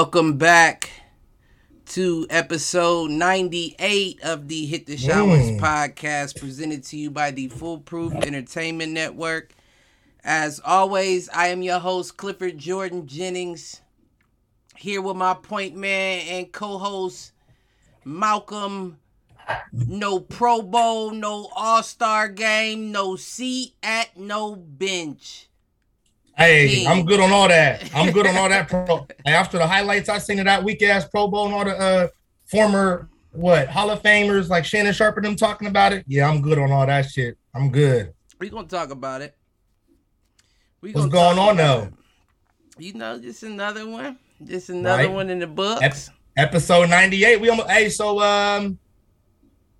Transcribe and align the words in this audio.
Welcome 0.00 0.36
back 0.38 0.92
to 1.86 2.24
episode 2.30 3.10
98 3.10 4.20
of 4.22 4.46
the 4.46 4.64
Hit 4.64 4.86
the 4.86 4.96
Showers 4.96 5.50
Mm. 5.50 5.58
podcast 5.58 6.38
presented 6.38 6.84
to 6.84 6.96
you 6.96 7.10
by 7.10 7.32
the 7.32 7.48
Foolproof 7.48 8.14
Entertainment 8.14 8.92
Network. 8.92 9.54
As 10.22 10.60
always, 10.64 11.28
I 11.30 11.48
am 11.48 11.62
your 11.62 11.80
host, 11.80 12.16
Clifford 12.16 12.58
Jordan 12.58 13.08
Jennings, 13.08 13.80
here 14.76 15.02
with 15.02 15.16
my 15.16 15.34
point 15.34 15.74
man 15.74 16.20
and 16.28 16.52
co 16.52 16.78
host, 16.78 17.32
Malcolm. 18.04 18.98
No 19.72 20.20
Pro 20.20 20.62
Bowl, 20.62 21.10
no 21.10 21.50
All 21.56 21.82
Star 21.82 22.28
game, 22.28 22.92
no 22.92 23.16
seat 23.16 23.74
at 23.82 24.16
no 24.16 24.54
bench. 24.54 25.47
Hey. 26.38 26.86
I'm 26.86 27.04
good 27.04 27.20
on 27.20 27.32
all 27.32 27.48
that. 27.48 27.90
I'm 27.94 28.12
good 28.12 28.26
on 28.26 28.36
all 28.36 28.48
that. 28.48 28.68
Pro. 28.68 29.06
Hey, 29.26 29.32
after 29.32 29.58
the 29.58 29.66
highlights 29.66 30.08
I 30.08 30.18
seen 30.18 30.38
of 30.38 30.44
that 30.46 30.62
weak 30.62 30.82
ass 30.82 31.06
Pro 31.08 31.26
Bowl 31.28 31.46
and 31.46 31.54
all 31.54 31.64
the 31.64 31.76
uh, 31.76 32.08
former 32.46 33.08
what 33.32 33.68
Hall 33.68 33.90
of 33.90 34.02
Famers 34.02 34.48
like 34.48 34.64
Shannon 34.64 34.92
Sharpe 34.92 35.16
and 35.16 35.26
them 35.26 35.36
talking 35.36 35.68
about 35.68 35.92
it. 35.92 36.04
Yeah, 36.06 36.28
I'm 36.28 36.40
good 36.40 36.58
on 36.58 36.70
all 36.72 36.86
that 36.86 37.10
shit. 37.10 37.36
I'm 37.54 37.70
good. 37.70 38.12
we 38.38 38.48
gonna 38.50 38.68
talk 38.68 38.90
about 38.90 39.20
it. 39.20 39.34
We 40.80 40.92
What's 40.92 41.08
going 41.08 41.38
on, 41.38 41.56
though? 41.56 41.82
it. 42.78 42.84
You 42.84 42.94
know, 42.94 43.18
just 43.18 43.42
another 43.42 43.88
one. 43.88 44.16
Just 44.44 44.68
another 44.70 45.04
Right. 45.08 45.12
one 45.12 45.30
in 45.30 45.40
the 45.40 45.48
books. 45.48 46.10
Episode 46.36 46.88
98. 46.88 47.40
We 47.40 47.48
almost. 47.48 47.68
Hey, 47.68 47.88
so 47.88 48.20
um, 48.20 48.78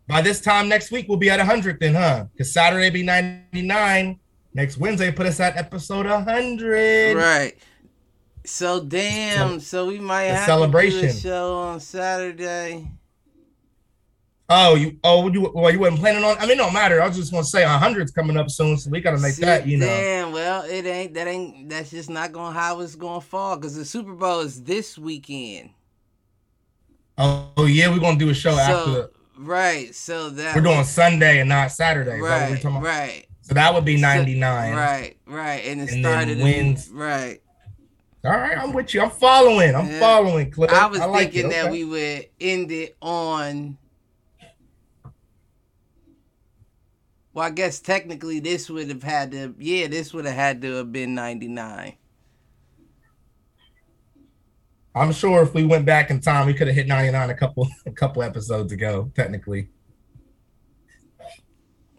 by 0.08 0.20
this 0.22 0.40
time 0.40 0.68
next 0.68 0.90
week 0.90 1.06
we'll 1.08 1.18
be 1.18 1.30
at 1.30 1.38
100 1.38 1.78
then, 1.78 1.94
huh? 1.94 2.24
Because 2.32 2.52
Saturday 2.52 2.90
be 2.90 3.04
99. 3.04 4.18
Next 4.58 4.76
Wednesday 4.76 5.12
put 5.12 5.24
us 5.24 5.38
at 5.38 5.56
episode 5.56 6.04
100. 6.04 7.16
Right. 7.16 7.56
So 8.44 8.82
damn. 8.82 9.60
So 9.60 9.86
we 9.86 10.00
might 10.00 10.24
have 10.24 10.46
to 10.46 10.46
do 10.46 10.52
a 10.52 10.56
celebration. 10.56 11.12
show 11.12 11.54
on 11.54 11.78
Saturday. 11.78 12.90
Oh, 14.48 14.74
you 14.74 14.98
oh 15.04 15.30
you 15.30 15.52
well 15.54 15.70
you 15.70 15.78
wasn't 15.78 16.00
planning 16.00 16.24
on. 16.24 16.36
I 16.38 16.40
mean, 16.40 16.50
it 16.50 16.56
don't 16.56 16.72
matter. 16.72 17.00
I 17.00 17.06
was 17.06 17.16
just 17.16 17.30
gonna 17.30 17.44
say 17.44 17.62
100's 17.62 18.10
coming 18.10 18.36
up 18.36 18.50
soon, 18.50 18.76
so 18.76 18.90
we 18.90 19.00
gotta 19.00 19.18
make 19.18 19.34
See, 19.34 19.44
that. 19.44 19.64
You 19.64 19.76
know. 19.76 19.86
Damn. 19.86 20.32
Well, 20.32 20.64
it 20.64 20.84
ain't. 20.86 21.14
That 21.14 21.28
ain't. 21.28 21.68
That's 21.68 21.92
just 21.92 22.10
not 22.10 22.32
gonna 22.32 22.52
how 22.52 22.80
it's 22.80 22.96
gonna 22.96 23.20
fall 23.20 23.54
because 23.54 23.76
the 23.76 23.84
Super 23.84 24.14
Bowl 24.14 24.40
is 24.40 24.60
this 24.64 24.98
weekend. 24.98 25.70
Oh, 27.16 27.52
oh, 27.58 27.66
yeah, 27.66 27.90
we're 27.90 28.00
gonna 28.00 28.18
do 28.18 28.30
a 28.30 28.34
show 28.34 28.58
after. 28.58 28.74
So 28.74 28.92
The, 28.92 29.10
right. 29.36 29.94
So 29.94 30.30
that 30.30 30.56
we're 30.56 30.62
doing 30.62 30.82
Sunday 30.82 31.38
and 31.38 31.48
not 31.48 31.70
Saturday. 31.70 32.16
Is 32.16 32.24
that 32.24 32.50
what 32.50 32.64
we're 32.64 32.70
Right. 32.80 32.82
Right. 32.82 33.27
So 33.48 33.54
that 33.54 33.72
would 33.72 33.86
be 33.86 33.96
99. 33.96 34.74
Right. 34.76 35.16
Right. 35.26 35.64
And 35.66 35.80
it 35.80 35.90
And 35.90 36.04
then 36.04 36.12
started. 36.12 36.38
in- 36.38 36.44
wins. 36.44 36.90
Right. 36.92 37.40
All 38.24 38.32
right, 38.32 38.58
I'm 38.58 38.72
with 38.74 38.92
you. 38.92 39.00
I'm 39.00 39.10
following. 39.10 39.74
I'm 39.74 39.86
Yeah. 39.88 40.00
following. 40.00 40.50
Cliff. 40.50 40.70
I 40.70 40.86
was 40.86 40.98
like 40.98 41.32
thinking 41.32 41.46
it. 41.46 41.54
that 41.54 41.70
we 41.70 41.84
would 41.84 42.26
end 42.40 42.70
it 42.72 42.96
on. 43.00 43.78
Well, 47.32 47.46
I 47.46 47.50
guess 47.50 47.78
technically 47.78 48.40
this 48.40 48.68
would 48.68 48.88
have 48.88 49.02
had 49.04 49.30
to. 49.32 49.54
Yeah, 49.58 49.86
this 49.86 50.12
would 50.12 50.26
have 50.26 50.34
had 50.34 50.60
to 50.62 50.74
have 50.74 50.92
been 50.92 51.14
ninety 51.14 51.48
nine. 51.48 51.94
I'm 54.94 55.12
sure 55.12 55.42
if 55.42 55.54
we 55.54 55.64
went 55.64 55.86
back 55.86 56.10
in 56.10 56.20
time, 56.20 56.46
we 56.48 56.54
could 56.54 56.66
have 56.66 56.74
hit 56.74 56.88
99 56.88 57.30
a 57.30 57.34
couple 57.34 57.68
a 57.86 57.92
couple 57.92 58.22
episodes 58.22 58.72
ago. 58.72 59.10
Technically, 59.14 59.68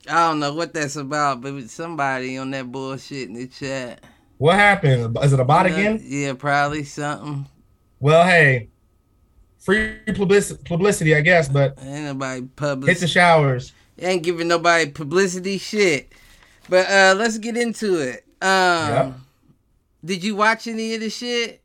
I 0.10 0.28
don't 0.28 0.40
know 0.40 0.54
what 0.54 0.74
that's 0.74 0.96
about, 0.96 1.42
but 1.42 1.70
somebody 1.70 2.38
on 2.38 2.52
that 2.52 2.72
bullshit 2.72 3.28
in 3.30 3.36
the 3.36 3.48
chat. 3.48 4.04
what 4.38 4.56
happened? 4.56 5.18
Is 5.22 5.34
it 5.34 5.40
a 5.40 5.46
bot 5.46 5.66
again? 5.68 6.02
Yeah, 6.04 6.34
probably 6.34 6.84
something. 6.84 7.46
Well, 8.00 8.26
hey, 8.26 8.70
free 9.60 9.98
publicity, 10.16 10.64
publicity, 10.64 11.16
I 11.16 11.22
guess. 11.22 11.48
But 11.50 11.78
Ain't 11.82 12.06
nobody 12.06 12.42
hit 12.42 12.56
public. 12.56 12.98
the 12.98 13.08
showers. 13.08 13.74
Ain't 14.00 14.24
giving 14.24 14.48
nobody 14.48 14.90
publicity 14.90 15.58
shit. 15.58 16.12
But 16.70 16.90
uh 16.90 17.16
let's 17.18 17.38
get 17.38 17.58
into 17.58 18.00
it. 18.00 18.26
Um 18.42 18.90
Yep. 18.90 19.14
Did 20.06 20.24
you 20.24 20.36
watch 20.38 20.66
any 20.68 20.96
of 20.96 21.02
the 21.02 21.10
shit? 21.10 21.62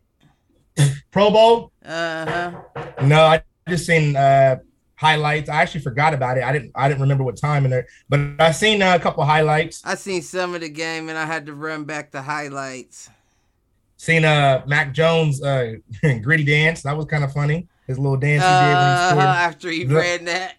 Pro 1.13 1.31
Bowl. 1.31 1.71
Uh 1.85 2.27
huh. 2.75 2.85
No, 3.03 3.21
I 3.23 3.43
just 3.69 3.87
seen 3.87 4.17
uh 4.17 4.57
highlights. 5.05 5.49
I 5.49 5.63
actually 5.63 5.83
forgot 5.83 6.15
about 6.15 6.39
it. 6.39 6.45
I 6.45 6.53
didn't 6.53 6.73
I 6.75 6.89
didn't 6.89 7.03
remember 7.03 7.25
what 7.25 7.37
time 7.37 7.65
in 7.65 7.71
there, 7.71 7.87
but 8.09 8.21
I 8.39 8.51
seen 8.53 8.81
uh, 8.83 8.95
a 8.95 8.99
couple 8.99 9.25
highlights. 9.25 9.83
I 9.85 9.95
seen 9.97 10.23
some 10.23 10.55
of 10.55 10.61
the 10.63 10.69
game 10.69 11.09
and 11.09 11.19
I 11.19 11.27
had 11.27 11.47
to 11.47 11.55
run 11.55 11.85
back 11.85 12.11
the 12.11 12.23
highlights. 12.23 13.11
Seen 13.97 14.25
uh 14.25 14.63
Mac 14.67 14.93
Jones 14.93 15.43
uh 15.43 15.75
gritty 16.23 16.45
dance. 16.45 16.83
That 16.83 16.97
was 16.97 17.07
kind 17.07 17.25
of 17.25 17.33
funny. 17.33 17.69
His 17.87 17.99
little 17.99 18.17
dance 18.17 18.43
he 18.43 18.49
Uh, 18.49 18.61
did 18.69 18.75
when 18.75 18.91
he 18.91 19.09
scored. 19.11 19.37
after 19.49 19.69
he 19.71 19.85
The- 19.85 19.95
ran 19.95 20.25
that, 20.25 20.55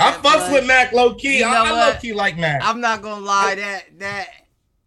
I 0.00 0.12
fucks 0.12 0.52
with 0.52 0.66
Mac 0.66 0.92
low 0.92 1.14
key. 1.14 1.38
You 1.38 1.44
know 1.44 1.48
I, 1.64 1.68
I 1.68 1.88
low 1.92 1.94
key 2.00 2.12
like 2.12 2.38
Mac. 2.38 2.60
I'm 2.64 2.80
not 2.80 3.02
gonna 3.02 3.24
lie 3.24 3.54
that 3.56 3.84
that 3.98 4.28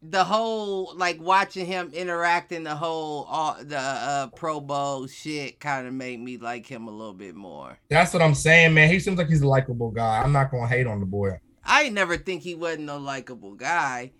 the 0.01 0.24
whole 0.24 0.94
like 0.95 1.21
watching 1.21 1.65
him 1.65 1.92
interacting 1.94 2.63
the 2.63 2.75
whole 2.75 3.25
all 3.30 3.57
the 3.62 3.77
uh, 3.77 4.27
Pro 4.36 4.59
Bowl 4.59 5.07
shit 5.07 5.59
kind 5.59 5.88
of 5.88 5.94
made 5.94 6.19
me 6.19 6.38
like 6.38 6.65
him 6.65 6.88
a 6.88 6.92
little 6.92 7.13
bit 7.13 7.36
more. 7.36 7.77
That's 7.89 8.13
what 8.13 8.21
I'm 8.24 8.33
saying, 8.33 8.74
man. 8.74 8.89
He 8.89 9.00
seems 9.00 9.18
like 9.18 9.27
he's 9.27 9.42
a 9.42 9.48
likable 9.48 9.92
guy. 9.92 10.21
I'm 10.21 10.31
not 10.31 10.50
gonna 10.51 10.68
hate 10.68 10.88
on 10.88 11.00
the 11.00 11.06
boy, 11.06 11.39
I 11.63 11.89
never 11.89 12.18
think 12.18 12.42
he 12.42 12.56
wasn't 12.56 12.89
a 12.89 12.98
likable 12.98 13.53
guy. 13.53 14.12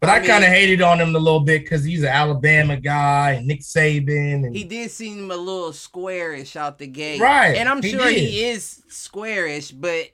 but 0.00 0.10
I 0.10 0.16
I, 0.16 0.26
kind 0.26 0.42
of 0.42 0.50
hated 0.50 0.82
on 0.82 1.00
him 1.00 1.14
a 1.14 1.18
little 1.18 1.40
bit 1.40 1.62
because 1.62 1.84
he's 1.84 2.02
an 2.02 2.08
Alabama 2.08 2.76
guy 2.76 3.32
and 3.32 3.46
Nick 3.46 3.60
Saban 3.60 4.46
and 4.46 4.56
He 4.56 4.64
did 4.64 4.90
seem 4.90 5.30
a 5.30 5.36
little 5.36 5.72
squarish 5.72 6.56
out 6.56 6.78
the 6.78 6.88
gate, 6.88 7.20
Right, 7.20 7.56
And 7.56 7.68
I'm 7.68 7.82
he 7.82 7.90
sure 7.90 8.08
he 8.08 8.44
is 8.44 8.82
squarish, 8.88 9.70
but 9.70 10.10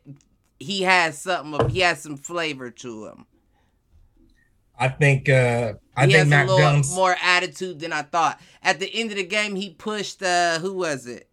he 0.58 0.82
has 0.82 1.18
something. 1.18 1.70
He 1.70 1.80
has 1.80 2.02
some 2.02 2.16
flavor 2.16 2.70
to 2.70 3.06
him. 3.06 3.26
I 4.78 4.88
think 4.88 5.28
uh 5.28 5.74
I 5.96 6.06
he 6.06 6.12
think 6.12 6.18
has 6.18 6.28
Mac 6.28 6.48
a 6.48 6.52
little 6.52 6.58
Jones. 6.72 6.94
more 6.94 7.16
attitude 7.22 7.80
than 7.80 7.92
I 7.92 8.02
thought. 8.02 8.40
At 8.62 8.78
the 8.78 8.88
end 8.94 9.10
of 9.10 9.16
the 9.16 9.24
game, 9.24 9.56
he 9.56 9.70
pushed. 9.70 10.22
uh 10.22 10.58
Who 10.60 10.74
was 10.74 11.06
it? 11.06 11.28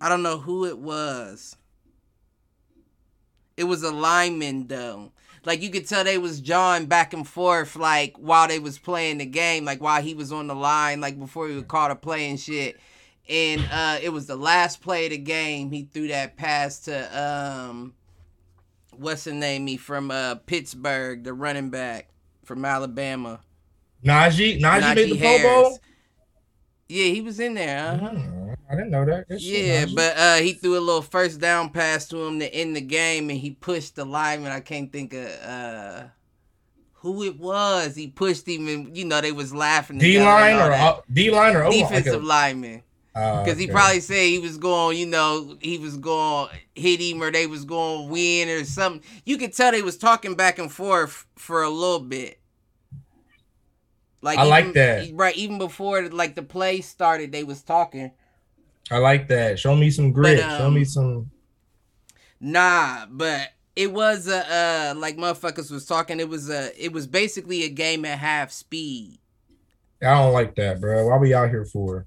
I 0.00 0.08
don't 0.08 0.22
know 0.22 0.38
who 0.38 0.64
it 0.64 0.78
was. 0.78 1.56
It 3.56 3.64
was 3.64 3.82
a 3.82 3.90
lineman 3.90 4.68
though. 4.68 5.12
Like 5.44 5.62
you 5.62 5.70
could 5.70 5.86
tell 5.86 6.04
they 6.04 6.18
was 6.18 6.40
jawing 6.40 6.86
back 6.86 7.12
and 7.12 7.26
forth 7.26 7.76
like 7.76 8.16
while 8.16 8.48
they 8.48 8.58
was 8.58 8.78
playing 8.78 9.18
the 9.18 9.26
game, 9.26 9.64
like 9.64 9.80
while 9.80 10.02
he 10.02 10.14
was 10.14 10.32
on 10.32 10.46
the 10.46 10.54
line, 10.54 11.00
like 11.00 11.18
before 11.18 11.48
he 11.48 11.54
was 11.54 11.64
caught 11.64 11.90
a 11.90 11.96
play 11.96 12.30
and 12.30 12.38
shit. 12.40 12.78
And 13.28 13.60
uh 13.72 13.98
it 14.02 14.10
was 14.10 14.26
the 14.26 14.36
last 14.36 14.80
play 14.80 15.06
of 15.06 15.10
the 15.10 15.18
game. 15.18 15.70
He 15.72 15.82
threw 15.92 16.08
that 16.08 16.36
pass 16.36 16.80
to 16.80 17.20
um 17.20 17.94
what's 18.98 19.24
the 19.24 19.32
name? 19.32 19.66
He 19.66 19.76
from 19.76 20.10
uh 20.10 20.36
Pittsburgh, 20.36 21.24
the 21.24 21.32
running 21.32 21.70
back 21.70 22.08
from 22.44 22.64
Alabama. 22.64 23.40
Najee, 24.04 24.60
Najee, 24.60 24.94
made 24.94 25.10
the 25.12 25.18
Pro 25.18 25.28
Harris. 25.28 25.42
Bowl. 25.42 25.78
Yeah, 26.88 27.04
he 27.06 27.20
was 27.20 27.38
in 27.40 27.54
there. 27.54 27.98
Mm, 28.02 28.54
I 28.70 28.74
didn't 28.74 28.90
know 28.90 29.04
that. 29.04 29.26
Shit, 29.28 29.40
Yeah, 29.40 29.84
Najee. 29.84 29.94
but 29.96 30.16
uh, 30.16 30.36
he 30.36 30.52
threw 30.54 30.78
a 30.78 30.80
little 30.80 31.02
first 31.02 31.40
down 31.40 31.70
pass 31.70 32.08
to 32.08 32.16
him 32.24 32.38
to 32.40 32.46
end 32.54 32.76
the 32.76 32.80
game, 32.80 33.28
and 33.30 33.38
he 33.38 33.50
pushed 33.50 33.96
the 33.96 34.04
lineman. 34.06 34.52
I 34.52 34.60
can't 34.60 34.90
think 34.90 35.12
of 35.14 35.26
uh, 35.42 36.04
who 36.94 37.24
it 37.24 37.38
was. 37.38 37.94
He 37.94 38.08
pushed 38.08 38.48
him, 38.48 38.68
and 38.68 38.96
you 38.96 39.04
know 39.04 39.20
they 39.20 39.32
was 39.32 39.52
laughing. 39.52 39.98
D 39.98 40.18
line 40.18 40.56
or 40.56 40.72
uh, 40.72 41.00
D 41.12 41.30
line 41.30 41.56
or 41.56 41.70
defensive 41.70 42.24
lineman. 42.24 42.82
Uh, 43.14 43.42
Because 43.42 43.58
he 43.58 43.64
okay. 43.64 43.72
probably 43.72 44.00
said 44.00 44.26
he 44.26 44.38
was 44.38 44.58
going, 44.58 44.96
you 44.98 45.06
know, 45.06 45.56
he 45.60 45.78
was 45.78 45.96
going 45.96 46.48
hit 46.74 47.00
him 47.00 47.22
or 47.22 47.30
they 47.30 47.46
was 47.46 47.64
going 47.64 48.06
to 48.06 48.12
win 48.12 48.48
or 48.48 48.64
something. 48.64 49.02
You 49.24 49.38
could 49.38 49.52
tell 49.52 49.72
they 49.72 49.82
was 49.82 49.96
talking 49.96 50.34
back 50.34 50.58
and 50.58 50.70
forth 50.70 51.26
for 51.36 51.62
a 51.62 51.70
little 51.70 52.00
bit. 52.00 52.38
Like 54.20 54.38
I 54.38 54.44
like 54.44 54.72
that. 54.72 55.10
Right, 55.14 55.36
even 55.36 55.58
before 55.58 56.02
like 56.08 56.34
the 56.34 56.42
play 56.42 56.80
started, 56.80 57.30
they 57.30 57.44
was 57.44 57.62
talking. 57.62 58.10
I 58.90 58.98
like 58.98 59.28
that. 59.28 59.58
Show 59.58 59.76
me 59.76 59.90
some 59.90 60.12
grit. 60.12 60.40
Show 60.40 60.66
um, 60.66 60.74
me 60.74 60.84
some. 60.84 61.30
Nah, 62.40 63.06
but 63.08 63.52
it 63.76 63.92
was 63.92 64.26
a 64.26 64.38
uh 64.38 64.94
like 64.96 65.16
motherfuckers 65.16 65.70
was 65.70 65.86
talking. 65.86 66.18
It 66.18 66.28
was 66.28 66.50
a 66.50 66.72
it 66.84 66.92
was 66.92 67.06
basically 67.06 67.62
a 67.62 67.68
game 67.68 68.04
at 68.04 68.18
half 68.18 68.50
speed. 68.50 69.18
I 70.02 70.14
don't 70.14 70.32
like 70.32 70.54
that, 70.56 70.80
bro. 70.80 71.06
Why 71.08 71.16
we 71.16 71.34
out 71.34 71.50
here 71.50 71.64
for? 71.64 72.06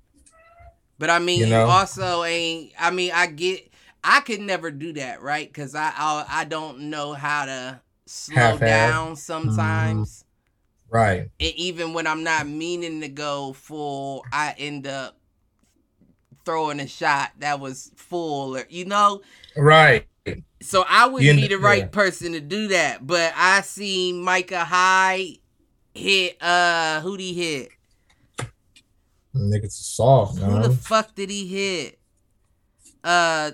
But 1.02 1.10
I 1.10 1.18
mean, 1.18 1.40
You 1.40 1.46
you 1.46 1.52
know? 1.52 1.66
also 1.66 2.24
ain't. 2.24 2.74
I 2.80 2.92
mean, 2.92 3.12
I 3.12 3.26
get. 3.26 3.68
I 4.04 4.20
could 4.20 4.40
never 4.40 4.70
do 4.70 4.94
that, 4.94 5.24
right? 5.24 5.48
Because 5.52 5.74
I, 5.74 5.92
I 5.98 6.26
I 6.30 6.44
don't 6.46 6.92
know 6.92 7.14
how 7.14 7.46
to 7.46 7.82
slow 8.06 8.36
Half-ass. 8.36 8.60
down 8.60 9.16
sometimes. 9.16 10.26
Right. 10.92 11.22
And 11.40 11.54
even 11.56 11.94
when 11.94 12.06
I'm 12.06 12.24
not 12.24 12.48
meaning 12.48 13.02
to 13.02 13.08
go 13.10 13.54
full, 13.54 14.24
I 14.32 14.54
end 14.60 14.86
up 14.86 15.18
throwing 16.46 16.80
a 16.80 16.88
shot 16.88 17.32
that 17.40 17.60
was 17.60 17.92
full, 17.96 18.56
or 18.58 18.66
you 18.70 18.86
know. 18.86 19.22
Right. 19.58 20.06
So 20.62 20.86
I 20.88 21.08
wouldn't 21.08 21.28
end- 21.32 21.42
be 21.42 21.48
the 21.48 21.58
right 21.58 21.80
yeah. 21.84 21.88
person 21.88 22.34
to 22.34 22.40
do 22.42 22.68
that. 22.68 23.08
But 23.08 23.34
I 23.36 23.62
see 23.62 24.14
Micah 24.14 24.66
Hyde 24.66 25.40
hit 25.96 26.38
uh 26.44 27.02
who'd 27.02 27.20
he 27.20 27.34
hit? 27.34 27.70
Niggas 29.36 29.72
soft, 29.72 30.38
Who 30.40 30.52
man. 30.52 30.62
the 30.64 30.72
fuck 30.72 31.16
did 31.16 31.30
he 31.30 31.48
hit? 31.48 32.00
Uh, 33.04 33.52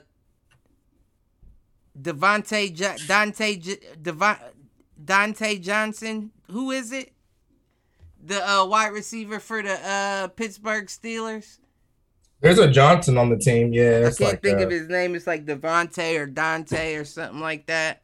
Devontae 2.00 2.74
jo- 2.74 2.96
Dante 3.08 3.56
J- 3.58 3.80
Devon- 4.02 4.38
Dante 5.04 5.58
Johnson. 5.60 6.32
Who 6.52 6.72
is 6.72 6.92
it? 6.92 7.12
The 8.24 8.48
uh, 8.48 8.66
wide 8.66 8.92
receiver 8.92 9.40
for 9.40 9.62
the 9.62 9.74
uh, 9.88 10.28
Pittsburgh 10.30 10.88
Steelers. 10.88 11.60
There's 12.42 12.60
a 12.60 12.70
Johnson 12.70 13.18
on 13.18 13.30
the 13.30 13.38
team. 13.38 13.74
Yeah, 13.74 14.00
I 14.00 14.10
can't 14.10 14.20
like, 14.22 14.42
think 14.42 14.60
uh, 14.60 14.64
of 14.66 14.72
his 14.72 14.88
name. 14.90 15.16
It's 15.16 15.26
like 15.28 15.46
Devontae 15.46 16.20
or 16.20 16.26
Dante 16.28 16.96
or 16.96 17.06
something 17.06 17.40
like 17.40 17.66
that. 17.68 18.02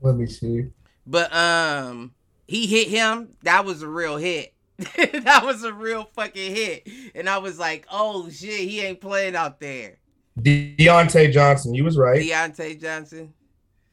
Let 0.00 0.16
me 0.16 0.26
see. 0.26 0.66
But 1.06 1.34
um, 1.34 2.12
he 2.46 2.66
hit 2.66 2.88
him. 2.88 3.36
That 3.42 3.64
was 3.64 3.82
a 3.82 3.88
real 3.88 4.16
hit. 4.16 4.53
that 4.96 5.42
was 5.44 5.62
a 5.62 5.72
real 5.72 6.08
fucking 6.14 6.54
hit. 6.54 6.88
And 7.14 7.28
I 7.28 7.38
was 7.38 7.58
like, 7.58 7.86
oh 7.90 8.28
shit, 8.30 8.68
he 8.68 8.80
ain't 8.80 9.00
playing 9.00 9.36
out 9.36 9.60
there. 9.60 9.98
De- 10.40 10.74
Diontae 10.76 11.32
Johnson. 11.32 11.74
You 11.74 11.84
was 11.84 11.96
right. 11.96 12.20
Diontae 12.20 12.80
Johnson. 12.80 13.32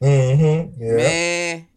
Mm-hmm. 0.02 0.82
Yeah. 0.82 0.96
Man, 0.96 1.68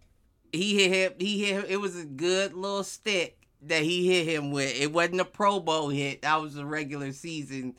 he 0.52 0.90
hit 0.90 0.92
him. 0.92 1.13
He 1.19 1.46
hit 1.46 1.56
him. 1.56 1.66
It 1.68 1.78
was 1.78 2.00
a 2.00 2.06
good 2.06 2.54
little 2.54 2.84
stick 2.84 3.48
that 3.63 3.84
he 3.84 4.07
hit 4.07 4.28
him 4.28 4.52
with. 4.52 4.80
It 4.80 4.92
wasn't 4.92 5.22
a 5.22 5.25
Pro 5.25 5.60
Bowl 5.60 5.90
hit. 5.90 6.24
That 6.24 6.42
was 6.42 6.58
a 6.58 6.66
regular 6.66 7.12
season 7.12 7.75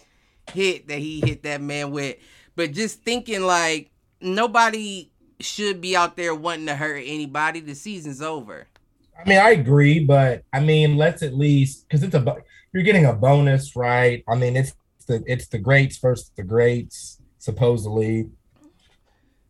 hit 0.53 0.87
that 0.89 0.99
he 0.99 1.21
hit 1.21 1.43
that 1.43 1.61
man 1.61 1.91
with. 1.91 2.17
But 2.55 2.73
just 2.73 3.03
thinking 3.03 3.43
like 3.43 3.91
nobody 4.21 5.11
should 5.41 5.81
be 5.81 5.97
out 5.97 6.17
there 6.17 6.35
wanting 6.35 6.67
to 6.67 6.77
hurt 6.77 7.03
anybody. 7.05 7.61
The 7.61 7.75
season's 7.75 8.23
over. 8.23 8.69
I 9.19 9.29
mean, 9.29 9.39
I 9.39 9.51
agree, 9.51 10.01
but 10.01 10.45
I 10.53 10.61
mean, 10.61 10.97
let's 10.97 11.23
at 11.23 11.35
least 11.35 11.89
because 11.89 12.03
it's 12.03 12.15
a 12.15 12.37
you're 12.73 12.83
getting 12.83 13.07
a 13.07 13.13
bonus, 13.13 13.75
right? 13.77 14.23
I 14.29 14.35
mean, 14.35 14.57
it's 14.57 14.75
the 15.07 15.23
it's 15.27 15.47
the 15.49 15.59
greats 15.59 15.97
versus 15.99 16.31
the 16.37 16.43
greats, 16.43 17.21
supposedly. 17.39 18.31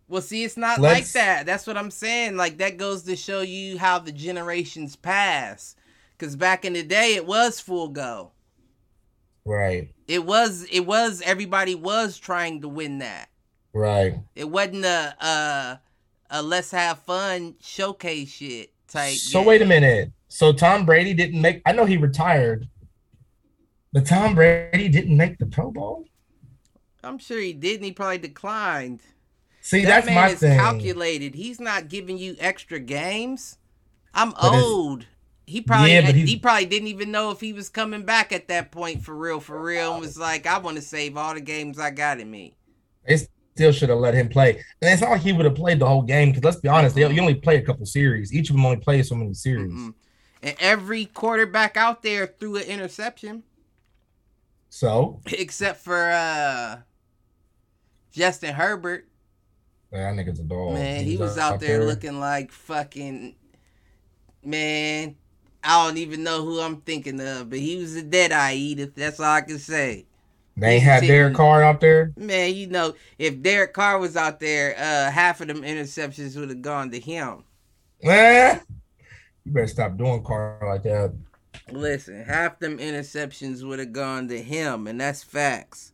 Well, 0.09 0.23
see, 0.23 0.45
it's 0.45 0.57
not 0.57 0.79
Let's- 0.81 0.95
like 0.95 1.12
that. 1.12 1.47
That's 1.47 1.67
what 1.67 1.76
I'm 1.76 1.91
saying. 1.91 2.37
Like 2.37 2.59
that 2.59 2.76
goes 2.76 3.02
to 3.05 3.17
show 3.17 3.41
you 3.41 3.79
how 3.79 3.99
the 3.99 4.12
generations 4.12 4.95
pass. 4.95 5.75
Cause 6.19 6.37
back 6.37 6.64
in 6.64 6.73
the 6.73 6.83
day, 6.83 7.14
it 7.14 7.26
was 7.26 7.61
full 7.61 7.88
go. 7.88 8.33
Right. 9.45 9.91
It 10.09 10.25
was. 10.25 10.64
It 10.73 10.87
was. 10.87 11.21
Everybody 11.23 11.75
was 11.75 12.19
trying 12.19 12.62
to 12.62 12.69
win 12.69 12.99
that. 12.99 13.29
Right. 13.75 14.14
It 14.35 14.49
wasn't 14.49 14.87
a 14.87 15.14
a, 15.21 15.81
a 16.31 16.43
let's 16.43 16.71
have 16.71 17.00
fun 17.00 17.57
showcase 17.61 18.31
shit 18.31 18.73
So 19.05 19.43
game. 19.43 19.47
wait 19.47 19.62
a 19.62 19.67
minute. 19.67 20.12
So 20.29 20.53
Tom 20.53 20.87
Brady 20.87 21.15
didn't 21.15 21.41
make. 21.41 21.62
I 21.67 21.73
know 21.73 21.85
he 21.85 21.97
retired, 21.97 22.69
but 23.93 24.07
Tom 24.07 24.35
Brady 24.35 24.88
didn't 24.88 25.17
make 25.17 25.38
the 25.38 25.47
Pro 25.47 25.71
Bowl. 25.71 26.05
I'm 27.03 27.19
sure 27.19 27.38
he 27.41 27.53
didn't. 27.53 27.85
He 27.85 27.93
probably 27.93 28.19
declined. 28.19 29.03
See, 29.61 29.85
that 29.85 30.05
that's 30.05 30.07
man 30.07 30.15
my 30.15 30.29
is 30.31 30.41
thing. 30.41 30.59
calculated. 30.59 31.35
He's 31.35 31.61
not 31.61 31.88
giving 31.88 32.19
you 32.19 32.37
extra 32.38 32.79
games. 32.81 33.59
I'm 34.15 34.35
But 34.41 34.55
old. 34.55 35.07
He 35.47 35.61
probably 35.61 35.93
Yeah, 35.93 36.03
he 36.26 36.37
probably 36.37 36.67
didn't 36.67 36.88
even 36.88 37.11
know 37.12 37.31
if 37.31 37.41
he 37.41 37.53
was 37.53 37.69
coming 37.69 38.05
back 38.05 38.33
at 38.33 38.49
that 38.49 38.73
point 38.73 39.03
for 39.03 39.15
real, 39.15 39.41
for 39.41 39.61
real, 39.62 39.93
and 39.93 40.00
was 40.00 40.19
like, 40.19 40.47
I 40.47 40.59
want 40.59 40.76
to 40.76 40.83
save 40.83 41.17
all 41.17 41.35
the 41.35 41.41
games 41.41 41.79
I 41.79 41.91
got 41.91 42.21
in 42.21 42.31
me. 42.31 42.57
They 43.07 43.19
still 43.57 43.73
should 43.73 43.89
have 43.89 43.99
let 43.99 44.13
him 44.15 44.29
play. 44.29 44.51
And 44.83 44.93
it's 44.93 45.01
not 45.01 45.11
like 45.13 45.23
he 45.23 45.33
would 45.33 45.47
have 45.47 45.55
played 45.55 45.79
the 45.79 45.87
whole 45.87 46.03
game 46.03 46.29
because 46.31 46.45
let's 46.45 46.61
be 46.61 46.69
honest, 46.69 46.95
they, 46.95 47.11
you 47.11 47.21
only 47.21 47.35
play 47.35 47.57
a 47.57 47.63
couple 47.63 47.87
series. 47.87 48.33
Each 48.35 48.51
of 48.51 48.57
them 48.57 48.67
only 48.67 48.77
play 48.79 49.03
so 49.03 49.15
many 49.15 49.33
series. 49.35 49.73
Mm-mm. 49.73 49.95
And 50.43 50.57
every 50.61 51.07
quarterback 51.07 51.77
out 51.79 52.03
there 52.03 52.27
threw 52.27 52.57
an 52.57 52.65
interception, 52.65 53.43
So 54.69 55.21
except 55.33 55.81
for 55.81 56.11
uh 56.11 56.83
Justin 58.13 58.55
Herbert. 58.55 59.09
that 59.91 60.15
nigga's 60.15 60.41
a 60.41 60.45
dog. 60.45 60.75
Man, 60.75 61.05
he 61.05 61.17
was 61.17 61.39
out 61.39 61.61
there 61.61 61.85
looking 61.85 62.21
like 62.21 62.53
fucking 62.53 63.37
man. 64.45 65.17
I 65.63 65.87
don't 65.87 65.99
even 65.99 66.23
know 66.23 66.45
who 66.45 66.61
I'm 66.61 66.81
thinking 66.83 67.21
of, 67.21 67.51
but 67.51 67.59
he 67.59 67.77
was 67.79 67.97
a 67.97 68.03
dead 68.03 68.33
eye 68.33 68.55
Edith. 68.55 68.95
That's 68.95 69.19
all 69.21 69.27
I 69.27 69.41
can 69.41 69.59
say. 69.59 70.06
They 70.57 70.75
ain't 70.77 70.85
had 70.85 71.03
Derek 71.03 71.35
Carr 71.35 71.63
out 71.63 71.81
there. 71.81 72.13
Man, 72.17 72.55
you 72.55 72.67
know, 72.67 72.95
if 73.19 73.43
Derek 73.43 73.75
Carr 73.75 73.99
was 73.99 74.17
out 74.17 74.41
there, 74.41 74.75
uh, 74.79 75.11
half 75.11 75.41
of 75.43 75.49
them 75.49 75.63
interceptions 75.63 76.39
would 76.39 76.49
have 76.49 76.63
gone 76.63 76.91
to 76.93 76.99
him. 76.99 77.45
Eh, 78.03 78.59
you 79.45 79.53
better 79.53 79.67
stop 79.67 79.97
doing 79.97 80.23
Carr 80.23 80.59
like 80.67 80.83
that. 80.85 81.15
Listen, 81.71 82.25
half 82.25 82.59
them 82.59 82.79
interceptions 82.79 83.67
would 83.67 83.79
have 83.79 83.93
gone 83.93 84.29
to 84.29 84.43
him, 84.43 84.87
and 84.87 85.01
that's 85.01 85.23
facts. 85.23 85.93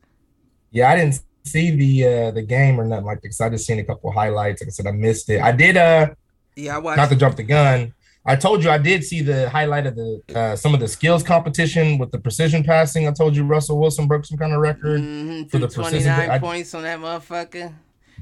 Yeah, 0.71 0.90
I 0.90 0.97
didn't 0.97 1.21
see 1.45 1.75
the 1.75 2.07
uh 2.07 2.31
the 2.31 2.42
game 2.42 2.81
or 2.81 2.85
nothing 2.85 3.04
like 3.04 3.16
that 3.16 3.23
because 3.23 3.40
I 3.40 3.49
just 3.49 3.66
seen 3.66 3.78
a 3.81 3.85
couple 3.85 4.12
highlights. 4.12 4.62
Like 4.62 4.69
I 4.69 4.71
said, 4.71 4.87
I 4.87 4.92
missed 4.92 5.28
it. 5.28 5.40
I 5.40 5.52
did 5.52 5.76
uh 5.76 6.11
Yeah, 6.57 6.76
I 6.76 6.78
watched. 6.78 6.99
not 6.99 7.09
to 7.11 7.16
jump 7.16 7.37
the 7.37 7.42
gun. 7.42 7.95
I 8.25 8.37
told 8.37 8.62
you 8.62 8.71
I 8.71 8.79
did 8.79 9.05
see 9.05 9.21
the 9.21 9.50
highlight 9.50 9.87
of 9.87 9.97
the 9.97 10.23
uh, 10.35 10.55
some 10.57 10.75
of 10.75 10.81
the 10.81 10.87
skills 10.88 11.23
competition 11.25 11.99
with 11.99 12.12
the 12.12 12.19
precision 12.19 12.62
passing. 12.62 13.09
I 13.09 13.12
told 13.12 13.35
you 13.35 13.45
Russell 13.45 13.79
Wilson 13.81 14.07
broke 14.07 14.25
some 14.25 14.38
kind 14.38 14.52
of 14.52 14.61
record. 14.61 15.00
Mhm, 15.00 15.50
for 15.50 15.59
the 15.59 15.67
precision, 15.67 16.14
29 16.14 16.31
I- 16.31 16.38
points 16.38 16.73
on 16.75 16.83
that 16.85 17.00
motherfucker. 17.00 17.52
That 17.52 17.75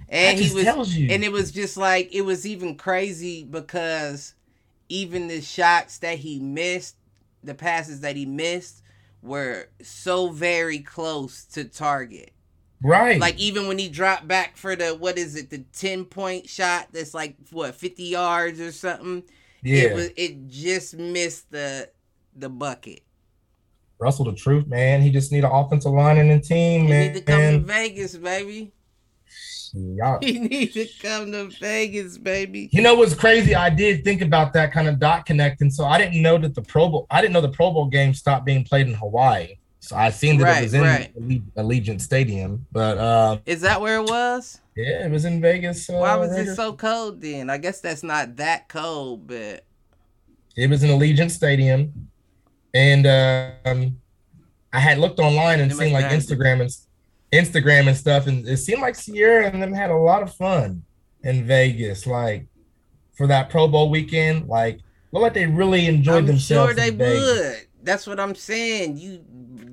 And 0.09 0.39
he 0.39 0.45
just 0.49 0.77
was 0.77 0.97
and 0.97 1.23
it 1.25 1.31
was 1.31 1.53
just 1.53 1.77
like 1.77 2.15
it 2.15 2.23
was 2.23 2.47
even 2.47 2.77
crazy 2.77 3.45
because 3.45 4.35
even 4.89 5.29
the 5.29 5.41
shots 5.43 5.99
that 5.99 6.19
he 6.19 6.41
missed, 6.41 6.97
the 7.45 7.55
passes 7.55 8.01
that 8.01 8.17
he 8.17 8.25
missed 8.27 8.83
were 9.23 9.69
so 9.83 10.31
very 10.31 10.79
close 10.79 11.45
to 11.45 11.65
target. 11.65 12.33
right. 12.83 13.21
Like 13.21 13.39
even 13.39 13.69
when 13.69 13.77
he 13.79 13.89
dropped 13.91 14.27
back 14.27 14.57
for 14.57 14.75
the 14.75 14.95
what 14.95 15.19
is 15.19 15.37
it, 15.37 15.51
the 15.51 15.59
10 15.75 16.07
point 16.07 16.49
shot 16.49 16.89
that's 16.91 17.13
like 17.13 17.37
what 17.51 17.75
50 17.75 18.03
yards 18.05 18.59
or 18.61 18.73
something. 18.73 19.23
Yeah, 19.63 19.83
It 19.83 19.95
was 19.95 20.11
it 20.17 20.49
just 20.49 20.97
missed 20.97 21.51
the 21.51 21.89
the 22.37 22.49
bucket. 22.49 23.01
Russell, 23.99 24.25
the 24.25 24.33
truth, 24.35 24.67
man. 24.67 25.03
He 25.03 25.11
just 25.11 25.31
need 25.31 25.45
an 25.45 25.51
offensive 25.53 25.93
line 25.93 26.17
and 26.19 26.31
a 26.31 26.41
team, 26.41 26.85
He 26.85 26.89
man. 26.89 27.07
need 27.13 27.15
to 27.15 27.21
come 27.23 27.41
to 27.41 27.59
Vegas, 27.61 28.17
baby. 28.17 28.73
Y'all- 29.75 30.19
He 30.23 30.39
need 30.39 30.73
to 30.73 30.87
come 31.03 31.31
to 31.33 31.49
Vegas, 31.61 32.17
baby. 32.19 32.69
You 32.73 32.83
know 32.83 32.95
what's 32.95 33.15
crazy? 33.15 33.55
I 33.55 33.69
did 33.71 34.03
think 34.03 34.23
about 34.23 34.53
that 34.55 34.73
kind 34.73 34.89
of 34.89 34.99
dot 34.99 35.27
connecting. 35.27 35.71
So 35.71 35.85
I 35.85 35.99
didn't 35.99 36.23
know 36.23 36.39
that 36.39 36.55
the 36.55 36.63
Pro 36.63 36.89
Bowl, 36.89 37.07
I 37.11 37.21
didn't 37.21 37.35
know 37.35 37.41
the 37.43 37.51
Pro 37.51 37.71
Bowl 37.73 37.87
game 37.87 38.15
stopped 38.15 38.47
being 38.47 38.65
played 38.65 38.89
in 38.89 38.95
Hawaii. 38.95 39.57
So 39.83 39.97
I 39.97 40.11
seen 40.11 40.37
that 40.39 40.45
Right, 40.45 40.59
it 40.59 40.65
was 40.65 40.75
in 40.75 40.83
right. 40.83 41.55
Allegiant 41.57 42.01
Stadium, 42.03 42.67
but 42.71 42.99
uh, 42.99 43.39
Is 43.47 43.63
that 43.63 43.81
where 43.81 43.97
it 43.97 44.05
was? 44.09 44.61
yeah, 44.77 45.07
it 45.07 45.11
was 45.11 45.25
in 45.25 45.41
Vegas. 45.41 45.89
Uh, 45.89 45.95
Why 45.95 46.17
was 46.17 46.33
it 46.37 46.55
so 46.55 46.75
cold 46.75 47.21
then? 47.21 47.49
I 47.51 47.57
guess 47.59 47.81
that's 47.81 48.03
not 48.03 48.37
that 48.37 48.69
cold, 48.69 49.27
but 49.27 49.65
It 50.57 50.69
was 50.69 50.83
in 50.83 50.91
Allegiant 50.91 51.31
Stadium, 51.31 52.11
and 52.75 53.07
um, 53.07 53.97
I 54.73 54.81
had 54.81 54.99
looked 54.99 55.19
online 55.19 55.61
and 55.61 55.73
It 55.73 55.77
seen 55.77 55.93
like 55.93 56.07
Instagram 56.07 56.61
and 56.61 56.71
Instagram 57.33 57.89
and 57.89 57.97
stuff, 57.97 58.27
and 58.27 58.47
it 58.47 58.59
seemed 58.59 58.83
like 58.83 58.97
Ciara 58.99 59.47
and 59.51 59.63
them 59.63 59.73
had 59.73 59.91
a 59.91 59.97
lot 59.97 60.23
of 60.23 60.35
fun 60.35 60.83
in 61.23 61.47
Vegas, 61.47 62.07
like 62.07 62.47
for 63.17 63.27
that 63.29 63.49
Pro 63.51 63.67
Bowl 63.67 63.89
weekend. 63.91 64.47
Like, 64.47 64.81
looked 65.13 65.23
like 65.23 65.35
they 65.35 65.47
really 65.47 65.87
enjoyed 65.87 66.19
I'm 66.19 66.27
themselves. 66.27 66.75
sure 66.75 66.75
they 66.75 66.91
would. 66.91 67.67
That's 67.83 68.07
what 68.07 68.21
I'm 68.21 68.35
saying. 68.35 68.99
You 68.99 69.25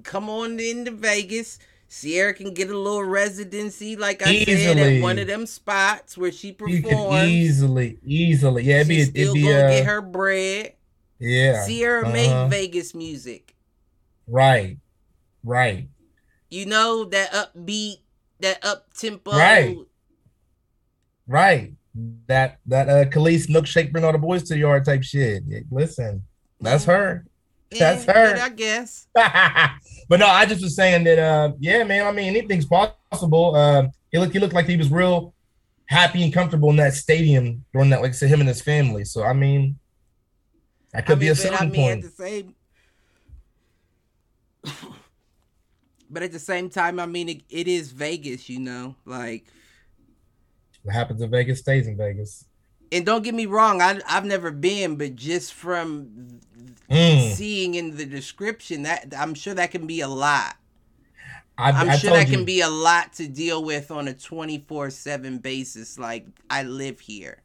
come 0.07 0.29
on 0.29 0.59
into 0.59 0.91
Vegas. 0.91 1.59
Ciara 1.89 2.33
can 2.33 2.53
get 2.53 2.69
a 2.69 2.77
little 2.77 3.03
residency, 3.03 3.95
like 3.95 4.21
I 4.25 4.43
said, 4.43 4.77
at 4.77 5.01
one 5.01 5.19
of 5.19 5.27
them 5.27 5.45
spots 5.45 6.17
where 6.17 6.31
she 6.31 6.51
performs. 6.51 7.29
easily, 7.29 7.97
easily, 8.03 8.63
yeah, 8.63 8.77
it'd 8.77 8.89
be, 8.89 8.95
She's 8.95 9.09
it'd 9.09 9.21
still 9.21 9.33
be, 9.33 9.43
gonna 9.43 9.53
uh, 9.53 9.69
get 9.69 9.85
her 9.85 10.01
bread. 10.01 10.73
yeah, 11.19 11.65
Ciara 11.65 12.03
uh-huh. 12.03 12.11
made 12.11 12.49
Vegas 12.49 12.93
music. 12.93 13.55
right, 14.27 14.77
right, 15.43 15.87
You 16.49 16.65
know 16.65 17.05
that 17.05 17.31
upbeat, 17.31 17.99
that 18.41 18.65
up 18.65 18.93
tempo. 18.93 19.31
Right. 19.31 19.77
right. 21.27 21.73
That 22.27 22.59
that 22.67 22.89
uh, 22.89 23.05
Kelis 23.05 23.47
milkshake 23.47 23.91
bring 23.91 24.03
all 24.03 24.11
the 24.11 24.19
boys 24.19 24.43
to 24.43 24.53
the 24.53 24.59
yard 24.59 24.85
type 24.85 25.03
shit. 25.03 25.43
Listen, 25.71 26.21
that's 26.61 26.85
her. 26.85 27.25
That's 27.71 28.05
her. 28.05 28.37
I 28.39 28.49
guess. 28.49 29.07
but 30.07 30.19
no, 30.19 30.27
I 30.27 30.45
just 30.45 30.61
was 30.63 30.75
saying 30.75 31.03
that 31.05 31.19
uh 31.19 31.53
yeah, 31.59 31.83
man, 31.83 32.05
I 32.05 32.11
mean 32.11 32.27
anything's 32.27 32.65
possible. 32.65 33.55
Um 33.55 33.91
he 34.11 34.17
looked 34.17 34.33
he 34.33 34.39
looked 34.39 34.53
like 34.53 34.67
he 34.67 34.77
was 34.77 34.89
real 34.89 35.33
happy 35.87 36.23
and 36.23 36.33
comfortable 36.33 36.69
in 36.69 36.75
that 36.77 36.93
stadium 36.93 37.63
during 37.73 37.89
that, 37.91 38.01
like 38.01 38.09
I 38.09 38.13
said, 38.13 38.29
him 38.29 38.41
and 38.41 38.49
his 38.49 38.61
family. 38.61 39.05
So 39.05 39.23
I 39.23 39.33
mean 39.33 39.79
that 40.93 41.05
could 41.05 41.17
I 41.17 41.19
be 41.19 41.27
a 41.27 41.35
selling 41.35 41.59
I 41.59 41.65
mean, 41.65 41.73
point. 41.73 42.03
at 42.05 42.11
the 42.11 42.23
same, 42.23 42.55
but 46.09 46.23
at 46.23 46.31
the 46.31 46.39
same 46.39 46.69
time, 46.69 46.99
I 46.99 47.05
mean, 47.05 47.29
it, 47.29 47.43
it 47.49 47.67
is 47.67 47.91
Vegas, 47.91 48.49
you 48.49 48.59
know. 48.59 48.95
Like, 49.05 49.45
what 50.83 50.95
happens 50.95 51.21
in 51.21 51.29
Vegas 51.29 51.59
stays 51.59 51.87
in 51.87 51.97
Vegas. 51.97 52.45
and 52.91 53.05
don't 53.05 53.23
get 53.23 53.35
me 53.35 53.45
wrong, 53.45 53.81
I 53.81 53.99
I've 54.07 54.25
never 54.25 54.51
been, 54.51 54.95
but 54.95 55.15
just 55.15 55.53
from 55.53 56.39
mm. 56.89 57.31
seeing 57.33 57.75
in 57.75 57.95
the 57.95 58.05
description 58.05 58.83
that 58.83 59.13
I'm 59.17 59.33
sure 59.33 59.53
that 59.53 59.71
can 59.71 59.87
be 59.87 60.01
a 60.01 60.07
lot. 60.07 60.55
I, 61.57 61.69
am 61.69 61.97
sure 61.97 62.11
that 62.11 62.29
you. 62.29 62.35
can 62.35 62.45
be 62.45 62.61
a 62.61 62.69
lot 62.69 63.13
to 63.13 63.27
deal 63.27 63.63
with 63.63 63.89
on 63.89 64.07
a 64.07 64.13
24 64.13 64.91
7 64.91 65.39
basis. 65.39 65.97
Like, 65.97 66.27
I 66.49 66.63
live 66.63 66.99
here. 66.99 67.41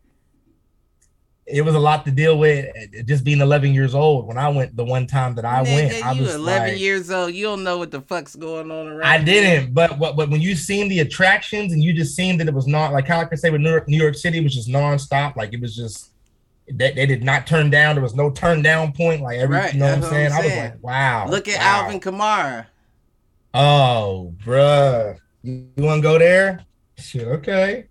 It 1.45 1.63
was 1.63 1.75
a 1.75 1.81
lot 1.81 2.05
to 2.05 2.13
deal 2.13 2.39
with 2.39 2.73
just 3.07 3.25
being 3.25 3.41
11 3.41 3.75
years 3.75 3.95
old 3.95 4.29
when 4.29 4.39
I 4.39 4.49
went 4.49 4.77
the 4.77 4.85
one 4.85 5.09
time 5.09 5.35
that 5.35 5.45
I 5.45 5.65
Nigga, 5.65 5.75
went. 5.75 6.07
I 6.07 6.13
you 6.13 6.31
11 6.31 6.69
like, 6.69 6.79
years 6.79 7.11
old. 7.11 7.35
You 7.35 7.47
don't 7.47 7.65
know 7.65 7.79
what 7.79 7.91
the 7.91 8.01
fuck's 8.01 8.37
going 8.37 8.71
on 8.71 8.87
around. 8.87 9.03
I 9.03 9.23
didn't, 9.23 9.75
but, 9.75 9.99
but 9.99 10.15
but 10.15 10.31
when 10.31 10.41
you 10.41 10.55
seen 10.55 10.89
the 10.89 11.01
attractions 11.01 11.73
and 11.73 11.83
you 11.83 11.93
just 11.93 12.15
seen 12.15 12.39
that 12.39 12.47
it 12.47 12.55
was 12.55 12.69
not 12.69 12.93
like 12.93 13.09
how 13.09 13.19
I 13.19 13.25
could 13.25 13.41
say 13.41 13.51
with 13.51 13.61
New 13.61 13.71
York, 13.71 13.89
New 13.89 13.97
York 13.97 14.15
City 14.15 14.41
was 14.41 14.55
just 14.55 14.69
nonstop. 14.69 15.35
Like 15.35 15.53
it 15.53 15.61
was 15.61 15.75
just 15.75 16.12
they, 16.77 16.93
they 16.93 17.07
did 17.07 17.23
not 17.23 17.47
turn 17.47 17.71
down. 17.71 17.95
There 17.95 18.03
was 18.03 18.15
no 18.15 18.31
turn 18.31 18.63
down 18.63 18.93
point. 18.93 19.23
Like 19.23 19.39
every, 19.39 19.57
right, 19.57 19.73
you 19.73 19.81
know 19.81 19.87
what 19.87 19.97
I'm 19.97 20.03
saying? 20.03 20.31
saying? 20.31 20.33
I 20.33 20.45
was 20.45 20.57
like, 20.57 20.83
wow. 20.83 21.27
Look 21.29 21.49
at 21.49 21.59
wow. 21.59 21.85
Alvin 21.85 22.01
Kamara. 22.01 22.67
Oh, 23.55 24.35
bruh. 24.45 25.19
You, 25.43 25.69
you 25.77 25.85
want 25.85 26.03
to 26.03 26.09
go 26.09 26.19
there? 26.19 26.65
Shit, 26.97 27.27
okay. 27.27 27.87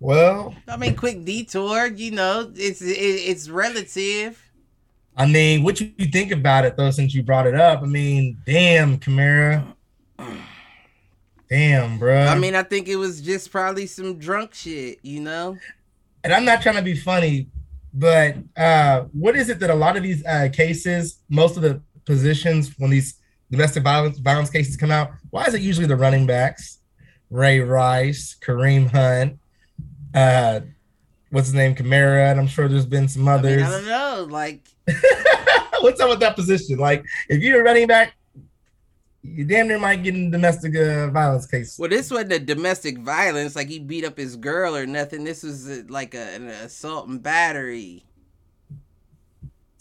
Well, 0.00 0.54
I 0.66 0.76
mean, 0.76 0.96
quick 0.96 1.24
detour. 1.24 1.86
You 1.88 2.12
know, 2.12 2.50
it's 2.56 2.80
it, 2.80 2.96
it's 2.96 3.48
relative. 3.48 4.42
I 5.16 5.26
mean, 5.26 5.62
what 5.62 5.80
you 5.80 5.90
think 6.10 6.32
about 6.32 6.64
it 6.64 6.76
though? 6.76 6.90
Since 6.90 7.14
you 7.14 7.22
brought 7.22 7.46
it 7.46 7.54
up, 7.54 7.82
I 7.82 7.86
mean, 7.86 8.38
damn, 8.46 8.98
Kamara. 8.98 9.62
Damn, 11.50 11.98
bro. 11.98 12.26
I 12.26 12.38
mean, 12.38 12.54
I 12.54 12.62
think 12.62 12.88
it 12.88 12.96
was 12.96 13.20
just 13.20 13.50
probably 13.50 13.86
some 13.86 14.18
drunk 14.18 14.54
shit, 14.54 15.00
you 15.02 15.20
know. 15.20 15.58
And 16.22 16.32
I'm 16.32 16.44
not 16.44 16.62
trying 16.62 16.76
to 16.76 16.82
be 16.82 16.96
funny, 16.96 17.48
but 17.92 18.36
uh, 18.56 19.02
what 19.12 19.36
is 19.36 19.48
it 19.48 19.58
that 19.60 19.70
a 19.70 19.74
lot 19.74 19.96
of 19.96 20.02
these 20.02 20.24
uh, 20.24 20.48
cases, 20.52 21.20
most 21.28 21.56
of 21.56 21.62
the 21.62 21.80
positions 22.04 22.74
when 22.78 22.90
these 22.90 23.14
domestic 23.50 23.82
violence 23.82 24.18
violence 24.18 24.50
cases 24.50 24.76
come 24.76 24.90
out, 24.90 25.10
why 25.30 25.44
is 25.44 25.54
it 25.54 25.60
usually 25.60 25.86
the 25.86 25.96
running 25.96 26.26
backs? 26.26 26.78
Ray 27.30 27.60
Rice, 27.60 28.36
Kareem 28.40 28.90
Hunt, 28.90 29.38
uh, 30.14 30.60
what's 31.30 31.48
his 31.48 31.54
name, 31.54 31.74
Kamara, 31.74 32.30
and 32.30 32.40
I'm 32.40 32.48
sure 32.48 32.68
there's 32.68 32.86
been 32.86 33.08
some 33.08 33.28
others. 33.28 33.62
I, 33.62 33.66
mean, 33.66 33.66
I 33.66 33.70
don't 33.70 33.86
know, 33.86 34.24
like 34.32 34.68
what's 35.80 36.00
up 36.00 36.10
with 36.10 36.20
that 36.20 36.36
position? 36.36 36.78
Like, 36.78 37.04
if 37.28 37.42
you're 37.42 37.60
a 37.60 37.64
running 37.64 37.86
back, 37.86 38.14
you 39.22 39.44
damn 39.44 39.68
near 39.68 39.78
might 39.78 40.02
get 40.02 40.14
in 40.14 40.30
domestic 40.30 40.74
uh, 40.74 41.08
violence 41.10 41.46
case. 41.46 41.78
Well, 41.78 41.90
this 41.90 42.10
wasn't 42.10 42.32
a 42.32 42.38
domestic 42.38 42.98
violence, 42.98 43.54
like 43.54 43.68
he 43.68 43.78
beat 43.78 44.04
up 44.04 44.16
his 44.16 44.36
girl 44.36 44.74
or 44.74 44.86
nothing. 44.86 45.24
This 45.24 45.42
was 45.42 45.68
a, 45.68 45.82
like 45.88 46.14
a, 46.14 46.34
an 46.34 46.48
assault 46.48 47.08
and 47.08 47.22
battery. 47.22 48.04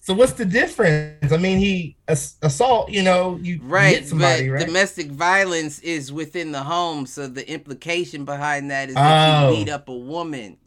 So 0.01 0.13
what's 0.13 0.33
the 0.33 0.45
difference? 0.45 1.31
I 1.31 1.37
mean, 1.37 1.59
he 1.59 1.95
assault. 2.07 2.89
You 2.89 3.03
know, 3.03 3.37
you 3.41 3.59
right, 3.61 3.95
hit 3.95 4.07
somebody, 4.07 4.47
but 4.47 4.53
right? 4.55 4.65
Domestic 4.65 5.11
violence 5.11 5.79
is 5.79 6.11
within 6.11 6.51
the 6.51 6.63
home, 6.63 7.05
so 7.05 7.27
the 7.27 7.47
implication 7.47 8.25
behind 8.25 8.71
that 8.71 8.89
is 8.89 8.95
that 8.95 9.43
oh. 9.43 9.51
you 9.51 9.57
beat 9.57 9.71
up 9.71 9.87
a 9.87 9.95
woman. 9.95 10.57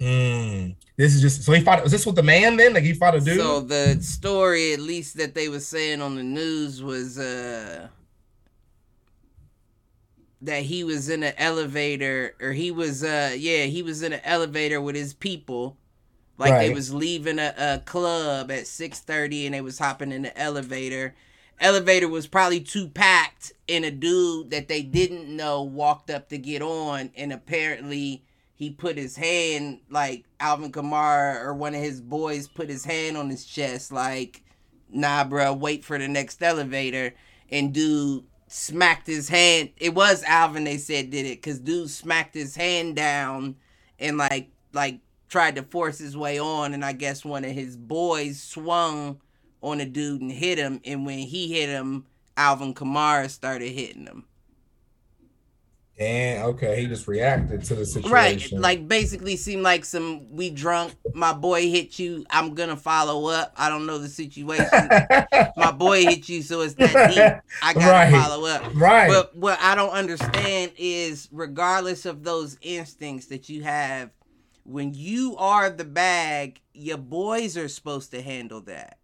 Mm. 0.00 0.53
This 0.96 1.14
is 1.14 1.20
just 1.20 1.42
so 1.42 1.52
he 1.52 1.60
fought. 1.60 1.82
Was 1.82 1.92
this 1.92 2.06
with 2.06 2.14
the 2.14 2.22
man 2.22 2.56
then? 2.56 2.74
Like 2.74 2.84
he 2.84 2.94
fought 2.94 3.16
a 3.16 3.20
dude. 3.20 3.38
So 3.38 3.60
the 3.60 4.00
story, 4.00 4.72
at 4.72 4.80
least 4.80 5.16
that 5.16 5.34
they 5.34 5.48
were 5.48 5.60
saying 5.60 6.00
on 6.00 6.14
the 6.14 6.22
news, 6.22 6.82
was 6.82 7.18
uh 7.18 7.88
that 10.42 10.62
he 10.62 10.84
was 10.84 11.08
in 11.08 11.22
an 11.22 11.34
elevator, 11.36 12.36
or 12.40 12.52
he 12.52 12.70
was 12.70 13.02
uh 13.02 13.34
yeah 13.36 13.64
he 13.64 13.82
was 13.82 14.02
in 14.02 14.12
an 14.12 14.20
elevator 14.24 14.80
with 14.80 14.94
his 14.94 15.14
people 15.14 15.76
like 16.38 16.52
right. 16.52 16.68
they 16.68 16.74
was 16.74 16.92
leaving 16.92 17.38
a, 17.38 17.54
a 17.56 17.78
club 17.84 18.50
at 18.50 18.64
6.30 18.64 19.46
and 19.46 19.54
they 19.54 19.60
was 19.60 19.78
hopping 19.78 20.12
in 20.12 20.22
the 20.22 20.38
elevator. 20.38 21.14
Elevator 21.60 22.08
was 22.08 22.26
probably 22.26 22.60
too 22.60 22.88
packed 22.88 23.52
and 23.68 23.84
a 23.84 23.90
dude 23.90 24.50
that 24.50 24.68
they 24.68 24.82
didn't 24.82 25.34
know 25.34 25.62
walked 25.62 26.10
up 26.10 26.28
to 26.28 26.38
get 26.38 26.60
on 26.60 27.10
and 27.16 27.32
apparently 27.32 28.24
he 28.64 28.70
put 28.70 28.96
his 28.96 29.14
hand 29.14 29.80
like 29.90 30.24
Alvin 30.40 30.72
Kamara 30.72 31.44
or 31.44 31.52
one 31.52 31.74
of 31.74 31.82
his 31.82 32.00
boys 32.00 32.48
put 32.48 32.70
his 32.70 32.84
hand 32.84 33.16
on 33.16 33.28
his 33.28 33.44
chest 33.44 33.92
like 33.92 34.42
nah 34.90 35.22
bro 35.22 35.52
wait 35.52 35.84
for 35.84 35.98
the 35.98 36.08
next 36.08 36.42
elevator. 36.42 37.14
And 37.50 37.74
dude 37.74 38.24
smacked 38.48 39.06
his 39.06 39.28
hand. 39.28 39.70
It 39.76 39.94
was 39.94 40.22
Alvin 40.22 40.64
they 40.64 40.78
said 40.78 41.10
did 41.10 41.26
it 41.26 41.42
cuz 41.42 41.58
dude 41.58 41.90
smacked 41.90 42.34
his 42.34 42.56
hand 42.56 42.96
down 42.96 43.56
and 43.98 44.16
like 44.16 44.48
like 44.72 45.00
tried 45.28 45.56
to 45.56 45.62
force 45.62 45.98
his 45.98 46.16
way 46.16 46.38
on, 46.38 46.72
and 46.72 46.84
I 46.84 46.92
guess 46.92 47.24
one 47.24 47.44
of 47.44 47.50
his 47.50 47.76
boys 47.76 48.40
swung 48.40 49.20
on 49.62 49.80
a 49.80 49.84
dude 49.84 50.20
and 50.22 50.32
hit 50.32 50.58
him, 50.58 50.80
and 50.84 51.04
when 51.04 51.18
he 51.18 51.52
hit 51.52 51.68
him, 51.68 52.06
Alvin 52.36 52.72
Kamara 52.72 53.28
started 53.28 53.70
hitting 53.72 54.06
him. 54.06 54.24
And 55.96 56.42
okay, 56.42 56.80
he 56.80 56.88
just 56.88 57.06
reacted 57.06 57.62
to 57.64 57.76
the 57.76 57.86
situation. 57.86 58.10
Right, 58.10 58.52
like 58.52 58.88
basically 58.88 59.36
seemed 59.36 59.62
like 59.62 59.84
some 59.84 60.28
we 60.34 60.50
drunk. 60.50 60.94
My 61.14 61.32
boy 61.32 61.70
hit 61.70 62.00
you. 62.00 62.26
I'm 62.30 62.54
gonna 62.54 62.76
follow 62.76 63.28
up. 63.28 63.52
I 63.56 63.68
don't 63.68 63.86
know 63.86 63.98
the 63.98 64.08
situation. 64.08 64.66
my 65.56 65.70
boy 65.70 66.02
hit 66.02 66.28
you, 66.28 66.42
so 66.42 66.62
it's 66.62 66.74
that 66.74 67.14
deep. 67.14 67.52
I 67.62 67.74
gotta 67.74 67.86
right. 67.86 68.12
follow 68.12 68.46
up. 68.46 68.74
Right. 68.74 69.08
But 69.08 69.36
what 69.36 69.60
I 69.60 69.76
don't 69.76 69.92
understand 69.92 70.72
is, 70.76 71.28
regardless 71.30 72.06
of 72.06 72.24
those 72.24 72.58
instincts 72.60 73.26
that 73.26 73.48
you 73.48 73.62
have 73.62 74.10
when 74.64 74.94
you 74.94 75.36
are 75.36 75.70
the 75.70 75.84
bag, 75.84 76.60
your 76.72 76.98
boys 76.98 77.56
are 77.56 77.68
supposed 77.68 78.10
to 78.10 78.22
handle 78.22 78.62
that. 78.62 78.98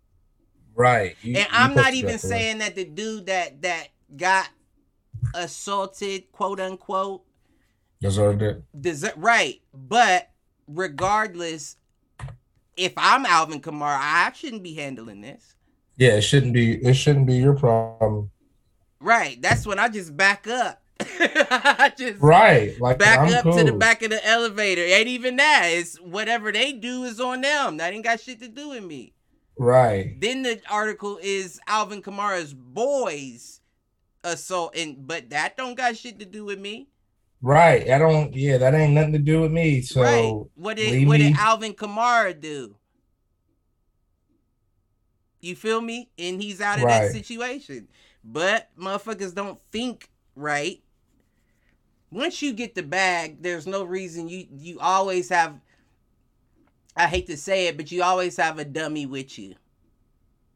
Right. 0.75 1.17
You, 1.23 1.37
and 1.37 1.49
I'm 1.53 1.75
not 1.75 1.95
even 1.95 2.19
saying 2.19 2.59
that 2.59 2.75
the 2.75 2.85
dude 2.85 3.27
that 3.27 3.63
that 3.63 3.89
got 4.17 4.49
assaulted, 5.35 6.31
quote 6.33 6.61
unquote, 6.61 7.23
deserved 8.01 8.43
it. 8.43 8.63
Deser- 8.79 9.15
right. 9.17 9.61
But 9.75 10.31
regardless, 10.67 11.77
if 12.77 12.93
I'm 12.97 13.27
Alvin 13.27 13.61
Kamara, 13.61 13.99
I 14.01 14.33
shouldn't 14.35 14.63
be 14.63 14.75
handling 14.75 15.21
this. 15.21 15.55
Yeah, 15.97 16.13
it 16.13 16.23
shouldn't 16.23 16.55
be. 16.55 16.77
It 16.77 16.95
shouldn't 16.95 17.27
be 17.27 17.37
your 17.37 17.55
problem. 17.55 18.31
Right. 19.01 19.41
That's 19.41 19.67
when 19.67 19.79
I 19.79 19.89
just 19.89 20.17
back 20.17 20.47
up 20.47 20.83
I 21.01 21.93
just 21.97 22.21
right, 22.21 22.79
like 22.81 22.99
back 22.99 23.21
I'm 23.21 23.33
up 23.33 23.45
cool. 23.45 23.57
to 23.57 23.65
the 23.65 23.73
back 23.73 24.03
of 24.03 24.11
the 24.11 24.27
elevator. 24.27 24.83
Ain't 24.83 25.09
even 25.09 25.37
that. 25.37 25.63
It's 25.67 25.97
whatever 25.97 26.53
they 26.53 26.73
do 26.73 27.05
is 27.05 27.21
on 27.21 27.41
them. 27.41 27.79
That 27.79 27.95
ain't 27.95 28.05
got 28.05 28.21
shit 28.21 28.41
to 28.41 28.49
do 28.49 28.71
with 28.71 28.85
me. 28.85 29.15
Right. 29.57 30.21
Then 30.21 30.43
the 30.43 30.61
article 30.71 31.19
is 31.23 31.61
Alvin 31.67 32.03
Kamara's 32.03 32.53
boys 32.53 33.60
Uh, 34.23 34.29
assault, 34.29 34.77
and 34.77 35.07
but 35.07 35.31
that 35.31 35.57
don't 35.57 35.75
got 35.75 35.97
shit 35.97 36.19
to 36.19 36.25
do 36.25 36.45
with 36.45 36.59
me. 36.59 36.89
Right. 37.43 37.89
I 37.89 37.99
don't. 37.99 38.35
Yeah, 38.35 38.59
that 38.59 38.75
ain't 38.75 38.93
nothing 38.93 39.15
to 39.15 39.19
do 39.19 39.41
with 39.41 39.53
me. 39.53 39.81
So 39.83 40.03
right. 40.03 40.51
what 40.55 40.77
did 40.77 41.07
what 41.07 41.19
did 41.19 41.37
Alvin 41.37 41.75
Kamara 41.75 42.39
do? 42.39 42.77
You 45.41 45.57
feel 45.57 45.81
me? 45.81 46.11
And 46.19 46.41
he's 46.41 46.61
out 46.61 46.79
of 46.79 46.85
right. 46.85 47.03
that 47.07 47.13
situation. 47.13 47.89
But 48.23 48.69
motherfuckers 48.79 49.35
don't 49.35 49.59
think 49.73 50.11
right 50.37 50.83
once 52.11 52.43
you 52.43 52.53
get 52.53 52.75
the 52.75 52.83
bag, 52.83 53.43
there's 53.43 53.67
no 53.67 53.85
reason 53.85 54.29
you 54.29 54.47
you 54.51 54.79
always 54.81 55.29
have. 55.29 55.61
I 56.97 57.07
hate 57.07 57.29
to 57.29 57.37
say 57.37 57.69
it, 57.69 57.77
but 57.77 57.91
you 57.93 58.03
always 58.03 58.37
have 58.37 58.59
a 58.59 58.65
dummy 58.65 59.07
with 59.07 59.39
you. 59.39 59.55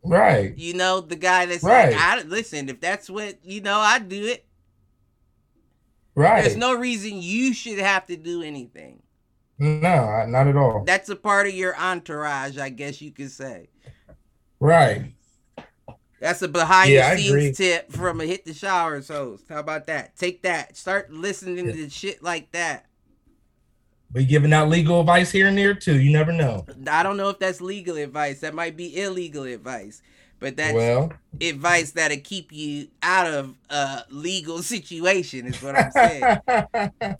Right. 0.05 0.57
You 0.57 0.75
know 0.75 1.01
the 1.01 1.17
guy 1.17 1.47
that's 1.47 1.65
right. 1.65 1.93
like, 1.93 2.01
I 2.01 2.23
listen. 2.23 2.69
If 2.69 2.81
that's 2.81 3.09
what 3.09 3.39
you 3.43 3.61
know, 3.61 3.79
I 3.79 3.99
do 3.99 4.27
it. 4.27 4.45
Right. 6.15 6.43
There's 6.43 6.57
no 6.57 6.75
reason 6.75 7.23
you 7.23 7.55
should 7.55 7.79
have 7.79 8.07
to 8.07 8.17
do 8.17 8.43
anything. 8.43 9.03
No, 9.59 10.25
not 10.27 10.47
at 10.47 10.57
all. 10.57 10.85
That's 10.85 11.09
a 11.09 11.17
part 11.17 11.47
of 11.47 11.55
your 11.55 11.77
entourage, 11.77 12.59
I 12.59 12.69
guess 12.69 13.01
you 13.01 13.13
could 13.13 13.31
say. 13.31 13.69
Right. 14.61 15.13
That's 16.21 16.43
a 16.43 16.49
behind 16.49 16.91
yeah, 16.91 17.15
the 17.15 17.23
scenes 17.23 17.57
tip 17.59 17.93
from 17.93 18.21
a 18.21 18.25
hit 18.25 18.45
the 18.45 18.55
showers 18.55 19.09
host. 19.09 19.45
How 19.49 19.59
about 19.59 19.87
that? 19.87 20.17
Take 20.17 20.43
that. 20.43 20.77
Start 20.77 21.13
listening 21.13 21.67
to 21.67 21.91
shit 21.91 22.23
like 22.23 22.51
that. 22.53 22.87
We 24.15 24.25
giving 24.25 24.53
out 24.53 24.69
legal 24.69 25.01
advice 25.01 25.33
here 25.33 25.49
and 25.49 25.59
there 25.59 25.75
too. 25.75 26.01
You 26.01 26.13
never 26.13 26.31
know. 26.31 26.65
I 26.89 27.03
don't 27.03 27.17
know 27.17 27.31
if 27.31 27.41
that's 27.41 27.61
legal 27.61 27.97
advice. 27.97 28.41
That 28.41 28.55
might 28.55 28.77
be 28.77 29.03
illegal 29.03 29.43
advice. 29.43 30.03
But 30.39 30.57
that's 30.57 30.75
well, 30.75 31.13
advice 31.41 31.93
that'll 31.93 32.19
keep 32.19 32.53
you 32.53 32.89
out 33.03 33.27
of 33.27 33.57
a 33.71 34.05
legal 34.11 34.59
situation, 34.63 35.47
is 35.47 35.61
what 35.61 35.77
I'm 35.77 35.91
saying. 35.91 36.39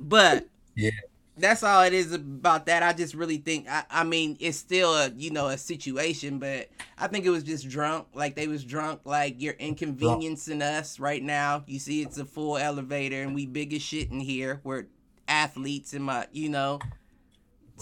but 0.00 0.48
yeah, 0.74 0.90
that's 1.36 1.62
all 1.62 1.82
it 1.82 1.92
is 1.92 2.12
about 2.12 2.66
that. 2.66 2.82
I 2.82 2.94
just 2.94 3.14
really 3.14 3.38
think 3.38 3.68
I, 3.68 3.84
I 3.90 4.04
mean 4.04 4.38
it's 4.40 4.56
still 4.56 4.94
a 4.94 5.10
you 5.10 5.30
know 5.30 5.48
a 5.48 5.58
situation, 5.58 6.38
but 6.38 6.70
I 6.96 7.08
think 7.08 7.26
it 7.26 7.30
was 7.30 7.42
just 7.42 7.68
drunk. 7.68 8.06
Like 8.14 8.34
they 8.34 8.48
was 8.48 8.64
drunk. 8.64 9.00
Like 9.04 9.42
you're 9.42 9.54
inconveniencing 9.54 10.60
drunk. 10.60 10.74
us 10.76 10.98
right 10.98 11.22
now. 11.22 11.64
You 11.66 11.78
see, 11.78 12.00
it's 12.00 12.16
a 12.16 12.24
full 12.24 12.56
elevator, 12.56 13.22
and 13.22 13.34
we 13.34 13.44
big 13.44 13.74
as 13.74 13.82
shit 13.82 14.10
in 14.10 14.20
here. 14.20 14.60
We're 14.64 14.86
athletes, 15.28 15.92
and 15.92 16.04
my 16.04 16.26
you 16.32 16.48
know. 16.48 16.80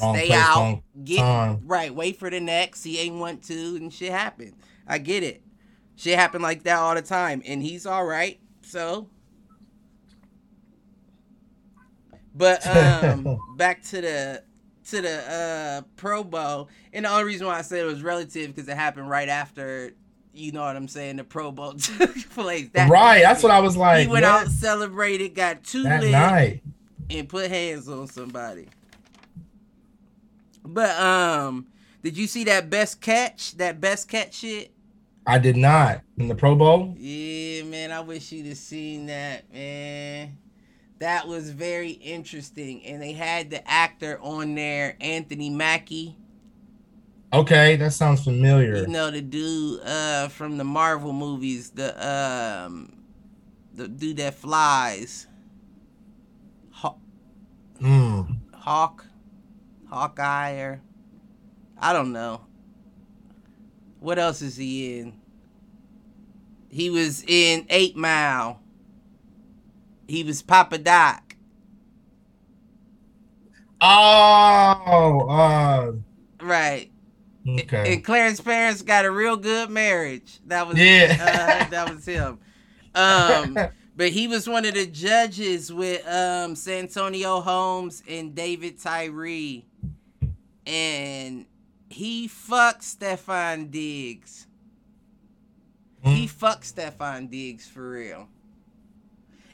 Wrong 0.03 0.17
stay 0.17 0.27
place, 0.27 0.41
out, 0.41 0.83
get 1.05 1.19
time. 1.19 1.61
right, 1.67 1.95
wait 1.95 2.19
for 2.19 2.29
the 2.29 2.41
next. 2.41 2.83
He 2.83 2.99
ain't 2.99 3.15
want 3.15 3.45
to, 3.45 3.77
and 3.77 3.93
shit 3.93 4.11
happened. 4.11 4.55
I 4.89 4.99
get 4.99 5.23
it. 5.23 5.41
Shit 5.97 6.19
happened 6.19 6.43
like 6.43 6.65
that 6.65 6.79
all 6.79 6.95
the 6.95 7.03
time, 7.03 7.43
and 7.47 7.63
he's 7.63 7.87
all 7.87 8.05
right. 8.05 8.41
So, 8.63 9.09
but 12.35 12.67
um, 13.05 13.39
back 13.57 13.83
to 13.85 14.01
the 14.01 14.43
to 14.89 15.01
the 15.01 15.33
uh 15.33 15.83
Pro 15.97 16.25
Bowl, 16.25 16.69
and 16.93 17.05
the 17.05 17.11
only 17.11 17.25
reason 17.25 17.47
why 17.47 17.59
I 17.59 17.63
said 17.63 17.81
it 17.81 17.85
was 17.85 18.03
relative 18.03 18.55
because 18.55 18.69
it 18.69 18.77
happened 18.77 19.09
right 19.09 19.29
after. 19.29 19.93
You 20.37 20.51
know 20.51 20.63
what 20.63 20.75
I'm 20.75 20.89
saying? 20.89 21.17
The 21.17 21.25
Pro 21.25 21.53
Bowl 21.53 21.75
took 21.79 22.31
place. 22.31 22.69
That 22.73 22.91
right. 22.91 23.23
That's 23.23 23.45
what 23.45 23.53
I 23.53 23.61
was 23.61 23.77
like. 23.77 24.07
he 24.07 24.13
went 24.13 24.25
what? 24.25 24.47
out, 24.47 24.49
celebrated, 24.49 25.37
got 25.37 25.63
two 25.63 25.85
that 25.85 26.03
lit, 26.03 26.11
night. 26.11 26.63
And 27.11 27.29
put 27.29 27.51
hands 27.51 27.89
on 27.89 28.07
somebody. 28.07 28.69
But 30.65 30.99
um, 30.99 31.67
did 32.03 32.17
you 32.17 32.27
see 32.27 32.45
that 32.45 32.71
best 32.71 33.01
catch? 33.01 33.57
That 33.57 33.81
best 33.81 34.09
catch 34.09 34.35
shit? 34.35 34.73
I 35.27 35.39
did 35.39 35.57
not 35.57 36.03
in 36.19 36.29
the 36.29 36.35
Pro 36.35 36.55
Bowl. 36.55 36.95
Yeah, 36.99 37.65
man. 37.65 37.93
I 37.93 38.01
wish 38.01 38.31
you'd 38.33 38.47
have 38.47 38.59
seen 38.59 39.07
that, 39.07 39.53
man. 39.53 40.39
That 40.99 41.27
was 41.27 41.51
very 41.51 41.91
interesting, 41.91 42.85
and 42.87 43.03
they 43.03 43.13
had 43.13 43.51
the 43.51 43.67
actor 43.69 44.19
on 44.23 44.55
there, 44.55 44.97
Anthony 45.01 45.51
Mackie. 45.51 46.17
Okay, 47.33 47.77
that 47.77 47.93
sounds 47.93 48.23
familiar. 48.23 48.77
You 48.77 48.87
know 48.87 49.11
the 49.11 49.21
dude 49.21 49.81
uh 49.83 50.29
from 50.29 50.57
the 50.57 50.65
Marvel 50.65 51.13
movies, 51.13 51.71
the 51.71 51.93
um, 52.07 52.93
the 53.75 53.89
dude 53.89 54.19
that 54.19 54.35
flies, 54.35 55.27
Mm. 57.85 58.39
Hawk, 58.55 59.05
Hawkeye, 59.91 60.53
or 60.55 60.81
I 61.79 61.93
don't 61.93 62.13
know. 62.13 62.41
What 64.01 64.19
else 64.19 64.41
is 64.41 64.57
he 64.57 64.99
in? 65.01 65.13
He 66.71 66.89
was 66.91 67.23
in 67.27 67.67
Eight 67.69 67.95
Mile. 67.97 68.61
He 70.09 70.25
was 70.25 70.41
Papa 70.43 70.79
Doc. 70.79 71.37
Oh, 73.81 75.27
uh, 75.29 75.93
Right. 76.43 76.91
okay. 77.47 77.93
And 77.95 78.05
Clarence 78.05 78.41
parents 78.41 78.81
got 78.83 79.05
a 79.05 79.11
real 79.11 79.37
good 79.37 79.69
marriage. 79.71 80.41
That 80.47 80.67
was 80.67 80.79
Yeah. 80.79 81.17
uh, 81.21 81.71
that 81.71 81.95
was 81.95 82.05
him. 82.07 82.39
Um 82.95 83.59
but 83.97 84.11
he 84.11 84.27
was 84.29 84.49
one 84.49 84.65
of 84.65 84.75
the 84.75 84.87
judges 84.87 85.73
with 85.73 86.07
um 86.09 86.55
Santonio 86.57 87.41
Holmes 87.41 88.03
and 88.09 88.35
David 88.35 88.79
Tyree. 88.81 89.65
And 90.67 91.47
he 91.91 92.27
fucked 92.29 92.83
Stefon 92.83 93.71
Diggs. 93.71 94.47
He 96.03 96.27
Mm. 96.27 96.31
fucked 96.31 96.65
Stefon 96.77 97.31
Diggs 97.31 97.67
for 97.69 97.91
real. 97.91 98.29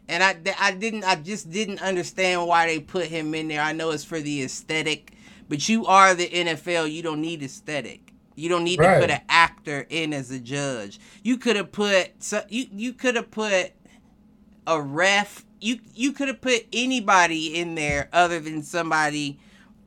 And 0.08 0.22
I, 0.24 0.36
I 0.58 0.72
didn't 0.72 1.04
I 1.04 1.14
just 1.16 1.50
didn't 1.50 1.80
understand 1.82 2.46
why 2.46 2.66
they 2.66 2.80
put 2.80 3.06
him 3.06 3.34
in 3.34 3.48
there. 3.48 3.60
I 3.62 3.72
know 3.72 3.90
it's 3.90 4.04
for 4.04 4.20
the 4.20 4.42
aesthetic, 4.42 5.12
but 5.48 5.68
you 5.68 5.86
are 5.86 6.14
the 6.14 6.28
NFL. 6.28 6.90
You 6.90 7.02
don't 7.02 7.20
need 7.20 7.42
aesthetic. 7.42 8.12
You 8.34 8.48
don't 8.48 8.64
need 8.64 8.78
Right. 8.80 8.94
to 8.94 9.00
put 9.00 9.10
an 9.10 9.20
actor 9.28 9.86
in 9.88 10.12
as 10.12 10.30
a 10.32 10.40
judge. 10.40 10.98
You 11.22 11.36
could 11.36 11.54
have 11.56 11.70
put 11.70 12.10
so 12.22 12.42
you 12.48 12.66
you 12.72 12.92
could 12.92 13.14
have 13.14 13.30
put 13.30 13.72
a 14.66 14.80
ref. 14.80 15.44
You 15.60 15.78
you 15.94 16.12
could 16.12 16.28
have 16.28 16.40
put 16.40 16.66
anybody 16.72 17.56
in 17.58 17.74
there 17.74 18.08
other 18.12 18.40
than 18.40 18.62
somebody 18.62 19.38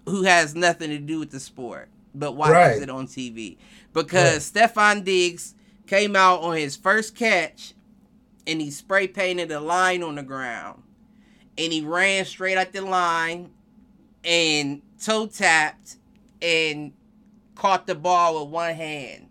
who 0.05 0.23
has 0.23 0.53
nothing 0.55 0.89
to 0.89 0.99
do 0.99 1.19
with 1.19 1.31
the 1.31 1.39
sport, 1.39 1.89
but 2.13 2.33
watches 2.33 2.53
Right. 2.53 2.81
it 2.81 2.89
on 2.89 3.07
TV. 3.07 3.57
Because 3.93 4.51
Right. 4.53 4.69
Stefon 4.69 5.03
Diggs 5.03 5.55
came 5.87 6.15
out 6.15 6.41
on 6.41 6.57
his 6.57 6.75
first 6.75 7.15
catch 7.15 7.73
and 8.45 8.59
he 8.61 8.69
spray 8.71 9.07
painted 9.07 9.51
a 9.51 9.59
line 9.59 10.03
on 10.03 10.15
the 10.15 10.23
ground. 10.23 10.83
And 11.57 11.71
he 11.71 11.81
ran 11.81 12.25
straight 12.25 12.57
at 12.57 12.73
the 12.73 12.81
line 12.81 13.51
and 14.23 14.81
toe 15.01 15.27
tapped 15.27 15.97
and 16.41 16.91
caught 17.55 17.87
the 17.87 17.95
ball 17.95 18.43
with 18.43 18.51
one 18.51 18.73
hand. 18.73 19.27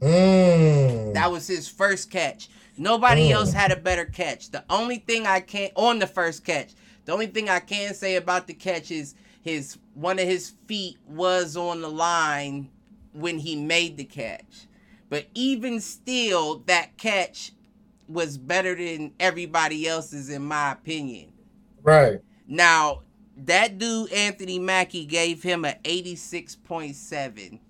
Mm. 0.00 1.14
That 1.14 1.30
was 1.30 1.46
his 1.46 1.68
first 1.68 2.10
catch. 2.10 2.48
Nobody 2.80 3.28
Mm. 3.28 3.32
else 3.32 3.52
had 3.52 3.70
a 3.72 3.76
better 3.76 4.06
catch. 4.06 4.50
The 4.50 4.64
only 4.70 4.96
thing 4.96 5.26
I 5.26 5.40
can 5.40 5.68
on 5.76 5.98
the 5.98 6.06
first 6.06 6.44
catch, 6.46 6.70
the 7.04 7.12
only 7.12 7.26
thing 7.26 7.48
I 7.50 7.60
can 7.60 7.92
say 7.92 8.16
about 8.16 8.46
the 8.46 8.54
catch 8.54 8.90
is 8.90 9.14
his 9.42 9.76
one 9.94 10.18
of 10.18 10.26
his 10.26 10.54
feet 10.66 10.96
was 11.06 11.58
on 11.58 11.82
the 11.82 11.90
line 11.90 12.70
when 13.12 13.38
he 13.40 13.54
made 13.54 13.98
the 13.98 14.04
catch. 14.04 14.66
But 15.10 15.26
even 15.34 15.80
still, 15.80 16.60
that 16.66 16.96
catch 16.96 17.52
was 18.08 18.38
better 18.38 18.74
than 18.74 19.12
everybody 19.20 19.86
else's 19.86 20.30
in 20.30 20.42
my 20.42 20.72
opinion. 20.72 21.32
right. 21.82 22.20
Now, 22.48 23.02
that 23.36 23.76
dude 23.78 24.10
Anthony 24.12 24.58
Mackie 24.58 25.04
gave 25.04 25.42
him 25.42 25.64
a 25.66 25.76
86.7 25.84 27.60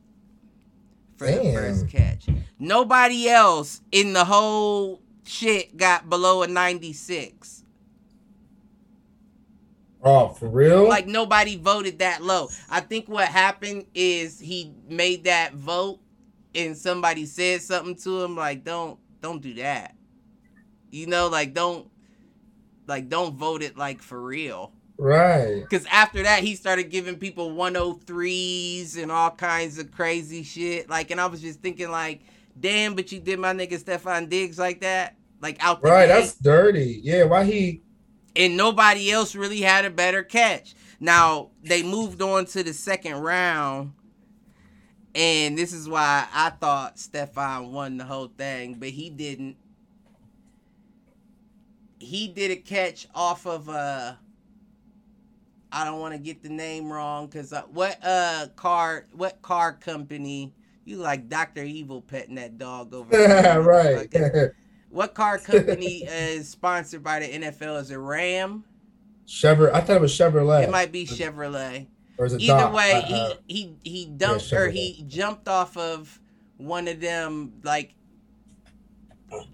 for 1.20 1.30
the 1.30 1.52
first 1.52 1.88
catch. 1.88 2.26
Nobody 2.58 3.28
else 3.28 3.82
in 3.92 4.14
the 4.14 4.24
whole 4.24 5.02
shit 5.24 5.76
got 5.76 6.08
below 6.08 6.42
a 6.42 6.46
96. 6.46 7.64
Oh, 10.02 10.28
for 10.30 10.48
real? 10.48 10.88
Like 10.88 11.06
nobody 11.06 11.56
voted 11.56 11.98
that 11.98 12.22
low. 12.22 12.48
I 12.70 12.80
think 12.80 13.06
what 13.06 13.28
happened 13.28 13.84
is 13.94 14.40
he 14.40 14.72
made 14.88 15.24
that 15.24 15.52
vote 15.52 16.00
and 16.54 16.74
somebody 16.74 17.26
said 17.26 17.60
something 17.60 17.96
to 17.96 18.22
him 18.22 18.34
like 18.34 18.64
don't 18.64 18.98
don't 19.20 19.42
do 19.42 19.52
that. 19.54 19.94
You 20.90 21.06
know, 21.06 21.28
like 21.28 21.52
don't 21.52 21.86
like 22.86 23.10
don't 23.10 23.34
vote 23.34 23.62
it 23.62 23.76
like 23.76 24.00
for 24.00 24.20
real. 24.20 24.72
Right. 25.00 25.62
Because 25.62 25.86
after 25.86 26.22
that, 26.24 26.42
he 26.42 26.54
started 26.54 26.90
giving 26.90 27.16
people 27.16 27.52
103s 27.52 29.02
and 29.02 29.10
all 29.10 29.30
kinds 29.30 29.78
of 29.78 29.90
crazy 29.90 30.42
shit. 30.42 30.90
Like, 30.90 31.10
and 31.10 31.18
I 31.18 31.24
was 31.24 31.40
just 31.40 31.60
thinking, 31.60 31.90
like, 31.90 32.20
damn, 32.58 32.94
but 32.94 33.10
you 33.10 33.18
did 33.18 33.38
my 33.38 33.54
nigga 33.54 33.82
Stefon 33.82 34.28
Diggs 34.28 34.58
like 34.58 34.82
that? 34.82 35.16
Like, 35.40 35.56
out 35.64 35.82
Right. 35.82 36.06
That's 36.06 36.34
dirty. 36.34 37.00
Yeah. 37.02 37.24
Why 37.24 37.44
he? 37.44 37.80
And 38.36 38.58
nobody 38.58 39.10
else 39.10 39.34
really 39.34 39.62
had 39.62 39.86
a 39.86 39.90
better 39.90 40.22
catch. 40.22 40.74
Now, 41.00 41.48
they 41.64 41.82
moved 41.82 42.20
on 42.20 42.44
to 42.46 42.62
the 42.62 42.74
second 42.74 43.14
round. 43.22 43.94
And 45.14 45.56
this 45.56 45.72
is 45.72 45.88
why 45.88 46.28
I 46.30 46.50
thought 46.50 46.98
Stefan 46.98 47.72
won 47.72 47.96
the 47.96 48.04
whole 48.04 48.28
thing, 48.28 48.74
but 48.74 48.90
he 48.90 49.08
didn't. 49.08 49.56
He 51.98 52.28
did 52.28 52.50
a 52.50 52.56
catch 52.56 53.08
off 53.14 53.46
of 53.46 53.68
uh 53.68 54.14
I 55.72 55.84
don't 55.84 56.00
want 56.00 56.14
to 56.14 56.18
get 56.18 56.42
the 56.42 56.48
name 56.48 56.92
wrong 56.92 57.26
because 57.26 57.52
uh, 57.52 57.62
what 57.70 57.98
uh 58.04 58.48
car 58.56 59.06
what 59.12 59.40
car 59.42 59.72
company 59.72 60.52
you 60.84 60.96
like 60.96 61.28
Doctor 61.28 61.62
Evil 61.62 62.00
petting 62.02 62.34
that 62.36 62.58
dog 62.58 62.92
over 62.94 63.10
there. 63.10 63.60
right. 63.62 64.10
Fucking- 64.12 64.50
What 64.90 65.14
car 65.14 65.38
company 65.38 66.02
is 66.04 66.48
sponsored 66.48 67.04
by 67.04 67.20
the 67.20 67.28
NFL? 67.28 67.80
Is 67.80 67.92
it 67.92 67.96
Ram? 67.96 68.64
Chevrolet. 69.24 69.72
I 69.72 69.80
thought 69.82 69.96
it 69.98 70.00
was 70.00 70.12
Chevrolet. 70.12 70.64
It 70.64 70.70
might 70.72 70.90
be 70.90 71.06
Chevrolet. 71.06 71.86
or 72.18 72.26
is 72.26 72.32
it 72.32 72.40
Either 72.40 72.54
Doc? 72.58 72.72
way, 72.74 72.92
Uh, 73.08 73.34
he 73.46 73.76
he 73.84 73.90
he 73.90 74.06
dumped 74.06 74.52
or 74.52 74.68
he 74.68 75.04
jumped 75.06 75.46
off 75.46 75.76
of 75.76 76.20
one 76.56 76.88
of 76.88 77.00
them 77.00 77.52
like 77.62 77.94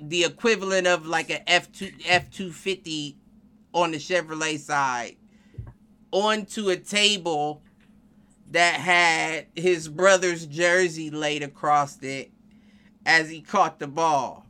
the 0.00 0.24
equivalent 0.24 0.86
of 0.86 1.06
like 1.06 1.28
a 1.28 1.46
F 1.50 1.70
two 1.70 1.90
F 2.06 2.30
two 2.30 2.50
fifty 2.50 3.18
on 3.74 3.90
the 3.90 3.98
Chevrolet 3.98 4.58
side 4.58 5.16
onto 6.16 6.70
a 6.70 6.76
table 6.76 7.60
that 8.50 8.80
had 8.80 9.46
his 9.54 9.86
brother's 9.86 10.46
jersey 10.46 11.10
laid 11.10 11.42
across 11.42 12.02
it 12.02 12.30
as 13.04 13.28
he 13.28 13.42
caught 13.42 13.78
the 13.78 13.86
ball. 13.86 14.46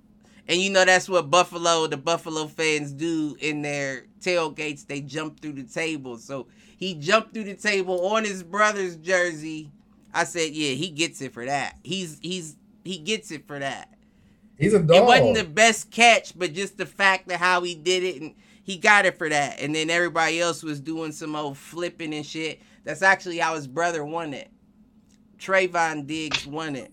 And 0.46 0.60
you 0.60 0.70
know 0.70 0.84
that's 0.84 1.08
what 1.08 1.28
Buffalo, 1.28 1.88
the 1.88 1.96
Buffalo 1.96 2.46
fans 2.46 2.92
do 2.92 3.36
in 3.40 3.62
their 3.62 4.04
tailgates. 4.20 4.86
They 4.86 5.00
jump 5.00 5.40
through 5.40 5.54
the 5.54 5.64
table. 5.64 6.18
So 6.18 6.46
he 6.76 6.94
jumped 6.94 7.34
through 7.34 7.44
the 7.44 7.54
table 7.54 8.06
on 8.10 8.24
his 8.24 8.44
brother's 8.44 8.94
jersey. 8.94 9.72
I 10.14 10.22
said, 10.22 10.52
yeah, 10.52 10.70
he 10.70 10.90
gets 10.90 11.20
it 11.20 11.32
for 11.32 11.44
that. 11.46 11.78
He's 11.82 12.20
he's 12.22 12.54
he 12.84 12.98
gets 12.98 13.32
it 13.32 13.48
for 13.48 13.58
that. 13.58 13.92
he's 14.56 14.72
a 14.72 14.78
dog. 14.78 14.96
It 14.96 15.04
wasn't 15.04 15.36
the 15.36 15.52
best 15.52 15.90
catch, 15.90 16.38
but 16.38 16.52
just 16.52 16.78
the 16.78 16.86
fact 16.86 17.30
of 17.32 17.40
how 17.40 17.62
he 17.62 17.74
did 17.74 18.04
it, 18.04 18.22
and 18.22 18.34
he 18.66 18.76
got 18.76 19.06
it 19.06 19.16
for 19.16 19.28
that. 19.28 19.60
And 19.60 19.72
then 19.72 19.90
everybody 19.90 20.40
else 20.40 20.64
was 20.64 20.80
doing 20.80 21.12
some 21.12 21.36
old 21.36 21.56
flipping 21.56 22.12
and 22.12 22.26
shit. 22.26 22.60
That's 22.82 23.00
actually 23.00 23.38
how 23.38 23.54
his 23.54 23.68
brother 23.68 24.04
won 24.04 24.34
it. 24.34 24.50
Trevon 25.38 26.04
Diggs 26.04 26.48
won 26.48 26.74
it. 26.74 26.92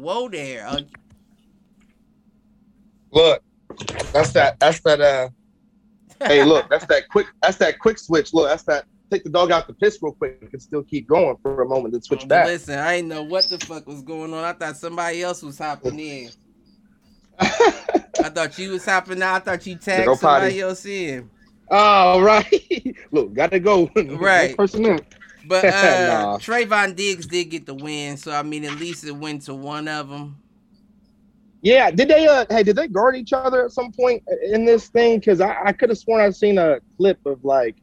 Whoa 0.00 0.28
there. 0.28 0.66
Uh, 0.66 0.80
Look, 3.12 3.40
that's 4.12 4.32
that. 4.32 4.58
That's 4.58 4.80
that. 4.80 5.00
Uh, 5.00 5.28
hey, 6.18 6.42
look, 6.42 6.68
that's 6.68 6.86
that 6.86 7.08
quick. 7.08 7.28
That's 7.40 7.56
that 7.58 7.78
quick 7.78 7.98
switch. 7.98 8.34
Look, 8.34 8.48
that's 8.48 8.64
that. 8.64 8.84
take 9.10 9.22
the 9.22 9.30
dog 9.30 9.52
out 9.52 9.68
the 9.68 9.74
piss 9.74 9.98
real 10.02 10.12
quick 10.12 10.48
and 10.52 10.60
still 10.60 10.82
keep 10.82 11.06
going 11.06 11.36
for 11.40 11.62
a 11.62 11.68
moment, 11.68 11.92
then 11.92 12.02
switch 12.02 12.26
back. 12.26 12.46
Listen, 12.46 12.80
I 12.80 12.96
didn't 12.96 13.08
know 13.08 13.22
what 13.22 13.48
the 13.48 13.58
fuck 13.58 13.86
was 13.86 14.02
going 14.02 14.34
on. 14.34 14.42
I 14.44 14.52
thought 14.52 14.76
somebody 14.76 15.22
else 15.22 15.42
was 15.42 15.56
hopping 15.56 16.00
in. 16.00 16.30
I 17.38 18.30
thought 18.30 18.58
you 18.58 18.70
was 18.70 18.84
hopping 18.84 19.22
out. 19.22 19.36
I 19.36 19.38
thought 19.40 19.66
you 19.66 19.76
tagged 19.76 20.04
somebody 20.04 20.20
potty. 20.20 20.60
else 20.60 20.86
in. 20.86 21.30
Oh 21.70 22.20
right. 22.20 22.96
Look, 23.12 23.34
gotta 23.34 23.60
go. 23.60 23.90
Right. 23.96 24.56
Person 24.56 24.84
in. 24.84 25.00
But 25.46 25.64
uh, 25.64 26.06
nah. 26.08 26.38
Trevon 26.38 26.96
Diggs 26.96 27.26
did 27.26 27.46
get 27.46 27.66
the 27.66 27.74
win, 27.74 28.16
so 28.16 28.32
I 28.32 28.42
mean, 28.42 28.64
at 28.64 28.78
least 28.78 29.04
it 29.04 29.12
went 29.12 29.42
to 29.42 29.54
one 29.54 29.88
of 29.88 30.08
them. 30.08 30.36
Yeah, 31.62 31.90
did 31.90 32.08
they? 32.08 32.26
Uh, 32.26 32.44
hey, 32.48 32.62
did 32.62 32.76
they 32.76 32.88
guard 32.88 33.16
each 33.16 33.32
other 33.32 33.64
at 33.64 33.72
some 33.72 33.90
point 33.92 34.22
in 34.50 34.64
this 34.64 34.88
thing? 34.88 35.18
Because 35.18 35.40
I, 35.40 35.56
I 35.66 35.72
could 35.72 35.88
have 35.88 35.98
sworn 35.98 36.20
I've 36.20 36.36
seen 36.36 36.58
a 36.58 36.78
clip 36.96 37.18
of 37.26 37.44
like 37.44 37.76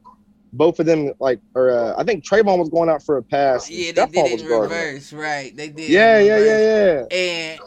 both 0.54 0.78
of 0.80 0.86
them, 0.86 1.12
like, 1.20 1.40
or 1.54 1.70
uh, 1.70 1.94
I 1.98 2.04
think 2.04 2.24
Trevon 2.24 2.58
was 2.58 2.70
going 2.70 2.88
out 2.88 3.02
for 3.02 3.16
a 3.18 3.22
pass. 3.22 3.68
Yeah, 3.68 3.92
they 3.92 4.06
did 4.06 4.40
it 4.40 4.40
in 4.40 4.46
reverse, 4.46 5.12
right? 5.12 5.54
They 5.54 5.68
did. 5.68 5.90
Yeah, 5.90 6.18
yeah, 6.20 6.38
yeah, 6.38 6.58
yeah. 6.58 7.16
And 7.16 7.60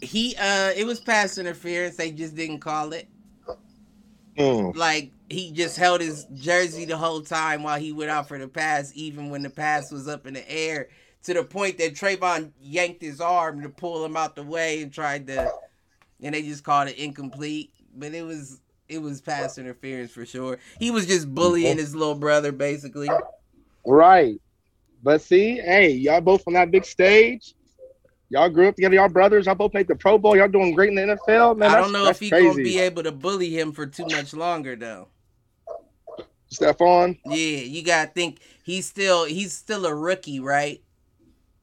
he, 0.00 0.36
uh, 0.36 0.72
it 0.76 0.86
was 0.86 1.00
pass 1.00 1.38
interference. 1.38 1.96
They 1.96 2.10
just 2.10 2.34
didn't 2.34 2.60
call 2.60 2.92
it. 2.92 3.08
Mm. 4.38 4.76
Like 4.76 5.12
he 5.28 5.50
just 5.50 5.76
held 5.76 6.00
his 6.00 6.26
jersey 6.34 6.84
the 6.84 6.96
whole 6.96 7.22
time 7.22 7.62
while 7.62 7.78
he 7.78 7.92
went 7.92 8.10
out 8.10 8.28
for 8.28 8.38
the 8.38 8.48
pass, 8.48 8.92
even 8.94 9.30
when 9.30 9.42
the 9.42 9.50
pass 9.50 9.90
was 9.90 10.08
up 10.08 10.26
in 10.26 10.34
the 10.34 10.50
air, 10.50 10.88
to 11.24 11.34
the 11.34 11.42
point 11.42 11.78
that 11.78 11.94
Trevon 11.94 12.52
yanked 12.60 13.02
his 13.02 13.20
arm 13.20 13.62
to 13.62 13.68
pull 13.68 14.04
him 14.04 14.16
out 14.16 14.36
the 14.36 14.42
way 14.42 14.82
and 14.82 14.92
tried 14.92 15.26
to, 15.28 15.50
and 16.22 16.34
they 16.34 16.42
just 16.42 16.64
called 16.64 16.88
it 16.88 16.98
incomplete. 16.98 17.72
But 17.94 18.14
it 18.14 18.22
was 18.22 18.60
it 18.88 18.98
was 18.98 19.20
pass 19.20 19.58
interference 19.58 20.12
for 20.12 20.26
sure. 20.26 20.58
He 20.78 20.90
was 20.90 21.06
just 21.06 21.34
bullying 21.34 21.78
his 21.78 21.96
little 21.96 22.14
brother, 22.14 22.52
basically. 22.52 23.08
Right. 23.84 24.40
But 25.02 25.20
see, 25.22 25.56
hey, 25.56 25.90
y'all 25.90 26.20
both 26.20 26.46
on 26.46 26.54
that 26.54 26.70
big 26.70 26.84
stage. 26.84 27.54
Y'all 28.28 28.48
grew 28.48 28.68
up 28.68 28.74
together, 28.74 28.96
y'all 28.96 29.08
brothers. 29.08 29.46
Y'all 29.46 29.54
both 29.54 29.72
made 29.72 29.86
the 29.86 29.94
Pro 29.94 30.18
Bowl. 30.18 30.36
Y'all 30.36 30.48
doing 30.48 30.74
great 30.74 30.88
in 30.88 30.96
the 30.96 31.16
NFL, 31.16 31.56
man. 31.56 31.70
I 31.70 31.76
don't 31.76 31.92
know 31.92 32.08
if 32.08 32.18
he's 32.18 32.30
gonna 32.30 32.54
be 32.54 32.78
able 32.80 33.02
to 33.04 33.12
bully 33.12 33.56
him 33.56 33.72
for 33.72 33.86
too 33.86 34.06
much 34.06 34.34
longer, 34.34 34.74
though. 34.74 35.08
Stefon. 36.50 37.18
Yeah, 37.24 37.34
you 37.34 37.82
gotta 37.82 38.10
think 38.10 38.40
he's 38.64 38.86
still 38.86 39.24
he's 39.24 39.52
still 39.52 39.86
a 39.86 39.94
rookie, 39.94 40.40
right? 40.40 40.82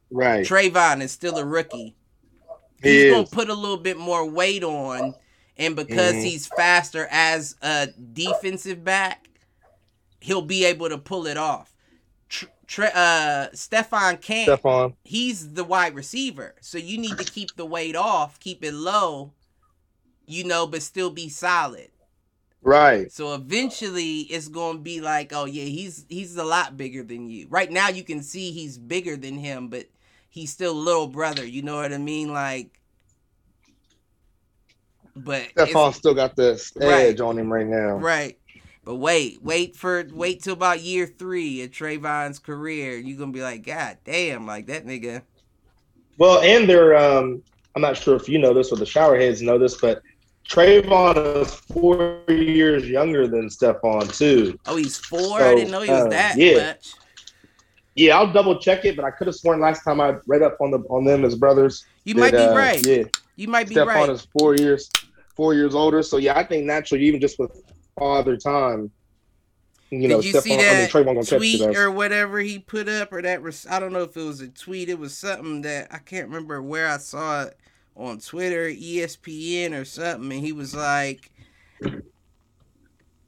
Right. 0.10 0.46
Trevon 0.46 1.02
is 1.02 1.12
still 1.12 1.38
a 1.38 1.46
rookie. 1.46 1.96
He's 2.82 3.12
gonna 3.12 3.28
put 3.28 3.50
a 3.50 3.54
little 3.54 3.78
bit 3.78 3.98
more 3.98 4.30
weight 4.30 4.64
on, 4.64 5.16
and 5.58 5.76
because 5.76 6.14
mm-hmm. 6.14 6.24
he's 6.24 6.48
faster 6.48 7.08
as 7.12 7.56
a 7.62 7.88
defensive 8.14 8.84
back, 8.84 9.28
he'll 10.20 10.42
be 10.42 10.66
able 10.66 10.90
to 10.90 10.98
pull 10.98 11.28
it 11.28 11.38
off. 11.38 11.73
Tre- 12.68 12.92
uh, 12.94 13.48
Stefon 13.54 14.22
can't. 14.22 14.48
He's 15.04 15.54
the 15.54 15.64
wide 15.64 15.96
receiver, 15.96 16.56
so 16.62 16.78
you 16.78 16.98
need 16.98 17.18
to 17.18 17.26
keep 17.26 17.56
the 17.56 17.66
weight 17.66 17.96
off, 17.96 18.40
keep 18.40 18.64
it 18.64 18.74
low, 18.74 19.34
you 20.26 20.44
know, 20.44 20.66
but 20.66 20.82
still 20.82 21.10
be 21.10 21.30
solid. 21.30 21.90
Right. 22.62 23.12
So 23.12 23.34
eventually 23.34 24.20
it's 24.22 24.48
going 24.48 24.78
to 24.78 24.82
be 24.82 25.02
like, 25.02 25.34
oh 25.34 25.46
yeah, 25.46 25.66
he's 25.66 26.06
he's 26.08 26.38
a 26.38 26.46
lot 26.46 26.78
bigger 26.78 27.04
than 27.04 27.30
you. 27.30 27.48
Right 27.50 27.70
now 27.70 27.90
you 27.90 28.04
can 28.04 28.24
see 28.24 28.52
he's 28.52 28.78
bigger 28.78 29.18
than 29.18 29.38
him, 29.38 29.68
but 29.68 29.88
he's 30.30 30.52
still 30.52 30.72
a 30.72 30.74
little 30.74 31.08
brother, 31.08 31.46
you 31.46 31.62
know 31.62 31.76
what 31.76 31.92
I 31.92 31.98
mean? 31.98 32.32
Like 32.32 32.80
but 35.16 35.54
Stefon 35.56 35.94
still 35.94 36.14
got 36.14 36.36
the 36.36 36.54
edge 36.82 37.20
right, 37.20 37.22
on 37.22 37.38
him 37.38 37.52
right 37.52 37.68
now. 37.68 37.98
Right. 37.98 38.38
But 38.86 38.96
wait, 38.96 39.42
wait 39.42 39.76
for 39.76 40.06
wait 40.12 40.44
till 40.44 40.54
about 40.54 40.82
year 40.82 41.08
three 41.08 41.64
of 41.64 41.72
Trevon's 41.72 42.40
career. 42.40 42.98
You're 42.98 43.18
gonna 43.18 43.32
be 43.32 43.42
like, 43.42 43.66
God 43.66 43.98
damn, 44.04 44.46
like 44.46 44.68
that 44.68 44.86
nigga. 44.86 45.22
Well, 46.18 46.42
and 46.42 46.70
they're 46.70 46.96
um 46.96 47.42
I'm 47.76 47.82
not 47.82 47.98
sure 47.98 48.16
if 48.16 48.28
you 48.28 48.40
know 48.40 48.54
this 48.54 48.72
or 48.72 48.76
the 48.76 48.86
showerheads 48.86 49.42
know 49.42 49.58
this, 49.58 49.80
but 49.80 50.02
Trevon 50.48 51.42
is 51.42 51.54
four 51.54 52.24
years 52.28 52.88
younger 52.88 53.28
than 53.28 53.48
Stefon 53.48 54.16
too. 54.16 54.60
Oh, 54.66 54.76
he's 54.76 54.98
four. 54.98 55.40
So, 55.40 55.52
I 55.52 55.56
didn't 55.56 55.72
know 55.72 55.82
he 55.82 55.90
was 55.90 56.06
uh, 56.06 56.10
that 56.10 56.38
yeah. 56.38 56.68
much. 56.68 56.94
Yeah, 57.96 58.18
I'll 58.18 58.32
double 58.32 58.60
check 58.60 58.86
it, 58.86 58.96
but 58.96 59.06
I 59.06 59.12
could 59.12 59.28
have 59.28 59.36
sworn 59.36 59.60
last 59.60 59.84
time 59.84 60.02
I 60.02 60.16
read 60.28 60.42
up 60.42 60.58
on 60.60 60.72
the 60.72 60.80
on 60.90 61.06
them 61.06 61.24
as 61.24 61.36
brothers. 61.36 61.86
You 62.04 62.16
that, 62.16 62.20
might 62.20 62.32
be 62.32 62.38
uh, 62.38 62.56
right. 62.56 62.86
Yeah, 62.86 63.04
you 63.38 63.48
might 63.48 63.70
be 63.70 63.76
Stefon 63.76 63.86
right. 63.86 64.10
is 64.10 64.28
four 64.38 64.56
years, 64.56 64.90
four 65.36 65.54
years 65.54 65.74
older. 65.74 66.04
So 66.04 66.18
yeah, 66.18 66.38
I 66.38 66.44
think 66.44 66.66
naturally, 66.66 67.06
even 67.06 67.22
just 67.22 67.40
with 67.40 67.64
father 67.98 68.38
time, 68.38 68.92
you 69.90 70.08
know, 70.08 70.22
Did 70.22 70.34
you 70.34 70.42
see 70.42 70.58
that 70.58 70.96
I 70.96 71.04
mean, 71.04 71.24
tweet 71.24 71.62
or 71.78 71.92
whatever 71.92 72.40
he 72.40 72.58
put 72.58 72.90
up, 72.90 73.14
or 73.14 73.22
that 73.22 73.44
was 73.44 73.68
I 73.70 73.80
don't 73.80 73.94
know 73.94 74.04
if 74.04 74.18
it 74.18 74.24
was 74.24 74.42
a 74.42 74.48
tweet. 74.48 74.90
It 74.90 74.98
was 74.98 75.16
something 75.16 75.62
that 75.62 75.88
I 75.92 76.00
can't 76.00 76.28
remember 76.28 76.62
where 76.62 76.88
I 76.88 76.98
saw 76.98 77.44
it 77.44 77.58
on 77.96 78.20
Twitter, 78.20 78.70
ESPN 78.70 79.80
or 79.80 79.86
something, 79.86 80.32
and 80.32 80.42
he 80.42 80.52
was 80.52 80.74
like, 80.74 81.32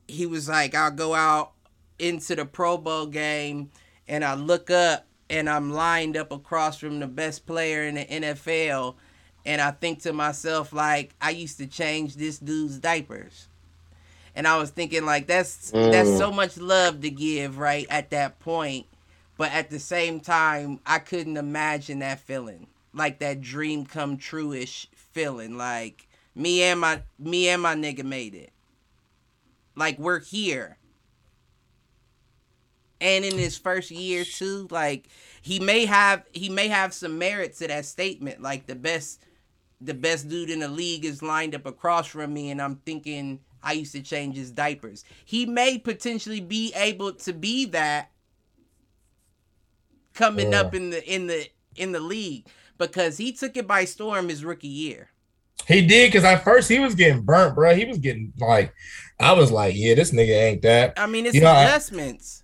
he 0.08 0.25
was 0.25 0.49
like, 0.49 0.73
I'll 0.73 0.91
go 0.91 1.13
out 1.13 1.51
into 1.99 2.36
the 2.36 2.45
Pro 2.45 2.78
Bowl 2.78 3.06
game 3.06 3.69
and 4.08 4.23
I 4.23 4.34
look 4.34 4.69
up 4.71 5.06
and 5.30 5.49
I'm 5.49 5.71
lined 5.71 6.17
up 6.17 6.32
across 6.32 6.80
from 6.80 6.99
the 6.99 7.08
best 7.08 7.45
player 7.45 7.84
in 7.84 7.95
the 7.95 8.06
NFL, 8.06 8.95
and 9.45 9.62
I 9.62 9.71
think 9.71 10.01
to 10.01 10.13
myself 10.13 10.73
like, 10.73 11.13
I 11.21 11.32
used 11.32 11.58
to 11.60 11.67
change 11.67 12.15
this 12.15 12.39
dude's 12.39 12.80
diapers. 12.80 13.49
And 14.36 14.48
I 14.48 14.58
was 14.58 14.69
thinking 14.69 15.06
like 15.06 15.28
that's 15.28 15.71
mm. 15.71 15.91
that's 15.91 16.17
so 16.17 16.32
much 16.32 16.58
love 16.58 17.02
to 17.02 17.10
give 17.10 17.58
right 17.58 17.88
at 17.89 18.10
that 18.12 18.39
point, 18.39 18.86
but 19.38 19.52
at 19.52 19.69
the 19.69 19.80
same 19.80 20.19
time 20.19 20.80
I 20.86 21.00
couldn't 21.00 21.38
imagine 21.38 22.00
that 22.00 22.19
feeling 22.19 22.67
like 22.95 23.19
that 23.19 23.41
dream 23.41 23.86
come 23.86 24.17
true 24.17 24.54
ish 24.54 24.88
feeling. 24.95 25.58
Like 25.58 26.08
me 26.34 26.63
and 26.63 26.80
my 26.80 27.04
me 27.19 27.50
and 27.50 27.62
my 27.62 27.76
nigga 27.76 28.04
made 28.04 28.34
it. 28.34 28.52
Like 29.76 30.00
we're 30.00 30.21
here. 30.21 30.78
And 33.02 33.26
in 33.26 33.38
his 33.38 33.58
first 33.58 33.91
year 33.91 34.24
too, 34.24 34.67
like 34.71 35.10
he 35.41 35.60
may 35.60 35.86
have 35.86 36.24
he 36.32 36.50
may 36.50 36.69
have 36.69 36.93
some 36.93 37.19
merit 37.19 37.56
to 37.58 37.67
that 37.67 37.86
statement. 37.86 38.41
Like 38.41 38.65
the 38.65 38.76
best 38.76 39.21
the 39.82 39.93
best 39.93 40.30
dude 40.30 40.50
in 40.50 40.60
the 40.60 40.69
league 40.69 41.04
is 41.04 41.21
lined 41.21 41.54
up 41.54 41.65
across 41.65 42.08
from 42.08 42.34
me 42.34 42.50
and 42.50 42.62
I'm 42.62 42.78
thinking 42.78 43.41
I 43.65 43.73
used 43.73 43.91
to 43.93 44.01
change 44.01 44.38
his 44.38 44.51
diapers. 44.51 45.04
He 45.25 45.45
may 45.45 45.80
potentially 45.80 46.39
be 46.39 46.71
able 46.75 47.13
to 47.13 47.34
be 47.34 47.65
that 47.65 48.12
coming 50.13 50.51
yeah. 50.51 50.62
up 50.62 50.75
in 50.75 50.91
the 50.91 51.13
in 51.13 51.28
the 51.28 51.49
in 51.75 51.91
the 51.91 51.99
league 51.99 52.45
because 52.78 53.17
he 53.17 53.34
took 53.34 53.58
it 53.58 53.67
by 53.67 53.86
storm 53.86 54.30
his 54.30 54.45
rookie 54.45 54.67
year. 54.67 55.10
He 55.67 55.86
did 55.86 56.12
because 56.12 56.23
at 56.23 56.43
first 56.43 56.69
he 56.69 56.80
was 56.80 56.95
getting 56.95 57.23
burnt, 57.23 57.56
bro. 57.56 57.73
He 57.73 57.86
was 57.86 57.97
getting 57.97 58.34
like, 58.39 58.73
I 59.19 59.34
was 59.34 59.51
like, 59.51 59.73
yeah, 59.75 59.95
this 59.95 60.12
nigga 60.12 60.43
ain't 60.43 60.62
that. 60.62 60.93
I 60.97 61.08
mean, 61.08 61.25
it's 61.25 61.34
you 61.34 61.41
know, 61.41 61.49
investments. 61.49 62.43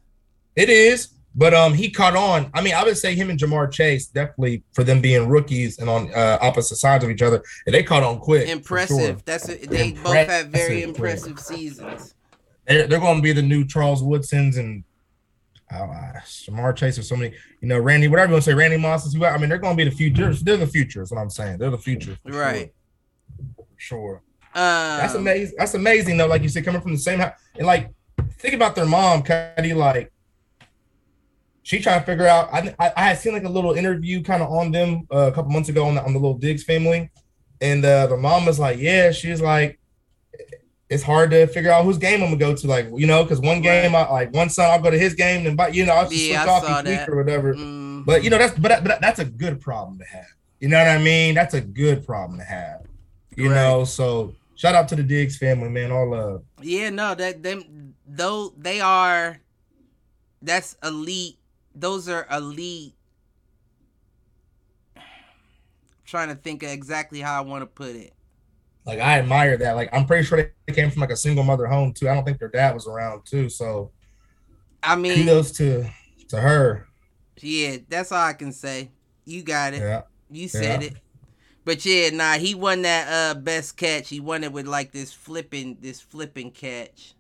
I, 0.58 0.62
it 0.62 0.70
is, 0.70 1.10
but 1.36 1.54
um, 1.54 1.74
he 1.74 1.90
caught 1.90 2.16
on. 2.16 2.50
I 2.54 2.62
mean, 2.62 2.74
I 2.74 2.84
would 2.84 2.98
say 2.98 3.16
him 3.16 3.30
and 3.30 3.40
Ja'Marr 3.40 3.72
Chase 3.72 4.08
definitely 4.08 4.64
for 4.74 4.84
them 4.84 5.02
being 5.02 5.28
rookies 5.28 5.80
and 5.80 5.90
on 5.90 6.14
uh, 6.14 6.38
opposite 6.42 6.76
sides 6.76 7.04
of 7.04 7.10
each 7.10 7.22
other, 7.22 7.42
and 7.66 7.74
they 7.74 7.84
caught 7.84 8.04
on 8.04 8.20
quick. 8.20 8.48
Impressive. 8.50 8.98
Sure. 8.98 9.18
That's 9.26 9.50
a, 9.50 9.56
they 9.56 9.90
impressive 9.90 10.04
both 10.04 10.28
have 10.28 10.48
very 10.48 10.84
impressive 10.84 11.40
seasons. 11.40 12.16
They're, 12.68 12.88
they're 12.88 13.00
going 13.00 13.18
to 13.18 13.22
be 13.22 13.32
the 13.32 13.42
new 13.42 13.66
Charles 13.66 14.04
Woodsons 14.04 14.58
and 14.58 14.84
oh, 15.74 15.84
uh, 15.84 16.20
Ja'Marr 16.26 16.76
Chase 16.76 16.98
or 17.00 17.04
so 17.04 17.16
many, 17.16 17.34
you 17.62 17.68
know, 17.68 17.80
Randy, 17.80 18.08
whatever 18.08 18.30
you 18.30 18.34
want 18.34 18.44
to 18.44 18.52
say, 18.52 18.56
Randy 18.56 18.78
Moss 18.78 19.06
is 19.06 19.14
who 19.14 19.26
I 19.26 19.38
mean, 19.38 19.50
they're 19.50 19.58
going 19.58 19.78
to 19.78 19.84
be 19.84 19.90
the 19.90 19.96
future. 19.96 20.34
They're 20.34 20.58
the 20.58 20.68
future. 20.68 21.02
Is 21.02 21.12
what 21.12 21.20
I'm 21.20 21.30
saying. 21.30 21.60
They're 21.60 21.70
the 21.70 21.78
future. 21.78 22.18
Right. 22.26 22.74
Sure. 23.78 23.78
sure. 23.78 24.24
Um, 24.54 25.00
that's 25.00 25.14
amazing. 25.14 25.56
That's 25.58 25.74
amazing 25.76 26.18
though. 26.18 26.28
Like 26.28 26.42
you 26.42 26.50
said, 26.50 26.66
coming 26.66 26.82
from 26.82 26.92
the 26.92 27.00
same 27.00 27.20
house, 27.20 27.34
and 27.58 27.66
like 27.66 27.90
think 28.38 28.54
about 28.54 28.76
their 28.76 28.86
mom, 28.86 29.24
Cuddy. 29.24 29.74
Like 29.74 30.12
she 31.72 31.80
trying 31.80 32.02
to 32.02 32.06
figure 32.06 32.28
out. 32.28 32.54
I, 32.54 32.76
I, 32.80 32.92
I 32.98 33.04
had 33.04 33.18
seen 33.18 33.32
like 33.32 33.46
a 33.46 33.50
little 33.50 33.72
interview 33.72 34.22
kind 34.22 34.44
of 34.44 34.52
on 34.52 34.72
them 34.72 35.08
uh, 35.10 35.28
a 35.28 35.32
couple 35.32 35.52
months 35.52 35.70
ago 35.70 35.86
on 35.86 35.96
the, 35.96 36.04
on 36.04 36.12
the 36.12 36.20
little 36.20 36.38
Diggs 36.38 36.66
family, 36.66 37.10
and 37.62 37.86
uh, 37.86 38.08
the 38.08 38.18
mom 38.18 38.46
was 38.46 38.60
like, 38.60 38.78
"Yeah, 38.78 39.12
she's 39.12 39.40
like, 39.40 39.80
it's 40.90 41.02
hard 41.02 41.32
to 41.32 41.48
figure 41.48 41.72
out 41.72 41.86
whose 41.86 41.98
game 41.98 42.22
I'm 42.22 42.28
gonna 42.28 42.36
go 42.36 42.54
to. 42.54 42.68
Like, 42.68 42.90
you 42.94 43.08
know, 43.08 43.24
because 43.24 43.40
one 43.40 43.62
game, 43.62 43.96
I 43.96 44.10
like 44.10 44.34
one 44.34 44.50
son, 44.50 44.70
I'll 44.70 44.82
go 44.82 44.92
to 44.92 45.00
his 45.00 45.14
game, 45.14 45.48
and 45.48 45.56
but 45.56 45.74
you 45.74 45.86
know, 45.86 45.94
I'll 45.94 46.10
just 46.10 46.22
yeah, 46.22 46.44
switch 46.44 46.50
off 46.50 46.82
each 46.82 46.90
week 46.90 47.08
or 47.08 47.16
whatever. 47.16 47.54
Mm-hmm. 47.54 48.02
But 48.02 48.26
you 48.26 48.30
know, 48.30 48.38
that's 48.38 48.60
but, 48.60 48.84
but 48.84 49.00
that's 49.00 49.20
a 49.20 49.26
good 49.26 49.62
problem 49.62 49.98
to 50.00 50.06
have. 50.06 50.28
You 50.60 50.68
know 50.68 50.78
what 50.78 50.90
I 50.90 50.98
mean? 50.98 51.36
That's 51.36 51.54
a 51.54 51.62
good 51.62 52.06
problem 52.06 52.38
to 52.40 52.46
have. 52.46 52.86
You 53.38 53.48
right. 53.48 53.56
know, 53.56 53.86
so 53.86 54.36
shout 54.56 54.76
out 54.76 54.90
to 54.90 54.98
the 54.98 55.04
Diggs 55.04 55.38
family, 55.38 55.70
man. 55.70 55.94
All 55.94 56.10
love. 56.10 56.44
Yeah, 56.62 56.90
no, 56.90 57.16
that 57.16 57.42
them 57.42 57.96
though 58.06 58.54
they 58.58 58.82
are. 58.82 59.40
That's 60.42 60.76
elite. 60.84 61.38
Those 61.76 62.10
are 62.10 62.28
elite. 62.32 62.96
I'm 64.96 65.04
trying 66.06 66.30
to 66.30 66.36
think 66.36 66.64
of 66.64 66.70
exactly 66.70 67.20
how 67.22 67.38
I 67.38 67.42
want 67.42 67.62
to 67.62 67.68
put 67.68 67.96
it 67.96 68.14
like 68.86 69.00
I 69.00 69.20
admire 69.20 69.58
that. 69.58 69.74
Like 69.76 69.90
I'm 69.94 70.06
pretty 70.06 70.24
sure 70.26 70.52
they 70.68 70.74
came 70.74 70.90
from 70.90 71.02
like 71.02 71.12
a 71.12 71.16
single 71.16 71.44
mother 71.44 71.68
home 71.68 71.94
too. 71.94 72.10
I 72.10 72.14
don't 72.16 72.24
think 72.26 72.40
their 72.40 72.50
dad 72.50 72.74
was 72.74 72.88
around 72.88 73.26
too. 73.26 73.50
So 73.50 73.92
I 74.84 74.96
mean, 74.96 75.26
kudos 75.26 75.52
to 75.54 75.86
to 76.30 76.38
her. 76.42 76.88
yeah, 77.42 77.78
that's 77.90 78.12
all 78.12 78.24
I 78.24 78.34
can 78.34 78.52
say. 78.52 78.92
You 79.26 79.44
got 79.44 79.74
it. 79.74 79.82
Yeah. 79.82 80.04
You 80.30 80.48
said 80.48 80.82
Yeah. 80.82 80.88
it. 80.90 80.98
But 81.64 81.86
yeah, 81.86 82.10
nah, 82.10 82.34
he 82.34 82.56
won 82.56 82.82
that 82.84 83.08
uh 83.36 83.40
best 83.40 83.78
catch. 83.78 84.10
He 84.10 84.20
won 84.20 84.44
it 84.44 84.52
with 84.52 84.68
like 84.68 84.92
this 84.92 85.14
flipping 85.14 85.78
this 85.82 86.02
flipping 86.02 86.52
catch. 86.52 87.16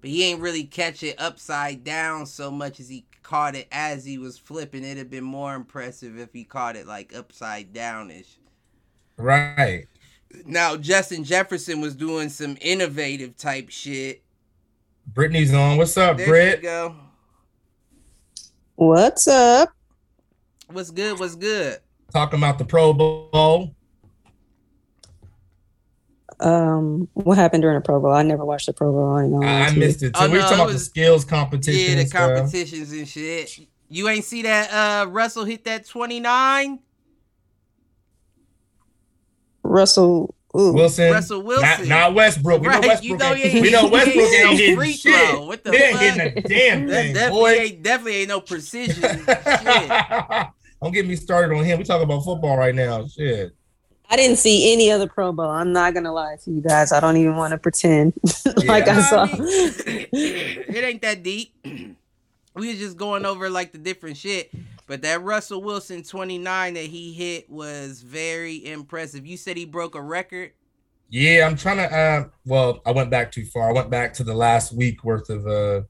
But 0.00 0.10
he 0.10 0.24
ain't 0.24 0.40
really 0.40 0.64
catch 0.64 1.02
it 1.02 1.20
upside 1.20 1.84
down 1.84 2.26
so 2.26 2.50
much 2.50 2.80
as 2.80 2.88
he 2.88 3.06
caught 3.26 3.56
it 3.56 3.66
as 3.72 4.04
he 4.04 4.18
was 4.18 4.38
flipping. 4.38 4.84
It'd 4.84 4.98
have 4.98 5.10
been 5.10 5.24
more 5.24 5.56
impressive 5.56 6.16
if 6.16 6.32
he 6.32 6.44
caught 6.44 6.76
it 6.76 6.86
like 6.86 7.12
upside 7.12 7.72
downish. 7.72 8.38
Right. 9.16 9.86
Now 10.44 10.76
Justin 10.76 11.24
Jefferson 11.24 11.80
was 11.80 11.96
doing 11.96 12.28
some 12.28 12.56
innovative 12.60 13.36
type 13.36 13.68
shit. 13.70 14.22
Brittany's 15.08 15.52
on. 15.52 15.76
What's 15.76 15.96
up, 15.96 16.18
There 16.18 16.26
Britt? 16.28 16.62
go. 16.62 16.94
What's 18.76 19.26
up? 19.26 19.70
What's 20.70 20.90
good? 20.92 21.18
What's 21.18 21.34
good? 21.34 21.78
Talking 22.12 22.38
about 22.38 22.58
the 22.58 22.64
Pro 22.64 22.92
Bowl. 22.92 23.74
Um, 26.40 27.08
what 27.14 27.38
happened 27.38 27.62
during 27.62 27.76
the 27.76 27.80
Pro 27.80 28.00
Bowl? 28.00 28.12
I 28.12 28.22
never 28.22 28.44
watched 28.44 28.66
the 28.66 28.72
Pro 28.72 28.92
Bowl. 28.92 29.14
I 29.16 29.26
know. 29.26 29.42
I, 29.42 29.66
I 29.66 29.74
missed 29.74 30.02
it. 30.02 30.16
So 30.16 30.24
Oh, 30.24 30.26
we 30.28 30.34
were 30.34 30.38
no, 30.38 30.42
talking 30.42 30.58
it 30.58 30.62
about 30.64 30.72
the 30.72 30.78
skills 30.78 31.24
competition. 31.24 31.80
Yeah, 31.80 31.94
the 31.94 32.00
and 32.00 32.08
stuff. 32.10 32.36
competitions 32.36 32.92
and 32.92 33.08
shit. 33.08 33.58
You 33.88 34.08
ain't 34.08 34.24
see 34.24 34.42
that 34.42 34.72
uh 34.72 35.06
Russell 35.08 35.44
hit 35.44 35.64
that 35.64 35.86
29? 35.86 36.80
Russell. 39.62 40.34
Ooh. 40.56 40.72
Wilson. 40.72 41.12
Russell 41.12 41.42
Wilson. 41.42 41.88
not 41.88 42.14
Westbrook. 42.14 42.62
We 42.62 42.68
know 42.68 42.72
Right, 42.74 42.86
Westbrook. 42.86 43.04
you 43.04 43.16
know 43.18 43.34
ain't, 43.34 43.38
he 43.38 43.48
ain't- 43.58 43.62
we 43.62 43.70
know 43.70 43.88
Westbrook 43.88 44.16
ain't 44.32 44.48
ain't 44.48 44.58
getting 44.58 44.76
free 44.76 44.92
shit. 44.92 45.14
throw. 45.14 45.44
What 45.46 45.64
the 45.64 45.70
he 45.72 45.76
ain't 45.78 45.92
fuck? 45.92 46.00
getting 46.00 46.38
a 46.38 46.40
damn 46.48 46.86
That 46.86 47.02
thing, 47.04 47.14
definitely 47.14 47.40
boy. 47.40 47.50
ain't 47.52 47.82
definitely 47.82 48.16
ain't 48.16 48.28
no 48.28 48.40
precision. 48.40 49.02
shit. 49.02 49.26
Don't 50.82 50.92
get 50.92 51.06
me 51.06 51.16
started 51.16 51.54
on 51.56 51.64
him. 51.64 51.78
We 51.78 51.84
talking 51.84 52.04
about 52.04 52.24
football 52.24 52.56
right 52.56 52.74
now. 52.74 53.06
Shit. 53.06 53.52
I 54.08 54.16
didn't 54.16 54.36
see 54.36 54.72
any 54.72 54.90
other 54.90 55.08
Pro 55.08 55.32
Bowl. 55.32 55.50
I'm 55.50 55.72
not 55.72 55.94
gonna 55.94 56.12
lie 56.12 56.36
to 56.44 56.50
you 56.50 56.60
guys. 56.60 56.92
I 56.92 57.00
don't 57.00 57.16
even 57.16 57.36
want 57.36 57.52
to 57.52 57.58
pretend 57.58 58.12
like 58.66 58.86
Yeah. 58.86 58.98
I 58.98 59.00
saw. 59.02 59.26
it 59.32 60.84
ain't 60.84 61.02
that 61.02 61.22
deep. 61.22 61.52
We 62.54 62.68
was 62.68 62.78
just 62.78 62.96
going 62.96 63.26
over 63.26 63.50
like 63.50 63.72
the 63.72 63.78
different 63.78 64.16
shit. 64.16 64.50
But 64.86 65.02
that 65.02 65.22
Russell 65.22 65.60
Wilson 65.62 66.02
29 66.02 66.72
that 66.72 66.84
he 66.84 67.12
hit 67.12 67.50
was 67.50 68.00
very 68.00 68.64
impressive. 68.66 69.26
You 69.26 69.36
said 69.36 69.58
he 69.58 69.66
broke 69.66 69.94
a 69.94 70.00
record. 70.00 70.52
Yeah, 71.10 71.46
I'm 71.46 71.56
trying 71.56 71.76
to. 71.76 71.94
Uh, 71.94 72.28
well, 72.46 72.80
I 72.86 72.92
went 72.92 73.10
back 73.10 73.30
too 73.30 73.44
far. 73.44 73.68
I 73.68 73.72
went 73.74 73.90
back 73.90 74.14
to 74.14 74.24
the 74.24 74.32
last 74.32 74.72
week 74.72 75.04
worth 75.04 75.28
of 75.28 75.46
uh, 75.46 75.82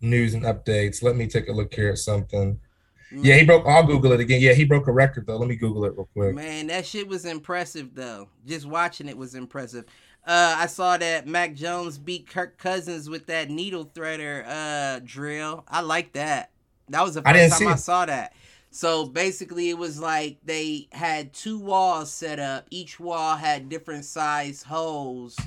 news 0.00 0.34
and 0.34 0.44
updates. 0.44 1.02
Let 1.02 1.16
me 1.16 1.26
take 1.26 1.48
a 1.48 1.52
look 1.52 1.74
here 1.74 1.88
at 1.90 1.98
something. 1.98 2.60
Yeah, 3.10 3.36
he 3.36 3.44
broke. 3.44 3.66
I'll 3.66 3.84
Google 3.84 4.12
it 4.12 4.20
again. 4.20 4.40
Yeah, 4.40 4.52
he 4.52 4.64
broke 4.64 4.88
a 4.88 4.92
record 4.92 5.26
though. 5.26 5.36
Let 5.36 5.48
me 5.48 5.56
Google 5.56 5.84
it 5.84 5.94
real 5.96 6.08
quick. 6.12 6.34
Man, 6.34 6.66
that 6.68 6.86
shit 6.86 7.06
was 7.06 7.24
impressive 7.24 7.94
though. 7.94 8.28
Just 8.46 8.66
watching 8.66 9.08
it 9.08 9.16
was 9.16 9.34
impressive. 9.34 9.84
Uh, 10.26 10.56
I 10.58 10.66
saw 10.66 10.96
that 10.96 11.26
Mac 11.28 11.54
Jones 11.54 11.98
beat 11.98 12.28
Kirk 12.28 12.58
Cousins 12.58 13.08
with 13.08 13.26
that 13.26 13.48
needle 13.48 13.84
threader 13.84 14.44
uh 14.46 15.00
drill. 15.04 15.64
I 15.68 15.82
like 15.82 16.12
that. 16.14 16.50
That 16.88 17.02
was 17.02 17.14
the 17.14 17.22
I 17.24 17.32
first 17.32 17.58
see 17.58 17.64
time 17.64 17.74
I 17.74 17.76
saw 17.76 18.06
that. 18.06 18.32
So 18.70 19.06
basically, 19.06 19.70
it 19.70 19.78
was 19.78 19.98
like 19.98 20.38
they 20.44 20.88
had 20.92 21.32
two 21.32 21.58
walls 21.58 22.12
set 22.12 22.38
up. 22.38 22.66
Each 22.70 23.00
wall 23.00 23.36
had 23.36 23.68
different 23.68 24.04
size 24.04 24.62
holes, 24.64 25.38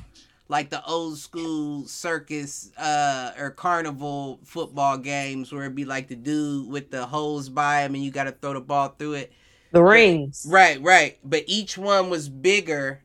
like 0.49 0.71
the 0.71 0.83
old 0.85 1.17
school 1.17 1.85
circus 1.85 2.71
uh, 2.75 3.31
or 3.38 3.51
carnival 3.51 4.39
football 4.43 4.97
games, 4.97 5.53
where 5.53 5.63
it'd 5.63 5.75
be 5.75 5.85
like 5.85 6.07
the 6.07 6.15
dude 6.15 6.67
with 6.67 6.89
the 6.89 7.05
hose 7.05 7.47
by 7.47 7.83
him, 7.83 7.93
and 7.93 8.03
you 8.03 8.12
got 8.12 8.23
to 8.25 8.31
throw 8.31 8.53
the 8.53 8.59
ball 8.59 8.89
through 8.97 9.13
it. 9.13 9.33
The 9.71 9.83
rings. 9.83 10.47
Right, 10.49 10.81
right. 10.81 11.19
But 11.23 11.43
each 11.45 11.77
one 11.77 12.09
was 12.09 12.27
bigger, 12.27 13.03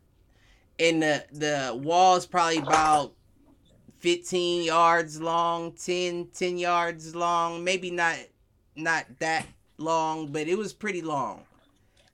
and 0.78 1.02
the 1.02 1.24
the 1.33 1.78
walls 1.80 2.26
probably 2.26 2.59
about 2.59 3.12
15 3.98 4.64
yards 4.64 5.20
long, 5.20 5.72
10, 5.72 6.28
10 6.33 6.59
yards 6.59 7.14
long, 7.14 7.62
maybe 7.62 7.90
not 7.90 8.16
not 8.74 9.04
that 9.18 9.46
long, 9.76 10.28
but 10.28 10.48
it 10.48 10.57
was 10.57 10.72
pretty 10.72 11.02
long. 11.02 11.42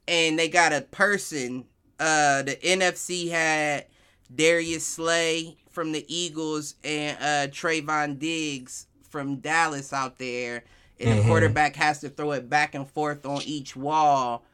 And 0.08 0.36
they 0.36 0.48
got 0.48 0.72
a 0.72 0.80
person. 0.80 1.66
Uh, 2.00 2.42
the 2.42 2.56
NFC 2.56 3.30
had 3.30 3.86
Darius 4.34 4.86
Slay 4.86 5.56
from 5.70 5.92
the 5.92 6.04
Eagles 6.14 6.74
and 6.84 7.16
uh 7.18 7.50
Trevon 7.52 8.18
Diggs 8.18 8.86
from 9.08 9.36
Dallas 9.36 9.92
out 9.92 10.18
there. 10.18 10.64
And 10.98 11.18
the 11.18 11.22
Mhm. 11.22 11.26
quarterback 11.26 11.76
has 11.76 12.00
to 12.00 12.08
throw 12.10 12.32
it 12.32 12.48
back 12.50 12.74
and 12.74 12.88
forth 12.88 13.24
on 13.24 13.42
each 13.42 13.74
wall 13.74 14.44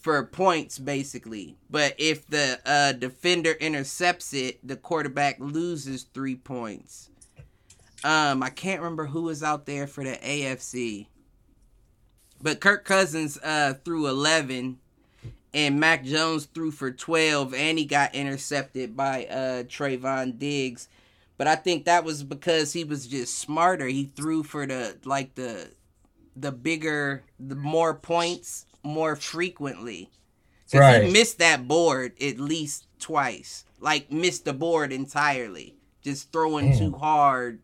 for 0.00 0.24
points 0.24 0.78
basically. 0.78 1.56
But 1.68 1.94
if 1.98 2.26
the 2.26 2.60
uh, 2.64 2.92
defender 2.92 3.52
intercepts 3.52 4.32
it, 4.32 4.66
the 4.66 4.76
quarterback 4.76 5.36
loses 5.40 6.04
three 6.14 6.36
points. 6.36 7.08
Um, 8.02 8.42
I 8.42 8.48
can't 8.50 8.80
remember 8.80 9.06
who 9.06 9.22
was 9.24 9.42
out 9.42 9.66
there 9.66 9.86
for 9.86 10.02
the 10.04 10.16
AFC, 10.16 11.08
but 12.40 12.60
Kirk 12.60 12.84
Cousins 12.86 13.36
uh, 13.42 13.74
threw 13.84 14.06
eleven, 14.08 14.78
and 15.52 15.80
Mac 15.80 16.04
Jones 16.04 16.46
threw 16.46 16.70
for 16.70 16.90
twelve, 16.90 17.54
and 17.54 17.78
he 17.78 17.84
got 17.84 18.14
intercepted 18.14 18.96
by 18.96 19.26
uh, 19.26 19.62
Trevon 19.64 20.38
Diggs. 20.38 20.88
But 21.36 21.46
I 21.46 21.56
think 21.56 21.86
that 21.86 22.04
was 22.04 22.22
because 22.22 22.72
he 22.72 22.84
was 22.84 23.06
just 23.06 23.38
smarter. 23.38 23.86
He 23.86 24.10
threw 24.14 24.42
for 24.42 24.66
the 24.66 24.96
like 25.04 25.34
the 25.34 25.70
the 26.36 26.52
bigger, 26.52 27.22
the 27.38 27.56
more 27.56 27.94
points 27.94 28.66
more 28.82 29.16
frequently. 29.16 30.10
'Cause 30.70 30.80
Right. 30.80 31.04
he 31.04 31.10
missed 31.12 31.38
that 31.38 31.66
board 31.66 32.12
at 32.22 32.38
least 32.38 32.86
twice. 33.00 33.64
Like 33.80 34.12
missed 34.12 34.44
the 34.44 34.52
board 34.52 34.92
entirely. 34.92 35.74
Just 36.02 36.30
throwing 36.30 36.70
Damn. 36.70 36.78
too 36.78 36.96
hard, 36.96 37.60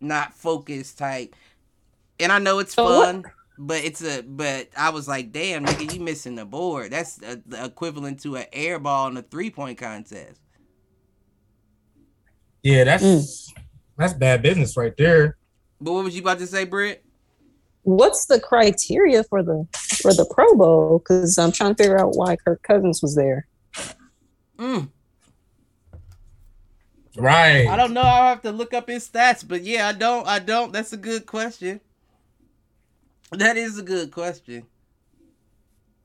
not 0.00 0.34
focused 0.34 0.98
type. 0.98 1.34
And 2.20 2.30
I 2.30 2.38
know 2.38 2.58
it's 2.58 2.74
So 2.74 2.84
what- 2.84 3.04
fun, 3.06 3.24
but 3.58 3.84
it's 3.84 4.02
a 4.02 4.22
but 4.22 4.68
I 4.76 4.90
was 4.90 5.08
like, 5.08 5.32
damn, 5.32 5.64
nigga, 5.64 5.94
you 5.94 6.00
missing 6.00 6.34
the 6.34 6.44
board. 6.44 6.92
That's 6.92 7.22
uh 7.22 7.36
the 7.46 7.64
equivalent 7.64 8.20
to 8.22 8.36
an 8.36 8.46
air 8.52 8.78
ball 8.78 9.08
in 9.08 9.16
a 9.16 9.22
three 9.22 9.50
point 9.50 9.78
contest. 9.78 10.40
Yeah, 12.62 12.84
that's 12.84 13.04
Mm. 13.04 13.54
that's 13.96 14.12
bad 14.14 14.42
business 14.42 14.76
right 14.76 14.96
there. 14.96 15.36
But 15.80 15.92
what 15.92 16.04
was 16.04 16.14
you 16.14 16.22
about 16.22 16.38
to 16.38 16.46
say, 16.46 16.64
Britt? 16.64 17.04
What's 17.82 18.26
the 18.26 18.40
criteria 18.40 19.22
for 19.24 19.42
the 19.42 19.66
for 20.02 20.12
the 20.12 20.26
Pro 20.34 20.54
Bowl? 20.56 20.98
Because 20.98 21.38
I'm 21.38 21.52
trying 21.52 21.74
to 21.74 21.82
figure 21.82 21.98
out 21.98 22.16
why 22.16 22.36
Kirk 22.36 22.62
Cousins 22.62 23.00
was 23.00 23.14
there. 23.14 23.46
Mm. 24.58 24.88
Right. 27.16 27.66
I 27.66 27.76
don't 27.76 27.94
know. 27.94 28.02
I'll 28.02 28.28
have 28.28 28.42
to 28.42 28.52
look 28.52 28.74
up 28.74 28.88
his 28.88 29.08
stats, 29.08 29.46
but 29.46 29.62
yeah, 29.62 29.88
I 29.88 29.92
don't. 29.92 30.26
I 30.26 30.38
don't. 30.38 30.72
That's 30.72 30.92
a 30.92 30.96
good 30.98 31.26
question. 31.26 31.80
That 33.32 33.56
is 33.56 33.78
a 33.78 33.82
good 33.82 34.10
question. 34.10 34.64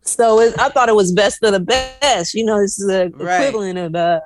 So 0.02 0.40
it, 0.40 0.60
I 0.60 0.70
thought 0.70 0.90
it 0.90 0.96
was 0.96 1.12
best 1.12 1.44
of 1.44 1.52
the 1.54 1.60
best. 1.60 2.34
You 2.34 2.46
know, 2.46 2.60
this 2.60 2.80
is 2.80 2.88
the 2.88 3.12
Right. 3.16 3.42
equivalent 3.48 3.78
of 3.78 3.96
uh, 3.96 4.20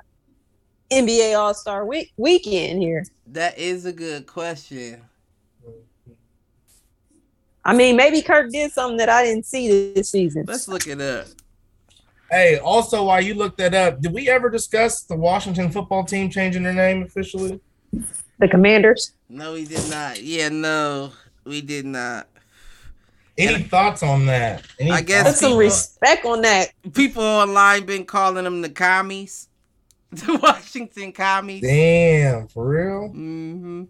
NBA 0.90 1.36
All 1.38 1.52
Star 1.54 1.84
week 1.84 2.12
weekend 2.16 2.80
here. 2.80 3.04
That 3.26 3.58
is 3.58 3.84
a 3.84 3.92
good 3.92 4.26
question. 4.26 5.02
I 7.64 7.74
mean, 7.74 7.96
maybe 7.96 8.22
Kirk 8.22 8.50
did 8.52 8.70
something 8.72 8.96
that 8.98 9.08
I 9.08 9.24
didn't 9.24 9.44
see 9.44 9.92
this 9.92 10.10
season. 10.10 10.44
Let's 10.46 10.68
look 10.68 10.86
it 10.86 11.00
up. 11.00 11.26
Hey, 12.30 12.58
also 12.58 13.04
while 13.04 13.20
you 13.20 13.34
look 13.34 13.56
that 13.56 13.74
up, 13.74 14.00
did 14.00 14.12
we 14.12 14.28
ever 14.28 14.48
discuss 14.48 15.02
the 15.02 15.16
Washington 15.16 15.70
football 15.70 16.04
team 16.04 16.30
changing 16.30 16.62
their 16.62 16.72
name 16.72 17.02
officially? 17.02 17.60
The 18.38 18.48
Commanders. 18.48 19.12
No, 19.28 19.54
we 19.54 19.64
did 19.64 19.88
not. 19.90 20.22
Yeah, 20.22 20.48
no, 20.48 21.12
we 21.44 21.60
did 21.60 21.86
not. 21.86 22.28
Any 23.38 23.62
thoughts 23.64 24.02
on 24.02 24.26
that? 24.26 24.66
Any 24.80 24.92
I 24.92 25.02
guess 25.02 25.26
Put 25.26 25.34
some 25.36 25.58
respect 25.58 26.24
on 26.24 26.42
that. 26.42 26.70
People 26.94 27.22
online 27.22 27.84
been 27.84 28.04
calling 28.04 28.44
them 28.44 28.62
the 28.62 28.70
commies, 28.70 29.48
the 30.10 30.38
Washington 30.42 31.12
commies. 31.12 31.62
Damn, 31.62 32.48
for 32.48 32.66
real? 32.68 33.08
hmm 33.08 33.84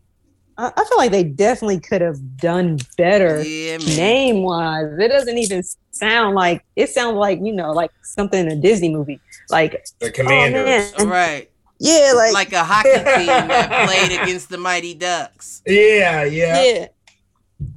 I, 0.59 0.73
I 0.75 0.85
feel 0.85 0.97
like 0.99 1.11
they 1.11 1.23
definitely 1.25 1.81
could 1.81 2.01
have 2.01 2.39
done 2.39 2.79
better 2.97 3.43
Yeah, 3.43 3.77
name 3.77 4.43
wise. 4.43 4.87
It 4.99 5.09
doesn't 5.09 5.37
even 5.39 5.63
sound 5.91 6.35
like 6.35 6.63
it 6.77 6.91
sounds 6.91 7.17
like 7.17 7.39
you 7.43 7.53
know 7.53 7.73
like 7.73 7.91
something 8.03 8.41
in 8.41 8.51
a 8.51 8.57
Disney 8.57 8.89
movie. 8.89 9.21
Like 9.51 9.85
The 10.01 10.07
oh 10.07 10.11
Commanders. 10.11 10.93
man, 10.99 11.09
Right, 11.09 11.51
yeah, 11.79 12.13
like, 12.17 12.33
like 12.33 12.53
a 12.53 12.65
hockey 12.65 12.89
team 12.91 13.49
that 13.49 13.71
played 13.87 14.21
against 14.21 14.49
the 14.49 14.59
Mighty 14.59 14.95
Ducks. 14.95 15.63
yeah, 15.67 16.25
yeah, 16.25 16.63
yeah. 16.65 16.87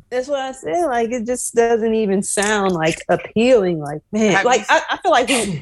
That's 0.09 0.27
what 0.27 0.39
I 0.39 0.51
said. 0.53 0.85
Like 0.85 1.11
it 1.11 1.25
just 1.25 1.53
doesn't 1.53 1.93
even 1.93 2.23
sound 2.23 2.71
like 2.71 2.99
appealing. 3.09 3.79
Like 3.79 4.01
man, 4.11 4.31
Have 4.33 4.45
like 4.45 4.61
you- 4.61 4.65
I, 4.69 4.81
I 4.91 4.97
feel 4.97 5.11
like 5.11 5.29
who, 5.29 5.57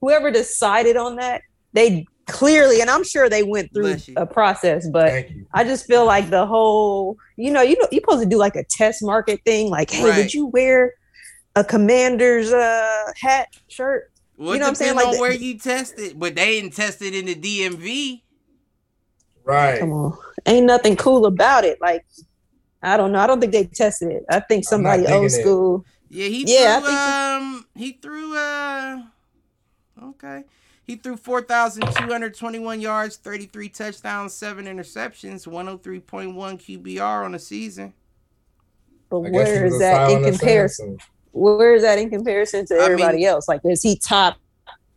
whoever 0.00 0.30
decided 0.30 0.96
on 0.96 1.16
that, 1.16 1.42
they 1.72 2.06
clearly, 2.26 2.80
and 2.80 2.90
I'm 2.90 3.04
sure 3.04 3.28
they 3.28 3.42
went 3.44 3.72
through 3.72 3.96
a 4.16 4.26
process, 4.26 4.88
but 4.88 5.26
I 5.54 5.64
just 5.64 5.86
feel 5.86 6.04
like 6.04 6.28
the 6.28 6.44
whole, 6.44 7.16
you 7.36 7.50
know, 7.52 7.62
you 7.62 7.76
know, 7.80 7.86
you're 7.92 8.00
supposed 8.00 8.22
to 8.24 8.28
do 8.28 8.36
like 8.36 8.56
a 8.56 8.64
test 8.64 9.02
market 9.02 9.40
thing. 9.46 9.70
Like, 9.70 9.90
hey, 9.90 10.04
Right. 10.04 10.16
would 10.18 10.34
you 10.34 10.46
wear 10.46 10.92
a 11.54 11.62
commander's 11.64 12.52
uh 12.52 13.12
hat 13.20 13.48
shirt? 13.68 14.10
Well, 14.36 14.52
You 14.52 14.58
know 14.58 14.66
what 14.66 14.68
I'm 14.70 14.74
saying? 14.74 14.94
depend 14.96 14.96
Like 14.96 15.06
on 15.06 15.14
the- 15.14 15.20
where 15.20 15.32
you 15.32 15.58
tested, 15.58 16.18
but 16.18 16.34
they 16.34 16.60
didn't 16.60 16.74
test 16.74 17.00
it 17.00 17.14
in 17.14 17.24
the 17.26 17.34
DMV. 17.34 18.22
Right. 19.44 19.78
Come 19.78 19.92
on, 19.92 20.18
ain't 20.44 20.66
nothing 20.66 20.96
cool 20.96 21.24
about 21.26 21.64
it. 21.64 21.80
Like, 21.80 22.04
I 22.86 22.96
don't 22.96 23.10
know. 23.12 23.18
I 23.18 23.26
don't 23.26 23.40
think 23.40 23.52
they 23.52 23.64
tested 23.66 24.10
it. 24.12 24.24
I 24.30 24.40
think 24.40 24.64
somebody 24.64 25.02
digging 25.02 25.16
old 25.16 25.26
it. 25.26 25.30
school. 25.30 25.84
Yeah, 26.08 26.28
he 26.28 26.44
Yeah, 26.46 26.76
I 26.76 26.80
threw 26.80 26.88
think 26.88 27.00
um 27.00 27.66
he 27.74 27.92
threw 27.92 28.36
uh 28.36 29.02
okay. 30.10 30.44
He 30.84 30.94
threw 30.94 31.16
4,221 31.16 32.80
yards, 32.80 33.16
33 33.16 33.68
touchdowns, 33.70 34.34
7 34.34 34.66
interceptions, 34.66 35.44
103.1 35.48 36.00
QBR 36.36 37.24
on 37.24 37.32
the 37.32 37.40
season. 37.40 37.92
But 39.10 39.22
I 39.22 39.30
guess 39.30 39.48
he 39.48 39.54
where 39.54 39.64
was 39.64 39.74
is 39.74 39.80
a 39.80 39.82
that 39.82 40.10
in 40.12 40.22
comparison? 40.24 40.98
Where 41.32 41.74
is 41.74 41.82
that 41.82 41.98
in 41.98 42.08
comparison 42.08 42.66
to 42.66 42.76
I 42.76 42.84
everybody 42.84 43.18
mean- 43.18 43.26
else? 43.26 43.48
Like, 43.48 43.62
is 43.64 43.82
he 43.82 43.96
top? 43.96 44.36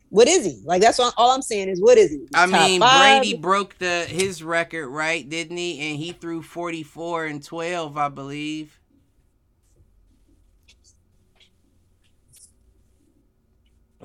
What 0.10 0.28
is 0.28 0.45
he? 0.45 0.60
Like, 0.65 0.82
that's 0.82 1.00
all, 1.00 1.13
all 1.17 1.32
I'm 1.32 1.41
saying 1.41 1.69
is, 1.69 1.80
what 1.82 1.98
is 1.98 2.12
he? 2.12 2.26
I 2.34 2.45
mean, 2.48 2.82
five? 2.82 3.22
Brady 3.22 3.38
broke 3.38 3.78
the 3.78 4.06
his 4.08 4.43
record, 4.43 4.89
right? 4.89 5.28
Didn't 5.28 5.58
he? 5.58 5.80
And 5.80 6.00
he 6.00 6.13
threw 6.13 6.41
44 6.41 7.26
and 7.26 7.43
12, 7.43 7.98
I 7.98 8.10
believe. 8.10 8.80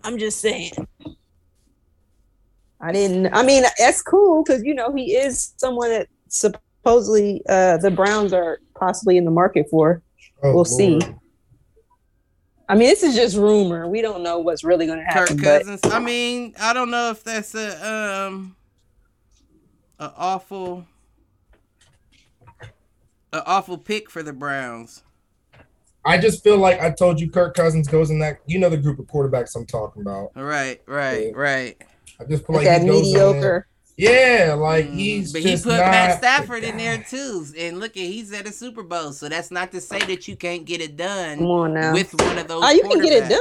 I'm 0.03 0.19
just 0.19 0.40
saying. 0.40 0.73
I 2.81 2.93
didn't. 2.93 3.35
I 3.35 3.43
mean, 3.43 3.64
that's 3.79 4.03
cool 4.03 4.45
because 4.45 4.62
you 4.62 4.75
know 4.75 4.95
he 4.95 5.14
is 5.17 5.55
someone 5.57 5.88
that 5.88 6.09
supposedly 6.29 7.43
uh, 7.49 7.79
the 7.79 7.90
Browns 7.90 8.35
are 8.35 8.59
possibly 8.79 9.17
in 9.17 9.25
the 9.25 9.31
market 9.31 9.67
for. 9.71 10.03
Oh, 10.43 10.55
We'll 10.55 10.64
see. 10.67 11.01
Lord. 12.68 12.77
I 12.77 12.79
mean, 12.79 12.88
this 12.88 13.03
is 13.03 13.14
just 13.14 13.37
rumor. 13.37 13.88
We 13.88 14.00
don't 14.00 14.22
know 14.22 14.38
what's 14.38 14.64
really 14.64 14.87
going 14.87 14.98
to 14.98 15.05
Kirk 15.12 15.29
happen. 15.29 15.37
But 15.37 15.64
Cousins. 15.66 15.81
I 15.85 15.98
mean, 15.98 16.55
I 16.61 16.72
don't 16.72 16.90
know 16.90 17.11
if 17.11 17.22
that's 17.24 17.55
a 17.55 18.27
um 18.27 18.57
a 19.98 20.12
awful 20.16 20.87
a 23.33 23.44
awful 23.44 23.79
pick 23.79 24.11
for 24.11 24.22
the 24.22 24.33
Browns. 24.33 25.03
I 26.07 26.18
just 26.18 26.44
feel 26.44 26.59
like 26.59 26.81
I 26.81 26.90
told 26.90 27.18
you 27.18 27.31
Kirk 27.31 27.55
Cousins 27.55 27.88
goes 27.88 28.11
in 28.11 28.18
that 28.18 28.38
you 28.46 28.59
know 28.59 28.68
the 28.68 28.77
group 28.77 28.98
of 28.98 29.07
quarterbacks 29.07 29.57
I'm 29.57 29.66
talking 29.66 30.03
about. 30.03 30.31
Right, 30.37 30.81
right, 30.87 31.29
Yeah. 31.29 31.33
right. 31.35 31.83
I 32.20 32.24
just 32.24 32.46
feel 32.46 32.57
like 32.57 32.66
like 32.66 32.79
that 32.79 32.83
he 32.83 32.88
goes 32.88 33.07
in 33.07 33.12
mediocre. 33.12 33.66
Yeah, 33.97 34.57
like 34.59 34.87
Mm, 34.87 34.97
he's 34.97 35.33
but 35.33 35.43
he 35.43 35.57
put 35.57 35.77
not 35.77 35.91
Matt 35.91 36.13
the 36.13 36.19
Stafford 36.19 36.65
in 36.65 36.77
there 36.77 36.99
too, 36.99 37.47
and 37.57 37.79
look 37.79 37.97
at 37.97 38.03
he's 38.03 38.33
at 38.33 38.47
a 38.47 38.53
Super 38.53 38.83
Bowl, 38.83 39.13
so 39.13 39.29
that's 39.29 39.51
not 39.53 39.71
to 39.73 39.81
say 39.81 40.01
that 40.01 40.27
you 40.27 40.35
can't 40.37 40.65
get 40.65 40.81
it 40.81 40.97
done 40.97 41.39
Come 41.39 41.47
on 41.47 41.75
now. 41.75 41.93
with 41.93 42.13
one 42.15 42.39
of 42.39 42.49
those. 42.49 42.65
Oh, 42.65 42.71
you 42.71 42.83
can 42.83 43.01
get 43.01 43.13
it 43.13 43.29
done. 43.29 43.41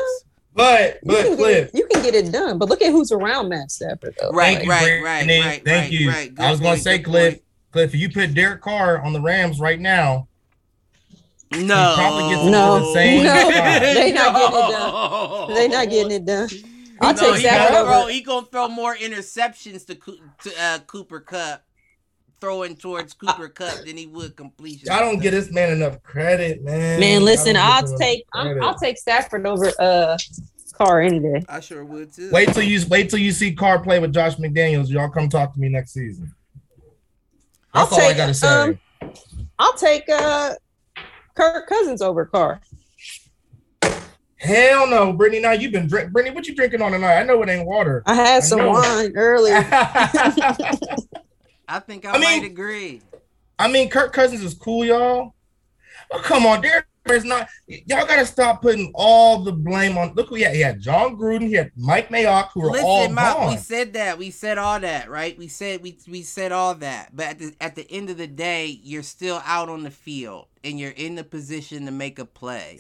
But 0.56 1.00
You 1.04 1.10
but 1.10 1.24
can, 1.24 1.32
get 1.32 1.40
Cliff, 1.40 1.68
it, 1.70 1.76
you 1.80 1.88
can 1.88 2.04
get 2.04 2.14
it 2.14 2.32
done, 2.32 2.60
but 2.60 2.70
look 2.70 2.84
at 2.84 2.92
who's 2.92 3.12
around 3.12 3.50
Matt 3.50 3.72
Stafford 3.72 4.16
though. 4.22 4.30
Right, 4.30 4.58
Thank 4.58 4.66
you, 4.66 4.70
right, 4.70 5.02
right, 5.04 5.28
right, 5.28 5.66
Thank 5.66 5.92
right, 5.92 5.92
you. 5.92 6.08
right. 6.12 6.32
I 6.38 6.52
was 6.52 6.60
gonna 6.60 6.78
say, 6.78 7.00
Cliff, 7.00 7.34
point. 7.34 7.44
Cliff, 7.72 7.96
if 7.96 8.00
you 8.00 8.10
put 8.12 8.36
Derek 8.36 8.62
Carr 8.62 9.02
on 9.02 9.14
the 9.14 9.22
Rams 9.22 9.60
right 9.60 9.80
now, 9.80 10.28
No, 11.52 11.94
probably 11.96 12.30
gets 12.36 12.44
No. 12.44 12.78
the 12.80 12.94
same 12.94 13.26
No. 13.26 13.50
spot. 13.50 13.82
They 13.82 14.12
not 14.12 14.36
getting 14.36 14.60
it 14.60 14.72
done. 14.72 15.48
They're 15.56 15.70
not 15.70 15.90
getting 15.90 16.12
it 16.12 16.26
done. 16.26 16.50
I'll 17.02 17.14
no, 17.14 17.22
take 17.22 17.36
he 17.36 17.40
Stafford 17.42 17.74
gonna, 17.74 17.84
over. 17.84 17.92
throw, 17.92 18.08
he 18.08 18.22
gonna 18.22 18.46
throw 18.48 18.68
more 18.68 18.96
interceptions 18.96 19.86
to, 19.88 19.96
to 19.96 20.62
uh, 20.62 20.80
Cooper 20.80 21.20
Kupp, 21.20 21.64
throwing 22.40 22.76
towards 22.76 23.14
Cooper 23.14 23.50
Kupp 23.50 23.84
than 23.86 23.98
he 23.98 24.08
would 24.08 24.36
completion. 24.36 24.90
I 24.90 25.00
don't 25.00 25.20
get 25.20 25.32
this 25.32 25.52
man 25.52 25.72
enough 25.72 26.02
credit, 26.04 26.64
man. 26.64 27.00
Man, 27.00 27.24
listen, 27.24 27.56
I'll 27.56 27.98
take 27.98 28.26
enough 28.36 28.48
I'm, 28.48 28.64
I'll 28.64 28.76
take 28.76 28.98
Stafford 28.98 29.46
over 29.46 29.72
uh 29.80 30.18
Carr 30.74 31.02
any 31.02 31.20
day. 31.20 31.44
I 31.48 31.60
sure 31.60 31.86
would 31.86 32.14
too. 32.14 32.32
Wait 32.32 32.54
till 32.54 32.64
you 32.64 32.86
wait 32.88 33.10
till 33.10 33.20
you 33.20 33.32
see 33.32 33.54
Carr 33.54 33.80
play 33.80 34.00
with 34.00 34.14
Josh 34.14 34.36
McDaniels. 34.36 34.90
Y'all 34.90 35.10
come 35.10 35.30
talk 35.30 35.54
to 35.54 35.60
me 35.60 35.70
next 35.70 35.94
season. 35.94 36.34
I'll 37.74 37.86
That's 37.86 37.94
all 37.94 38.00
I 38.00 38.08
take, 38.10 38.18
gotta 38.18 38.34
say. 38.34 38.48
um, 38.48 38.80
I'll 39.60 39.74
take 39.74 40.04
uh 40.10 40.54
Kirk 41.36 41.68
Cousins 41.68 42.02
over 42.02 42.26
Carr. 42.26 42.62
Hell 44.44 44.88
no, 44.88 45.14
Brittany. 45.14 45.42
Now 45.42 45.54
you've 45.54 45.72
been 45.72 45.88
drink. 45.88 46.12
Brittany, 46.12 46.36
what 46.36 46.46
you 46.48 46.54
drinking 46.56 46.82
on 46.82 46.92
tonight? 46.92 47.18
I 47.18 47.24
know 47.24 47.42
it 47.42 47.50
ain't 47.50 47.66
water. 47.66 48.04
I 48.06 48.14
had 48.14 48.38
I 48.38 48.40
some 48.42 48.60
know. 48.60 48.72
wine 48.72 49.14
earlier. 49.16 49.56
I 51.68 51.80
think 51.80 52.06
I, 52.06 52.10
I 52.12 52.14
mean- 52.14 52.42
might 52.42 52.44
agree. 52.44 53.02
I 53.58 53.68
mean, 53.70 53.90
Kirk 53.90 54.12
Cousins 54.12 54.44
is 54.44 54.54
cool, 54.54 54.84
y'all. 54.84 55.36
But 56.12 56.24
come 56.24 56.46
on, 56.46 56.62
there 56.62 56.86
is 57.10 57.24
not. 57.24 57.48
Y'all 57.68 58.06
gotta 58.06 58.26
stop 58.26 58.62
putting 58.62 58.92
all 58.96 59.40
the 59.44 59.54
blame 59.54 59.98
on. 59.98 60.14
Look, 60.16 60.30
we 60.32 60.42
had. 60.42 60.56
He 60.56 60.62
had 60.62 60.82
Jon 60.82 61.16
Gruden. 61.16 61.48
He 61.48 61.54
had 61.54 61.72
Mike 61.78 62.10
Mayock, 62.10 62.50
who 62.54 62.64
are 62.64 62.78
all 62.82 63.00
Listen, 63.04 63.14
Mike, 63.14 63.50
we 63.50 63.58
said 63.58 63.94
that. 63.94 64.18
We 64.18 64.32
said 64.32 64.58
all 64.58 64.80
that, 64.82 65.10
right? 65.10 65.38
We 65.38 65.48
said 65.48 65.82
we 65.82 65.98
we 66.10 66.22
said 66.24 66.52
all 66.52 66.76
that. 66.76 67.16
But 67.16 67.28
at 67.28 67.40
the 67.40 67.56
at 67.62 67.76
the 67.76 67.90
end 67.90 68.10
of 68.10 68.18
the 68.18 68.28
day, 68.28 68.66
you're 68.84 69.04
still 69.04 69.42
out 69.46 69.70
on 69.70 69.84
the 69.84 69.92
field 69.92 70.48
and 70.64 70.80
you're 70.80 70.92
in 70.92 71.16
the 71.16 71.24
position 71.24 71.86
to 71.86 71.92
make 71.92 72.20
a 72.20 72.26
play. 72.26 72.80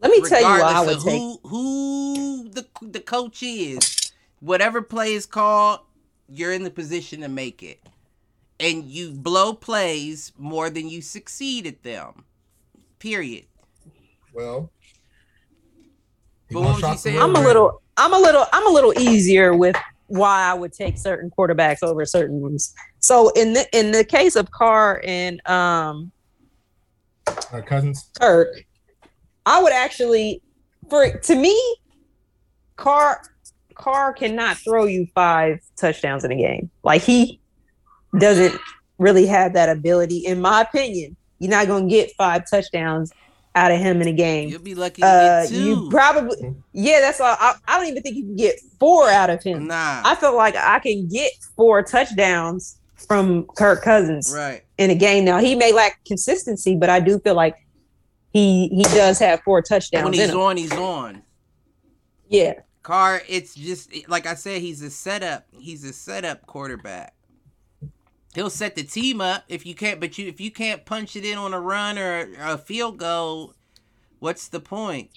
Let 0.00 0.10
me 0.10 0.20
tell 0.22 0.40
you 0.40 0.46
what 0.62 0.74
I 0.74 0.80
would 0.80 0.96
of 0.96 1.04
take. 1.04 1.20
who 1.20 1.40
who 1.44 2.48
the 2.48 2.66
the 2.82 3.00
coach 3.00 3.42
is, 3.42 4.12
whatever 4.40 4.80
play 4.82 5.12
is 5.14 5.26
called, 5.26 5.80
you're 6.28 6.52
in 6.52 6.64
the 6.64 6.70
position 6.70 7.20
to 7.20 7.28
make 7.28 7.62
it, 7.62 7.80
and 8.58 8.84
you 8.84 9.12
blow 9.12 9.52
plays 9.52 10.32
more 10.38 10.70
than 10.70 10.88
you 10.88 11.02
succeed 11.02 11.66
at 11.66 11.82
them. 11.82 12.24
Period. 12.98 13.44
Well, 14.32 14.70
But 16.50 16.60
what 16.60 16.68
was 16.74 16.82
you 16.82 16.88
the 16.88 16.96
saying? 16.96 17.16
real 17.16 17.24
I'm 17.24 17.36
a 17.36 17.40
little 17.40 17.82
I'm 17.96 18.14
a 18.14 18.18
little 18.18 18.46
I'm 18.52 18.66
a 18.66 18.70
little 18.70 18.98
easier 18.98 19.54
with 19.54 19.76
why 20.06 20.42
I 20.42 20.54
would 20.54 20.72
take 20.72 20.98
certain 20.98 21.30
quarterbacks 21.30 21.82
over 21.82 22.04
certain 22.06 22.40
ones. 22.40 22.74
So 23.00 23.30
in 23.30 23.52
the 23.52 23.66
in 23.78 23.90
the 23.92 24.04
case 24.04 24.34
of 24.36 24.50
Carr 24.50 25.02
and 25.04 25.46
um 25.48 26.10
uh, 27.26 27.60
Cousins. 27.62 28.10
Kirk, 28.18 28.64
I 29.50 29.62
would 29.62 29.72
actually 29.72 30.42
for 30.88 31.10
to 31.10 31.34
me, 31.34 31.56
Carr 32.76 33.20
Carr 33.74 34.12
cannot 34.12 34.56
throw 34.58 34.84
you 34.84 35.06
five 35.14 35.58
touchdowns 35.78 36.24
in 36.24 36.32
a 36.32 36.36
game. 36.36 36.70
Like 36.82 37.02
he 37.02 37.40
doesn't 38.18 38.58
really 38.98 39.26
have 39.26 39.54
that 39.54 39.68
ability, 39.68 40.18
in 40.18 40.40
my 40.40 40.62
opinion. 40.62 41.16
You're 41.38 41.50
not 41.50 41.66
gonna 41.66 41.88
get 41.88 42.12
five 42.16 42.42
touchdowns 42.50 43.12
out 43.54 43.72
of 43.72 43.78
him 43.78 44.00
in 44.02 44.08
a 44.08 44.12
game. 44.12 44.48
You'll 44.50 44.60
be 44.62 44.74
lucky 44.74 45.02
to 45.02 45.08
Uh, 45.08 45.42
get 45.42 45.48
two. 45.50 45.64
you 45.64 45.90
probably 45.90 46.54
yeah, 46.72 47.00
that's 47.00 47.20
all. 47.20 47.36
I, 47.38 47.54
I 47.66 47.78
don't 47.78 47.88
even 47.88 48.02
think 48.02 48.16
you 48.16 48.24
can 48.24 48.36
get 48.36 48.56
four 48.78 49.08
out 49.08 49.30
of 49.30 49.42
him. 49.42 49.66
nah. 49.66 50.02
I 50.04 50.14
feel 50.14 50.36
like 50.36 50.54
I 50.56 50.78
can 50.78 51.08
get 51.08 51.32
four 51.56 51.82
touchdowns 51.82 52.78
from 53.08 53.46
Kirk 53.56 53.82
Cousins 53.82 54.32
right. 54.34 54.62
in 54.78 54.90
a 54.90 54.94
game. 54.94 55.24
Now 55.24 55.38
he 55.38 55.54
may 55.54 55.72
lack 55.72 56.04
consistency, 56.04 56.76
but 56.76 56.90
I 56.90 57.00
do 57.00 57.18
feel 57.20 57.34
like 57.34 57.56
he 58.32 58.68
he 58.68 58.82
does 58.84 59.18
have 59.20 59.42
four 59.42 59.62
touchdowns 59.62 60.04
When 60.04 60.12
he's 60.14 60.30
on, 60.34 60.56
he's 60.56 60.72
on. 60.72 61.22
Yeah, 62.28 62.54
Carr, 62.82 63.22
it's 63.28 63.54
just 63.54 63.92
like 64.08 64.26
I 64.26 64.34
said, 64.34 64.60
he's 64.62 64.82
a 64.82 64.90
setup. 64.90 65.46
He's 65.58 65.84
a 65.84 65.92
setup 65.92 66.46
quarterback. 66.46 67.14
He'll 68.34 68.50
set 68.50 68.76
the 68.76 68.84
team 68.84 69.20
up 69.20 69.44
if 69.48 69.66
you 69.66 69.74
can't, 69.74 70.00
but 70.00 70.18
you 70.18 70.28
if 70.28 70.40
you 70.40 70.50
can't 70.52 70.84
punch 70.86 71.16
it 71.16 71.24
in 71.24 71.38
on 71.38 71.54
a 71.54 71.60
run 71.60 71.98
or 71.98 72.28
a 72.40 72.58
field 72.58 72.98
goal, 72.98 73.54
what's 74.20 74.48
the 74.48 74.60
point? 74.60 75.10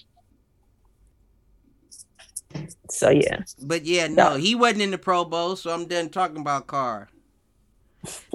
so 2.90 3.10
yeah. 3.10 3.42
But 3.58 3.84
yeah, 3.84 4.08
no, 4.08 4.34
Yeah. 4.34 4.36
he 4.36 4.54
wasn't 4.54 4.82
in 4.82 4.90
the 4.92 4.98
Pro 4.98 5.24
Bowl, 5.24 5.56
so 5.56 5.70
I'm 5.72 5.86
done 5.86 6.10
talking 6.10 6.38
about 6.38 6.66
Carr. 6.66 7.08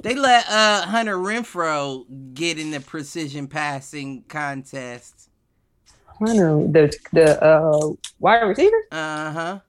They 0.02 0.14
let 0.14 0.48
uh 0.48 0.86
Hunter 0.86 1.16
Renfrow 1.18 2.04
get 2.34 2.58
in 2.58 2.70
the 2.72 2.80
precision 2.80 3.48
passing 3.48 4.24
contest. 4.28 5.30
I 6.22 6.34
know 6.34 6.66
the 6.70 6.94
the 7.12 7.42
uh 7.44 7.92
wide 8.18 8.42
receiver. 8.42 8.76
Uh 8.90 9.32
huh. 9.32 9.60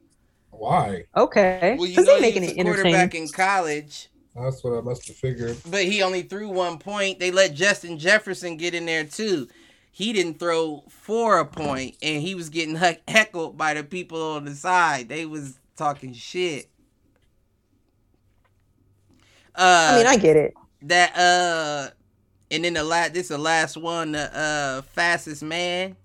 Why? 0.52 1.06
Okay, 1.16 1.78
Well, 1.78 1.88
you 1.88 2.02
because 2.02 2.08
know 2.08 2.20
he 2.20 2.22
making 2.22 2.44
was 2.44 2.48
it 2.48 2.54
a 2.54 2.56
quarterback 2.58 3.14
entertaining. 3.14 3.16
in 3.16 3.30
college. 3.30 4.10
That's 4.36 4.64
what 4.64 4.78
I 4.78 4.82
must 4.82 5.08
have 5.08 5.18
figured. 5.18 5.58
But 5.66 5.86
he 5.86 6.04
only 6.04 6.24
threw 6.24 6.50
one 6.50 6.80
point. 6.80 7.20
They 7.20 7.32
let 7.32 7.56
Justin 7.56 8.00
Jefferson 8.00 8.58
get 8.58 8.76
in 8.76 8.88
there 8.88 9.06
too. 9.06 9.50
He 9.92 10.14
didn't 10.14 10.40
throw 10.40 10.86
for 10.90 11.40
a 11.40 11.46
point, 11.46 11.98
and 12.02 12.24
he 12.24 12.36
was 12.36 12.50
getting 12.50 12.76
heckled 13.10 13.58
by 13.58 13.76
the 13.76 13.84
people 13.86 14.22
on 14.34 14.46
the 14.46 14.56
side. 14.56 15.10
They 15.10 15.28
was 15.28 15.60
talking 15.78 16.14
shit. 16.14 16.71
Uh, 19.56 19.90
I 19.94 19.98
mean, 19.98 20.08
I 20.08 20.18
get 20.18 20.36
it. 20.38 20.54
that 20.84 21.16
uh, 21.18 21.90
and 22.50 22.64
then 22.66 22.74
the 22.74 22.84
last 22.84 23.14
this 23.14 23.24
is 23.24 23.30
the 23.30 23.38
last 23.38 23.78
one. 23.78 24.14
The 24.14 24.38
uh, 24.38 24.82
fastest 24.82 25.44
man. 25.44 25.96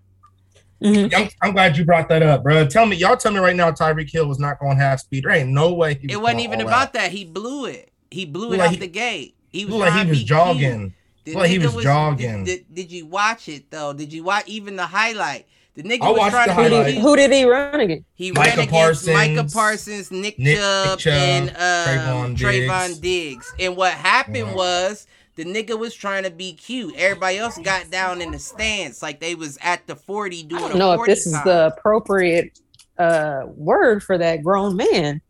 Mhm. 0.82 1.12
I'm, 1.14 1.28
I'm 1.42 1.52
glad 1.52 1.76
you 1.78 1.84
brought 1.86 2.08
that 2.10 2.22
up, 2.22 2.42
bro. 2.42 2.66
Tell 2.66 2.84
me, 2.84 2.96
y'all 2.96 3.16
tell 3.16 3.32
me 3.32 3.38
right 3.38 3.56
now, 3.56 3.70
Tyreek 3.70 4.10
Hill 4.10 4.26
was 4.28 4.38
not 4.38 4.58
going 4.58 4.76
half 4.76 5.00
speed. 5.00 5.24
There 5.24 5.30
ain't 5.32 5.48
no 5.48 5.72
way. 5.72 5.94
He 5.94 6.06
was 6.06 6.16
It 6.16 6.20
wasn't 6.20 6.40
even 6.40 6.60
about 6.60 6.88
out. 6.88 6.92
that. 6.94 7.12
He 7.12 7.24
blew 7.24 7.64
it. 7.64 7.90
He 8.10 8.26
blew 8.26 8.52
it 8.52 8.58
like 8.58 8.68
out 8.68 8.74
he- 8.74 8.80
the 8.80 8.86
gate. 8.88 9.34
He 9.48 9.64
was 9.64 9.74
like 9.76 10.04
he 10.04 10.10
was 10.10 10.22
jogging. 10.22 10.92
The 11.24 11.32
Looked 11.32 11.40
like 11.42 11.50
he 11.50 11.58
nigga 11.58 11.74
was 11.74 11.84
jogging. 11.84 12.44
Did, 12.44 12.66
did 12.72 12.92
you 12.92 13.06
watch 13.06 13.48
it 13.48 13.70
though? 13.70 13.92
Did 13.94 14.12
you 14.12 14.22
watch 14.22 14.44
even 14.46 14.76
the 14.76 14.86
highlight? 14.86 15.46
The 15.76 15.82
nigga 15.82 16.02
I 16.02 16.10
was 16.10 16.18
watched 16.18 16.32
trying 16.32 16.48
the 16.48 16.54
to 16.54 16.68
be 16.70 16.74
highlight. 16.74 16.92
cute. 16.94 17.02
Who 17.02 17.16
did 17.16 17.32
he 17.32 17.44
run 17.44 17.80
against? 17.80 18.04
He 18.14 18.32
Micah 18.32 18.56
ran 18.56 18.68
against 18.68 19.06
Micah 19.06 19.34
Parsons, 19.34 19.52
Parsons, 19.52 20.10
Nick, 20.10 20.38
Nick 20.38 20.56
Chubb, 20.58 20.98
Chubb, 20.98 21.12
and 21.12 21.50
um, 21.50 21.56
Trevon 21.56 22.36
Trevon, 22.36 22.88
Diggs. 22.88 22.98
Diggs. 23.00 23.54
And 23.60 23.76
what 23.76 23.92
happened 23.92 24.36
Yeah. 24.36 24.54
was 24.54 25.06
the 25.36 25.44
nigga 25.44 25.78
was 25.78 25.94
trying 25.94 26.22
to 26.24 26.30
be 26.30 26.54
cute. 26.54 26.94
Everybody 26.96 27.36
else 27.38 27.58
got 27.58 27.90
down 27.90 28.22
in 28.22 28.30
the 28.30 28.38
stance 28.38 29.02
like 29.02 29.20
they 29.20 29.34
was 29.34 29.58
at 29.62 29.86
the 29.86 29.94
40 29.96 30.44
doing 30.44 30.62
I 30.62 30.66
a 30.66 30.68
don't 30.70 30.78
know 30.78 30.92
if 30.92 30.96
40 30.98 31.12
this 31.12 31.26
is 31.26 31.32
the 31.44 31.66
appropriate 31.76 32.58
uh 32.98 33.42
word 33.48 34.02
for 34.02 34.16
that 34.16 34.42
grown 34.42 34.76
man. 34.76 35.20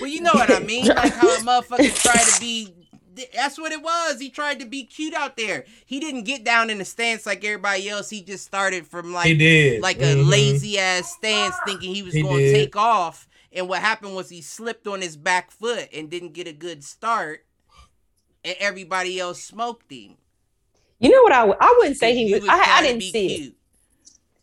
Well, 0.00 0.08
you 0.08 0.20
know 0.22 0.30
what 0.32 0.50
I 0.50 0.60
mean? 0.60 0.86
Like 0.86 1.12
how 1.12 1.28
a 1.28 1.38
motherfucker 1.40 2.00
tried 2.02 2.22
to 2.24 2.40
be. 2.40 2.72
That's 3.34 3.58
what 3.58 3.72
it 3.72 3.82
was. 3.82 4.20
He 4.20 4.30
tried 4.30 4.60
to 4.60 4.66
be 4.66 4.84
cute 4.84 5.14
out 5.14 5.36
there. 5.36 5.64
He 5.84 6.00
didn't 6.00 6.24
get 6.24 6.44
down 6.44 6.70
in 6.70 6.78
the 6.78 6.84
stance 6.84 7.26
like 7.26 7.44
everybody 7.44 7.88
else. 7.88 8.10
He 8.10 8.22
just 8.22 8.44
started 8.44 8.86
from 8.86 9.12
like 9.12 9.26
he 9.26 9.34
did 9.36 9.82
like 9.82 9.98
a 9.98 10.14
Mhm. 10.16 10.28
lazy 10.30 10.78
ass 10.78 11.12
stance, 11.16 11.54
thinking 11.66 11.94
he 11.94 12.02
was 12.02 12.14
He 12.14 12.22
going 12.22 12.38
to 12.38 12.44
did. 12.44 12.54
take 12.54 12.76
off. 12.76 13.28
And 13.52 13.68
what 13.68 13.80
happened 13.80 14.14
was 14.14 14.30
he 14.30 14.40
slipped 14.40 14.86
on 14.86 15.02
his 15.02 15.16
back 15.16 15.50
foot 15.50 15.88
and 15.92 16.08
didn't 16.08 16.32
get 16.32 16.48
a 16.48 16.52
good 16.52 16.82
start, 16.84 17.44
and 18.44 18.56
everybody 18.58 19.20
else 19.20 19.42
smoked 19.42 19.92
him. 19.92 20.16
You 20.98 21.10
know 21.10 21.22
what 21.22 21.32
I 21.32 21.44
would- 21.44 21.56
I 21.60 21.74
wouldn't 21.78 21.98
say 21.98 22.14
he 22.14 22.28
He 22.28 22.34
was, 22.34 22.44
I, 22.48 22.78
I 22.78 22.82
didn't 22.82 23.00
be 23.00 23.10
see 23.12 23.26
it. 23.46 23.52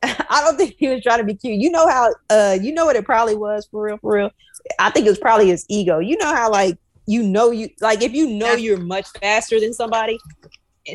I 0.29 0.41
don't 0.43 0.57
think 0.57 0.75
he 0.77 0.87
was 0.89 1.01
trying 1.01 1.17
to 1.19 1.23
be 1.23 1.33
cute. 1.35 1.59
You 1.59 1.71
know 1.71 1.87
how 1.87 2.13
uh 2.29 2.57
you 2.61 2.71
know 2.73 2.85
what 2.85 2.95
it 2.95 3.03
probably 3.05 3.35
was 3.35 3.67
for 3.71 3.81
real, 3.83 3.97
for 3.97 4.13
real. 4.13 4.31
I 4.77 4.91
think 4.91 5.05
it 5.05 5.09
was 5.09 5.19
probably 5.19 5.47
his 5.47 5.65
ego. 5.69 5.99
You 5.99 6.17
know 6.17 6.33
how 6.33 6.51
like 6.51 6.77
you 7.09 7.23
know 7.23 7.49
you 7.51 7.69
like 7.81 8.03
if 8.03 8.13
you 8.13 8.27
know 8.27 8.53
you're 8.55 8.77
much 8.77 9.07
faster 9.19 9.59
than 9.59 9.73
somebody. 9.73 10.19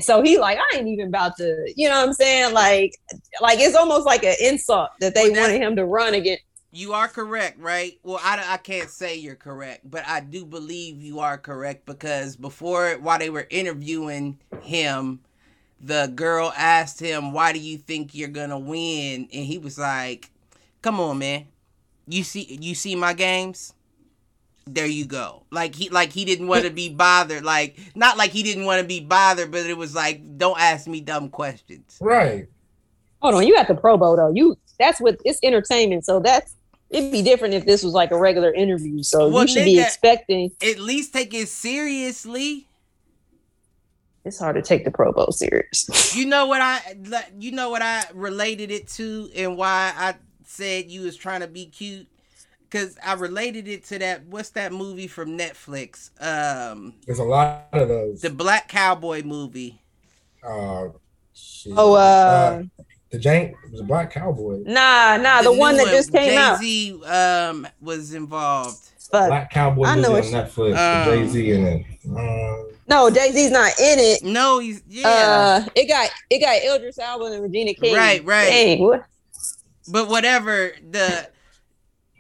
So 0.01 0.23
he 0.23 0.39
like 0.39 0.59
I 0.59 0.77
ain't 0.79 0.89
even 0.89 1.09
about 1.09 1.37
to, 1.39 1.73
you 1.77 1.89
know 1.89 1.97
what 2.01 2.09
I'm 2.09 2.13
saying? 2.15 2.55
Like 2.55 2.93
like 3.41 3.59
it's 3.61 3.77
almost 3.77 4.07
like 4.07 4.25
an 4.25 4.37
insult 4.41 4.91
that 5.01 5.15
they 5.15 5.31
Well, 5.31 5.41
wanted 5.41 5.61
him 5.61 5.77
to 5.77 5.85
run 5.85 6.15
again. 6.15 6.39
You 6.73 6.93
are 6.93 7.09
correct, 7.09 7.59
right? 7.61 7.99
Well, 8.03 8.21
I, 8.23 8.45
I 8.55 8.57
can't 8.59 8.91
say 8.91 9.17
you're 9.17 9.37
correct, 9.37 9.89
but 9.91 10.05
I 10.09 10.21
do 10.21 10.45
believe 10.45 11.03
you 11.03 11.21
are 11.21 11.39
correct 11.39 11.87
because 11.87 12.37
before, 12.37 12.95
while 13.01 13.19
they 13.19 13.31
were 13.31 13.47
interviewing 13.51 14.39
him, 14.63 15.21
the 15.81 16.13
girl 16.15 16.53
asked 16.57 17.01
him, 17.01 17.33
"Why 17.33 17.53
do 17.53 17.61
you 17.61 17.79
think 17.79 18.15
you're 18.15 18.29
gonna 18.29 18.59
win?" 18.59 19.29
And 19.33 19.47
he 19.47 19.59
was 19.59 19.79
like, 19.79 20.31
"Come 20.83 21.01
on, 21.01 21.19
man. 21.19 21.47
You 22.09 22.25
see, 22.25 22.59
you 22.61 22.75
see 22.75 22.97
my 22.97 23.15
games. 23.15 23.74
There 24.67 24.87
you 24.87 25.05
go. 25.05 25.45
Like 25.51 25.75
he, 25.75 25.91
like 25.91 26.13
he 26.13 26.25
didn't 26.25 26.49
want 26.49 26.65
to 26.65 26.71
be 26.71 26.89
bothered. 26.89 27.45
Like 27.45 27.79
not 27.95 28.17
like 28.17 28.31
he 28.31 28.43
didn't 28.43 28.65
want 28.65 28.81
to 28.81 28.87
be 28.87 29.01
bothered, 29.01 29.51
but 29.51 29.67
it 29.67 29.77
was 29.77 29.95
like, 29.95 30.39
don't 30.39 30.59
ask 30.59 30.87
me 30.87 31.01
dumb 31.01 31.29
questions. 31.29 31.99
right. 32.01 32.47
Hold 33.21 33.37
on, 33.37 33.47
you 33.47 33.55
got 33.55 33.69
the 33.69 33.75
Pro 33.75 33.97
Bowl 33.97 34.17
though. 34.17 34.33
You 34.35 34.57
that's 34.79 35.01
what 35.01 35.19
it's 35.25 35.39
entertainment. 35.43 36.05
So 36.05 36.21
that's 36.21 36.55
it'd 36.91 37.13
be 37.13 37.23
different 37.23 37.55
if 37.55 37.67
this 37.67 37.83
was 37.83 37.93
like 37.93 38.11
a 38.11 38.19
regular 38.19 38.53
interview. 38.53 39.03
So 39.03 39.29
Well, 39.29 39.43
you 39.43 39.49
should 39.49 39.65
be 39.65 39.81
expecting 39.81 40.51
At 40.63 40.79
least 40.79 41.13
take 41.13 41.33
it 41.35 41.49
seriously." 41.49 42.69
it's 44.25 44.39
hard 44.39 44.57
to 44.57 44.63
take 44.63 44.85
the 44.85 44.91
Pro 44.91 45.13
Bowl 45.13 45.31
serious. 45.33 46.15
You 46.17 46.27
know 46.27 46.47
what 46.47 46.61
I 46.63 46.81
you 47.39 47.53
know 47.53 47.71
what 47.71 47.83
I 47.83 48.05
related 48.15 48.71
it 48.71 48.89
to 48.89 49.31
and 49.37 49.57
why 49.57 49.93
I 49.97 50.15
said 50.45 50.91
you 50.91 51.03
was 51.03 51.17
trying 51.17 51.41
to 51.41 51.49
be 51.49 51.67
cute 51.67 52.09
cuz 52.75 52.97
I 53.05 53.15
related 53.15 53.69
it 53.69 53.85
to 53.87 53.99
that 54.01 54.27
what's 54.27 54.51
that 54.51 54.73
movie 54.73 55.07
from 55.07 55.39
Netflix 55.39 56.11
um 56.23 56.95
There's 57.07 57.19
a 57.19 57.25
lot 57.25 57.69
of 57.73 57.89
those. 57.89 58.21
the 58.21 58.31
Black 58.31 58.69
Cowboy 58.69 59.23
movie 59.23 59.81
uh, 60.47 60.89
shit. 61.35 61.73
Oh 61.77 61.95
uh 61.95 62.63
the 63.11 63.19
Jank 63.21 63.55
was 63.71 63.81
a 63.81 63.85
black 63.85 64.11
cowboy. 64.13 64.59
Nah, 64.67 65.17
nah, 65.19 65.41
the, 65.41 65.53
new 65.53 65.59
one 65.59 65.77
that 65.77 65.87
just 65.87 66.11
came 66.11 66.37
out. 66.37 66.61
Jay-Z 66.61 67.01
um 67.05 67.67
was 67.81 68.13
involved 68.13 68.77
Fuck. 69.11 69.29
Black 69.29 69.51
cowboy 69.51 69.85
I 69.85 69.95
movie 69.95 70.09
know 70.09 70.15
on 70.17 70.19
it's- 70.25 70.33
Netflix. 70.55 70.77
Um, 70.77 71.05
Jay 71.05 71.29
Z 71.29 71.51
in 71.53 71.67
it. 71.67 71.87
Um, 72.09 72.71
No, 72.89 73.09
Jay 73.11 73.31
Z's 73.31 73.51
not 73.53 73.73
in 73.79 73.99
it. 74.01 74.23
no 74.25 74.59
he's 74.59 74.83
yeah 74.89 75.09
Uh, 75.65 75.69
it 75.77 75.87
got 75.87 76.11
it 76.29 76.41
got 76.41 76.77
Idris 76.77 76.99
Elba 76.99 77.27
and 77.27 77.43
Regina 77.43 77.75
King. 77.75 77.95
Right, 77.95 78.25
right. 78.25 78.47
Dang, 78.49 78.83
what? 78.83 79.05
but 79.89 80.09
whatever 80.09 80.73
the 80.91 81.29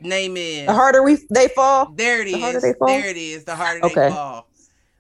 name 0.01 0.36
is 0.36 0.66
The 0.66 0.74
harder 0.74 1.03
we 1.03 1.18
they 1.30 1.49
fall. 1.49 1.97
There 1.97 2.22
it 2.22 2.28
The 2.30 2.38
is. 2.38 2.62
they 2.62 2.74
fall? 2.78 2.86
There 2.86 3.09
it 3.09 3.16
is. 3.16 3.45
The 3.45 3.57
harder 3.57 3.82
Okay. 3.82 3.82
they 3.82 3.99
fall. 3.99 4.49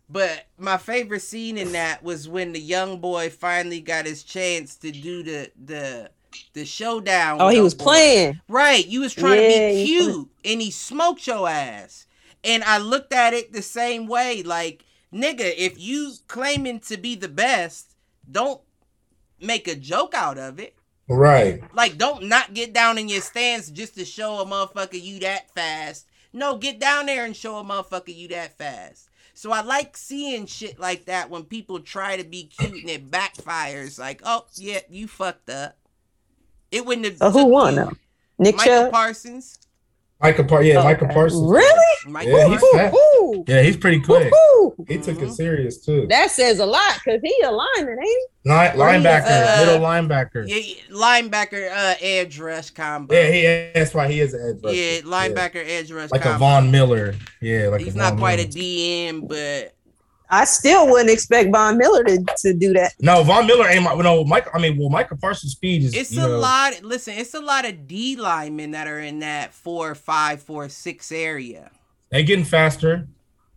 But 0.08 0.46
my 0.58 0.76
favorite 0.76 1.22
scene 1.22 1.58
in 1.58 1.72
that 1.72 2.02
was 2.02 2.28
when 2.28 2.52
the 2.52 2.60
young 2.60 3.00
boy 3.00 3.30
finally 3.30 3.80
got 3.80 4.06
his 4.06 4.22
chance 4.22 4.76
to 4.76 4.92
do 4.92 5.22
the 5.22 5.50
the 5.62 6.10
the 6.54 6.64
showdown. 6.64 7.40
Oh, 7.40 7.48
he 7.48 7.60
was 7.60 7.74
boy. 7.74 7.74
playing. 7.74 8.40
Right. 8.48 8.86
You 8.86 9.00
was 9.00 9.14
trying 9.14 9.36
Yeah, 9.36 9.38
to 9.38 9.44
be 9.44 9.60
he 9.70 9.90
cute 9.96 10.30
and 10.44 10.60
he 10.60 10.70
smoked 10.70 11.26
your 11.26 11.48
ass. 11.48 12.06
And 12.44 12.62
I 12.64 12.78
looked 12.78 13.12
at 13.12 13.34
it 13.34 13.52
the 13.52 13.62
same 13.62 14.06
way. 14.06 14.42
Like, 14.42 14.84
nigga, 15.12 15.54
if 15.56 15.78
you 15.78 16.12
claiming 16.28 16.80
to 16.80 16.96
be 16.98 17.14
the 17.16 17.28
best, 17.28 17.94
don't 18.30 18.60
make 19.40 19.68
a 19.68 19.74
joke 19.76 20.14
out 20.14 20.38
of 20.38 20.58
it. 20.60 20.76
Right. 21.08 21.62
Like, 21.74 21.98
don't 21.98 22.24
not 22.24 22.54
get 22.54 22.72
down 22.72 22.98
in 22.98 23.08
your 23.08 23.20
stance 23.20 23.70
just 23.70 23.94
to 23.96 24.04
show 24.04 24.40
a 24.40 24.46
motherfucker 24.46 25.00
you 25.02 25.20
that 25.20 25.50
fast. 25.54 26.06
No, 26.32 26.56
get 26.56 26.80
down 26.80 27.06
there 27.06 27.24
and 27.24 27.36
show 27.36 27.58
a 27.58 27.64
motherfucker 27.64 28.14
you 28.14 28.28
that 28.28 28.58
fast. 28.58 29.08
So 29.34 29.50
I 29.50 29.62
like 29.62 29.96
seeing 29.96 30.46
shit 30.46 30.78
like 30.78 31.06
that 31.06 31.28
when 31.28 31.44
people 31.44 31.80
try 31.80 32.16
to 32.16 32.24
be 32.24 32.44
cute 32.44 32.74
and 32.74 32.88
it 32.88 33.10
backfires. 33.10 33.98
Like, 33.98 34.20
oh 34.24 34.46
yeah, 34.54 34.80
you 34.88 35.08
fucked 35.08 35.50
up. 35.50 35.76
It 36.70 36.86
wouldn't 36.86 37.06
have. 37.06 37.18
So 37.18 37.30
who 37.30 37.46
won 37.46 37.74
though? 37.74 37.92
Nick 38.38 38.56
Michael 38.56 38.84
Chubb. 38.84 38.92
Parsons. 38.92 39.58
Michael 40.24 40.44
Par- 40.46 40.62
yeah, 40.62 40.76
Oh, 40.80 40.84
Michael 40.84 41.06
okay. 41.06 41.14
Parsons. 41.14 41.50
Really? 41.50 41.96
Michael 42.06 42.32
Yeah, 42.38 42.48
he's 42.48 42.60
Parsons. 42.60 42.80
fat. 42.80 43.44
Yeah, 43.48 43.62
he's 43.62 43.76
pretty 43.76 44.00
quick. 44.00 44.32
Woo-hoo. 44.32 44.84
He 44.88 44.98
took 44.98 45.20
it 45.22 45.32
serious 45.32 45.78
too. 45.84 46.06
That 46.08 46.30
says 46.30 46.58
a 46.60 46.66
lot 46.66 46.98
because 47.04 47.20
he 47.22 47.34
a 47.44 47.50
lineman, 47.50 47.98
ain't 47.98 48.08
he? 48.44 48.50
Li- 48.50 48.52
linebacker, 48.74 49.24
Uh, 49.26 49.64
middle 49.64 49.80
linebacker. 49.80 50.44
Yeah, 50.48 50.56
Yeah, 50.56 50.74
linebacker, 50.94 51.70
uh, 51.70 51.94
edge 52.00 52.38
rush 52.38 52.70
combo. 52.70 53.14
Yeah, 53.14 53.30
he 53.30 53.42
that's 53.74 53.92
why 53.94 54.08
he 54.10 54.20
is 54.20 54.34
an 54.34 54.40
edge 54.56 54.62
rusher. 54.64 54.76
Yeah, 54.76 55.00
linebacker, 55.02 55.62
edge 55.66 55.90
rush 55.92 56.10
Like 56.10 56.22
a 56.22 56.24
combo. 56.24 56.38
Von 56.38 56.70
Miller. 56.70 57.14
Yeah, 57.40 57.68
like 57.68 57.82
He's 57.82 57.94
a 57.94 57.98
not 57.98 58.10
Von 58.10 58.18
quite 58.18 58.40
a 58.40 58.48
DM, 58.48 59.28
but 59.28 59.73
I 60.34 60.44
still 60.44 60.88
wouldn't 60.90 61.10
expect 61.10 61.50
Von 61.52 61.78
Miller 61.78 62.02
to, 62.04 62.24
to 62.38 62.54
do 62.54 62.72
that. 62.72 62.94
No, 63.00 63.22
Von 63.22 63.46
Miller 63.46 63.68
ain't 63.68 63.82
my 63.84 63.94
no 63.94 64.24
Michael. 64.24 64.52
I 64.54 64.58
mean, 64.58 64.76
well, 64.78 64.88
Michael 64.90 65.16
Parsons' 65.16 65.52
speed 65.52 65.84
is 65.84 65.94
it's 65.94 66.12
you 66.12 66.24
a 66.24 66.28
know, 66.28 66.38
lot. 66.38 66.82
Listen, 66.82 67.14
it's 67.16 67.34
a 67.34 67.40
lot 67.40 67.64
of 67.64 67.86
D 67.86 68.16
linemen 68.16 68.72
that 68.72 68.88
are 68.88 69.00
in 69.00 69.20
that 69.20 69.54
four, 69.54 69.94
five, 69.94 70.42
four, 70.42 70.68
six 70.68 71.12
area. 71.12 71.70
They 72.10 72.24
getting 72.24 72.44
faster. 72.44 73.06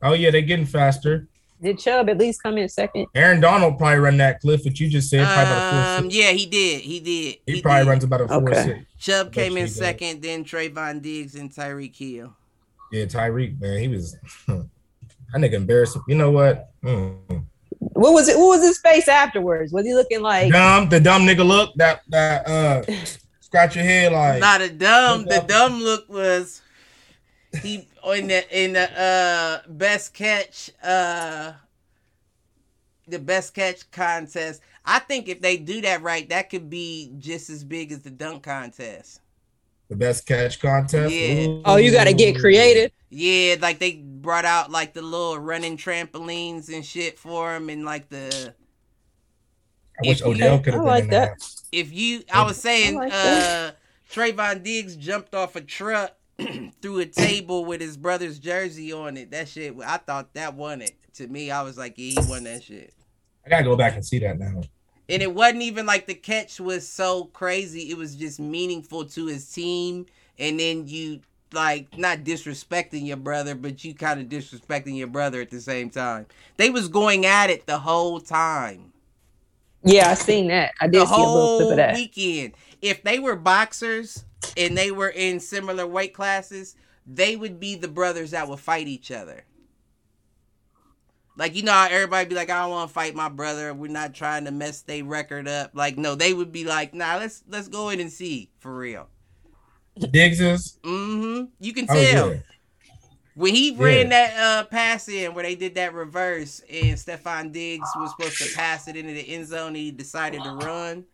Oh 0.02 0.14
yeah, 0.14 0.30
they 0.32 0.42
getting 0.44 0.66
faster. 0.66 1.28
Did 1.60 1.80
Chubb 1.80 2.08
at 2.10 2.20
least 2.20 2.44
come 2.44 2.60
in 2.60 2.70
second? 2.70 3.08
Aaron 3.16 3.40
Donald 3.42 3.80
probably 3.80 3.98
run 3.98 4.18
that 4.18 4.40
cliff 4.42 4.64
that 4.64 4.80
you 4.80 4.88
just 4.90 5.10
said. 5.10 5.26
Probably 5.26 5.44
about 5.44 5.98
a 5.98 6.00
Um, 6.04 6.08
yeah, 6.12 6.30
he 6.32 6.46
did. 6.46 6.82
He 6.82 7.00
did. 7.00 7.38
He, 7.48 7.62
probably 7.64 7.84
did. 7.84 7.90
runs 7.90 8.04
about 8.04 8.22
a 8.22 8.28
four 8.28 8.50
Okay. 8.52 8.64
six. 8.64 8.86
Chubb 9.00 9.32
came 9.34 9.54
in 9.54 9.54
Bet 9.54 9.62
you 9.62 9.62
he 9.62 9.66
did. 9.70 9.74
second, 9.74 10.22
then 10.22 10.44
Trevon 10.46 11.02
Diggs 11.02 11.34
and 11.34 11.50
Tyreek 11.52 11.96
Hill. 11.96 12.36
Yeah, 12.92 13.06
Tyreek, 13.06 13.60
man, 13.60 13.80
he 13.80 13.88
was 13.88 14.16
that 15.34 15.42
nigga 15.42 15.54
embarrassing. 15.54 16.02
You 16.08 16.16
know 16.16 16.32
what? 16.32 16.72
Mm. 16.84 17.46
What 17.80 18.14
was 18.14 18.28
it? 18.28 18.38
What 18.38 18.48
was 18.48 18.62
his 18.64 18.80
face 18.80 19.08
afterwards? 19.08 19.72
Was 19.74 19.86
he 19.86 19.94
looking 19.94 20.22
like? 20.22 20.52
Dumb, 20.52 20.90
the 20.90 21.00
dumb 21.00 21.24
nigga 21.24 21.46
look 21.46 21.74
that 21.76 22.02
that 22.10 22.48
uh 22.48 22.84
scratch 23.42 23.76
your 23.76 23.86
head 23.86 24.12
like 24.14 24.40
Not 24.40 24.62
a 24.62 24.70
dumb. 24.70 25.26
The 25.26 25.44
dumb 25.48 25.80
look 25.82 26.08
was 26.10 26.62
he 27.62 27.88
in 28.06 28.28
the 28.28 28.64
in 28.64 28.74
the 28.74 29.00
uh 29.00 29.62
best 29.68 30.14
catch 30.14 30.70
uh 30.84 31.54
the 33.08 33.20
best 33.20 33.54
catch 33.54 33.90
contest. 33.92 34.62
I 34.86 35.00
think 35.00 35.28
if 35.28 35.42
they 35.42 35.58
do 35.58 35.82
that 35.82 36.02
right, 36.02 36.28
that 36.30 36.50
could 36.50 36.70
be 36.70 37.14
just 37.18 37.50
as 37.50 37.64
big 37.64 37.92
as 37.92 38.02
the 38.02 38.10
dunk 38.10 38.44
contest. 38.44 39.22
the 39.90 39.96
best 39.96 40.26
catch 40.26 40.60
contest. 40.60 41.14
Yeah. 41.14 41.48
Ooh. 41.48 41.62
Oh, 41.66 41.76
you 41.78 41.92
got 41.92 42.06
to 42.06 42.14
get 42.14 42.40
creative. 42.40 42.92
Yeah, 43.10 43.56
like 43.62 43.80
they 43.80 43.94
brought 44.28 44.44
out 44.44 44.70
like 44.70 44.94
the 44.94 45.02
little 45.02 45.40
running 45.40 45.78
trampolines 45.78 46.68
and 46.68 46.86
shit 46.86 47.18
for 47.18 47.56
him, 47.56 47.70
and 47.70 47.86
like 47.86 48.10
the 48.10 48.54
I 50.04 50.08
wish 50.10 50.22
Odell 50.22 50.60
could 50.60 50.74
have 50.74 50.82
I 50.82 50.84
been 50.84 50.86
like 50.86 51.04
in 51.06 51.10
that. 51.12 51.40
that. 51.40 51.62
if 51.72 51.94
you, 51.94 52.24
I 52.30 52.44
was 52.44 52.58
saying, 52.58 52.98
I 52.98 53.00
like 53.00 53.14
uh. 53.14 53.72
Trevon 54.12 54.64
Diggs 54.64 54.98
jumped 54.98 55.34
off 55.34 55.56
a 55.56 55.62
truck 55.62 56.12
through 56.82 57.00
a 57.00 57.06
table 57.06 57.64
with 57.64 57.80
his 57.80 57.96
brother's 57.96 58.38
jersey 58.38 58.92
on 58.92 59.16
it. 59.16 59.32
That 59.32 59.48
shit, 59.48 59.74
I 59.86 59.96
thought 59.96 60.34
that 60.34 60.56
won 60.56 60.82
it. 60.82 60.98
To 61.14 61.28
me, 61.28 61.50
I 61.50 61.62
was 61.62 61.78
like, 61.78 61.94
yeah, 61.96 62.22
he 62.22 62.30
won 62.30 62.44
that 62.44 62.64
shit. 62.64 62.94
I 63.46 63.50
gotta 63.50 63.64
go 63.64 63.78
back 63.78 63.96
and 63.96 64.06
see 64.06 64.20
that 64.20 64.38
now. 64.38 64.62
And 65.08 65.22
it 65.22 65.34
wasn't 65.34 65.62
even 65.62 65.86
like 65.86 66.06
the 66.06 66.16
catch 66.16 66.60
was 66.60 66.86
so 66.86 67.24
crazy. 67.24 67.92
It 67.92 67.98
was 67.98 68.18
just 68.18 68.42
meaningful 68.42 69.06
to 69.06 69.28
his 69.28 69.50
team. 69.50 70.06
And 70.38 70.60
then 70.60 70.86
you 70.86 71.22
like 71.54 71.98
not 71.98 72.20
disrespecting 72.20 73.06
your 73.08 73.18
brother, 73.18 73.56
but 73.56 73.84
you 73.84 73.96
kind 73.96 74.20
of 74.22 74.28
disrespecting 74.28 74.98
your 74.98 75.08
brother 75.08 75.42
at 75.42 75.52
the 75.52 75.62
same 75.62 75.90
time. 75.90 76.28
They 76.58 76.70
was 76.70 76.88
going 76.90 77.26
at 77.26 77.50
it 77.50 77.68
the 77.68 77.80
whole 77.80 78.20
time. 78.20 78.94
Yeah, 79.84 80.12
I 80.12 80.14
seen 80.16 80.48
that. 80.50 80.74
I 80.80 80.88
did 80.88 81.08
The 81.08 81.08
see 81.08 81.24
a 81.24 81.30
little 81.30 81.50
clip 81.50 81.70
of 81.72 81.78
that. 81.78 81.92
weekend. 81.92 82.54
If 82.82 83.04
they 83.04 83.20
were 83.20 83.36
boxers 83.36 84.26
and 84.56 84.78
they 84.78 84.92
were 84.92 85.10
in 85.10 85.40
similar 85.40 85.88
weight 85.88 86.14
classes, 86.14 86.76
they 87.06 87.36
would 87.36 87.60
be 87.60 87.76
the 87.76 87.88
brothers 87.88 88.32
that 88.32 88.48
would 88.50 88.60
fight 88.60 88.88
each 88.88 89.12
other. 89.12 89.46
Like 91.38 91.56
you 91.56 91.64
know 91.64 91.72
how 91.74 91.88
everybody 91.90 92.30
be 92.30 92.36
like, 92.36 92.50
I 92.50 92.62
don't 92.62 92.72
want 92.72 92.90
to 92.90 92.94
fight 92.94 93.16
my 93.16 93.30
brother. 93.30 93.74
We're 93.74 93.92
not 93.92 94.14
trying 94.14 94.46
to 94.46 94.52
mess 94.52 94.82
their 94.82 95.04
record 95.04 95.48
up. 95.48 95.72
Like 95.74 95.98
no, 95.98 96.16
they 96.16 96.34
would 96.34 96.52
be 96.52 96.64
like, 96.66 96.94
Nah, 96.94 97.18
let's 97.18 97.44
let's 97.48 97.68
go 97.70 97.90
in 97.90 98.00
and 98.00 98.12
see 98.12 98.52
for 98.60 98.76
real. 98.76 99.10
Is. 100.04 100.78
Mm-hmm. 100.84 101.46
You 101.60 101.74
can 101.74 101.88
Oh, 101.90 101.94
tell 101.94 102.34
yeah. 102.34 102.40
when 103.36 103.54
he 103.54 103.76
ran 103.76 104.10
Yeah. 104.10 104.10
that 104.10 104.38
uh 104.40 104.64
pass 104.66 105.08
in 105.08 105.34
where 105.34 105.44
they 105.44 105.56
did 105.56 105.76
that 105.76 105.94
reverse 105.94 106.62
and 106.72 106.98
Stefon 106.98 107.52
Diggs 107.52 107.90
was 107.96 108.12
supposed 108.12 108.38
to 108.40 108.56
pass 108.56 108.88
it 108.88 108.96
into 108.96 109.14
the 109.14 109.28
end 109.36 109.48
zone. 109.48 109.76
He 109.76 109.92
decided 109.92 110.44
to 110.44 110.52
run. 110.54 111.06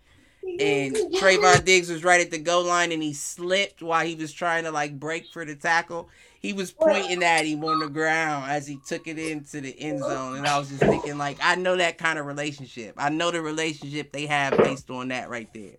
And 0.60 0.94
Trevon 0.96 1.64
Diggs 1.64 1.90
was 1.90 2.04
right 2.04 2.20
at 2.20 2.30
the 2.30 2.38
goal 2.38 2.66
line 2.66 2.92
and 2.92 3.02
he 3.02 3.14
slipped 3.14 3.82
while 3.82 4.06
he 4.06 4.16
was 4.16 4.34
trying 4.34 4.66
to 4.66 4.72
like 4.72 5.00
break 5.00 5.28
for 5.32 5.46
the 5.46 5.56
tackle. 5.56 6.10
He 6.42 6.52
was 6.52 6.70
pointing 6.72 7.24
at 7.24 7.46
him 7.46 7.64
on 7.64 7.80
the 7.80 7.88
ground 7.88 8.52
as 8.52 8.68
he 8.68 8.78
took 8.86 9.08
it 9.08 9.18
into 9.18 9.62
the 9.62 9.74
end 9.80 10.00
zone. 10.00 10.36
And 10.36 10.46
I 10.46 10.60
was 10.60 10.68
just 10.68 10.82
thinking, 10.82 11.18
like, 11.18 11.38
I 11.42 11.56
know 11.56 11.78
that 11.78 11.98
kind 11.98 12.20
of 12.20 12.26
relationship. 12.26 12.96
I 12.98 13.08
know 13.10 13.32
the 13.32 13.42
relationship 13.42 14.12
they 14.12 14.26
have 14.26 14.58
based 14.58 14.90
on 14.90 15.08
that 15.08 15.30
right 15.30 15.48
there. 15.54 15.78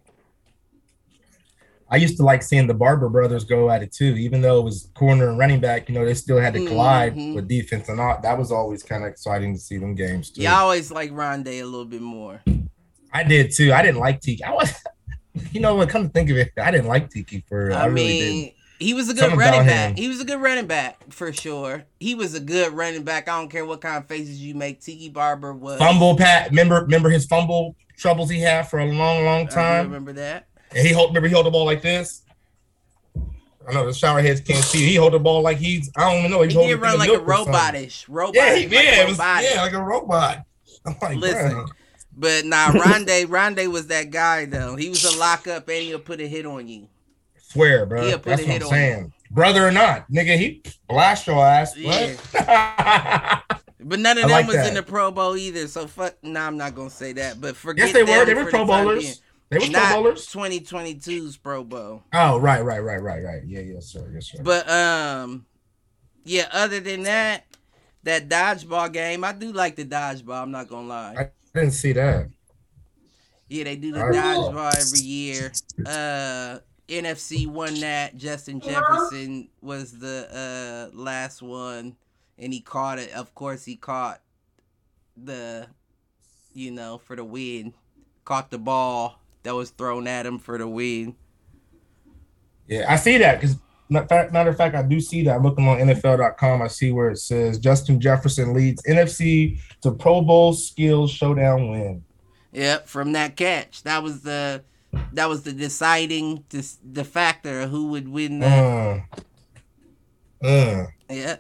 I 1.91 1.97
used 1.97 2.17
to 2.17 2.23
like 2.25 2.43
seeing 2.43 2.67
the 2.67 2.75
Barber 2.75 3.09
brothers 3.09 3.45
go 3.45 3.71
at 3.71 3.83
it 3.83 3.93
too, 3.93 4.17
even 4.17 4.41
though 4.41 4.59
it 4.59 4.65
was 4.65 4.91
corner 4.95 5.29
and 5.29 5.39
running 5.39 5.61
back. 5.61 5.89
You 5.89 5.95
know, 5.95 6.05
they 6.05 6.15
still 6.15 6.39
had 6.41 6.55
to 6.55 6.67
collide 6.67 7.15
Mhm. 7.15 7.35
with 7.35 7.47
defense 7.49 7.89
and 7.89 8.01
all. 8.01 8.19
That 8.23 8.39
was 8.39 8.51
always 8.51 8.83
kind 8.83 9.05
of 9.05 9.11
exciting 9.11 9.55
to 9.55 9.61
see 9.61 9.77
them 9.79 9.95
games 9.95 10.31
too. 10.31 10.43
Yeah, 10.43 10.57
I 10.57 10.61
always 10.61 10.91
like 10.91 11.11
Rondé 11.13 11.61
a 11.61 11.65
little 11.65 11.85
bit 11.85 12.01
more. 12.01 12.41
I 13.13 13.23
did 13.23 13.53
too. 13.53 13.73
I 13.73 13.83
didn't 13.83 14.01
like 14.01 14.21
Tiki. 14.21 14.43
I 14.43 14.53
was, 14.53 14.73
you 15.53 15.61
know, 15.61 15.75
what? 15.77 15.89
Come 15.89 16.05
to 16.05 16.09
think 16.09 16.31
of 16.31 16.37
it, 16.37 16.53
I 16.61 16.71
didn't 16.71 16.89
like 16.89 17.11
Tiki 17.11 17.45
for. 17.49 17.73
I, 17.73 17.83
I, 17.83 17.85
really 17.87 17.95
mean, 18.07 18.41
didn't. 18.45 18.55
he 18.81 18.95
was 18.95 19.09
a 19.09 19.13
good 19.13 19.21
Something 19.21 19.39
running 19.39 19.67
back. 19.67 19.91
him. 19.91 19.97
He 19.97 20.09
was 20.09 20.21
a 20.21 20.25
good 20.25 20.41
running 20.41 20.67
back 20.67 21.13
for 21.13 21.33
sure. 21.33 21.85
He 22.01 22.15
was 22.15 22.35
a 22.35 22.41
good 22.41 22.73
running 22.73 23.05
back. 23.05 23.29
I 23.29 23.39
don't 23.39 23.51
care 23.51 23.65
what 23.67 23.81
kind 23.83 23.99
of 23.99 24.09
faces 24.09 24.41
you 24.41 24.55
make. 24.55 24.81
Tiki 24.81 25.11
Barber 25.11 25.53
was. 25.55 25.79
Fumble 25.79 26.17
pat. 26.17 26.49
Remember, 26.51 26.77
remember 26.81 27.11
his 27.11 27.27
fumble 27.27 27.77
troubles 27.97 28.31
he 28.31 28.41
had 28.41 28.69
for 28.69 28.81
a 28.81 28.87
long, 28.87 29.25
long 29.25 29.43
I 29.49 29.51
time. 29.51 29.85
remember 29.87 30.15
that. 30.15 30.47
And 30.75 30.87
he 30.87 30.93
hold. 30.93 31.11
Remember, 31.11 31.29
he 31.29 31.35
held 31.35 31.47
the 31.47 31.51
ball 31.51 31.65
like 31.65 31.83
this. 31.83 32.23
I 33.67 33.73
know 33.73 33.87
the 33.87 33.95
shower 33.95 34.21
heads 34.21 34.41
can't 34.41 34.63
see. 34.65 34.85
He 34.87 34.97
hold 34.97 35.15
the 35.15 35.19
ball 35.19 35.43
like 35.43 35.57
he's. 35.57 35.91
I 35.97 36.11
don't 36.11 36.19
even 36.19 36.31
know. 36.31 36.43
He 36.43 36.53
holding 36.53 36.73
did 36.73 36.81
run 36.81 36.99
like 36.99 37.09
a 37.09 37.13
milk 37.13 37.29
or 37.29 37.37
something. 37.37 37.55
robotish. 37.55 38.05
Robot. 38.09 38.35
Yeah, 38.35 38.55
he 38.55 38.63
like 38.63 38.71
did. 38.71 38.99
It 38.99 39.09
was, 39.09 39.19
yeah, 39.19 39.63
like 39.63 39.73
a 39.73 39.83
robot. 39.83 40.45
I'm 40.87 40.97
like, 41.01 41.17
Listen. 41.17 41.67
But 42.17 42.45
nah, 42.45 42.71
Rondé, 42.71 43.27
Rondé 43.27 43.67
was 43.67 43.89
that 43.89 44.11
guy 44.11 44.45
though. 44.45 44.77
He 44.77 44.89
was 44.89 45.05
a 45.05 45.19
lockup 45.19 45.69
and 45.69 45.83
he'll 45.83 45.99
put 45.99 46.21
a 46.21 46.29
hit 46.29 46.47
on 46.47 46.69
you. 46.69 46.87
swear, 47.39 47.87
bro. 47.87 48.07
He'll 48.07 48.19
put 48.19 48.37
That's 48.37 48.43
a 48.43 48.45
what 48.45 48.53
hit 48.53 48.63
I'm 48.63 48.67
on 48.67 48.73
saying. 48.73 49.13
Brother 49.31 49.67
or 49.67 49.73
not, 49.73 50.09
nigga, 50.09 50.39
he 50.39 50.63
blast 50.89 51.27
your 51.27 51.45
ass. 51.45 51.77
What? 51.77 53.41
But 53.87 53.99
none 53.99 54.17
of 54.17 54.23
them 54.23 54.31
like 54.31 54.47
was 54.47 54.57
that. 54.57 54.69
in 54.69 54.75
the 54.75 54.83
Pro 54.83 55.11
Bowl 55.11 55.37
either. 55.37 55.69
So 55.69 55.87
fuck. 55.87 56.15
Nah, 56.23 56.47
I'm 56.47 56.57
not 56.57 56.75
gonna 56.75 56.89
say 56.89 57.13
that. 57.13 57.41
But 57.41 57.55
forget. 57.55 57.89
yes, 57.89 57.95
they 57.95 58.03
were. 58.03 58.25
They 58.25 58.35
were 58.35 58.51
Pro 58.51 58.61
the 58.61 58.65
Bowlers. 58.65 59.21
They 59.51 59.59
were 59.59 59.65
Pro 59.65 59.73
Not 59.73 59.95
Bowlers. 59.95 60.27
2022's 60.29 61.37
Pro 61.37 61.65
Bowl. 61.65 62.03
Oh, 62.13 62.39
right, 62.39 62.65
right, 62.65 62.83
right, 62.83 63.03
right, 63.03 63.23
right. 63.23 63.43
Yeah, 63.45 63.61
yes, 63.61 63.87
sir. 63.87 64.11
Yes, 64.13 64.27
sir. 64.27 64.43
But 64.43 64.69
um, 64.69 65.47
yeah. 66.25 66.49
Other 66.53 66.81
than 66.81 67.03
that, 67.05 67.45
that 68.03 68.29
dodgeball 68.29 68.93
game, 68.93 69.25
I 69.25 69.33
do 69.33 69.53
like 69.53 69.77
the 69.77 69.85
dodgeball. 69.85 70.43
I'm 70.43 70.51
not 70.51 70.69
gonna 70.69 70.89
lie. 70.89 71.15
I 71.19 71.31
didn't 71.55 71.73
see 71.73 71.93
that. 71.93 72.29
Yeah, 73.49 73.65
they 73.65 73.77
do 73.77 73.93
the 73.93 74.01
dodgeball 74.01 74.75
every 74.77 75.07
year. 75.07 75.53
Uh, 75.87 76.59
NFC 76.89 77.47
won 77.47 77.75
that. 77.81 78.17
Justin 78.17 78.61
Jefferson 78.61 79.49
was 79.61 79.99
the 79.99 80.91
uh 80.93 80.97
last 80.97 81.43
one, 81.43 81.97
and 82.39 82.53
he 82.53 82.61
caught 82.61 82.99
it. 82.99 83.13
Of 83.13 83.35
course, 83.35 83.65
he 83.65 83.77
caught 83.77 84.21
the, 85.17 85.69
you 86.53 86.71
know, 86.71 86.99
for 86.99 87.15
the 87.15 87.25
win. 87.25 87.75
Caught 88.25 88.51
the 88.51 88.59
ball 88.59 89.21
that 89.45 89.55
was 89.55 89.71
thrown 89.71 90.07
at 90.09 90.27
him 90.27 90.39
for 90.39 90.59
the 90.59 90.67
win. 90.67 91.15
Yeah, 92.67 92.87
I 92.89 92.97
see 92.97 93.19
that 93.19 93.41
because 93.41 93.57
matter 93.89 94.51
of 94.51 94.57
fact, 94.57 94.75
I 94.75 94.83
do 94.83 95.01
see 95.01 95.23
that. 95.25 95.43
Looking 95.43 95.69
on 95.69 95.79
NFL.com, 95.79 96.63
I 96.63 96.69
see 96.69 96.91
where 96.93 97.11
it 97.11 97.19
says 97.19 97.59
Justin 97.59 98.01
Jefferson 98.01 98.53
leads 98.55 98.83
NFC 98.83 99.59
to 99.83 99.93
Pro 99.93 100.23
Bowl 100.23 100.53
skills 100.53 101.11
showdown 101.11 101.71
win. 101.71 102.05
Yep, 102.53 102.89
from 102.89 103.13
that 103.13 103.37
catch. 103.37 103.83
That 103.83 104.03
was 104.03 104.23
the 104.23 104.63
that 105.13 105.29
was 105.29 105.43
the 105.43 105.53
deciding 105.53 106.45
this 106.51 106.79
the 106.85 107.05
factor 107.05 107.63
of 107.63 107.71
who 107.71 107.89
would 107.89 108.09
win 108.09 108.39
that. 108.41 109.03
Uh, 110.43 110.47
uh, 110.47 110.87
Yeah. 111.11 111.37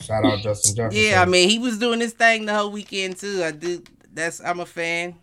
shout 0.00 0.24
out 0.24 0.38
Justin 0.40 0.76
Jefferson. 0.76 1.02
Yeah, 1.02 1.20
I 1.20 1.24
mean 1.26 1.50
he 1.50 1.58
was 1.58 1.78
doing 1.78 2.00
his 2.00 2.12
thing 2.12 2.46
the 2.46 2.54
whole 2.54 2.70
weekend 2.70 3.16
too. 3.16 3.42
I 3.44 3.50
do 3.50 3.82
that's 4.14 4.40
I'm 4.40 4.60
a 4.60 4.66
fan. 4.66 5.16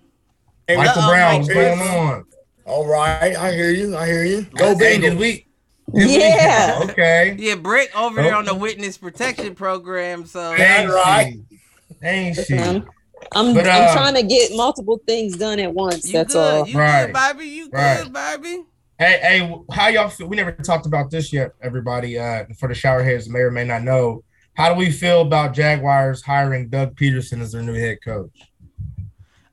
Hey, 0.70 0.78
Michael 0.78 1.01
Uh-oh, 1.01 1.09
Brown, 1.09 1.32
Mike 1.32 1.39
what's 1.41 1.53
going 1.55 1.80
on? 1.97 2.26
All 2.65 2.86
right, 2.86 3.36
I 3.36 3.51
hear 3.53 3.72
you. 3.72 3.97
I 3.97 4.05
hear 4.05 4.24
you. 4.24 4.43
Go 4.55 4.78
Hey, 4.78 4.99
did 4.99 5.13
Bengals. 5.13 5.17
we? 5.17 5.47
did 5.95 6.07
we- 6.07 6.20
Yeah. 6.20 6.80
okay. 6.84 7.36
Yeah, 7.39 7.55
Brick 7.55 7.89
over 7.99 8.22
there 8.22 8.36
on 8.36 8.45
the 8.45 8.53
witness 8.53 8.95
protection 8.95 9.55
program. 9.55 10.28
So 10.28 10.53
Yeah. 10.53 10.82
Ain't 10.84 10.91
right. 10.91 11.34
she? 11.49 11.59
Ain't 12.03 12.38
she? 12.38 12.53
Man, 12.53 12.86
I'm 13.34 13.55
But, 13.55 13.67
I'm 13.67 13.89
uh, 13.89 13.93
trying 13.93 14.13
to 14.13 14.22
get 14.22 14.51
multiple 14.55 15.01
things 15.07 15.38
done 15.38 15.59
at 15.59 15.74
once. 15.74 16.05
you 16.05 16.13
That's 16.13 16.34
good, 16.36 16.59
all. 16.59 16.67
you 16.67 16.78
Right. 16.78 17.05
good, 17.07 17.13
Bobby. 17.13 17.45
You 17.47 17.70
Right. 17.74 18.03
good, 18.03 18.13
Bobby. 18.13 18.63
Hey, 18.99 19.20
hey, 19.24 19.55
how 19.72 19.88
y'all 19.88 20.09
feel? 20.09 20.28
We 20.28 20.36
never 20.38 20.51
talked 20.51 20.86
about 20.86 21.09
this 21.09 21.34
yet, 21.34 21.53
everybody. 21.63 22.20
Uh, 22.20 22.43
for 22.59 22.70
the 22.70 22.76
showerheads, 22.76 23.28
may 23.28 23.39
or 23.39 23.49
may 23.49 23.63
not 23.63 23.82
know. 23.82 24.24
How 24.53 24.70
do 24.72 24.76
we 24.76 24.91
feel 24.91 25.22
about 25.22 25.55
Jaguars 25.55 26.22
hiring 26.22 26.70
Doug 26.70 26.95
Pederson 26.95 27.41
as 27.41 27.53
their 27.53 27.63
new 27.63 27.74
head 27.74 27.97
coach? 28.05 28.30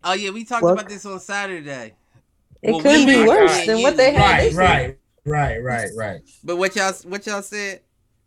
Oh 0.09 0.13
yeah, 0.13 0.31
we 0.31 0.45
talked 0.45 0.63
What? 0.63 0.75
about 0.75 0.89
this 0.89 1.05
on 1.05 1.19
Saturday. 1.21 1.95
It 2.63 2.71
Well, 2.71 2.81
couldn't 2.81 3.07
be 3.07 3.27
worse 3.27 3.57
got 3.59 3.67
than 3.67 3.79
you. 3.79 3.83
what 3.83 3.97
they 3.97 4.13
had. 4.15 4.21
Right, 4.21 4.45
this 4.45 4.55
year. 4.55 4.63
right, 4.63 4.97
right, 5.25 5.63
right, 5.63 5.89
right. 5.97 6.21
But 6.45 6.57
what 6.57 6.75
y'all 6.77 6.93
what 7.05 7.27
y'all 7.27 7.43
said? 7.43 7.81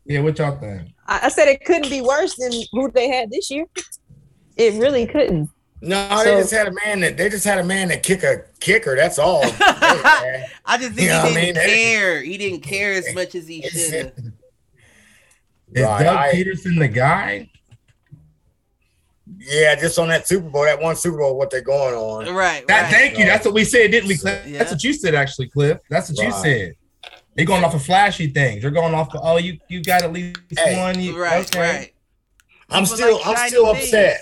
Yeah, 0.06 0.20
what 0.22 0.38
y'all 0.38 0.58
think? 0.58 0.90
I, 1.08 1.22
I 1.24 1.30
said 1.30 1.48
it 1.48 1.64
couldn't 1.66 1.90
be 1.90 2.02
worse 2.02 2.36
than 2.36 2.52
who 2.74 2.92
they 2.92 3.08
had 3.10 3.32
this 3.32 3.50
year. 3.50 3.66
It 4.58 4.74
really 4.80 5.06
couldn't. 5.08 5.50
No, 5.82 6.10
So- 6.18 6.24
they 6.26 6.42
just 6.42 6.52
had 6.52 6.68
a 6.68 6.74
man 6.86 7.00
that 7.00 7.16
they 7.16 7.30
just 7.30 7.46
had 7.46 7.58
a 7.60 7.64
man 7.64 7.88
that 7.88 8.04
kick 8.04 8.24
a 8.24 8.44
kicker. 8.60 8.96
That's 8.98 9.18
all. 9.18 9.42
I 9.62 10.78
just 10.78 10.94
think 10.96 11.08
Yeah, 11.08 11.24
I 11.24 11.28
he 11.30 11.34
didn't 11.34 11.46
mean, 11.46 11.54
that- 11.56 11.66
care. 11.66 12.22
He 12.22 12.38
didn't 12.38 12.60
care 12.62 12.92
as 12.94 13.14
much 13.16 13.36
as 13.36 13.48
he 13.48 13.62
should 13.70 13.94
have. 13.94 14.14
Is 15.74 15.84
Right, 15.84 16.04
Doug 16.04 16.16
I- 16.18 16.34
Pederson 16.34 16.78
the 16.80 16.88
guy? 16.90 17.50
Yeah, 19.38 19.76
just 19.76 20.00
on 20.00 20.08
that 20.10 20.28
Super 20.28 20.50
Bowl, 20.50 20.64
that 20.64 20.82
one 20.82 20.96
Super 20.96 21.18
Bowl, 21.18 21.38
what 21.38 21.50
they're 21.52 21.62
going 21.62 21.94
on. 21.96 22.34
Right, 22.36 22.66
That, 22.68 22.84
right. 22.84 22.92
Thank 22.92 23.18
you. 23.18 23.26
That's 23.26 23.46
what 23.46 23.54
we 23.54 23.64
said, 23.64 23.92
didn't 23.92 24.08
we, 24.10 24.18
Cliff? 24.18 24.46
Yeah. 24.48 24.60
That's 24.60 24.72
what 24.72 24.84
you 24.84 24.94
said, 24.94 25.16
actually, 25.16 25.50
Cliff. 25.50 25.80
That's 25.90 26.10
what 26.10 26.18
you 26.26 26.32
said. 26.32 26.74
They're 27.36 27.46
going 27.46 27.64
off 27.64 27.74
of 27.76 27.84
flashy 27.84 28.28
things. 28.28 28.62
They're 28.64 28.72
going 28.72 28.94
off 28.94 29.14
of 29.16 29.22
oh, 29.24 29.38
you 29.38 29.60
you 29.70 29.82
got 29.82 30.02
at 30.02 30.12
least 30.12 30.40
Hey. 30.58 30.78
one. 30.78 31.00
You, 31.00 31.22
Right, 31.22 31.46
okay. 31.48 31.60
right. 31.60 31.94
I'm 32.70 32.84
People 32.84 32.98
still, 32.98 33.16
like 33.18 33.28
I'm 33.28 33.48
still 33.50 33.74
things. 33.74 33.86
upset. 33.86 34.22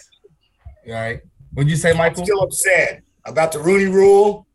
All 0.87 0.93
right. 0.93 1.19
What'd 1.53 1.69
you 1.69 1.77
say, 1.77 1.91
I'm 1.97 2.15
still 2.15 2.41
upset 2.43 3.01
about 3.25 3.51
the 3.51 3.59
Rooney 3.59 3.85
Rule. 3.91 4.45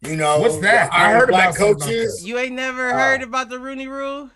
You 0.00 0.16
know, 0.16 0.40
What's 0.40 0.58
that? 0.58 0.92
I 0.92 1.12
heard 1.12 1.28
black 1.28 1.50
about 1.50 1.58
something 1.58 1.76
about 1.76 1.86
coaches. 1.86 2.26
You 2.26 2.38
ain't 2.38 2.54
never 2.54 2.90
Oh. 2.90 2.94
heard 2.94 3.22
about 3.22 3.48
the 3.50 3.58
Rooney 3.60 3.86
Rule? 3.86 4.30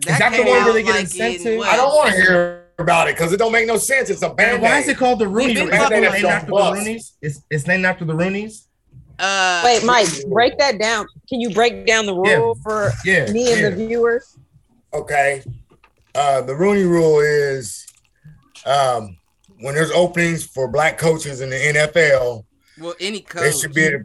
that 0.00 0.32
the 0.32 0.38
one 0.38 0.46
where 0.46 0.60
out 0.62 0.72
they 0.72 0.82
get 0.82 0.90
like 0.94 1.00
incentive? 1.02 1.46
in 1.46 1.58
what? 1.58 1.68
I 1.68 1.76
don't 1.76 1.94
want 1.94 2.10
to 2.10 2.20
hear 2.20 2.63
about 2.78 3.08
it 3.08 3.14
because 3.16 3.32
it 3.32 3.36
don't 3.38 3.52
make 3.52 3.66
no 3.66 3.76
sense. 3.76 4.10
It's 4.10 4.22
a 4.22 4.28
Man, 4.28 4.36
band 4.36 4.62
why 4.62 4.78
is 4.78 4.88
it 4.88 4.96
called 4.96 5.18
the 5.18 5.28
Rooney? 5.28 5.54
been 5.54 5.68
Rule? 5.68 5.74
It's 5.74 5.90
named 5.90 6.04
about 6.06 6.32
after 6.32 6.46
the 6.46 6.52
bus. 6.52 6.78
Rooneys. 6.78 7.12
It's 7.22 7.42
it's 7.50 7.66
named 7.66 7.84
after 7.86 8.04
the 8.04 8.12
Rooneys. 8.14 8.66
Uh, 9.18 9.62
Wait, 9.64 9.84
Mike, 9.84 10.08
break 10.28 10.58
that 10.58 10.78
down. 10.80 11.06
Can 11.28 11.40
you 11.40 11.50
break 11.50 11.86
down 11.86 12.06
the 12.06 12.20
Yeah. 12.24 12.34
rule 12.36 12.58
for 12.62 12.90
Yeah. 13.04 13.30
me 13.30 13.52
and 13.52 13.60
yeah. 13.60 13.70
the 13.70 13.76
viewers? 13.86 14.36
Okay. 14.92 15.42
Uh, 16.14 16.40
the 16.42 16.54
Rooney 16.54 16.82
Rule 16.84 17.20
is 17.20 17.86
um, 18.66 19.16
when 19.60 19.74
there's 19.74 19.90
openings 19.92 20.44
for 20.44 20.68
black 20.68 20.98
coaches 20.98 21.40
in 21.40 21.50
the 21.50 21.56
NFL, 21.56 22.44
well, 22.78 22.94
any 22.98 23.18
they 23.18 23.22
coach, 23.24 23.60
should 23.60 23.74
be 23.74 23.82
able 23.84 23.98
to 24.00 24.04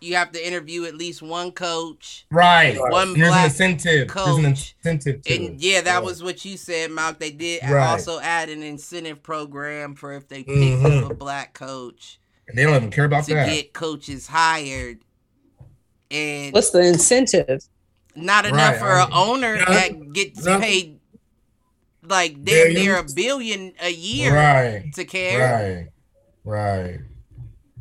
you 0.00 0.14
have 0.16 0.32
to 0.32 0.46
interview 0.46 0.84
at 0.84 0.94
least 0.94 1.22
one 1.22 1.52
coach. 1.52 2.26
Right. 2.30 2.78
One 2.78 3.08
And 3.08 3.16
there's 3.16 3.28
an 3.28 3.32
black 3.32 3.44
incentive. 3.46 4.08
There's 4.08 4.36
an 4.36 4.44
coach. 4.44 4.74
incentive 4.84 5.22
to 5.22 5.34
And 5.34 5.44
it. 5.44 5.54
yeah, 5.60 5.80
that 5.82 5.94
Right. 5.96 6.04
was 6.04 6.22
what 6.22 6.44
you 6.44 6.56
said, 6.56 6.90
Malk. 6.90 7.18
They 7.18 7.30
did 7.30 7.62
Right. 7.62 7.86
also 7.88 8.20
add 8.20 8.48
an 8.48 8.62
incentive 8.62 9.22
program 9.22 9.94
for 9.94 10.12
if 10.14 10.28
they 10.28 10.44
pick 10.44 10.54
Mhm. 10.56 11.04
up 11.04 11.10
a 11.10 11.14
black 11.14 11.52
coach. 11.54 12.18
And 12.48 12.56
they 12.56 12.62
don't 12.64 12.76
even 12.76 12.90
care 12.90 13.04
about 13.04 13.24
to 13.26 13.34
that. 13.34 13.48
get 13.48 13.72
coaches 13.74 14.26
hired, 14.28 14.98
and 16.10 16.52
What's 16.54 16.70
the 16.70 16.80
incentive? 16.80 17.62
not 18.14 18.46
enough 18.46 18.72
Right, 18.72 18.78
for 18.80 18.90
I 18.92 19.04
an 19.04 19.10
owner 19.12 19.56
None- 19.56 19.64
that 19.66 20.12
gets 20.14 20.44
none- 20.44 20.60
paid 20.62 20.98
like 22.02 22.42
damn 22.42 22.72
near 22.72 22.96
a 22.96 23.04
billion 23.04 23.74
a 23.82 23.90
year 23.90 24.34
Right. 24.34 24.84
to 24.94 25.04
care. 25.04 25.90
Right. 26.44 26.62
Right. 26.82 27.00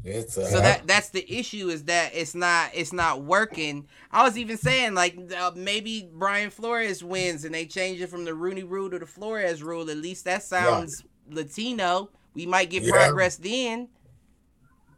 It's 0.10 0.38
uh, 0.38 0.46
So 0.46 0.62
that 0.62 0.88
that's 0.88 1.10
the 1.10 1.30
issue 1.32 1.68
is 1.70 1.84
that 1.86 2.12
it's 2.14 2.34
not 2.34 2.72
it's 2.74 2.94
not 2.94 3.24
working. 3.24 3.88
I 4.12 4.24
was 4.24 4.38
even 4.38 4.58
saying 4.58 4.94
like 4.94 5.18
uh, 5.38 5.52
maybe 5.56 6.10
Brian 6.14 6.50
Flores 6.50 7.04
wins 7.04 7.44
and 7.44 7.54
they 7.54 7.66
change 7.66 8.00
it 8.02 8.08
from 8.08 8.24
the 8.24 8.34
Rooney 8.34 8.64
Rule 8.64 8.90
to 8.90 9.00
the 9.00 9.06
Flores 9.06 9.62
Rule. 9.62 9.90
At 9.90 9.98
least 9.98 10.24
that 10.26 10.44
sounds 10.44 11.04
Latino. 11.30 12.12
We 12.34 12.46
might 12.46 12.70
get 12.70 12.84
Yeah. 12.84 12.92
progress 12.92 13.36
then. 13.38 13.90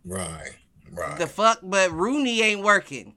right, 0.06 0.52
right. 0.92 1.18
The 1.18 1.28
fuck, 1.28 1.60
but 1.64 1.92
Rooney 1.92 2.42
ain't 2.42 2.64
working. 2.64 3.16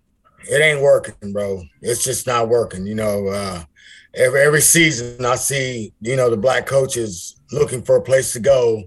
it 0.51 0.61
ain't 0.61 0.81
working, 0.81 1.33
bro. 1.33 1.63
It's 1.81 2.03
just 2.05 2.27
not 2.27 2.49
working. 2.49 2.87
You 2.87 2.95
know, 2.95 3.29
uh, 3.29 3.65
every 4.15 4.41
every 4.41 4.61
season 4.61 5.25
I 5.25 5.37
see, 5.37 5.93
you 6.01 6.17
know, 6.17 6.31
the 6.31 6.37
black 6.37 6.67
coaches 6.67 7.37
looking 7.53 7.83
for 7.83 7.97
a 7.97 8.03
place 8.03 8.33
to 8.33 8.41
go. 8.41 8.85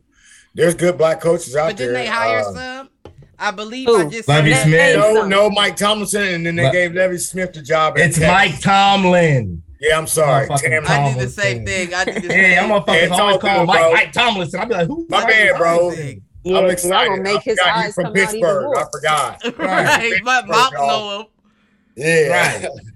There's 0.53 0.75
good 0.75 0.97
black 0.97 1.21
coaches 1.21 1.55
out 1.55 1.69
But 1.69 1.77
there. 1.77 1.87
didn't 1.87 1.93
they 1.93 2.07
hire 2.07 2.39
Uh, 2.39 2.53
some? 2.53 2.89
I 3.39 3.51
believe 3.51 3.87
Who? 3.87 4.07
I 4.07 4.09
just 4.09 4.27
Lovie 4.27 4.51
heard- 4.51 4.63
Smith. 4.67 4.95
No, 4.97 5.27
no, 5.27 5.49
Mike 5.49 5.75
Tomlinson, 5.75 6.23
and 6.23 6.45
then 6.45 6.55
they 6.55 6.65
Le- 6.65 6.71
gave 6.71 6.93
Lovie 6.93 7.17
Smith 7.17 7.53
the 7.53 7.61
job. 7.61 7.97
It's 7.97 8.17
Texas. 8.17 8.27
Mike 8.27 8.59
Tomlin. 8.61 9.61
Yeah, 9.81 9.97
I'm 9.97 10.07
sorry. 10.07 10.47
Motherfucking 10.47 10.69
Damn, 10.69 10.83
Tom- 10.85 11.05
I 11.05 11.13
did 11.13 11.21
the 11.27 11.29
same 11.29 11.65
thing. 11.65 11.93
I 11.93 12.05
did 12.05 12.23
the 12.23 12.27
Yeah, 12.35 12.63
I'm 12.63 12.69
motherfuckers 12.69 13.03
It's 13.03 13.11
always 13.11 13.33
all 13.35 13.39
call 13.39 13.59
good, 13.59 13.67
Mike, 13.67 13.79
bro. 13.81 13.91
Mike 13.93 14.11
Tomlinson. 14.13 14.59
I'll 14.61 14.67
be 14.67 14.73
like, 14.73 14.87
who? 14.87 15.05
My 15.09 15.19
Mike 15.19 15.27
bad, 15.29 15.57
bro. 15.57 15.77
Tomlinson? 15.77 16.21
Yeah, 16.43 16.57
I'm 16.59 16.69
excited. 16.69 17.09
gonna 17.09 17.21
make 17.23 17.37
I 17.37 17.41
his 17.41 17.59
forgot 17.59 17.75
eyes 17.77 17.85
he's 17.85 17.95
from 17.95 18.03
come 18.05 18.11
out 18.13 18.17
even 18.17 18.29
Pittsburgh. 18.31 18.63
more. 18.63 18.77
I 18.79 18.85
forgot. 18.91 19.43
right, 19.57 20.13
but 20.23 20.47
Mount 20.47 20.73
know 20.75 21.19
him. 21.19 21.25
Yeah. 21.97 22.57
Right. 22.63 22.69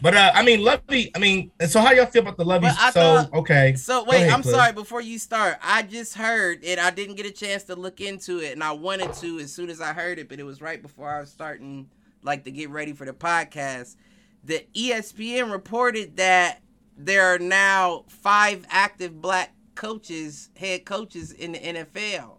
But 0.00 0.14
uh, 0.14 0.30
I 0.34 0.44
mean, 0.44 0.62
Lovie. 0.62 1.10
I 1.14 1.18
mean, 1.18 1.50
so 1.66 1.80
how 1.80 1.92
y'all 1.92 2.06
feel 2.06 2.22
about 2.22 2.36
the 2.36 2.44
Lovie? 2.44 2.68
So 2.68 2.90
thought- 2.92 3.32
okay, 3.34 3.74
So 3.74 4.04
wait, 4.04 4.18
ahead, 4.18 4.30
I'm 4.30 4.42
Cliff. 4.42 4.54
sorry. 4.54 4.72
Before 4.72 5.00
you 5.00 5.18
start, 5.18 5.56
I 5.62 5.82
just 5.82 6.14
heard 6.14 6.60
it. 6.62 6.78
I 6.78 6.90
didn't 6.90 7.16
get 7.16 7.26
a 7.26 7.32
chance 7.32 7.64
to 7.64 7.74
look 7.74 8.00
into 8.00 8.38
it, 8.38 8.52
and 8.52 8.62
I 8.62 8.72
wanted 8.72 9.12
to 9.14 9.40
as 9.40 9.52
soon 9.52 9.70
as 9.70 9.80
I 9.80 9.92
heard 9.92 10.18
it, 10.20 10.28
but 10.28 10.38
it 10.38 10.44
was 10.44 10.60
right 10.62 10.80
before 10.80 11.10
I 11.10 11.18
was 11.20 11.30
starting, 11.30 11.88
like 12.22 12.44
to 12.44 12.52
get 12.52 12.70
ready 12.70 12.92
for 12.92 13.06
the 13.06 13.12
podcast. 13.12 13.96
The 14.44 14.64
ESPN 14.74 15.50
reported 15.50 16.16
that 16.18 16.60
there 16.96 17.34
are 17.34 17.38
now 17.40 18.04
five 18.08 18.64
active 18.70 19.20
black 19.20 19.52
coaches, 19.74 20.50
head 20.56 20.84
coaches 20.84 21.32
in 21.32 21.52
the 21.52 21.58
NFL. 21.58 22.36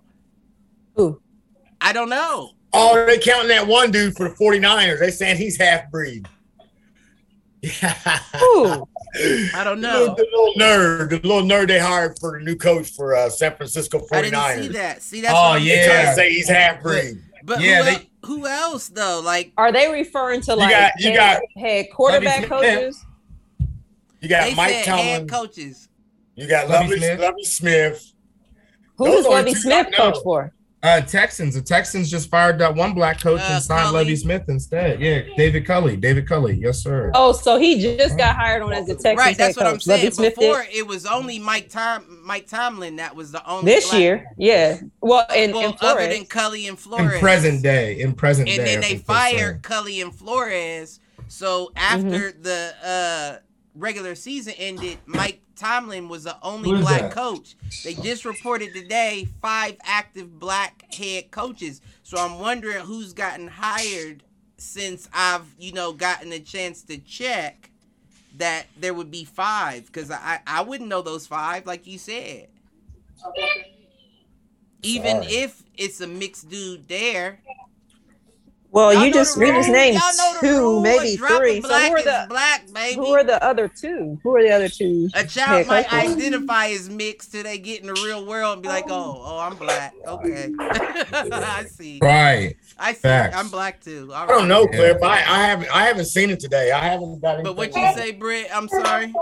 Who? 0.96 1.22
I 1.82 1.92
don't 1.94 2.10
know. 2.10 2.52
Oh, 2.72 3.06
they 3.06 3.18
counting 3.18 3.50
that 3.50 3.68
one 3.68 3.92
dude 3.92 4.16
for 4.16 4.30
the 4.30 4.36
49ers. 4.36 5.00
They 5.00 5.12
saying 5.12 5.38
he's 5.38 5.58
half 5.58 5.90
breed. 5.92 6.28
Yeah. 7.62 7.94
I 9.56 9.64
don't 9.64 9.82
The 9.82 9.88
know. 9.88 10.00
little, 10.00 10.16
the 10.16 10.28
little 10.32 10.54
nerd, 10.58 11.10
the 11.10 11.16
little 11.28 11.42
nerd 11.42 11.68
they 11.68 11.80
hired 11.80 12.18
for 12.20 12.38
the 12.40 12.46
new 12.46 12.56
coach 12.56 12.92
for 12.92 13.16
uh, 13.16 13.30
San 13.30 13.56
Francisco 13.56 14.00
49ers. 14.00 14.34
I 14.34 14.56
didn't 14.56 14.64
see 14.64 14.68
that. 14.78 15.02
See, 15.02 15.22
that's 15.22 15.34
Oh, 15.36 15.42
what 15.50 15.58
trying 15.58 15.66
Yeah. 15.68 16.10
to 16.12 16.16
say 16.16 16.30
he's 16.32 16.48
half 16.48 16.82
breed. 16.82 17.18
But 17.44 17.60
Yeah, 17.62 17.80
who, 17.80 17.84
they- 17.86 17.96
el- 17.96 18.02
who 18.26 18.48
else 18.48 18.88
though? 18.90 19.22
Like 19.24 19.52
Are 19.58 19.72
they 19.72 19.92
referring 19.92 20.42
to 20.42 20.56
like 20.56 20.70
got- 20.72 20.92
you 21.00 21.10
head, 21.12 21.16
got- 21.16 21.42
head 21.62 21.88
quarterback 21.92 22.46
coaches? 22.46 23.04
You 24.22 24.30
got 24.30 24.44
they 24.50 24.56
Mike 24.56 24.70
said 24.74 24.86
Tomlin. 24.86 25.06
head 25.08 25.30
coaches. 25.30 25.88
You 26.36 26.48
got 26.48 26.70
Lovie 26.70 26.96
Lovely 26.96 26.98
Smith. 26.98 27.10
Smith. 27.10 27.22
Lovie 27.22 27.44
Smith. 27.46 28.12
Who 28.98 29.06
Those 29.06 29.16
does 29.16 29.26
are 29.26 29.30
the 29.30 29.36
Lovie 29.36 29.54
two 29.54 29.60
Smith 29.60 29.88
I 29.88 29.92
coach 29.96 30.18
for? 30.24 30.54
Uh, 30.82 31.02
Texans. 31.02 31.56
The 31.56 31.62
Texans 31.62 32.10
just 32.10 32.30
fired 32.30 32.58
that 32.60 32.74
one 32.74 32.94
black 32.94 33.20
coach 33.22 33.42
Uh, 33.42 33.48
and 33.56 33.64
signed 33.64 33.92
Lovie 33.92 34.16
Smith 34.16 34.44
instead. 34.48 35.02
Yeah, 35.02 35.24
David 35.36 35.66
Culley. 35.66 35.98
David 35.98 36.26
Culley. 36.28 36.56
Yes, 36.56 36.82
sir. 36.82 37.12
Oh, 37.14 37.34
so 37.34 37.58
he 37.60 37.82
just 37.82 38.18
got 38.18 38.38
hired 38.38 38.62
on 38.62 38.72
as 38.72 38.86
the 38.88 38.94
Texans 38.94 39.18
Right, 39.18 39.38
that's 39.38 39.58
head 39.58 39.62
what 39.64 39.68
I'm 39.68 39.74
coach. 39.76 39.88
Lovie 39.88 40.02
saying. 40.04 40.12
Smith 40.14 40.36
did 40.36 40.48
Before 40.48 40.66
it 40.72 40.88
was 40.88 41.06
only 41.06 41.38
Mike 41.38 41.68
Tom 41.70 42.22
Mike 42.24 42.48
Tomlin 42.48 42.96
that 42.96 43.14
was 43.14 43.32
the 43.34 43.46
only 43.50 43.66
this 43.74 43.90
black- 43.90 44.00
year. 44.02 44.26
Yeah. 44.38 44.80
Well, 45.02 45.26
and, 45.36 45.54
Well, 45.54 45.66
and 45.66 45.76
other 45.82 46.00
Flores. 46.00 46.16
than 46.18 46.26
Culley 46.28 46.68
and 46.68 46.80
Flores 46.80 47.02
in 47.04 47.08
Flores. 47.10 47.20
present 47.22 47.62
day. 47.64 48.00
In 48.00 48.14
present 48.14 48.48
and 48.48 48.58
day. 48.60 48.64
then 48.64 48.80
they 48.82 48.88
think 48.96 49.06
they're 49.06 49.16
fired 49.18 49.62
Culley 49.64 50.00
and 50.00 50.16
Flores. 50.16 51.02
So 51.28 51.72
after 51.76 52.32
the 52.32 52.74
uh, 52.84 53.40
regular 53.76 54.16
season 54.16 54.54
ended, 54.58 54.98
Mike 55.06 55.42
Tomlin 55.60 56.08
was 56.08 56.24
the 56.24 56.38
only 56.42 56.72
black 56.82 57.02
that? 57.02 57.12
coach. 57.12 57.56
They 57.84 57.94
just 57.94 58.24
reported 58.26 58.74
today 58.74 59.28
five 59.42 59.76
active 59.84 60.40
black 60.40 60.92
head 60.94 61.32
coaches. 61.32 61.82
So 62.04 62.18
I'm 62.18 62.40
wondering 62.40 62.80
who's 62.86 63.14
gotten 63.14 63.48
hired 63.48 64.24
since 64.58 65.10
I've 65.14 65.46
you 65.60 65.74
know 65.74 65.92
gotten 65.94 66.32
a 66.32 66.40
chance 66.40 66.82
to 66.84 66.98
check 66.98 67.70
that 68.38 68.68
there 68.80 68.94
would 68.94 69.12
be 69.12 69.26
five 69.26 69.86
because 69.88 70.10
I 70.12 70.40
I 70.48 70.62
wouldn't 70.62 70.90
know 70.90 71.02
those 71.02 71.28
five 71.28 71.66
like 71.66 71.86
you 71.86 71.98
said. 71.98 72.48
Even 74.82 75.24
Sorry. 75.24 75.36
if 75.36 75.64
it's 75.76 76.00
a 76.00 76.08
mixed 76.08 76.50
dude 76.50 76.88
there, 76.88 77.42
well, 78.72 78.94
Y'all 78.94 79.06
you 79.06 79.14
just 79.14 79.36
the 79.36 79.42
we 79.46 79.52
just 79.52 79.70
named 79.70 79.96
Y'all 80.00 80.18
know 80.18 80.34
the 80.42 80.48
two, 80.48 80.60
rule. 80.60 80.82
maybe 80.82 81.14
A 81.14 81.18
drop 81.18 81.32
of 81.32 81.38
three. 81.38 81.62
So 81.62 81.68
black 81.70 81.90
who 81.90 81.96
are 81.96 82.02
the 82.04 82.26
black, 82.30 82.74
baby. 82.74 82.96
who 82.96 83.08
are 83.08 83.24
the 83.24 83.44
other 83.44 83.68
two? 83.68 84.20
Who 84.24 84.36
are 84.36 84.44
the 84.44 84.52
other 84.52 84.70
two? 84.70 85.10
a 85.16 85.26
child 85.26 85.50
head 85.66 85.68
might 85.68 85.88
coaches? 85.88 86.16
identify 86.18 86.68
as 86.68 86.90
mixed 86.90 87.32
till 87.32 87.44
they 87.44 87.58
get 87.58 87.82
in 87.82 87.88
the 87.88 87.94
real 88.06 88.26
world 88.26 88.54
and 88.54 88.62
be 88.64 88.70
like, 88.70 88.86
"Oh, 88.88 89.22
oh, 89.26 89.40
I'm 89.40 89.56
black." 89.56 89.94
Okay, 90.08 90.52
I 90.60 91.66
see. 91.70 92.00
Right. 92.02 92.56
I 92.78 92.94
see. 92.94 93.00
Facts. 93.00 93.36
I'm 93.36 93.50
black 93.50 93.82
too. 93.82 94.12
All 94.14 94.24
I 94.24 94.28
don't 94.28 94.48
know, 94.48 94.62
Yeah. 94.72 94.78
Cliff. 94.78 95.04
I, 95.04 95.18
I 95.18 95.48
haven't 95.48 95.76
I 95.76 95.86
haven't 95.86 96.06
seen 96.06 96.30
it 96.30 96.40
today. 96.40 96.72
I 96.72 96.80
haven't 96.84 97.20
got 97.22 97.44
But 97.44 97.56
what 97.58 97.76
you 97.76 97.82
on 97.82 97.96
say, 97.96 98.12
Britt? 98.12 98.48
I'm 98.56 98.68
sorry. 98.70 99.14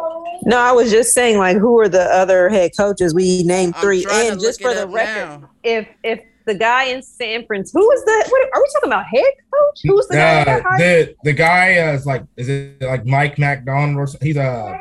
No, 0.43 0.57
I 0.57 0.71
was 0.73 0.91
just 0.91 1.13
saying 1.13 1.37
like 1.37 1.57
who 1.57 1.79
are 1.79 1.89
the 1.89 2.03
other 2.03 2.49
head 2.49 2.71
coaches? 2.77 3.13
We 3.13 3.43
named 3.43 3.75
three, 3.77 4.05
and 4.09 4.39
just 4.39 4.61
for 4.61 4.73
the 4.73 4.87
record, 4.87 5.41
now. 5.41 5.49
if 5.63 5.87
if 6.03 6.19
the 6.47 6.55
guy 6.55 6.85
in 6.85 7.01
San 7.03 7.45
Francisco, 7.45 7.79
who 7.79 7.91
is 7.91 8.03
that? 8.05 8.25
What, 8.29 8.49
are 8.55 8.61
we 8.61 8.67
talking 8.73 8.89
about? 8.89 9.05
Head 9.05 9.23
coach? 9.53 9.79
Who's 9.83 10.07
the 10.07 10.15
guy 10.15 10.41
Uh, 10.41 10.45
got 10.45 10.63
hired? 10.63 10.79
the 10.79 11.15
the 11.25 11.33
guy 11.33 11.77
uh, 11.77 11.93
is 11.93 12.05
like 12.05 12.23
is 12.37 12.49
it 12.49 12.81
like 12.81 13.05
Mike 13.05 13.37
McDonald 13.37 13.97
or 13.97 14.07
something? 14.07 14.27
He's 14.27 14.37
uh 14.37 14.75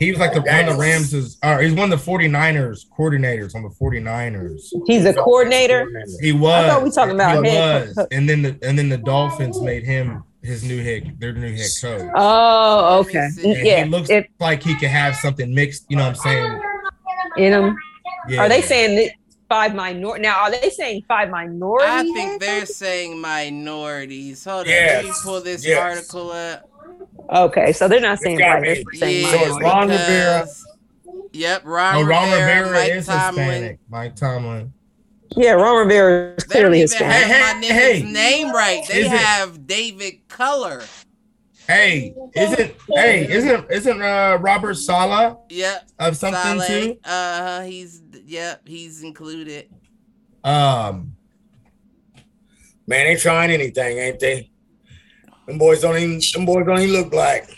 he 0.00 0.10
was 0.10 0.18
like 0.18 0.32
the 0.32 0.40
one 0.40 0.68
of 0.68 0.74
the 0.74 0.80
Rams 0.80 1.12
is 1.14 1.38
or 1.44 1.60
he's 1.60 1.72
one 1.74 1.92
of 1.92 2.04
the 2.04 2.10
49ers 2.10 2.86
coordinators 2.98 3.54
on 3.54 3.62
the 3.62 3.68
49ers. 3.68 4.62
He's 4.86 5.04
a 5.04 5.12
coordinator. 5.14 5.86
He 6.20 6.32
was 6.32 6.64
I 6.64 6.68
thought 6.68 6.82
we 6.82 6.90
talking 6.90 7.14
about 7.14 7.44
he 7.44 7.50
head 7.50 7.86
was. 7.88 7.94
coach. 7.96 8.08
and 8.12 8.28
then 8.28 8.42
the 8.42 8.58
and 8.62 8.78
then 8.78 8.88
the 8.88 8.98
Dolphins 8.98 9.60
made 9.60 9.84
him 9.84 10.22
his 10.42 10.62
new 10.64 10.82
head 10.82 11.16
their 11.18 11.32
new 11.32 11.54
head 11.54 11.68
coach. 11.80 12.10
Oh, 12.16 13.00
okay. 13.00 13.28
And 13.44 13.66
Yeah. 13.66 13.84
he 13.84 13.90
looks 13.90 14.08
If 14.10 14.26
like 14.40 14.62
he 14.62 14.74
could 14.76 14.88
have 14.88 15.14
something 15.16 15.54
mixed, 15.54 15.84
you 15.88 15.96
know 15.96 16.04
what 16.04 16.10
I'm 16.10 16.14
saying? 16.16 16.60
in 17.36 17.52
them, 17.52 17.76
Yeah. 18.28 18.40
are 18.42 18.48
they 18.48 18.62
saying 18.62 18.96
that 18.96 19.10
five 19.48 19.74
minor? 19.74 20.18
Now, 20.18 20.40
are 20.44 20.50
they 20.50 20.70
saying 20.70 21.02
five 21.08 21.30
minorities? 21.30 21.90
I 21.90 22.02
think 22.02 22.40
they're 22.40 22.66
saying 22.66 23.20
minorities. 23.20 24.44
Hold 24.44 24.66
on, 24.66 24.72
let 24.72 25.04
me 25.04 25.12
pull 25.22 25.40
this 25.40 25.64
yes. 25.66 25.78
article 25.78 26.30
up. 26.32 26.68
Okay, 27.30 27.72
so 27.72 27.88
they're 27.88 28.00
not 28.00 28.18
saying 28.18 28.38
gotta 28.38 28.60
They're 28.62 28.82
saying 28.94 29.24
Yeah, 29.24 29.30
So 29.30 29.56
it's. 29.56 29.62
Ron 29.62 29.88
Rivera. 29.88 30.46
Yep, 31.32 31.62
Ron, 31.64 31.96
Oh, 31.96 32.02
Ron 32.02 32.30
Rivera, 32.30 32.60
Rivera 32.62 32.72
Mike 32.80 32.90
is 32.92 33.06
Tomlin. 33.06 33.44
Hispanic. 33.46 33.78
Mike 33.90 34.16
Tomlin. 34.16 34.72
Yeah, 35.36 35.50
Ron 35.52 35.86
Rivera 35.86 36.34
is 36.36 36.44
clearly 36.44 36.78
even 36.78 36.82
Hispanic. 36.82 37.16
have 37.26 37.56
Hey, 37.56 37.68
my 37.68 37.74
hey, 37.74 38.00
hey. 38.00 38.12
name 38.12 38.52
right. 38.54 38.82
They 38.88 39.00
Is 39.00 39.06
it- 39.12 39.18
have 39.18 39.66
David 39.66 40.26
Culley. 40.28 40.84
Hey, 41.66 42.14
isn't 42.36 42.74
hey, 42.94 43.26
isn't 43.28 43.68
isn't 43.70 44.00
uh 44.00 44.38
Robert 44.40 44.74
Saleh 44.74 45.36
Yep. 45.50 45.88
of 45.98 46.16
something 46.16 46.40
Saleh. 46.60 46.66
too? 46.68 46.96
Uh, 47.04 47.62
he's 47.62 48.00
yep. 48.26 48.66
He's 48.66 49.02
included. 49.02 49.68
Um 50.44 51.16
Man, 52.88 53.06
they 53.06 53.16
trying 53.16 53.50
anything, 53.50 53.98
ain't 53.98 54.20
they? 54.20 54.50
Them 55.46 55.58
boys 55.58 55.80
don't 55.80 55.96
even 55.96 56.20
them 56.34 56.46
boys 56.46 56.66
don't 56.66 56.80
even 56.80 56.92
look 56.92 57.10
black. 57.10 57.48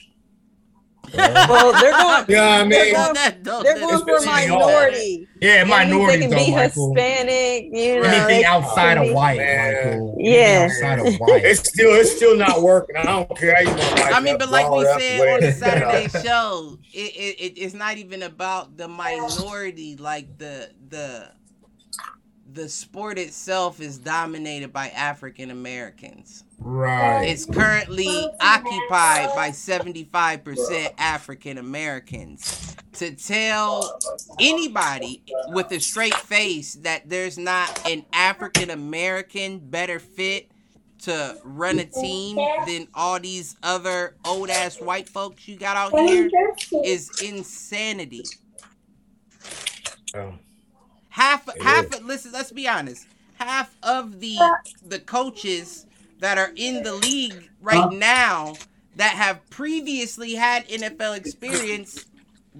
Well, 1.14 1.72
they're 1.80 1.92
going. 1.92 2.24
You 2.28 2.36
know 2.36 2.42
what 2.42 2.60
I 2.60 2.68
They're 2.68 2.94
going- 2.94 3.14
That 3.14 3.42
don't- 3.42 3.62
They're 3.64 3.78
going 3.78 3.98
for 4.00 4.06
doesn't 4.06 4.26
minority. 4.30 5.28
yeah, 5.40 5.64
That 5.64 5.66
means 5.66 5.90
minorities 5.90 6.20
They 6.20 6.26
though, 6.28 6.36
can 6.36 6.46
be 6.46 6.54
Michael. 6.54 6.94
Hispanic. 6.94 7.64
You 7.72 7.94
know, 7.96 8.02
Anything 8.08 8.26
they- 8.28 8.44
outside 8.44 8.98
of 8.98 9.04
they- 9.06 9.12
white, 9.14 9.36
Man. 9.38 9.74
Michael. 9.84 10.16
Yeah. 10.18 10.32
Anything 10.32 10.84
outside 10.86 10.98
of 11.14 11.14
white. 11.20 11.44
It's 11.44 11.68
still 11.68 11.94
it's 11.94 12.12
still 12.16 12.36
not 12.36 12.62
working. 12.62 12.96
I 12.96 13.02
don't 13.04 13.36
care 13.38 13.54
how 13.54 13.60
you 13.62 13.68
want 13.70 14.14
I 14.14 14.20
mean, 14.20 14.38
but 14.38 14.50
like 14.50 14.70
we 14.70 14.84
said 14.84 15.34
on 15.34 15.40
the 15.40 15.52
Saturday 15.52 16.08
Saturday. 16.08 16.28
show, 16.28 16.78
it, 16.92 16.98
it, 16.98 17.40
it 17.40 17.58
it's 17.58 17.74
not 17.74 17.96
even 17.98 18.22
about 18.22 18.76
the 18.76 18.88
minority. 18.88 19.96
Like 19.96 20.38
the 20.38 20.70
the 20.88 21.30
the 22.50 22.68
sport 22.68 23.18
itself 23.18 23.80
is 23.80 23.98
dominated 23.98 24.72
by 24.72 24.88
African 24.88 25.50
Americans. 25.50 26.44
Right. 26.60 27.24
is 27.24 27.46
currently 27.46 28.28
occupied 28.40 29.30
by 29.34 29.50
75% 29.50 30.92
African 30.98 31.58
Americans. 31.58 32.76
To 32.94 33.14
tell 33.14 33.98
anybody 34.40 35.22
with 35.50 35.70
a 35.70 35.78
straight 35.78 36.14
face 36.14 36.74
that 36.82 37.08
there's 37.08 37.38
not 37.38 37.88
an 37.88 38.04
African 38.12 38.70
American 38.70 39.60
better 39.60 40.00
fit 40.00 40.50
to 41.02 41.36
run 41.44 41.78
a 41.78 41.84
team 41.84 42.36
than 42.66 42.88
all 42.92 43.20
these 43.20 43.56
other 43.62 44.16
old 44.24 44.50
ass 44.50 44.80
white 44.80 45.08
folks 45.08 45.46
you 45.46 45.56
got 45.56 45.76
out 45.76 45.96
here 46.08 46.28
is 46.84 47.22
insanity. 47.22 48.24
Half 51.10 51.48
half 51.60 51.86
is. 51.94 52.02
listen 52.02 52.32
let's 52.32 52.50
be 52.50 52.66
honest 52.66 53.06
half 53.38 53.76
of 53.82 54.20
the 54.20 54.36
the 54.84 54.98
coaches 54.98 55.86
that 56.20 56.38
are 56.38 56.52
in 56.56 56.82
the 56.82 56.92
league 56.94 57.48
right 57.60 57.90
now 57.92 58.54
that 58.96 59.12
have 59.12 59.48
previously 59.50 60.34
had 60.34 60.66
NFL 60.68 61.16
experience 61.16 62.06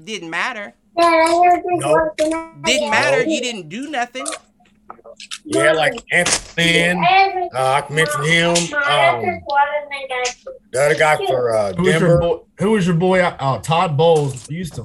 didn't 0.05 0.31
matter 0.31 0.75
Nope. 0.97 2.17
didn't 2.17 2.91
matter 2.91 3.25
you 3.25 3.41
didn't 3.41 3.69
do 3.69 3.91
nothing 3.91 4.27
Yeah, 5.45 5.73
like 5.73 5.95
Anthony. 6.13 6.91
Uh, 7.55 7.73
I 7.73 7.81
can 7.83 7.97
mention 7.97 8.23
him. 8.25 8.51
Um, 8.51 9.41
the 10.73 10.85
other 10.85 10.95
guy 10.95 11.17
for 11.27 11.55
uh, 11.57 11.73
Who 11.75 11.83
was 11.83 11.91
your 11.93 12.01
Denver. 12.01 12.19
boy? 12.21 12.39
Who 12.59 12.71
was 12.73 12.87
your 12.87 12.97
boy? 12.97 13.33
Oh, 13.41 13.59
Todd 13.61 13.97
Bowles. 13.97 14.49
Used 14.51 14.75
to 14.75 14.85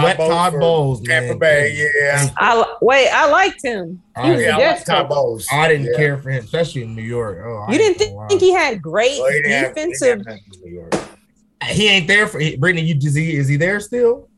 sweat 0.00 0.16
Bowles 0.16 0.30
Todd 0.30 0.52
for 0.52 0.58
Bowles, 0.60 1.00
Tampa 1.02 1.28
man. 1.28 1.38
Bay. 1.38 1.88
Yeah. 2.00 2.28
I 2.36 2.74
wait. 2.80 3.08
I 3.10 3.30
liked 3.30 3.62
him. 3.64 4.02
Oh, 4.16 4.20
I 4.20 4.24
He 4.24 4.30
was 4.32 4.40
didn't- 4.40 4.58
Yeah, 4.58 4.64
a 4.64 4.68
I 4.68 4.72
like 4.74 4.84
Todd. 4.84 5.08
Bowles. 5.08 5.46
I 5.52 5.68
didn't 5.68 5.86
Yeah. 5.86 5.96
care 5.96 6.18
for 6.18 6.30
him, 6.30 6.44
especially 6.44 6.82
in 6.82 6.94
New 6.94 7.02
York. 7.02 7.38
Oh, 7.44 7.64
I 7.68 7.72
You 7.72 7.78
didn't 7.78 7.98
think, 7.98 8.28
think 8.28 8.40
he 8.40 8.52
had 8.52 8.80
great 8.82 9.18
Well, 9.20 9.30
he 9.32 9.42
didn't 9.42 9.50
have- 9.52 9.60
he 9.62 9.68
defensive? 9.68 10.18
have 10.18 10.26
nothing 10.26 10.42
in 10.54 10.60
New 10.70 10.74
York. 10.80 10.94
he 11.68 11.88
ain't 11.88 12.08
there 12.08 12.26
for 12.26 12.40
Brittany. 12.58 12.82
You 12.82 12.96
is 12.96 13.14
he? 13.14 13.36
Is 13.36 13.48
he 13.48 13.56
there 13.56 13.78
still? 13.80 14.28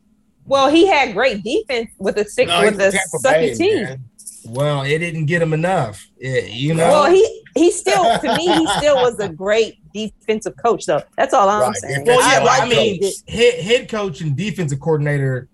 Well, 0.47 0.69
he 0.69 0.87
had 0.87 1.15
great 1.15 1.43
defense 1.43 1.91
with 1.99 2.19
a 2.19 2.25
six 2.27 2.51
No, 2.51 2.61
with 2.61 2.79
a 2.81 2.85
was 2.87 2.95
Tampa 2.95 3.19
Bay, 3.23 3.51
sucky 3.53 3.57
team. 3.57 3.83
man. 3.85 4.05
Well, 4.47 4.83
it 4.83 4.99
didn't 4.99 5.27
get 5.27 5.41
him 5.43 5.53
enough. 5.53 6.07
Yeah, 6.19 6.41
you 6.43 6.75
know. 6.75 6.89
Well, 6.89 7.11
he 7.13 7.43
he 7.55 7.71
still 7.71 8.19
to 8.19 8.37
me 8.37 8.47
he 8.47 8.67
still 8.79 8.97
was 8.97 9.19
a 9.21 9.29
great 9.29 9.79
defensive 9.93 10.55
coach 10.63 10.87
though. 10.87 11.03
That's 11.17 11.33
all 11.35 11.49
I'm 11.49 11.61
Right, 11.63 11.77
saying. 11.77 12.05
well, 12.07 12.21
yeah, 12.21 12.39
I 12.39 12.41
but 12.41 12.63
I 12.63 12.69
mean, 12.69 13.03
head, 13.29 13.55
head 13.61 13.89
coach 13.89 14.21
and 14.21 14.37
defensive 14.37 14.81
coordinator. 14.81 15.49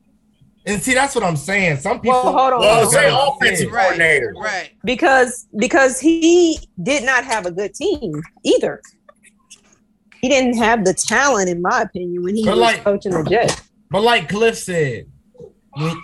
And 0.67 0.81
see, 0.83 0.93
that's 0.95 1.15
what 1.15 1.25
I'm 1.25 1.37
saying. 1.37 1.79
Some 1.79 2.01
people. 2.01 2.23
Well, 2.23 2.33
hold 2.37 2.53
on. 2.55 2.61
Well, 2.61 2.75
hold 2.75 2.87
on. 2.87 2.93
say 2.93 3.11
Yeah. 3.11 3.29
offensive 3.29 3.73
right 3.73 3.83
coordinator. 3.85 4.35
right 4.39 4.71
because 4.85 5.47
because 5.57 5.99
he 6.01 6.59
did 6.83 7.03
not 7.05 7.25
have 7.25 7.47
a 7.47 7.51
good 7.51 7.75
team 7.75 8.23
either. 8.45 8.81
He 10.21 10.29
didn't 10.29 10.59
have 10.59 10.85
the 10.85 10.93
talent, 10.93 11.49
in 11.49 11.63
my 11.63 11.83
opinion, 11.83 12.23
when 12.23 12.37
he 12.37 12.45
But 12.45 12.51
was 12.53 12.61
like- 12.61 12.85
coaching 12.85 13.13
the 13.13 13.25
Jets. 13.25 13.63
But 13.91 14.03
like 14.03 14.29
Cliff 14.29 14.57
said, 14.57 15.07
when, 15.07 15.10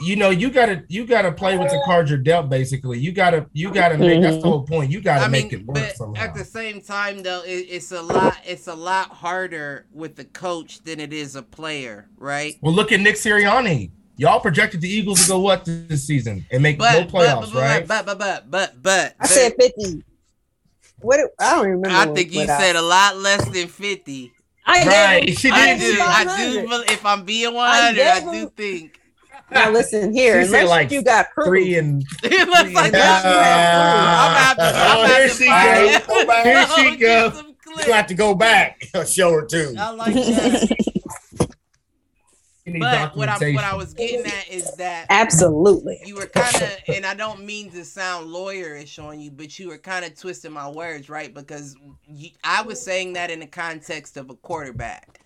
you 0.02 0.16
know, 0.16 0.30
you 0.30 0.50
gotta 0.50 0.84
you 0.88 1.06
gotta 1.06 1.32
play 1.32 1.56
with 1.58 1.70
the 1.70 1.80
cards 1.84 2.10
you're 2.10 2.18
dealt. 2.18 2.48
Basically, 2.48 2.98
you 2.98 3.12
gotta 3.12 3.46
you 3.52 3.72
gotta 3.72 3.98
make. 3.98 4.20
That's 4.22 4.36
the 4.36 4.40
mm-hmm. 4.42 4.48
whole 4.48 4.62
point. 4.62 4.90
You 4.90 5.00
gotta 5.00 5.24
I 5.24 5.28
make 5.28 5.52
mean, 5.52 5.60
it 5.60 5.66
work 5.66 5.76
but 5.76 5.96
somehow. 5.96 6.22
at 6.22 6.34
the 6.34 6.44
same 6.44 6.80
time, 6.80 7.22
though, 7.22 7.42
it, 7.44 7.66
it's 7.68 7.92
a 7.92 8.02
lot. 8.02 8.38
It's 8.44 8.66
a 8.66 8.74
lot 8.74 9.10
harder 9.10 9.86
with 9.92 10.16
the 10.16 10.24
coach 10.24 10.82
than 10.82 11.00
it 11.00 11.12
is 11.12 11.36
a 11.36 11.42
player, 11.42 12.08
right? 12.16 12.54
well, 12.62 12.74
look 12.74 12.92
at 12.92 13.00
Nick 13.00 13.16
Sirianni. 13.16 13.90
Y'all 14.18 14.40
projected 14.40 14.80
the 14.80 14.88
Eagles 14.88 15.22
to 15.24 15.28
go 15.28 15.40
what 15.40 15.64
this 15.66 16.06
season 16.06 16.46
and 16.50 16.62
make 16.62 16.78
But 16.78 16.92
no 16.92 17.04
but, 17.04 17.10
playoffs, 17.12 17.52
but, 17.52 17.62
right? 17.62 17.86
but 17.86 18.06
but 18.06 18.18
but 18.18 18.50
but 18.50 18.82
but 18.82 19.14
I 19.20 19.26
said 19.26 19.54
fifty. 19.60 20.02
What 21.00 21.20
I 21.38 21.56
don't 21.56 21.68
remember. 21.68 21.90
I 21.90 22.06
think 22.14 22.32
you 22.32 22.42
I- 22.42 22.46
said 22.46 22.76
a 22.76 22.82
lot 22.82 23.18
less 23.18 23.46
than 23.48 23.68
fifty. 23.68 24.32
I 24.66 24.78
gave 24.78 24.86
Right, 24.88 25.28
him- 25.28 25.36
she 25.36 25.50
I 25.50 25.66
did. 25.66 25.80
gave 25.80 25.90
him 25.90 25.96
do. 25.96 26.02
I 26.02 26.86
do. 26.86 26.92
If 26.92 27.06
I'm 27.06 27.24
being 27.24 27.54
100, 27.54 28.00
I, 28.00 28.20
gave 28.20 28.22
do 28.24 28.30
him- 28.30 28.50
think. 28.50 29.00
Now 29.50 29.70
listen 29.70 30.12
here, 30.12 30.40
She 30.42 30.46
unless 30.46 30.68
like 30.68 30.90
you 30.90 31.02
got 31.02 31.30
proof. 31.30 31.46
Three 31.46 31.76
and 31.78 32.04
It 32.24 32.48
looks 32.48 32.72
like 32.72 32.92
Unless 32.92 33.24
you 33.24 33.30
I'm 33.30 33.36
gonna 33.36 33.44
have. 33.44 34.58
I'm 34.58 34.66
Oh, 34.68 35.02
gonna 35.02 35.08
here 35.08 35.22
have 35.22 35.30
to 35.30 35.36
she 35.36 35.46
find 35.46 36.06
goes. 36.06 36.06
Go 36.06 36.26
back. 36.26 36.44
Here 36.44 36.56
I'm 36.58 36.68
she 36.68 36.96
gonna 36.96 37.30
goes. 37.30 37.86
You 37.86 37.92
have 37.92 38.06
to 38.08 38.14
go 38.14 38.34
back. 38.34 38.88
a 38.94 39.06
Show 39.06 39.32
her 39.32 39.46
too. 39.46 39.74
I 39.78 39.90
like 39.90 40.14
that. 40.14 40.76
But 42.80 43.14
what 43.16 43.28
I 43.28 43.52
what 43.52 43.62
I 43.62 43.76
was 43.76 43.94
getting 43.94 44.26
at 44.26 44.48
is 44.50 44.74
that 44.74 45.06
Absolutely. 45.08 46.00
you 46.04 46.16
were 46.16 46.26
kind 46.26 46.52
of, 46.56 46.70
and 46.96 47.06
I 47.06 47.14
don't 47.14 47.44
mean 47.46 47.70
to 47.70 47.84
sound 47.84 48.26
lawyerish 48.28 49.00
on 49.02 49.20
you, 49.20 49.30
but 49.30 49.56
you 49.56 49.68
were 49.68 49.78
kind 49.78 50.04
of 50.04 50.18
twisting 50.18 50.50
my 50.50 50.68
words, 50.68 51.08
right? 51.08 51.32
Because 51.32 51.76
you, 52.08 52.30
I 52.42 52.62
was 52.62 52.80
saying 52.82 53.12
that 53.12 53.30
in 53.30 53.38
the 53.38 53.46
context 53.46 54.16
of 54.16 54.30
a 54.30 54.34
quarterback. 54.34 55.20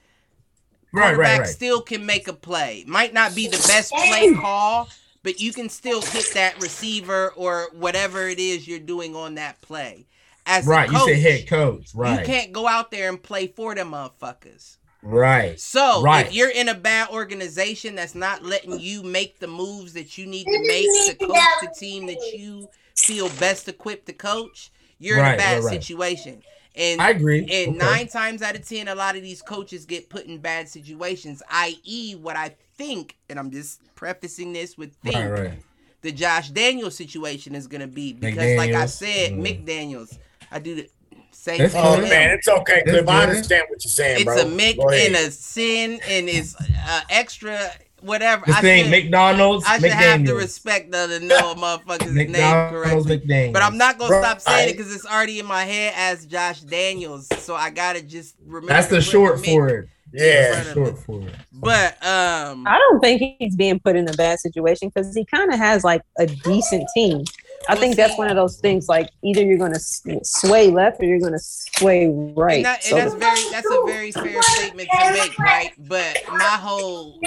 Right, 0.93 1.17
right, 1.17 1.39
Quarterback 1.39 1.41
right. 1.41 1.49
still 1.49 1.81
can 1.83 2.07
make 2.07 2.29
a 2.29 2.33
play. 2.33 2.85
Might 2.87 3.13
not 3.13 3.35
be 3.35 3.47
the 3.47 3.63
best 3.69 3.93
play 3.93 4.35
call, 4.35 4.89
but 5.23 5.41
you 5.41 5.53
can 5.53 5.69
still 5.69 6.03
hit 6.03 6.33
that 6.35 6.61
receiver 6.61 7.31
or 7.37 7.69
whatever 7.73 8.29
it 8.29 8.39
is 8.39 8.67
you're 8.67 8.79
doing 8.79 9.15
on 9.15 9.35
that 9.37 9.61
play. 9.61 10.07
As 10.47 10.67
a 10.67 10.71
Right, 10.71 10.91
you 10.91 10.97
coach, 10.99 11.09
said 11.09 11.19
head 11.19 11.49
coach. 11.49 11.91
Right? 11.95 12.21
You 12.21 12.27
can't 12.27 12.53
go 12.53 12.67
out 12.67 12.91
there 12.91 13.09
and 13.09 13.23
play 13.23 13.47
for 13.47 13.75
them 13.75 13.93
motherfuckers. 13.93 14.77
right. 15.03 15.59
So 15.61 16.03
Right. 16.03 16.27
if 16.27 16.33
you're 16.35 16.51
in 16.51 16.69
a 16.69 16.75
bad 16.75 17.09
organization 17.11 17.95
that's 17.95 18.15
not 18.15 18.45
letting 18.45 18.79
you 18.81 19.03
make 19.03 19.39
the 19.39 19.47
moves 19.47 19.93
that 19.95 20.19
you 20.19 20.27
need 20.27 20.45
to 20.51 20.67
make 20.67 20.87
to 21.07 21.15
coach 21.27 21.37
the 21.63 21.69
team 21.79 22.07
that 22.07 22.33
you 22.35 22.69
feel 22.97 23.29
best 23.39 23.69
equipped 23.69 24.07
to 24.07 24.13
coach, 24.13 24.71
you're 24.99 25.19
in 25.19 25.35
a 25.35 25.37
bad 25.37 25.63
right, 25.63 25.65
right. 25.65 25.83
situation. 25.83 26.43
And 26.81 27.01
I 27.01 27.11
agree. 27.11 27.41
and 27.41 27.77
Okay. 27.77 27.79
nine 27.79 28.09
times 28.09 28.41
out 28.43 28.57
of 28.57 28.67
ten, 28.67 28.89
a 28.89 28.95
lot 28.95 29.15
of 29.17 29.23
these 29.23 29.43
coaches 29.43 29.85
get 29.85 30.09
put 30.09 30.25
in 30.25 30.39
bad 30.39 30.69
situations. 30.69 31.43
I.e., 31.51 32.15
what 32.15 32.37
I 32.37 32.55
think, 32.77 33.17
and 33.29 33.39
I'm 33.39 33.51
just 33.51 33.81
prefacing 33.95 34.53
this 34.55 34.79
with 34.79 34.95
think 35.05 35.15
Right, 35.17 35.31
right. 35.31 35.63
the 36.01 36.11
Josh 36.11 36.49
Daniels 36.51 36.97
situation 36.97 37.55
is 37.55 37.67
gonna 37.67 37.87
be 37.87 38.13
because, 38.15 38.57
like 38.57 38.73
I 38.73 38.87
said, 38.87 39.33
Mm. 39.33 39.65
McDaniels. 39.67 40.19
I 40.51 40.59
do 40.59 40.75
the 40.75 40.89
same 41.33 41.59
thing. 41.69 41.71
Oh 41.75 41.91
with 41.93 42.01
good. 42.01 42.05
him. 42.05 42.11
man, 42.11 42.31
it's 42.31 42.49
okay, 42.49 42.83
That's 42.85 42.91
Cliff. 42.99 43.09
I 43.09 43.23
understand 43.25 43.65
what 43.69 43.85
you're 43.85 43.91
saying, 43.91 44.17
It's 44.17 44.25
bro. 44.25 44.39
a 44.41 44.45
Mick 44.47 45.07
and 45.07 45.15
a 45.17 45.31
sin 45.31 46.01
and 46.09 46.29
it's 46.29 46.57
uh, 46.57 47.01
extra 47.11 47.71
whatever. 48.03 48.45
This 48.47 48.57
I 48.57 48.61
thing, 48.61 48.85
should, 48.85 48.91
McDonald's, 48.91 49.65
I 49.67 49.79
should 49.79 49.91
have 49.91 50.25
to 50.25 50.35
respect 50.35 50.91
the 50.93 51.07
to 51.19 51.25
know 51.25 51.53
a 51.53 51.55
motherfucker's 51.55 52.13
name 52.13 52.33
correctly. 52.71 53.19
McDaniels. 53.19 53.53
But 53.53 53.63
I'm 53.63 53.79
not 53.79 53.99
gonna 53.99 54.15
Right. 54.15 54.25
stop 54.25 54.41
saying 54.41 54.69
it 54.71 54.73
because 54.77 54.95
it's 54.95 55.07
already 55.07 55.39
in 55.41 55.47
my 55.47 55.65
head 55.65 55.93
as 55.97 56.27
Josh 56.27 56.61
Daniels. 56.61 57.29
So 57.39 57.55
I 57.55 57.71
gotta 57.71 58.03
just 58.03 58.37
remember. 58.45 58.73
That's 58.73 58.89
the 58.89 59.01
short 59.01 59.39
Mick. 59.39 59.53
for 59.55 59.69
it. 59.69 59.89
yeah. 60.13 60.51
That's 60.53 60.69
the 60.69 60.75
short 60.75 60.99
for 60.99 61.21
it. 61.23 61.35
But 61.53 61.93
um, 62.05 62.67
I 62.67 62.79
don't 62.79 63.01
think 63.01 63.37
he's 63.39 63.55
being 63.57 63.79
put 63.81 63.97
in 63.97 64.09
a 64.09 64.13
bad 64.15 64.41
situation 64.41 64.91
because 64.93 65.15
he 65.15 65.25
kind 65.25 65.53
of 65.53 65.59
has 65.59 65.85
like 65.85 66.03
a 66.19 66.27
decent 66.27 66.89
team. 66.95 67.25
I 67.69 67.77
think 67.77 67.97
that's 67.97 68.17
one 68.17 68.29
of 68.29 68.37
those 68.37 68.59
things 68.59 68.89
like 68.89 69.11
either 69.23 69.43
you're 69.43 69.59
going 69.59 69.75
to 69.75 70.21
sway 70.23 70.69
left 70.69 71.01
or 71.01 71.05
you're 71.05 71.21
going 71.21 71.33
to 71.33 71.39
sway 71.39 72.07
right. 72.09 72.57
and, 72.57 72.65
that, 72.65 72.83
So- 72.83 72.97
that's 72.97 73.15
very 73.15 73.51
that's 73.51 73.71
a 73.71 73.83
very 73.87 74.13
fair 74.13 74.43
statement 74.43 74.89
to 74.91 75.13
make, 75.13 75.39
right? 75.39 75.73
But 75.79 76.23
my 76.29 76.45
whole 76.45 77.21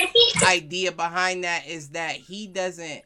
idea 0.46 0.92
behind 0.92 1.44
that 1.44 1.68
is 1.68 1.90
that 1.90 2.16
he 2.16 2.48
doesn't 2.48 3.04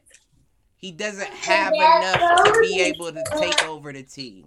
he 0.76 0.92
doesn't 0.92 1.28
have 1.28 1.72
enough 1.74 2.44
to 2.44 2.60
be 2.60 2.80
able 2.80 3.12
to 3.12 3.22
take 3.36 3.64
over 3.66 3.92
the 3.92 4.04
team. 4.04 4.46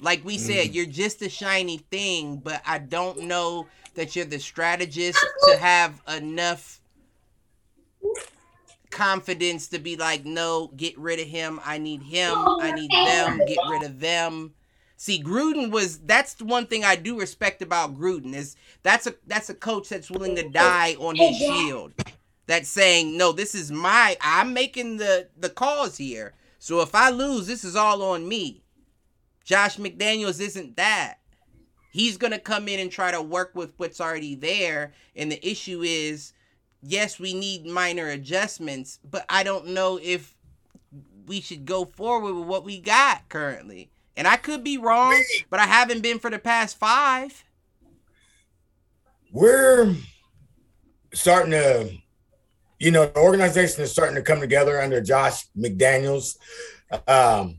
Like 0.00 0.24
we 0.24 0.38
said, 0.38 0.68
mm. 0.68 0.74
you're 0.74 0.86
just 0.86 1.20
a 1.20 1.28
shiny 1.28 1.78
thing, 1.78 2.36
but 2.36 2.62
I 2.64 2.78
don't 2.78 3.24
know 3.24 3.66
that 3.96 4.16
you're 4.16 4.24
the 4.24 4.38
strategist 4.38 5.18
to 5.46 5.56
have 5.58 6.00
enough 6.08 6.80
confidence 8.90 9.68
to 9.68 9.78
be 9.78 9.96
like, 9.96 10.24
no, 10.24 10.72
get 10.76 10.98
rid 10.98 11.20
of 11.20 11.26
him. 11.26 11.60
I 11.64 11.78
need 11.78 12.02
him. 12.02 12.32
Oh, 12.36 12.60
I 12.60 12.72
need 12.72 12.90
them. 12.90 13.38
Get 13.46 13.58
rid 13.68 13.82
of 13.82 14.00
them. 14.00 14.54
See, 14.96 15.22
Gruden 15.22 15.70
was 15.70 15.98
that's 16.00 16.34
the 16.34 16.44
one 16.44 16.66
thing 16.66 16.84
I 16.84 16.94
do 16.94 17.18
respect 17.18 17.62
about 17.62 17.98
Gruden 17.98 18.34
is 18.34 18.54
that's 18.82 19.06
a 19.06 19.14
that's 19.26 19.48
a 19.48 19.54
coach 19.54 19.88
that's 19.88 20.10
willing 20.10 20.36
to 20.36 20.46
die 20.48 20.94
on 20.98 21.16
his 21.16 21.38
shield. 21.38 21.94
That's 22.46 22.68
saying, 22.68 23.16
no, 23.16 23.32
this 23.32 23.54
is 23.54 23.72
my 23.72 24.18
I'm 24.20 24.52
making 24.52 24.98
the 24.98 25.28
the 25.38 25.48
calls 25.48 25.96
here. 25.96 26.34
So 26.58 26.82
if 26.82 26.94
I 26.94 27.08
lose, 27.08 27.46
this 27.46 27.64
is 27.64 27.76
all 27.76 28.02
on 28.02 28.28
me. 28.28 28.62
Josh 29.42 29.78
McDaniels 29.78 30.38
isn't 30.38 30.76
that. 30.76 31.20
He's 31.90 32.18
gonna 32.18 32.38
come 32.38 32.68
in 32.68 32.78
and 32.78 32.92
try 32.92 33.10
to 33.10 33.22
work 33.22 33.52
with 33.54 33.72
what's 33.78 34.02
already 34.02 34.34
there. 34.34 34.92
And 35.16 35.32
the 35.32 35.48
issue 35.48 35.80
is, 35.82 36.34
yes, 36.82 37.18
we 37.18 37.34
need 37.34 37.66
minor 37.66 38.08
adjustments, 38.08 38.98
but 39.08 39.24
I 39.28 39.42
don't 39.42 39.68
know 39.68 39.98
if 40.02 40.34
we 41.26 41.40
should 41.40 41.64
go 41.64 41.84
forward 41.84 42.34
with 42.34 42.46
what 42.46 42.64
we 42.64 42.80
got 42.80 43.28
currently. 43.28 43.90
And 44.16 44.26
I 44.26 44.36
could 44.36 44.64
be 44.64 44.76
wrong, 44.76 45.22
but 45.48 45.60
I 45.60 45.66
haven't 45.66 46.02
been 46.02 46.18
for 46.18 46.30
the 46.30 46.38
past 46.38 46.78
five. 46.78 47.44
we're 49.32 49.94
starting 51.14 51.52
to, 51.52 51.90
you 52.78 52.90
know, 52.90 53.06
the 53.06 53.20
organization 53.20 53.82
is 53.82 53.92
starting 53.92 54.16
to 54.16 54.22
come 54.22 54.40
together 54.40 54.80
under 54.80 55.00
Josh 55.00 55.46
McDaniels. 55.56 56.36
Um, 57.06 57.58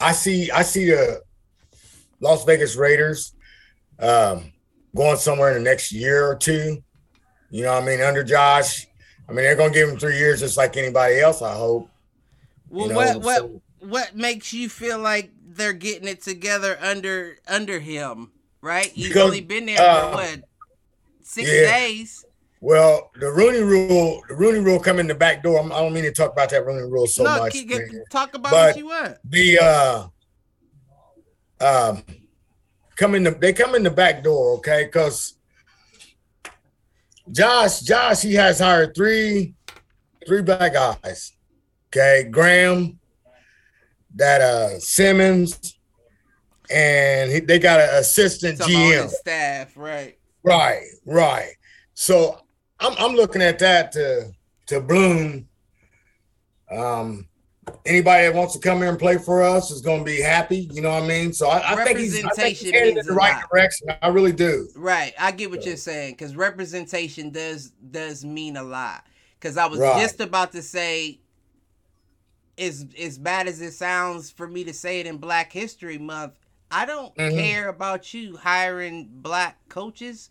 I 0.00 0.12
see, 0.12 0.50
I 0.50 0.62
see 0.62 0.90
the 0.90 1.22
Las 2.20 2.44
Vegas 2.44 2.76
Raiders 2.76 3.34
um, 3.98 4.52
going 4.94 5.16
somewhere 5.16 5.56
in 5.56 5.62
the 5.62 5.70
next 5.70 5.92
year 5.92 6.26
or 6.26 6.36
two. 6.36 6.82
You 7.50 7.62
know, 7.64 7.74
what 7.74 7.82
I 7.82 7.86
mean, 7.86 8.00
under 8.00 8.22
Josh. 8.24 8.86
I 9.28 9.32
mean, 9.32 9.44
they're 9.44 9.56
gonna 9.56 9.72
give 9.72 9.88
him 9.88 9.98
three 9.98 10.16
years 10.18 10.40
just 10.40 10.56
like 10.56 10.76
anybody 10.76 11.20
else. 11.20 11.42
I 11.42 11.54
hope. 11.54 11.88
Well, 12.70 12.86
you 12.86 12.92
know, 12.92 12.96
what 12.96 13.20
what 13.22 13.36
so- 13.38 13.62
what 13.80 14.16
makes 14.16 14.52
you 14.52 14.68
feel 14.68 14.98
like 14.98 15.30
they're 15.46 15.72
getting 15.72 16.08
it 16.08 16.22
together 16.22 16.78
under 16.80 17.36
under 17.46 17.78
him? 17.78 18.32
Right? 18.60 18.86
He's 18.86 19.08
Because, 19.08 19.22
only 19.24 19.40
been 19.40 19.66
there 19.66 19.80
uh, 19.80 20.10
for 20.10 20.16
what 20.16 20.40
six 21.22 21.48
yeah. 21.50 21.78
days. 21.78 22.24
Well, 22.60 23.12
the 23.20 23.30
Rooney 23.30 23.60
Rule, 23.60 24.20
the 24.28 24.34
Rooney 24.34 24.58
Rule 24.58 24.80
come 24.80 24.98
in 24.98 25.06
the 25.06 25.14
back 25.14 25.44
door. 25.44 25.58
I'm- 25.60 25.70
I 25.72 25.76
don't 25.80 25.92
mean 25.92 26.02
to 26.02 26.12
talk 26.12 26.32
about 26.32 26.50
that 26.50 26.66
Rooney 26.66 26.90
Rule 26.90 27.06
so 27.06 27.22
no, 27.22 27.38
much. 27.38 27.52
get- 27.52 27.88
talk 28.10 28.34
about 28.34 28.50
But- 28.50 28.66
what 28.70 28.76
you 28.76 28.86
want. 28.86 29.16
the 29.24 29.58
uh 29.60 30.06
um 31.60 32.02
come 32.96 33.14
in 33.14 33.22
the 33.24 33.30
they 33.30 33.52
come 33.52 33.74
in 33.74 33.82
the 33.84 33.90
back 33.90 34.22
door, 34.24 34.56
okay? 34.56 34.84
Because 34.84 35.34
Josh, 37.32 37.80
Josh, 37.80 38.22
he 38.22 38.34
has 38.34 38.58
hired 38.58 38.94
three 38.94 39.54
three 40.26 40.42
black 40.42 40.74
guys. 40.74 41.32
Okay, 41.88 42.28
Graham, 42.30 42.98
that 44.14 44.40
uh 44.40 44.78
Simmons, 44.78 45.78
and 46.70 47.30
he, 47.30 47.40
they 47.40 47.58
got 47.58 47.80
an 47.80 47.90
assistant 47.94 48.56
about 48.56 48.68
GM. 48.68 49.10
staff, 49.10 49.76
right? 49.76 50.18
Right, 50.42 50.84
right. 51.06 51.52
So 51.94 52.38
I'm 52.80 52.94
I'm 52.98 53.16
looking 53.16 53.42
at 53.42 53.58
that 53.60 53.92
to 53.92 54.30
to 54.66 54.80
bloom. 54.80 55.48
Um, 56.70 57.28
anybody 57.86 58.24
that 58.26 58.34
wants 58.34 58.52
to 58.54 58.58
come 58.60 58.78
here 58.78 58.88
and 58.88 58.98
play 58.98 59.18
for 59.18 59.42
us 59.42 59.70
is 59.70 59.80
going 59.80 60.00
to 60.00 60.04
be 60.04 60.20
happy. 60.20 60.68
You 60.72 60.82
know 60.82 60.90
what 60.90 61.02
I 61.04 61.06
mean? 61.06 61.32
So 61.32 61.48
I, 61.48 61.72
I 61.72 61.84
think 61.84 61.98
he's, 61.98 62.24
I 62.24 62.28
think 62.30 62.56
he's 62.58 62.70
headed 62.70 62.96
in 62.98 63.06
the 63.06 63.12
right 63.12 63.34
lot. 63.34 63.50
direction. 63.50 63.88
I 64.02 64.08
really 64.08 64.32
do. 64.32 64.68
Right. 64.76 65.12
I 65.18 65.30
get 65.32 65.50
what 65.50 65.64
you're 65.66 65.76
saying 65.76 66.12
because 66.14 66.36
representation 66.36 67.30
does 67.30 67.70
does 67.90 68.24
mean 68.24 68.56
a 68.56 68.62
lot. 68.62 69.04
Because 69.38 69.56
I 69.56 69.66
was 69.66 69.78
Right. 69.80 70.00
just 70.02 70.20
about 70.20 70.52
to 70.52 70.62
say, 70.62 71.20
as 72.58 72.86
as 73.00 73.18
bad 73.18 73.46
as 73.46 73.60
it 73.60 73.72
sounds 73.72 74.30
for 74.30 74.48
me 74.48 74.64
to 74.64 74.72
say 74.74 75.00
it 75.00 75.06
in 75.06 75.16
Black 75.18 75.52
History 75.52 75.98
Month, 75.98 76.34
I 76.70 76.84
don't 76.86 77.14
Mhm. 77.16 77.38
care 77.40 77.68
about 77.68 78.12
you 78.12 78.36
hiring 78.36 79.08
black 79.10 79.56
coaches, 79.68 80.30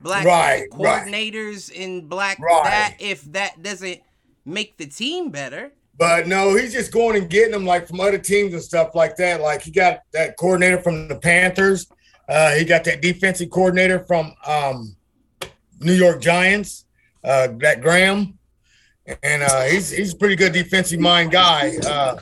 black 0.00 0.24
Right, 0.26 0.66
right. 0.72 1.06
coordinators, 1.06 1.72
and 1.76 2.08
black 2.08 2.38
Right. 2.38 2.62
that 2.64 2.96
if 3.00 3.22
that 3.32 3.62
doesn't 3.62 4.00
make 4.44 4.76
the 4.76 4.86
team 4.86 5.30
better. 5.30 5.72
But 6.02 6.26
no, 6.26 6.56
he's 6.56 6.72
just 6.72 6.90
going 6.90 7.16
and 7.16 7.30
getting 7.30 7.52
them 7.52 7.64
like 7.64 7.86
from 7.86 8.00
other 8.00 8.18
teams 8.18 8.54
and 8.54 8.60
stuff 8.60 8.96
like 8.96 9.14
that. 9.18 9.40
Like 9.40 9.62
he 9.62 9.70
got 9.70 10.00
that 10.12 10.36
coordinator 10.36 10.82
from 10.82 11.06
the 11.06 11.14
Panthers. 11.14 11.86
Uh, 12.28 12.56
he 12.56 12.64
got 12.64 12.82
that 12.82 13.00
defensive 13.00 13.50
coordinator 13.50 14.00
from 14.00 14.34
um, 14.44 14.96
New 15.78 15.92
York 15.92 16.20
Giants, 16.20 16.86
uh, 17.22 17.46
that 17.58 17.82
Graham, 17.82 18.36
and 19.22 19.44
uh, 19.44 19.62
he's 19.62 19.90
he's 19.90 20.12
a 20.12 20.16
pretty 20.16 20.34
good 20.34 20.52
defensive 20.52 20.98
mind 20.98 21.30
guy. 21.30 21.76
Uh, 21.86 22.18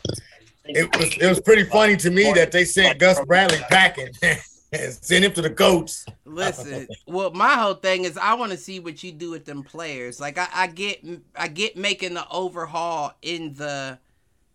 it 0.67 0.95
was 0.99 1.17
it 1.17 1.27
was 1.27 1.41
pretty 1.41 1.65
funny 1.65 1.97
to 1.97 2.11
me 2.11 2.31
that 2.35 2.53
they 2.53 2.67
sent 2.67 2.99
Gus 2.99 3.19
Bradley 3.25 3.61
packing 3.71 4.11
and 4.73 4.93
sent 4.93 5.25
him 5.25 5.33
to 5.33 5.43
the 5.43 5.51
coach. 5.51 5.93
Listen, 6.25 6.89
well, 7.07 7.31
my 7.33 7.55
whole 7.55 7.75
thing 7.75 8.05
is 8.05 8.17
I 8.17 8.35
want 8.35 8.53
to 8.53 8.59
see 8.59 8.79
what 8.81 9.03
you 9.03 9.13
do 9.13 9.31
with 9.31 9.45
them 9.45 9.63
players. 9.63 10.21
Like 10.21 10.39
I, 10.39 10.49
I 10.53 10.67
get, 10.69 11.05
I 11.35 11.49
get 11.49 11.77
making 11.77 12.15
the 12.15 12.29
overhaul 12.31 13.13
in 13.23 13.55
the, 13.55 13.99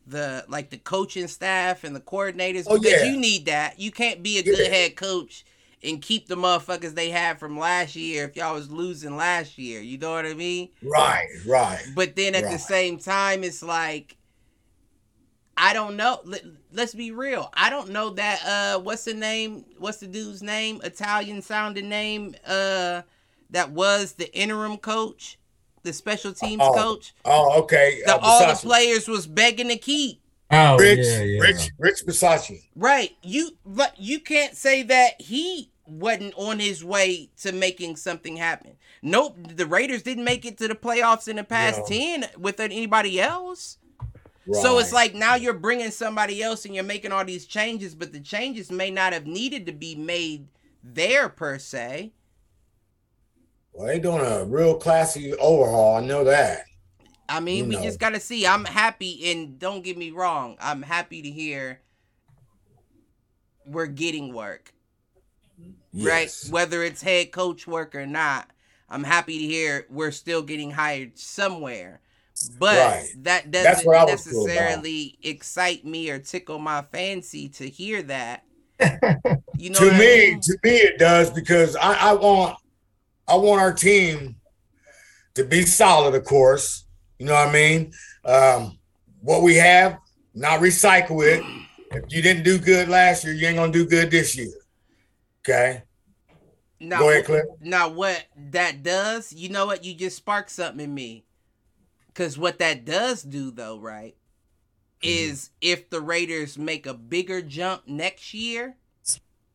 the 0.07 0.45
like 0.47 0.69
the 0.69 0.77
coaching 0.77 1.27
staff 1.27 1.83
and 1.83 1.95
the 1.95 1.99
coordinators 1.99 2.65
Oh, 2.67 2.75
because 2.77 3.03
yeah. 3.03 3.11
you 3.11 3.17
need 3.17 3.45
that. 3.47 3.79
You 3.79 3.91
can't 3.91 4.21
be 4.23 4.37
a 4.39 4.43
Yeah. 4.43 4.53
good 4.53 4.71
head 4.71 4.95
coach 4.95 5.45
and 5.83 6.01
keep 6.01 6.27
the 6.27 6.35
motherfuckers 6.35 6.93
they 6.95 7.09
had 7.09 7.39
from 7.39 7.57
last 7.57 7.95
year 7.95 8.25
if 8.25 8.35
y'all 8.35 8.53
was 8.53 8.71
losing 8.71 9.17
last 9.17 9.57
year. 9.57 9.81
You 9.81 9.97
know 9.97 10.11
what 10.13 10.25
I 10.25 10.33
mean? 10.33 10.69
Right, 10.83 11.27
right. 11.47 11.83
But 11.95 12.15
then 12.15 12.35
at 12.35 12.43
the 12.49 12.59
same 12.59 12.99
time, 12.99 13.43
it's 13.43 13.63
like 13.63 14.17
I 15.57 15.73
don't 15.73 15.95
know. 15.95 16.21
Let, 16.75 16.81
let's 16.81 16.93
be 16.93 17.11
real. 17.11 17.49
I 17.53 17.69
don't 17.69 17.89
know 17.89 18.11
that. 18.11 18.41
Uh, 18.45 18.79
what's 18.79 19.05
the 19.05 19.13
name? 19.13 19.65
What's 19.77 19.97
the 19.99 20.07
dude's 20.07 20.43
name? 20.43 20.81
Italian 20.83 21.41
sounding 21.41 21.89
name. 21.89 22.35
Uh, 22.45 23.01
that 23.51 23.71
was 23.71 24.13
the 24.13 24.33
interim 24.37 24.77
coach, 24.77 25.37
the 25.83 25.93
special 25.93 26.33
teams 26.33 26.61
Oh, 26.63 26.73
coach. 26.73 27.13
Oh, 27.23 27.61
okay. 27.63 28.01
That 28.05 28.17
Uh, 28.17 28.19
all 28.21 28.47
the 28.47 28.55
players 28.55 29.07
was 29.07 29.27
begging 29.27 29.69
to 29.69 29.77
keep. 29.77 30.21
Oh, 30.51 30.77
Rich, 30.77 30.99
yeah, 31.05 31.21
yeah. 31.21 31.39
Rich, 31.41 31.71
Rich 31.79 32.05
Bisaccia. 32.05 32.59
Right. 32.75 33.11
You 33.23 33.51
but 33.65 33.99
you 33.99 34.19
can't 34.19 34.55
say 34.55 34.83
that 34.83 35.19
he 35.19 35.71
wasn't 35.87 36.33
on 36.35 36.59
his 36.59 36.83
way 36.83 37.29
to 37.41 37.51
making 37.51 37.95
something 37.95 38.37
happen. 38.37 38.73
Nope, 39.01 39.37
the 39.55 39.65
Raiders 39.67 40.01
didn't 40.03 40.23
make 40.23 40.45
it 40.45 40.57
to 40.59 40.67
the 40.67 40.75
playoffs 40.75 41.27
in 41.27 41.35
the 41.35 41.43
past 41.43 41.79
No. 41.81 41.85
10 41.87 42.25
with 42.37 42.59
anybody 42.59 43.19
else. 43.21 43.77
So 44.51 44.77
it's 44.79 44.93
like 44.93 45.15
now 45.15 45.35
you're 45.35 45.53
bringing 45.53 45.91
somebody 45.91 46.41
else 46.43 46.65
and 46.65 46.75
you're 46.75 46.83
making 46.83 47.11
all 47.11 47.25
these 47.25 47.45
changes, 47.45 47.95
but 47.95 48.13
the 48.13 48.19
changes 48.19 48.71
may 48.71 48.91
not 48.91 49.13
have 49.13 49.25
needed 49.25 49.65
to 49.65 49.71
be 49.71 49.95
made 49.95 50.47
there 50.83 51.29
per 51.29 51.57
se. 51.57 52.13
Well, 53.73 53.87
they're 53.87 53.99
doing 53.99 54.25
a 54.25 54.45
real 54.45 54.75
classy 54.75 55.33
overhaul. 55.35 55.97
I 55.97 56.01
know 56.01 56.23
that. 56.23 56.63
I 57.27 57.39
mean, 57.39 57.65
You 57.65 57.65
we 57.65 57.77
know. 57.77 57.83
just 57.83 57.99
got 57.99 58.11
to 58.11 58.19
see. 58.19 58.45
I'm 58.47 58.65
happy, 58.65 59.31
and 59.31 59.59
don't 59.59 59.83
get 59.83 59.97
me 59.97 60.11
wrong, 60.11 60.57
I'm 60.59 60.81
happy 60.83 61.21
to 61.23 61.31
hear 61.31 61.81
we're 63.65 63.87
getting 63.87 64.33
work. 64.33 64.73
right? 65.93 66.31
Whether 66.49 66.83
it's 66.83 67.01
head 67.01 67.31
coach 67.31 67.67
work 67.67 67.95
or 67.95 68.05
not, 68.05 68.49
I'm 68.89 69.03
happy 69.03 69.39
to 69.39 69.45
hear 69.45 69.85
we're 69.89 70.11
still 70.11 70.41
getting 70.43 70.71
hired 70.71 71.17
somewhere. 71.17 72.01
But 72.41 72.77
Right. 72.77 73.09
that 73.23 73.51
doesn't 73.51 73.85
what 73.85 73.95
I 73.97 74.05
was 74.05 74.23
cool 74.23 74.45
about. 74.45 74.85
necessarily 74.85 75.17
excite 75.23 75.85
me 75.85 76.09
or 76.09 76.19
tickle 76.19 76.59
my 76.59 76.81
fancy 76.83 77.49
to 77.49 77.69
hear 77.69 78.03
that. 78.03 78.43
You 79.57 79.69
know 79.69 79.79
to 79.79 79.85
what 79.85 79.95
I 79.95 79.99
me, 79.99 80.05
mean? 80.05 80.41
to 80.41 80.57
me, 80.63 80.71
it 80.71 80.99
does 80.99 81.31
because 81.31 81.75
I, 81.75 81.93
I 82.09 82.13
want, 82.13 82.57
I 83.27 83.35
want 83.35 83.61
our 83.61 83.73
team 83.73 84.35
to 85.35 85.43
be 85.43 85.63
solid. 85.63 86.15
Of 86.15 86.25
course, 86.25 86.85
you 87.19 87.25
know 87.25 87.33
what 87.33 87.49
I 87.49 87.53
mean. 87.53 87.91
Um, 88.23 88.79
what 89.21 89.41
we 89.43 89.55
have, 89.55 89.97
not 90.33 90.59
recycle 90.61 91.25
it. 91.25 91.43
If 91.91 92.03
you 92.09 92.21
didn't 92.21 92.43
do 92.43 92.59
good 92.59 92.89
last 92.89 93.23
year, 93.23 93.33
you 93.33 93.47
ain't 93.47 93.57
gonna 93.57 93.71
do 93.71 93.87
good 93.87 94.11
this 94.11 94.37
year. 94.37 94.53
Okay, 95.47 95.83
Now, 96.79 96.99
go 96.99 97.09
ahead, 97.09 97.25
Cliff. 97.25 97.45
now 97.59 97.89
what 97.89 98.25
that 98.51 98.83
does, 98.83 99.31
you 99.33 99.49
know 99.49 99.65
what? 99.65 99.83
You 99.83 99.93
just 99.93 100.17
sparked 100.17 100.51
something 100.51 100.83
in 100.83 100.93
me. 100.93 101.25
Cause 102.15 102.37
what 102.37 102.59
that 102.59 102.85
does 102.85 103.21
do 103.23 103.51
though, 103.51 103.79
right? 103.79 104.15
Mm-hmm. 105.03 105.33
Is 105.33 105.51
if 105.61 105.89
the 105.89 106.01
Raiders 106.01 106.57
make 106.57 106.85
a 106.87 106.93
bigger 106.95 107.41
jump 107.41 107.87
next 107.87 108.33
year, 108.33 108.77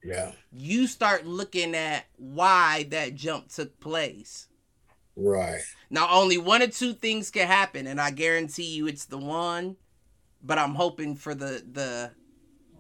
Yeah, 0.02 0.32
you 0.52 0.86
start 0.86 1.26
looking 1.26 1.74
at 1.74 2.06
why 2.16 2.84
that 2.90 3.14
jump 3.16 3.48
took 3.48 3.80
place. 3.80 4.48
right. 5.16 5.62
Now, 5.90 6.08
only 6.10 6.38
one 6.38 6.62
or 6.62 6.68
two 6.68 6.94
things 6.94 7.30
can 7.30 7.46
happen, 7.46 7.86
and 7.86 8.00
I 8.00 8.10
guarantee 8.10 8.74
you 8.74 8.86
it's 8.86 9.06
the 9.06 9.18
one. 9.18 9.76
But 10.42 10.58
I'm 10.58 10.74
hoping 10.76 11.16
for 11.16 11.34
the 11.34 11.64
the, 11.70 12.12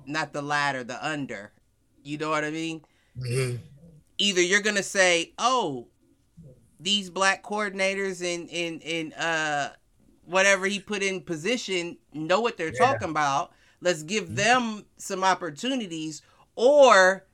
not 0.06 0.32
the 0.32 0.42
latter, 0.42 0.84
the 0.84 1.04
under. 1.06 1.52
You 2.02 2.18
know 2.18 2.30
what 2.30 2.44
I 2.44 2.50
mean? 2.50 2.82
hmm 3.16 3.56
Either 4.18 4.40
you're 4.42 4.60
gonna 4.62 4.82
say, 4.82 5.32
"Oh, 5.38 5.88
these 6.80 7.10
black 7.10 7.42
coordinators 7.42 8.22
and 8.22 8.48
and 8.50 8.82
and 8.82 9.14
uh, 9.14 9.70
whatever 10.24 10.66
he 10.66 10.80
put 10.80 11.02
in 11.02 11.20
position 11.20 11.98
know 12.12 12.40
what 12.40 12.56
they're 12.56 12.68
Yeah. 12.68 12.72
Mm-hmm. 12.80 12.92
talking 12.92 13.10
about. 13.10 13.52
Let's 13.80 14.02
give 14.02 14.34
them 14.36 14.84
some 14.96 15.24
opportunities." 15.24 16.22
Or 16.56 17.24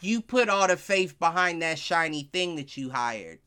you 0.00 0.20
put 0.20 0.48
all 0.48 0.66
the 0.66 0.76
faith 0.76 1.18
behind 1.18 1.62
that 1.62 1.78
shiny 1.78 2.28
thing 2.32 2.56
that 2.56 2.76
you 2.76 2.90
hired 2.90 3.38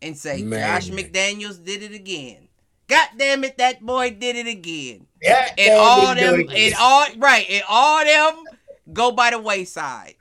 and 0.00 0.16
say 0.16 0.38
Josh 0.38 0.88
Man. 0.90 0.98
McDaniels 1.04 1.62
did 1.62 1.82
it 1.82 1.92
again. 1.92 2.48
God 2.88 3.08
damn 3.18 3.42
it, 3.44 3.58
that 3.58 3.80
boy 3.84 4.10
did 4.10 4.36
it 4.36 4.46
again. 4.46 5.06
Yeah, 5.20 5.52
And 5.58 5.74
all 5.74 6.14
them 6.14 6.46
and 6.48 6.74
all 6.80 7.06
right, 7.18 7.44
and 7.50 7.62
all 7.68 8.04
them 8.04 8.44
go 8.92 9.12
by 9.12 9.30
the 9.30 9.38
wayside. 9.38 10.14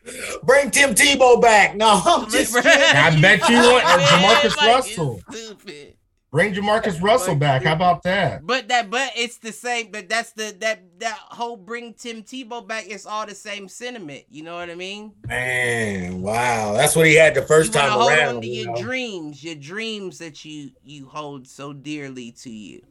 bring 0.44 0.72
Tim 0.72 0.96
Tebow 0.96 1.42
back. 1.42 1.76
No, 1.76 2.02
I'm 2.06 2.30
just 2.30 2.54
kidding. 2.62 2.72
I 2.72 3.20
bet 3.22 3.48
you 3.50 3.58
want- 3.58 3.84
or 3.86 3.98
Man, 3.98 4.08
Jamarcus 4.08 4.58
like, 4.58 4.68
Russell. 4.68 5.22
stupid. 5.32 5.96
Bring 6.32 6.54
Jamarcus 6.54 7.02
Russell 7.02 7.36
back. 7.36 7.64
How 7.64 7.72
about 7.74 8.04
that? 8.04 8.46
But 8.46 8.68
that 8.68 8.90
but 8.90 9.12
it's 9.16 9.38
the 9.38 9.54
same 9.54 9.90
but 9.90 10.10
that's 10.10 10.34
the 10.34 10.54
that 10.60 10.82
that 11.00 11.18
whole 11.18 11.56
bring 11.56 11.94
Tim 11.94 12.24
Tebow 12.24 12.68
back, 12.68 12.86
it's 12.90 13.06
all 13.06 13.26
the 13.26 13.34
same 13.36 13.70
sentiment. 13.70 14.26
You 14.30 14.44
know 14.44 14.56
what 14.56 14.70
I 14.70 14.76
mean? 14.76 15.14
Man, 15.30 16.22
wow, 16.22 16.74
that's 16.74 16.94
what 16.94 17.06
he 17.08 17.16
had 17.16 17.36
the 17.36 17.42
first 17.44 17.74
you 17.74 17.80
wanna 17.80 17.90
time 17.90 18.00
hold 18.00 18.12
around. 18.12 18.36
on 18.36 18.42
to 18.42 18.48
you 18.48 18.64
your 18.64 18.74
know? 18.74 18.82
dreams, 18.82 19.44
your 19.46 19.56
dreams 19.56 20.18
that 20.18 20.44
you 20.44 20.72
you 20.84 21.06
hold 21.08 21.48
so 21.48 21.72
dearly 21.72 22.32
to 22.42 22.50
you. 22.50 22.82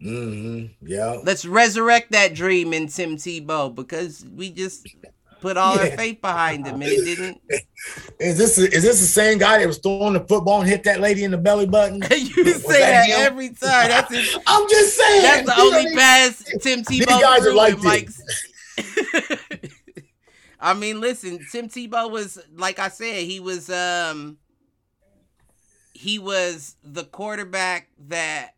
Hmm 0.00 0.66
Yeah. 0.82 1.18
Let's 1.24 1.44
resurrect 1.44 2.12
that 2.12 2.34
dream 2.34 2.72
in 2.72 2.88
Tim 2.88 3.16
Tebow 3.16 3.74
because 3.74 4.24
we 4.34 4.50
just 4.50 4.86
put 5.40 5.56
all 5.56 5.76
Yeah. 5.76 5.90
her 5.90 5.96
faith 5.96 6.20
behind 6.20 6.66
him, 6.66 6.74
and 6.82 6.84
it 6.84 7.04
didn't. 7.04 7.40
Is 8.20 8.36
this 8.36 8.58
is 8.58 8.82
this 8.82 9.00
the 9.00 9.06
same 9.06 9.38
guy 9.38 9.58
that 9.58 9.66
was 9.66 9.78
throwing 9.78 10.12
the 10.12 10.20
football 10.20 10.60
and 10.60 10.68
hit 10.68 10.84
that 10.84 11.00
lady 11.00 11.24
in 11.24 11.30
the 11.30 11.38
belly 11.38 11.66
button? 11.66 11.94
you 12.10 12.44
Was 12.44 12.62
say 12.66 12.80
that 12.80 13.06
him? 13.06 13.16
every 13.18 13.48
time. 13.48 13.88
That's 13.88 14.14
his, 14.14 14.38
I'm 14.46 14.68
just 14.68 14.96
saying. 14.98 15.22
that's 15.22 15.48
the 15.48 15.56
know, 15.56 15.76
only 15.78 15.94
pass 15.96 16.44
Tim 16.60 16.82
Tebow 16.84 17.20
guys 17.20 17.46
are 17.46 17.54
like 17.54 17.82
Mike's. 17.82 18.20
I 20.60 20.74
mean, 20.74 21.00
listen, 21.00 21.38
Tim 21.50 21.68
Tebow 21.68 22.10
was 22.10 22.38
like 22.54 22.78
I 22.78 22.88
said, 22.88 23.24
he 23.24 23.40
was 23.40 23.70
um 23.70 24.36
he 25.94 26.18
was 26.18 26.76
the 26.84 27.04
quarterback 27.04 27.88
that 28.08 28.50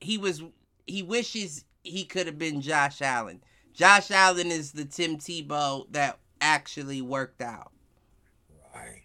he 0.00 0.18
was 0.18 0.42
he 0.86 1.02
wishes 1.02 1.64
he 1.82 2.04
could 2.04 2.26
have 2.26 2.38
been 2.38 2.60
Josh 2.60 3.00
Allen. 3.00 3.42
Josh 3.72 4.10
Allen 4.10 4.48
is 4.48 4.72
the 4.72 4.84
Tim 4.84 5.16
Tebow 5.16 5.86
that 5.92 6.18
actually 6.40 7.00
worked 7.00 7.40
out. 7.40 7.72
Right. 8.74 9.02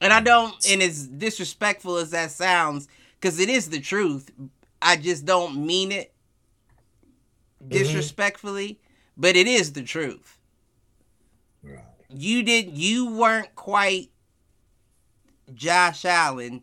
And 0.00 0.12
I 0.12 0.20
don't, 0.20 0.54
and 0.68 0.82
as 0.82 1.06
disrespectful 1.06 1.96
as 1.96 2.10
that 2.10 2.30
sounds, 2.30 2.88
because 3.18 3.38
it 3.38 3.48
is 3.48 3.68
the 3.70 3.80
truth, 3.80 4.30
I 4.80 4.96
just 4.96 5.24
don't 5.24 5.66
mean 5.66 5.92
it 5.92 6.12
mm-hmm. 7.62 7.70
disrespectfully, 7.70 8.78
but 9.16 9.36
it 9.36 9.46
is 9.46 9.72
the 9.72 9.82
truth. 9.82 10.38
Right. 11.62 11.84
You 12.08 12.42
did, 12.42 12.78
you 12.78 13.14
weren't 13.14 13.54
quite 13.54 14.10
Josh 15.52 16.04
Allen. 16.04 16.62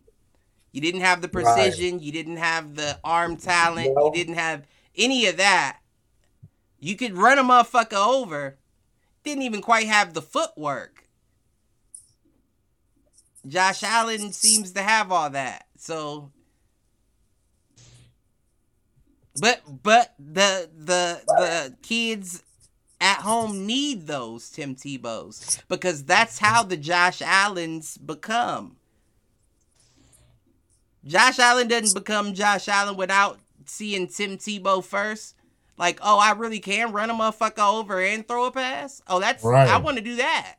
You 0.78 0.82
didn't 0.82 1.02
have 1.02 1.24
the 1.24 1.28
Right. 1.28 1.44
precision. 1.44 2.02
You 2.02 2.12
didn't 2.12 2.38
have 2.38 2.76
the 2.76 3.00
arm 3.04 3.36
talent. 3.38 3.96
No. 3.96 4.06
You 4.06 4.12
didn't 4.12 4.36
have 4.36 4.68
any 4.96 5.26
of 5.26 5.38
that. 5.38 5.80
You 6.80 6.96
could 6.96 7.18
run 7.18 7.40
a 7.40 7.44
motherfucker 7.44 7.94
over. 7.94 8.60
Didn't 9.24 9.42
even 9.42 9.64
quite 9.64 9.88
have 9.88 10.14
the 10.14 10.22
footwork. 10.22 11.10
Josh 13.48 13.82
Allen 13.82 14.32
seems 14.34 14.74
to 14.74 14.84
have 14.84 15.12
all 15.12 15.32
that. 15.32 15.66
So 15.80 16.32
but 19.42 19.62
but 19.82 20.14
the 20.20 20.70
the 20.78 21.24
the 21.26 21.76
kids 21.82 22.44
at 23.02 23.22
home 23.22 23.66
need 23.66 24.06
those 24.06 24.52
Tim 24.52 24.76
Tebows 24.76 25.60
because 25.70 26.04
that's 26.04 26.38
how 26.38 26.62
the 26.62 26.78
Josh 26.78 27.24
Allens 27.24 27.98
become. 27.98 28.78
Josh 31.08 31.40
Allen 31.40 31.68
doesn't 31.68 31.98
become 31.98 32.34
Josh 32.34 32.68
Allen 32.68 32.98
without 32.98 33.40
seeing 33.66 34.08
Tim 34.08 34.38
Tebow 34.38 34.84
first. 34.84 35.36
Like, 35.78 36.00
oh, 36.02 36.20
I 36.20 36.32
really 36.34 36.60
can 36.60 36.92
run 36.92 37.10
a 37.10 37.14
motherfucker 37.14 37.80
over 37.80 38.02
and 38.02 38.28
throw 38.28 38.46
a 38.46 38.52
pass. 38.52 39.02
Oh, 39.08 39.20
that's 39.20 39.44
Right. 39.44 39.68
I 39.70 39.78
want 39.78 39.98
to 39.98 40.04
do 40.04 40.16
that. 40.18 40.56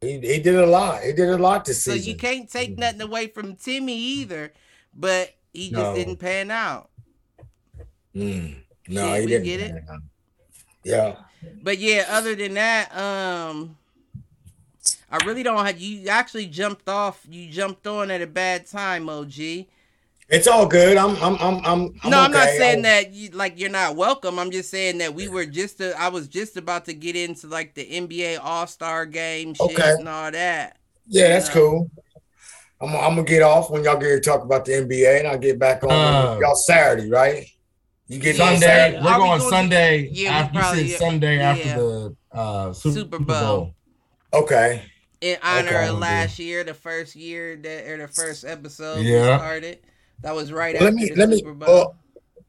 He, 0.00 0.12
he 0.20 0.38
did 0.40 0.54
a 0.56 0.66
lot. 0.66 1.02
He 1.02 1.12
did 1.12 1.28
a 1.28 1.38
lot 1.38 1.64
this 1.64 1.82
So 1.82 1.92
season. 1.92 2.10
you 2.10 2.16
can't 2.16 2.50
take 2.50 2.78
nothing 2.78 3.00
away 3.00 3.28
from 3.28 3.56
Timmy 3.56 3.96
either, 3.96 4.52
but 4.94 5.34
he 5.52 5.70
just 5.70 5.94
didn't 5.96 6.16
pan 6.18 6.50
out. 6.50 6.90
Mm. 8.14 8.56
No, 8.88 9.14
he 9.14 9.26
didn't. 9.26 9.44
get 9.44 9.60
it. 9.60 9.84
Yeah. 10.84 11.16
But 11.62 11.78
yeah, 11.78 12.06
other 12.10 12.34
than 12.34 12.54
that, 12.54 12.96
um 12.96 13.76
I 15.10 15.24
really 15.24 15.42
don't 15.42 15.64
have 15.64 15.78
you 15.80 16.08
actually 16.08 16.46
jumped 16.46 16.88
off 16.88 17.24
you 17.28 17.48
jumped 17.50 17.86
on 17.86 18.10
at 18.10 18.20
a 18.22 18.26
bad 18.26 18.66
time, 18.66 19.08
OG. 19.08 19.66
It's 20.30 20.46
all 20.46 20.66
good. 20.66 20.96
I'm 20.98 21.16
I'm 21.22 21.36
I'm 21.40 21.56
I'm, 21.64 21.94
I'm 22.04 22.10
no, 22.10 22.20
I'm 22.20 22.32
not 22.32 22.48
saying 22.48 22.72
I'm- 22.74 22.82
that 22.82 23.12
you 23.12 23.30
like 23.30 23.58
you're 23.58 23.70
not 23.70 23.96
welcome. 23.96 24.38
I'm 24.38 24.50
just 24.50 24.70
saying 24.70 24.98
that 24.98 25.14
we 25.14 25.28
were 25.28 25.46
just 25.46 25.80
uh, 25.80 25.92
I 25.98 26.08
was 26.08 26.28
just 26.28 26.56
about 26.58 26.84
to 26.86 26.92
get 26.94 27.16
into 27.16 27.46
like 27.46 27.74
the 27.74 27.84
NBA 27.86 28.38
All-Star 28.42 29.06
game 29.06 29.54
shit 29.54 29.70
Okay. 29.72 29.94
and 29.98 30.08
all 30.08 30.30
that. 30.30 30.76
Yeah, 31.06 31.28
that's 31.28 31.48
Yeah. 31.48 31.54
cool. 31.54 31.90
I'm, 32.80 32.90
I'm 32.94 33.14
gonna 33.16 33.24
get 33.24 33.42
off 33.42 33.70
when 33.70 33.82
y'all 33.84 33.96
get 33.98 34.08
to 34.08 34.20
talk 34.20 34.42
about 34.44 34.64
the 34.66 34.72
NBA, 34.72 35.20
and 35.20 35.28
I'll 35.28 35.38
get 35.38 35.58
back 35.58 35.82
on 35.82 35.90
Uh, 35.90 36.38
y'all 36.40 36.54
Saturday, 36.54 37.10
right? 37.10 37.46
You 38.06 38.18
get 38.18 38.36
Yeah, 38.36 38.44
Sunday. 38.50 38.66
Saturday. 38.66 39.02
We're 39.02 39.10
Are 39.10 39.18
we 39.18 39.26
going 39.26 39.38
gonna- 39.38 39.50
Sunday. 39.50 40.08
Yeah, 40.12 40.22
we 40.22 40.26
after, 40.28 40.54
you 40.54 40.60
probably- 40.60 40.88
said 40.90 40.98
Sunday 40.98 41.36
yeah. 41.38 41.50
after 41.50 41.74
the 41.74 42.16
uh, 42.32 42.72
Super, 42.74 42.94
Super 43.00 43.18
Bowl. 43.18 43.74
Okay. 44.32 44.82
In 45.20 45.36
honor 45.42 45.68
Okay. 45.68 45.88
of 45.88 45.98
last 45.98 46.38
year, 46.38 46.62
the 46.64 46.74
first 46.74 47.16
year 47.16 47.56
that 47.56 47.86
or 47.88 47.96
the 47.98 48.08
first 48.08 48.44
episode 48.44 49.00
we 49.00 49.12
Yeah. 49.14 49.36
started. 49.38 49.78
That 50.22 50.34
was 50.34 50.52
right 50.52 50.74
Let 50.74 50.82
after 50.84 50.94
me 50.94 51.08
the 51.08 51.14
let 51.16 51.28
me. 51.28 51.38
Super 51.38 51.54
Bowl. 51.54 51.68
Well, 51.68 51.96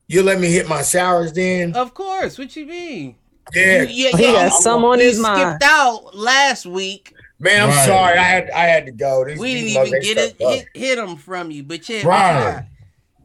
you 0.08 0.24
let 0.24 0.40
me 0.40 0.52
hit 0.52 0.68
my 0.68 0.82
showers 0.84 1.34
then. 1.34 1.76
of 1.76 1.94
course, 1.94 2.38
what 2.38 2.56
you 2.56 2.66
mean? 2.66 3.16
Yeah, 3.56 3.84
You- 3.84 3.88
yeah, 3.88 4.18
He 4.18 4.24
yeah, 4.26 4.32
got 4.34 4.52
I'm- 4.52 4.62
some 4.62 4.84
on 4.86 5.00
you 5.00 5.06
his 5.06 5.20
mind. 5.20 5.40
skipped 5.62 5.64
out 5.64 6.16
last 6.16 6.66
week. 6.66 7.14
man. 7.40 7.64
I'm 7.64 7.70
Right. 7.70 7.86
sorry. 7.88 8.18
I 8.18 8.24
had 8.24 8.50
I 8.52 8.66
had 8.66 8.86
to 8.88 8.92
go. 8.92 9.24
These, 9.26 9.40
We 9.40 9.54
didn't 9.56 9.88
even 9.88 10.02
get 10.02 10.18
it 10.18 10.36
hit, 10.40 10.68
hit 10.74 10.96
them 10.98 11.16
from 11.16 11.50
you, 11.52 11.64
but 11.64 11.88
yeah, 11.88 12.06
Right. 12.06 12.56
up. 12.58 12.66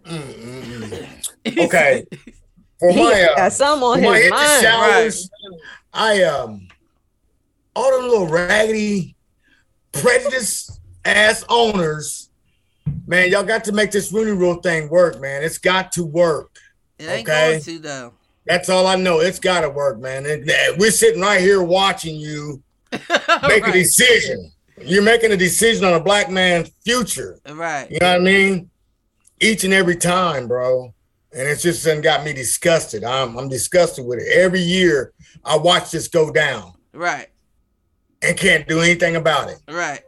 Mm, 0.06 0.20
mm, 0.22 1.08
mm. 1.44 1.64
Okay. 1.66 2.04
For 2.80 2.92
He 2.92 3.02
my 3.02 3.22
uh, 3.22 3.36
got 3.36 3.52
some 3.52 3.82
on 3.82 4.00
When 4.02 4.08
I 4.10 4.14
his 4.16 4.22
hit 4.24 4.30
mind. 4.30 4.62
showers, 4.62 5.30
I 5.92 6.22
um 6.24 6.68
all 7.76 8.00
the 8.00 8.06
little 8.08 8.28
raggedy, 8.28 9.16
prejudiced 9.92 10.80
ass 11.04 11.44
owners, 11.48 12.30
man, 13.06 13.30
y'all 13.30 13.42
got 13.44 13.64
to 13.64 13.72
make 13.72 13.90
this 13.90 14.12
Rooney 14.12 14.32
Rule 14.32 14.56
thing 14.56 14.88
work, 14.88 15.20
man. 15.20 15.42
It's 15.42 15.58
got 15.58 15.92
to 15.92 16.04
work. 16.04 16.56
It 16.98 17.04
ain't 17.04 17.28
Okay. 17.28 17.50
going 17.52 17.62
to 17.62 17.78
though. 17.78 18.12
That's 18.46 18.68
all 18.68 18.86
I 18.86 18.96
know. 18.96 19.20
It's 19.20 19.38
got 19.38 19.62
to 19.62 19.70
work, 19.70 19.98
man. 20.00 20.26
And, 20.26 20.44
we're 20.78 20.90
sitting 20.90 21.20
right 21.20 21.40
here 21.40 21.62
watching 21.62 22.16
you 22.16 22.62
make 22.92 23.66
a 23.66 23.72
decision. 23.72 24.52
You're 24.80 25.02
making 25.02 25.32
a 25.32 25.36
decision 25.36 25.84
on 25.84 25.94
a 25.94 26.00
black 26.00 26.30
man's 26.30 26.70
future. 26.84 27.38
right. 27.48 27.90
You 27.90 27.98
know 28.00 28.12
what 28.12 28.20
I 28.20 28.24
mean? 28.24 28.70
Each 29.40 29.64
and 29.64 29.72
every 29.72 29.96
time, 29.96 30.46
bro. 30.46 30.92
And 31.32 31.48
it's 31.48 31.62
just 31.62 31.84
done 31.84 32.00
got 32.00 32.24
me 32.24 32.32
disgusted. 32.32 33.02
I'm 33.02 33.36
I'm 33.36 33.48
disgusted 33.48 34.04
with 34.04 34.20
it. 34.20 34.28
Every 34.32 34.60
year 34.60 35.12
I 35.44 35.56
watch 35.56 35.90
this 35.90 36.06
go 36.06 36.30
down 36.30 36.74
Right. 36.92 37.28
And 38.24 38.36
can't 38.36 38.66
do 38.68 38.80
anything 38.80 39.16
about 39.16 39.48
it. 39.50 39.58
Right. 39.68 40.00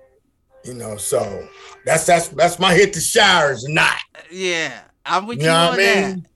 You 0.64 0.75
know, 0.75 0.97
so 0.97 1.47
that's 1.85 2.05
that's 2.07 2.29
that's 2.29 2.59
my 2.59 2.75
hit 2.75 2.93
the 2.93 3.01
showers 3.01 3.62
tonight. 3.64 3.99
Yeah. 4.31 4.81
I'm 5.05 5.27
with 5.27 5.39
You 5.39 5.45
you, 5.45 5.51
know 5.51 5.57
on 5.57 5.69
what 5.77 5.81
I 5.81 6.07
mean? 6.07 6.27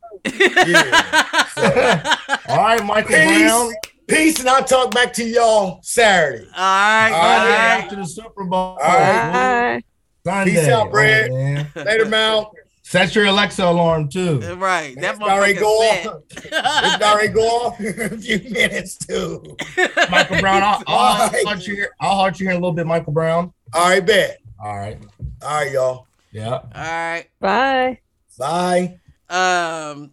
that. 1.56 2.40
All 2.48 2.56
right, 2.58 2.84
Michael 2.84 3.08
Peace. 3.16 3.38
Brown. 3.42 3.72
Peace, 4.06 4.40
and 4.40 4.48
I'll 4.48 4.64
talk 4.64 4.92
back 4.92 5.12
to 5.14 5.24
y'all 5.24 5.80
Saturday. 5.82 6.44
all 6.56 6.60
right. 6.60 7.10
All 7.12 7.14
All 7.14 7.22
Sunday 7.38 7.50
right. 7.52 7.74
right. 7.76 7.84
after 7.84 7.96
the 7.96 8.04
Super 8.06 8.44
Bowl. 8.44 8.58
All 8.58 8.76
right. 8.78 9.80
Bye. 10.24 10.44
Peace 10.44 10.66
out, 10.68 10.90
Brad. 10.90 11.30
All 11.30 11.36
right. 11.54 11.86
Later, 11.86 12.06
Mal. 12.06 12.52
Set 12.90 13.14
your 13.14 13.26
Alexa 13.26 13.64
alarm 13.64 14.08
too. 14.08 14.40
Right. 14.56 14.96
That 15.00 15.14
It's 15.14 15.22
already 15.22 15.54
go 15.54 15.78
set. 15.80 16.06
off. 16.08 16.22
It's 16.34 17.04
already 17.04 17.28
go 17.28 17.42
off 17.42 17.78
in 17.80 18.00
a 18.00 18.18
few 18.18 18.50
minutes 18.50 18.96
too. 18.98 19.56
Michael 20.10 20.40
Brown. 20.40 20.64
I'll, 20.64 20.82
I'll, 20.88 21.22
All 21.22 21.28
right. 21.28 21.46
halt 21.46 21.64
you 21.68 21.76
here. 21.76 21.90
I'll 22.00 22.16
halt 22.16 22.40
you 22.40 22.46
here 22.46 22.50
in 22.50 22.56
a 22.56 22.60
little 22.60 22.74
bit, 22.74 22.88
Michael 22.88 23.12
Brown. 23.12 23.52
All 23.74 23.90
right, 23.90 24.04
bet. 24.04 24.38
All 24.60 24.76
right. 24.76 24.98
All 25.40 25.48
right, 25.60 25.70
y'all. 25.70 26.08
Yeah. 26.32 26.50
All 26.50 26.62
right. 26.74 27.26
Bye. 27.38 28.00
Bye. 28.36 28.98
Um, 29.28 30.10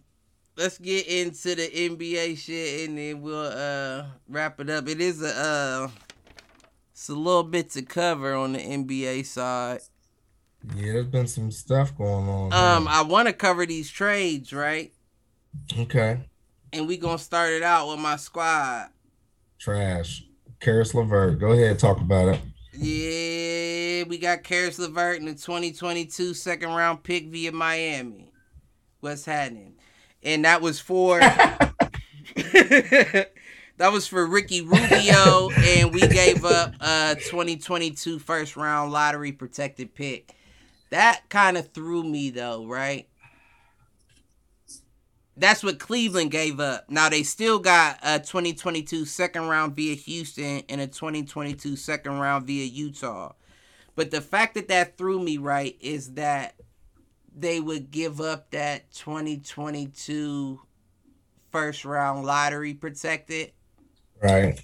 let's 0.56 0.78
get 0.78 1.08
into 1.08 1.56
the 1.56 1.66
NBA 1.68 2.38
shit 2.38 2.88
and 2.88 2.96
then 2.96 3.20
we'll 3.22 3.34
uh 3.56 4.04
wrap 4.28 4.60
it 4.60 4.70
up. 4.70 4.88
It 4.88 5.00
is 5.00 5.20
a 5.20 5.36
uh, 5.36 5.88
it's 6.92 7.08
a 7.08 7.14
little 7.14 7.42
bit 7.42 7.70
to 7.70 7.82
cover 7.82 8.34
on 8.34 8.52
the 8.52 8.60
NBA 8.60 9.26
side. 9.26 9.80
Yeah, 10.74 10.92
there's 10.92 11.06
been 11.06 11.26
some 11.26 11.50
stuff 11.50 11.96
going 11.96 12.28
on. 12.28 12.52
Um, 12.52 12.88
I 12.88 13.02
want 13.02 13.28
to 13.28 13.32
cover 13.32 13.64
these 13.64 13.90
trades, 13.90 14.52
right? 14.52 14.92
okay. 15.78 16.20
And 16.72 16.86
we 16.86 16.96
gonna 16.96 17.18
start 17.18 17.50
it 17.52 17.62
out 17.62 17.88
with 17.88 17.98
my 17.98 18.16
squad. 18.16 18.88
Trash. 19.58 20.24
Karis 20.60 20.94
LeVert. 20.94 21.38
Go 21.38 21.52
ahead, 21.52 21.78
talk 21.78 22.00
about 22.00 22.28
it. 22.28 22.40
Yeah, 22.72 24.04
we 24.08 24.18
got 24.18 24.44
Karis 24.44 24.78
LeVert 24.78 25.18
in 25.18 25.26
the 25.26 25.32
2022 25.32 26.34
second 26.34 26.70
round 26.70 27.02
pick 27.02 27.28
via 27.28 27.52
Miami. 27.52 28.32
What's 29.00 29.24
happening? 29.24 29.74
And 30.22 30.44
that 30.44 30.60
was 30.60 30.78
for 30.78 31.20
that 33.78 33.92
was 33.92 34.06
for 34.06 34.26
Ricky 34.26 34.60
Rubio, 34.60 35.50
and 35.50 35.92
we 35.92 36.00
gave 36.00 36.44
up 36.44 36.74
a 36.80 37.16
2022 37.16 38.18
first 38.18 38.56
round 38.56 38.92
lottery 38.92 39.32
protected 39.32 39.94
pick. 39.94 40.34
That 40.90 41.22
kind 41.28 41.56
of 41.56 41.72
threw 41.72 42.02
me 42.02 42.30
though, 42.30 42.66
right? 42.66 43.08
That's 45.36 45.62
what 45.62 45.78
Cleveland 45.78 46.32
gave 46.32 46.58
up. 46.58 46.90
Now 46.90 47.08
they 47.08 47.22
still 47.22 47.58
got 47.60 47.98
a 48.02 48.18
2022 48.18 49.04
second 49.04 49.46
round 49.48 49.76
via 49.76 49.94
Houston 49.94 50.62
and 50.68 50.80
a 50.80 50.86
2022 50.86 51.76
second 51.76 52.18
round 52.18 52.46
via 52.46 52.64
Utah. 52.64 53.32
But 53.94 54.10
the 54.10 54.20
fact 54.20 54.54
that 54.54 54.68
that 54.68 54.96
threw 54.96 55.20
me 55.20 55.38
right 55.38 55.76
is 55.80 56.14
that 56.14 56.54
they 57.36 57.60
would 57.60 57.90
give 57.90 58.20
up 58.20 58.50
that 58.50 58.92
2022 58.92 60.60
first 61.52 61.84
round 61.84 62.24
lottery 62.26 62.74
protected 62.74 63.52
Right. 64.20 64.60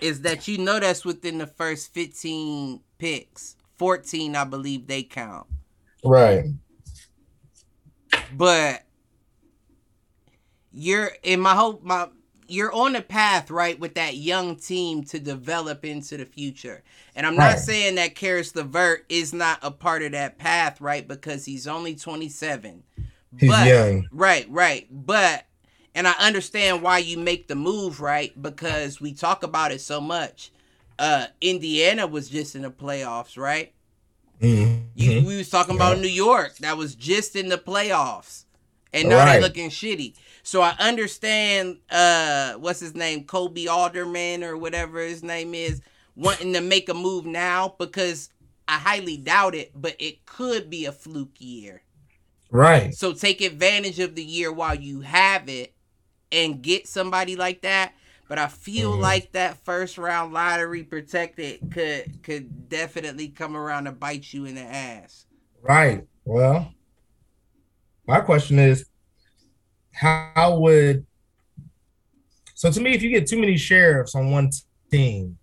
is 0.00 0.20
that 0.22 0.46
you 0.46 0.58
know 0.58 0.78
that's 0.78 1.04
within 1.04 1.38
the 1.38 1.46
first 1.46 1.94
15 1.94 2.80
picks. 2.98 3.56
14, 3.82 4.36
I 4.36 4.44
believe 4.44 4.86
they 4.86 5.02
count. 5.02 5.48
Right. 6.04 6.44
But 8.32 8.84
you're 10.70 11.10
in 11.24 11.40
my 11.40 11.56
hope 11.56 11.82
my 11.82 12.08
you're 12.46 12.72
on 12.72 12.94
a 12.94 13.02
path, 13.02 13.50
right, 13.50 13.80
with 13.80 13.94
that 13.94 14.14
young 14.16 14.54
team 14.54 15.02
to 15.04 15.18
develop 15.18 15.84
into 15.84 16.16
the 16.16 16.24
future. 16.26 16.84
And 17.16 17.26
I'm 17.26 17.34
not 17.34 17.54
Right. 17.54 17.58
saying 17.58 17.94
that 17.96 18.14
Karis 18.14 18.54
Levert 18.54 19.04
is 19.08 19.32
not 19.32 19.58
a 19.62 19.72
part 19.72 20.02
of 20.04 20.12
that 20.12 20.38
path, 20.38 20.80
right? 20.80 21.06
Because 21.08 21.44
he's 21.44 21.66
only 21.66 21.96
27. 21.96 22.84
He's 23.36 23.50
But- 23.50 23.66
young. 23.66 24.06
Right, 24.12 24.46
right. 24.48 24.86
But 24.92 25.44
and 25.92 26.06
I 26.06 26.12
understand 26.20 26.82
why 26.82 26.98
you 26.98 27.18
make 27.18 27.48
the 27.48 27.56
move, 27.56 28.00
right? 28.00 28.40
Because 28.40 29.00
we 29.00 29.12
talk 29.12 29.42
about 29.42 29.72
it 29.72 29.80
so 29.80 30.00
much. 30.00 30.52
Uh 30.98 31.26
Indiana 31.40 32.06
was 32.06 32.28
just 32.28 32.54
in 32.54 32.62
the 32.62 32.70
playoffs, 32.70 33.36
right? 33.36 33.72
Mhm. 34.40 34.86
You 34.94 35.22
we 35.26 35.36
was 35.36 35.50
talking 35.50 35.76
about 35.76 35.98
New 35.98 36.08
York 36.08 36.56
that 36.58 36.76
was 36.76 36.94
just 36.94 37.36
in 37.36 37.48
the 37.48 37.58
playoffs. 37.58 38.44
And 38.92 39.08
now 39.08 39.18
Right. 39.18 39.32
they're 39.34 39.42
looking 39.42 39.70
shitty. 39.70 40.14
So 40.42 40.60
I 40.62 40.74
understand 40.78 41.78
uh 41.90 42.54
what's 42.54 42.80
his 42.80 42.94
name? 42.94 43.24
Kobe 43.24 43.66
Alderman 43.66 44.42
or 44.44 44.56
whatever 44.56 45.00
his 45.00 45.22
name 45.22 45.54
is, 45.54 45.80
wanting 46.16 46.52
to 46.54 46.60
make 46.60 46.88
a 46.88 46.94
move 46.94 47.24
now 47.26 47.74
because 47.78 48.28
I 48.68 48.78
highly 48.78 49.16
doubt 49.16 49.54
it, 49.54 49.72
but 49.74 49.96
it 49.98 50.24
could 50.26 50.70
be 50.70 50.84
a 50.86 50.92
fluke 50.92 51.40
year. 51.40 51.82
Right. 52.50 52.94
So 52.94 53.12
take 53.12 53.40
advantage 53.40 53.98
of 53.98 54.14
the 54.14 54.24
year 54.24 54.52
while 54.52 54.74
you 54.74 55.00
have 55.00 55.48
it 55.48 55.74
and 56.30 56.62
get 56.62 56.86
somebody 56.86 57.36
like 57.36 57.62
that. 57.62 57.94
But 58.32 58.38
I 58.38 58.48
feel 58.48 58.96
Mhm. 58.96 59.00
like 59.00 59.32
that 59.32 59.62
first 59.62 59.98
round 59.98 60.32
lottery 60.32 60.84
protected 60.84 61.70
could 61.70 62.22
could 62.22 62.66
definitely 62.70 63.28
come 63.28 63.54
around 63.54 63.84
to 63.84 63.92
bite 63.92 64.32
you 64.32 64.46
in 64.46 64.54
the 64.54 64.62
ass. 64.62 65.26
Right. 65.60 66.06
Well, 66.24 66.72
my 68.06 68.20
question 68.20 68.58
is, 68.58 68.86
how 69.92 70.56
would 70.60 71.04
so 72.54 72.70
to 72.70 72.80
me, 72.80 72.94
if 72.94 73.02
you 73.02 73.10
get 73.10 73.26
too 73.26 73.38
many 73.38 73.58
sheriffs 73.58 74.14
on 74.14 74.30
one 74.30 74.48
team, 74.90 75.36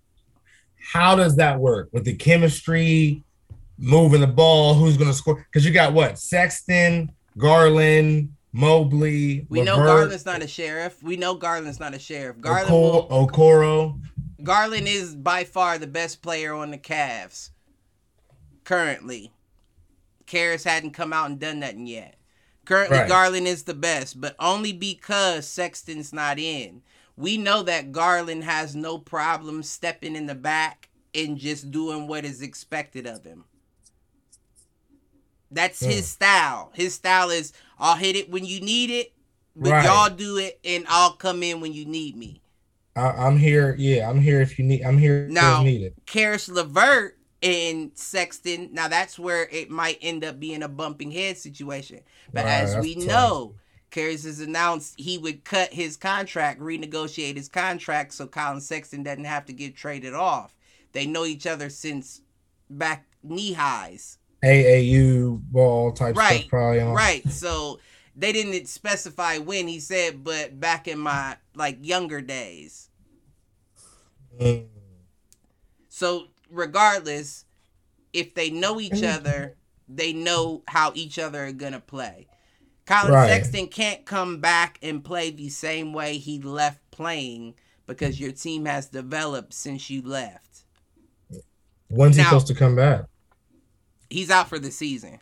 how 0.92 1.16
does 1.16 1.36
that 1.36 1.60
work 1.60 1.90
with 1.92 2.06
the 2.06 2.16
chemistry, 2.16 3.24
moving 3.78 4.22
the 4.22 4.26
ball, 4.26 4.74
who's 4.74 4.98
going 4.98 5.12
to 5.12 5.16
score? 5.16 5.46
Because 5.54 5.64
you 5.64 5.72
got 5.72 5.94
what 5.94 6.18
Sexton, 6.18 7.12
Garland, 7.38 8.36
Mobley. 8.52 9.46
We 9.50 9.62
know 9.62 9.78
Garland's 9.78 10.26
not 10.26 10.42
a 10.42 10.48
sheriff. 10.48 11.02
We 11.04 11.18
know 11.18 11.36
Garland's 11.36 11.80
not 11.80 11.94
a 11.94 12.00
sheriff. 12.00 12.40
Garland 12.42 12.70
Oko- 12.74 13.08
will, 13.08 13.28
Okoro. 13.28 14.02
Garland 14.44 14.88
is 14.88 15.16
by 15.16 15.44
far 15.44 15.78
the 15.78 15.88
best 15.88 16.22
player 16.22 16.54
on 16.54 16.72
the 16.72 16.78
Cavs 16.78 17.52
currently. 18.64 19.32
Karis 20.26 20.64
hadn't 20.64 20.92
come 20.92 21.12
out 21.12 21.30
and 21.30 21.40
done 21.40 21.60
nothing 21.60 21.88
yet. 21.88 22.16
Currently, 22.66 23.00
Right. 23.00 23.10
Garland 23.10 23.48
is 23.48 23.64
the 23.64 23.74
best, 23.74 24.22
but 24.22 24.36
only 24.40 24.72
because 24.72 25.48
Sexton's 25.48 26.14
not 26.14 26.38
in. 26.38 26.84
We 27.18 27.36
know 27.36 27.64
that 27.64 27.92
Garland 27.92 28.44
has 28.44 28.76
no 28.76 28.98
problem 29.00 29.64
stepping 29.64 30.16
in 30.16 30.28
the 30.28 30.36
back 30.36 30.90
and 31.16 31.38
just 31.38 31.72
doing 31.72 32.08
what 32.08 32.26
is 32.26 32.42
expected 32.42 33.08
of 33.08 33.24
him. 33.26 33.44
That's 35.52 35.80
his 35.80 36.08
style. 36.08 36.72
His 36.74 36.94
style 36.94 37.30
is 37.30 37.54
I'll 37.80 37.96
hit 37.96 38.16
it 38.16 38.30
when 38.30 38.46
you 38.46 38.60
need 38.62 38.90
it, 38.90 39.14
but 39.56 39.72
Right. 39.72 39.86
y'all 39.86 40.10
do 40.10 40.38
it 40.38 40.60
and 40.64 40.86
I'll 40.88 41.14
come 41.14 41.42
in 41.44 41.60
when 41.62 41.74
you 41.74 41.86
need 41.86 42.16
me. 42.16 42.42
I, 42.96 43.10
I'm 43.12 43.38
here. 43.38 43.76
Yeah, 43.80 44.10
I'm 44.10 44.20
here 44.22 44.42
if 44.42 44.60
you 44.60 44.66
need. 44.66 44.84
I'm 44.84 44.98
here 44.98 45.28
Now- 45.30 45.60
if 45.62 45.66
needed. 45.66 45.94
Karis 46.06 46.50
Levert 46.52 47.18
and 47.42 47.92
Sexton. 47.96 48.70
Now 48.74 48.88
that's 48.90 49.18
where 49.18 49.48
it 49.50 49.70
might 49.72 49.98
end 50.02 50.24
up 50.26 50.40
being 50.40 50.62
a 50.62 50.68
bumping 50.68 51.10
head 51.12 51.38
situation. 51.38 52.02
But 52.34 52.46
Right, 52.46 52.52
as 52.52 52.78
we 52.78 52.96
tough. 52.96 53.04
know, 53.06 53.56
Karis 53.92 54.26
has 54.26 54.40
announced 54.40 54.94
he 55.00 55.18
would 55.18 55.44
cut 55.46 55.74
his 55.74 55.98
contract, 55.98 56.60
renegotiate 56.62 57.38
his 57.38 57.50
contract, 57.50 58.14
so 58.14 58.28
Colin 58.28 58.62
Sexton 58.62 59.02
doesn't 59.02 59.24
have 59.26 59.46
to 59.46 59.54
get 59.54 59.76
traded 59.76 60.14
off. 60.14 60.54
They 60.92 61.08
know 61.08 61.26
each 61.26 61.48
other 61.48 61.70
since 61.72 62.22
back 62.70 63.08
knee 63.24 63.54
highs. 63.54 64.19
AAU 64.44 65.42
ball 65.52 65.92
type 65.92 66.16
Right, 66.16 66.40
stuff 66.42 66.50
probably 66.50 66.82
on. 66.82 66.94
Right. 66.94 67.28
So 67.30 67.80
they 68.16 68.32
didn't 68.32 68.68
specify 68.68 69.38
when 69.38 69.68
he 69.68 69.80
said, 69.80 70.24
but 70.24 70.60
back 70.60 70.88
in 70.88 71.00
my 71.00 71.38
like 71.56 71.78
younger 71.86 72.22
days. 72.22 72.90
Mm. 74.40 74.66
So 75.90 76.28
regardless, 76.50 77.46
if 78.14 78.34
they 78.34 78.50
know 78.50 78.80
each 78.80 79.04
other, 79.04 79.56
they 79.88 80.14
know 80.14 80.64
how 80.68 80.92
each 80.96 81.20
other 81.20 81.46
are 81.46 81.52
gonna 81.52 81.80
play. 81.80 82.28
Colin 82.86 83.14
Right. 83.14 83.30
Sexton 83.30 83.68
can't 83.68 84.06
come 84.06 84.40
back 84.40 84.80
and 84.82 85.04
play 85.04 85.30
the 85.30 85.50
same 85.50 85.94
way 85.94 86.18
he 86.18 86.40
left 86.40 86.80
playing 86.92 87.56
because 87.86 88.20
your 88.20 88.32
team 88.32 88.66
has 88.66 88.88
developed 88.88 89.54
since 89.54 89.90
you 89.90 90.02
left. 90.02 90.64
When's 91.90 92.16
he 92.16 92.24
supposed 92.24 92.48
to 92.48 92.56
come 92.56 92.76
back? 92.76 93.06
He's 94.10 94.30
out 94.30 94.50
for 94.50 94.60
the 94.60 94.72
season. 94.72 95.20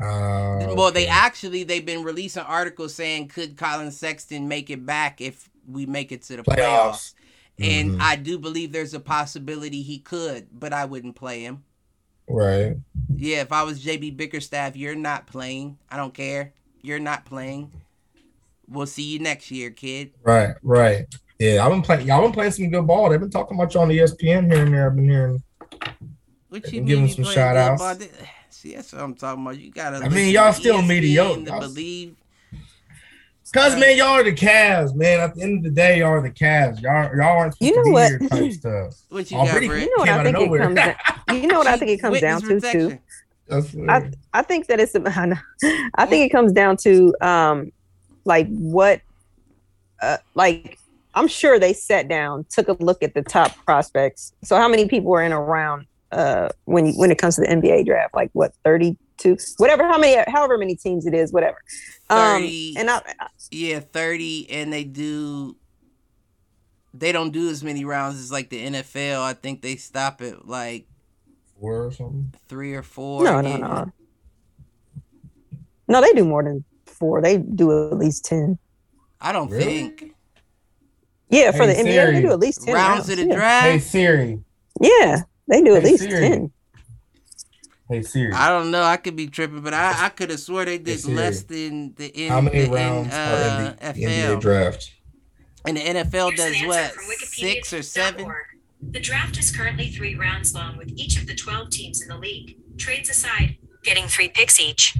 Uh, 0.00 0.74
Well, 0.74 0.90
they 0.90 1.06
actually 1.06 1.62
they've 1.62 1.84
been 1.84 2.02
releasing 2.02 2.42
articles 2.42 2.94
saying 2.94 3.28
could 3.28 3.56
Colin 3.56 3.92
Sexton 3.92 4.48
make 4.48 4.70
it 4.70 4.84
back 4.84 5.20
if 5.20 5.48
we 5.68 5.86
make 5.86 6.10
it 6.10 6.22
to 6.22 6.36
the 6.36 6.42
playoffs. 6.42 6.58
Playoffs. 6.58 7.14
And 7.60 7.92
Mhm. 7.92 8.00
I 8.00 8.16
do 8.16 8.38
believe 8.38 8.72
there's 8.72 8.94
a 8.94 9.00
possibility 9.00 9.82
he 9.82 9.98
could, 9.98 10.48
but 10.52 10.72
I 10.72 10.84
wouldn't 10.84 11.14
play 11.16 11.42
him. 11.42 11.62
right. 12.26 12.76
Yeah, 13.14 13.42
if 13.42 13.52
I 13.52 13.62
was 13.64 13.84
JB 13.84 14.10
Bickerstaff, 14.10 14.76
you're 14.76 14.94
not 14.94 15.26
playing. 15.26 15.76
I 15.90 15.98
don't 15.98 16.14
care. 16.14 16.54
You're 16.82 16.98
not 16.98 17.26
playing. 17.26 17.70
We'll 18.66 18.86
see 18.86 19.02
you 19.02 19.18
next 19.18 19.50
year, 19.50 19.70
kid. 19.70 20.12
Right, 20.22 20.54
right. 20.62 21.06
Yeah, 21.38 21.64
I've 21.64 21.70
been 21.70 21.82
playing. 21.82 22.06
Y'all 22.06 22.22
been 22.22 22.32
playing 22.32 22.52
some 22.52 22.70
good 22.70 22.86
ball. 22.86 23.10
They've 23.10 23.20
been 23.20 23.30
talking 23.30 23.56
about 23.58 23.74
you 23.74 23.80
on 23.80 23.88
ESPN 23.90 24.50
here 24.50 24.64
and 24.64 24.72
there. 24.72 24.86
I've 24.86 24.96
been 24.96 25.08
hearing. 25.08 25.42
What 26.54 26.62
Give 26.62 26.88
you 26.88 26.98
him 26.98 27.04
mean? 27.06 27.12
some 27.12 27.24
playing 27.24 27.34
shout 27.34 27.56
outs. 27.56 28.04
See, 28.50 28.76
that's 28.76 28.92
what 28.92 29.02
I'm 29.02 29.14
talking 29.16 29.42
about. 29.42 29.58
You 29.58 29.72
gotta. 29.72 29.96
I 29.96 30.08
mean, 30.08 30.32
y'all 30.32 30.52
still 30.52 30.76
ESPN 30.76 30.86
mediocre. 30.86 31.44
To 31.46 31.58
believe. 31.58 32.16
Cause 33.52 33.76
man, 33.76 33.96
y'all 33.96 34.10
are 34.10 34.22
the 34.22 34.32
Cavs, 34.32 34.94
man. 34.94 35.18
At 35.18 35.34
the 35.34 35.42
end 35.42 35.58
of 35.58 35.64
the 35.64 35.70
day, 35.70 35.98
y'all 35.98 36.10
are 36.10 36.22
the 36.22 36.30
Cavs. 36.30 36.80
Y'all, 36.80 37.10
y'all 37.16 37.38
aren't 37.38 37.56
You 37.60 37.74
know 37.74 37.90
what? 37.90 38.30
type 38.30 38.52
stuff. 38.60 38.94
What 39.08 39.28
you 39.32 39.36
got, 39.36 39.50
Brett? 39.50 39.82
You 39.82 39.96
know 39.96 40.04
what 40.04 40.08
I 40.08 40.22
think 40.22 40.38
it 40.38 40.58
comes 40.60 40.76
down. 40.76 40.96
You 41.42 41.46
know 41.48 41.58
what 41.58 41.66
I 41.66 41.76
think 41.76 41.90
it 41.90 42.00
comes 42.00 42.20
down 42.20 42.40
to 42.42 42.46
too. 42.46 42.60
protection. 42.60 42.98
That's 43.48 43.76
I, 43.88 44.10
I 44.38 44.42
think 44.42 44.68
that 44.68 44.78
it's 44.78 44.94
I, 45.16 45.26
know. 45.26 45.36
I 45.96 46.06
think 46.06 46.24
it 46.24 46.30
comes 46.30 46.52
down 46.52 46.76
to 46.78 47.12
um 47.20 47.72
like 48.24 48.46
what 48.46 49.00
uh 50.00 50.18
like 50.34 50.78
I'm 51.16 51.26
sure 51.26 51.58
they 51.58 51.72
sat 51.72 52.06
down, 52.06 52.46
took 52.48 52.68
a 52.68 52.72
look 52.74 53.02
at 53.02 53.12
the 53.14 53.22
top 53.22 53.56
prospects. 53.64 54.32
So 54.44 54.56
how 54.56 54.68
many 54.68 54.86
people 54.86 55.12
are 55.14 55.22
in 55.22 55.32
around 55.32 55.86
uh 56.14 56.48
when 56.64 56.86
you, 56.86 56.92
when 56.94 57.10
it 57.10 57.18
comes 57.18 57.36
to 57.36 57.42
the 57.42 57.48
NBA 57.48 57.84
draft? 57.84 58.14
Like 58.14 58.30
what 58.32 58.52
32 58.64 59.36
whatever 59.58 59.84
how 59.84 59.98
many 59.98 60.22
however 60.28 60.58
many 60.58 60.76
teams 60.76 61.06
it 61.06 61.14
is, 61.14 61.32
whatever. 61.32 61.58
Um 62.10 62.42
30. 62.42 62.74
and 62.78 62.90
I 62.90 63.00
Yeah, 63.50 63.80
thirty, 63.80 64.48
and 64.50 64.72
they 64.72 64.84
do. 64.84 65.56
They 66.96 67.10
don't 67.10 67.32
do 67.32 67.48
as 67.50 67.64
many 67.64 67.84
rounds 67.84 68.20
as 68.20 68.30
like 68.30 68.50
the 68.50 68.64
NFL. 68.66 69.20
I 69.20 69.32
think 69.34 69.62
they 69.62 69.76
stop 69.76 70.22
at 70.22 70.46
like 70.46 70.86
four 71.60 71.86
or 71.86 71.92
something. 71.92 72.32
three 72.48 72.74
or 72.74 72.82
four. 72.82 73.24
no 73.24 73.40
no 73.40 73.56
no. 73.56 73.92
No, 75.88 76.00
they 76.00 76.12
do 76.12 76.24
more 76.24 76.42
than 76.42 76.64
4. 76.86 77.20
They 77.20 77.38
do 77.38 77.90
at 77.90 77.98
least 77.98 78.24
10. 78.24 78.58
I 79.20 79.32
don't 79.32 79.50
Really? 79.50 79.64
think 79.64 80.14
Yeah, 81.28 81.50
for 81.52 81.64
Hey, 81.64 81.66
the 81.66 81.74
NBA 81.74 81.92
Siri. 81.92 82.14
they 82.14 82.22
do 82.22 82.32
at 82.32 82.38
least 82.38 82.62
10 82.64 82.74
rounds 82.74 83.08
rounds. 83.08 83.08
of 83.10 83.16
the 83.18 83.26
yeah. 83.26 83.34
draft. 83.34 83.66
Hey 83.66 83.78
Siri. 83.78 84.40
Yeah, 84.80 85.22
they 85.48 85.62
do 85.62 85.76
at 85.76 85.82
Hey, 85.82 85.90
least 85.90 86.02
Siri. 86.04 86.28
10. 86.28 86.52
Hey 87.88 88.02
Siri. 88.02 88.32
I 88.32 88.48
don't 88.48 88.70
know. 88.70 88.82
I 88.82 88.96
could 88.96 89.14
be 89.16 89.26
tripping, 89.26 89.60
but 89.60 89.74
I, 89.74 90.06
I 90.06 90.08
could 90.08 90.30
have 90.30 90.40
swore 90.40 90.64
they 90.64 90.78
did 90.78 91.00
Siri. 91.00 91.14
less 91.14 91.42
than 91.42 91.94
the 91.94 92.06
in 92.08 92.30
How 92.30 92.40
many 92.40 92.64
the, 92.64 92.70
rounds 92.70 93.08
in, 93.08 93.20
are 93.20 93.34
uh, 93.34 93.74
in 93.94 93.94
the 93.94 94.06
NBA 94.06 94.40
draft? 94.40 94.90
And 95.66 95.76
the 95.76 95.80
NFL 95.80 96.28
Here's 96.36 96.40
does 96.40 96.54
answer 96.54 96.66
what 96.66 96.92
six 96.92 97.72
or 97.72 97.82
seven? 97.82 98.32
The 98.90 99.00
draft 99.00 99.38
is 99.38 99.54
currently 99.54 99.88
three 99.88 100.14
rounds 100.14 100.54
long 100.54 100.76
with 100.76 100.90
each 100.96 101.18
of 101.18 101.26
the 101.26 101.34
12 101.34 101.70
teams 101.70 102.02
in 102.02 102.08
the 102.08 102.18
league. 102.18 102.56
Trades 102.76 103.08
aside, 103.08 103.56
getting 103.82 104.06
three 104.06 104.28
picks 104.28 104.60
each. 104.60 104.96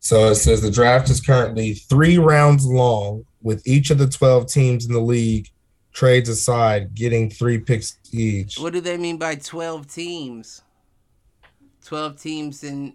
So 0.00 0.30
it 0.30 0.34
says 0.36 0.62
the 0.62 0.70
draft 0.70 1.08
is 1.10 1.20
currently 1.20 1.74
three 1.74 2.18
rounds 2.18 2.64
long, 2.66 3.24
with 3.40 3.64
each 3.66 3.90
of 3.90 3.98
the 3.98 4.08
twelve 4.08 4.46
teams 4.48 4.84
in 4.86 4.92
the 4.92 5.00
league 5.00 5.48
trades 5.92 6.28
aside, 6.28 6.94
getting 6.94 7.30
three 7.30 7.58
picks 7.58 7.98
each. 8.12 8.58
What 8.58 8.72
do 8.72 8.80
they 8.80 8.96
mean 8.96 9.18
by 9.18 9.34
twelve 9.36 9.86
teams? 9.86 10.62
Twelve 11.84 12.20
teams 12.20 12.62
in. 12.64 12.94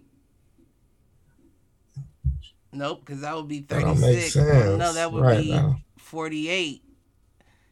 Nope, 2.72 3.00
because 3.04 3.22
that 3.22 3.34
would 3.34 3.48
be 3.48 3.60
That 3.60 3.82
thirty-six. 3.82 4.32
sense. 4.34 4.78
No, 4.78 4.92
that 4.92 5.10
would 5.12 5.22
Right 5.22 5.42
be 5.42 5.50
now. 5.52 5.80
forty-eight. 5.96 6.82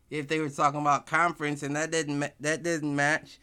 if 0.09 0.29
they 0.29 0.39
were 0.39 0.49
talking 0.49 0.81
about 0.81 1.07
conference, 1.07 1.63
and 1.63 1.75
that 1.77 1.91
didn't 1.91 2.19
ma- 2.19 2.29
that 2.41 2.63
didn't 2.63 2.95
match. 2.95 3.39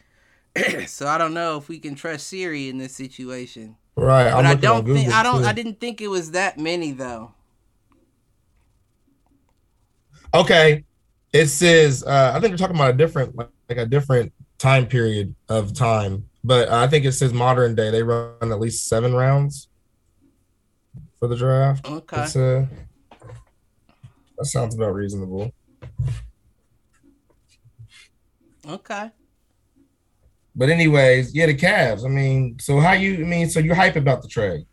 so 0.88 1.08
I 1.08 1.18
don't 1.18 1.34
know 1.34 1.58
if 1.58 1.68
we 1.68 1.80
can 1.80 1.94
trust 1.96 2.28
Siri 2.28 2.70
in 2.70 2.78
this 2.78 2.96
situation. 2.96 3.76
Right. 3.96 4.32
But 4.32 4.46
I'm 4.46 4.46
I 4.46 4.56
don't 4.56 4.86
think 4.86 5.12
I 5.14 5.22
don't 5.24 5.42
too. 5.42 5.48
I 5.48 5.54
didn't 5.54 5.80
think 5.80 6.00
it 6.02 6.08
was 6.08 6.32
that 6.32 6.58
many 6.58 6.92
though. 6.92 7.34
Okay. 10.34 10.84
It 11.34 11.48
says 11.48 12.04
uh, 12.04 12.32
I 12.36 12.40
think 12.40 12.52
we're 12.52 12.58
talking 12.58 12.76
about 12.76 12.92
a 12.92 12.98
different 12.98 13.36
like 13.36 13.50
a 13.70 13.86
different 13.86 14.32
time 14.60 14.86
period 14.86 15.36
of 15.50 15.74
time, 15.74 16.30
but 16.44 16.70
I 16.70 16.88
think 16.88 17.06
it 17.06 17.14
says 17.14 17.34
modern 17.34 17.76
day. 17.76 17.90
They 17.90 18.04
run 18.04 18.36
at 18.42 18.60
least 18.60 18.88
seven 18.88 19.14
rounds 19.14 19.68
for 21.20 21.28
the 21.28 21.36
draft. 21.36 21.86
Okay. 21.90 22.18
Uh 22.18 22.66
that 24.38 24.46
sounds 24.46 24.76
about 24.76 24.94
reasonable. 24.94 25.52
Okay. 28.68 29.12
But 30.56 30.70
anyways, 30.70 31.34
yeah, 31.34 31.48
the 31.48 31.56
Cavs. 31.56 32.06
I 32.06 32.10
mean, 32.10 32.58
so 32.60 32.80
how 32.80 32.94
you? 32.94 33.16
I 33.16 33.28
mean, 33.28 33.50
so 33.50 33.60
you're 33.60 33.76
hype 33.76 33.96
about 33.96 34.22
the 34.22 34.28
trade? 34.28 34.66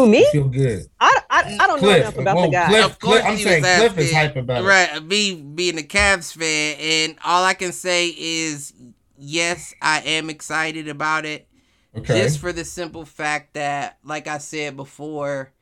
Who 0.00 0.10
me? 0.10 0.26
Feel 0.32 0.48
good? 0.48 0.86
I, 0.98 1.20
I, 1.30 1.58
I 1.60 1.66
don't 1.66 1.82
know 1.82 1.90
enough 1.90 2.18
about 2.18 2.36
well, 2.36 2.46
the 2.46 2.52
guy. 2.52 2.68
Cliff- 2.68 2.84
Of 2.86 2.98
course 2.98 3.22
I'm 3.24 3.36
saying 3.38 3.62
Cliff 3.62 3.98
is 3.98 4.12
hype 4.12 4.36
about 4.36 4.64
it. 4.64 4.66
Right, 4.66 5.02
me 5.04 5.34
being 5.34 5.78
a 5.78 5.82
Cavs 5.82 6.36
fan, 6.36 6.76
and 6.80 7.18
all 7.24 7.44
I 7.44 7.54
can 7.54 7.72
say 7.72 8.08
is 8.08 8.72
yes, 9.18 9.74
I 9.82 10.00
am 10.00 10.30
excited 10.30 10.88
about 10.88 11.24
it. 11.24 11.46
Okay. 11.96 12.22
Just 12.22 12.38
for 12.38 12.52
the 12.52 12.64
simple 12.64 13.04
fact 13.04 13.54
that, 13.54 13.98
like 14.04 14.28
I 14.28 14.38
said 14.38 14.76
before, 14.76 15.52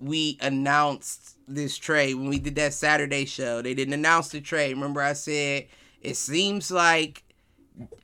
we 0.00 0.38
announced 0.40 1.36
this 1.46 1.76
trade 1.76 2.14
when 2.14 2.28
we 2.28 2.38
did 2.38 2.54
that 2.56 2.72
Saturday 2.72 3.24
show. 3.26 3.62
They 3.62 3.74
didn't 3.74 3.94
announce 3.94 4.28
the 4.28 4.40
trade. 4.40 4.74
Remember, 4.74 5.02
I 5.02 5.12
said 5.12 5.66
it 6.00 6.16
seems 6.16 6.70
like 6.70 7.24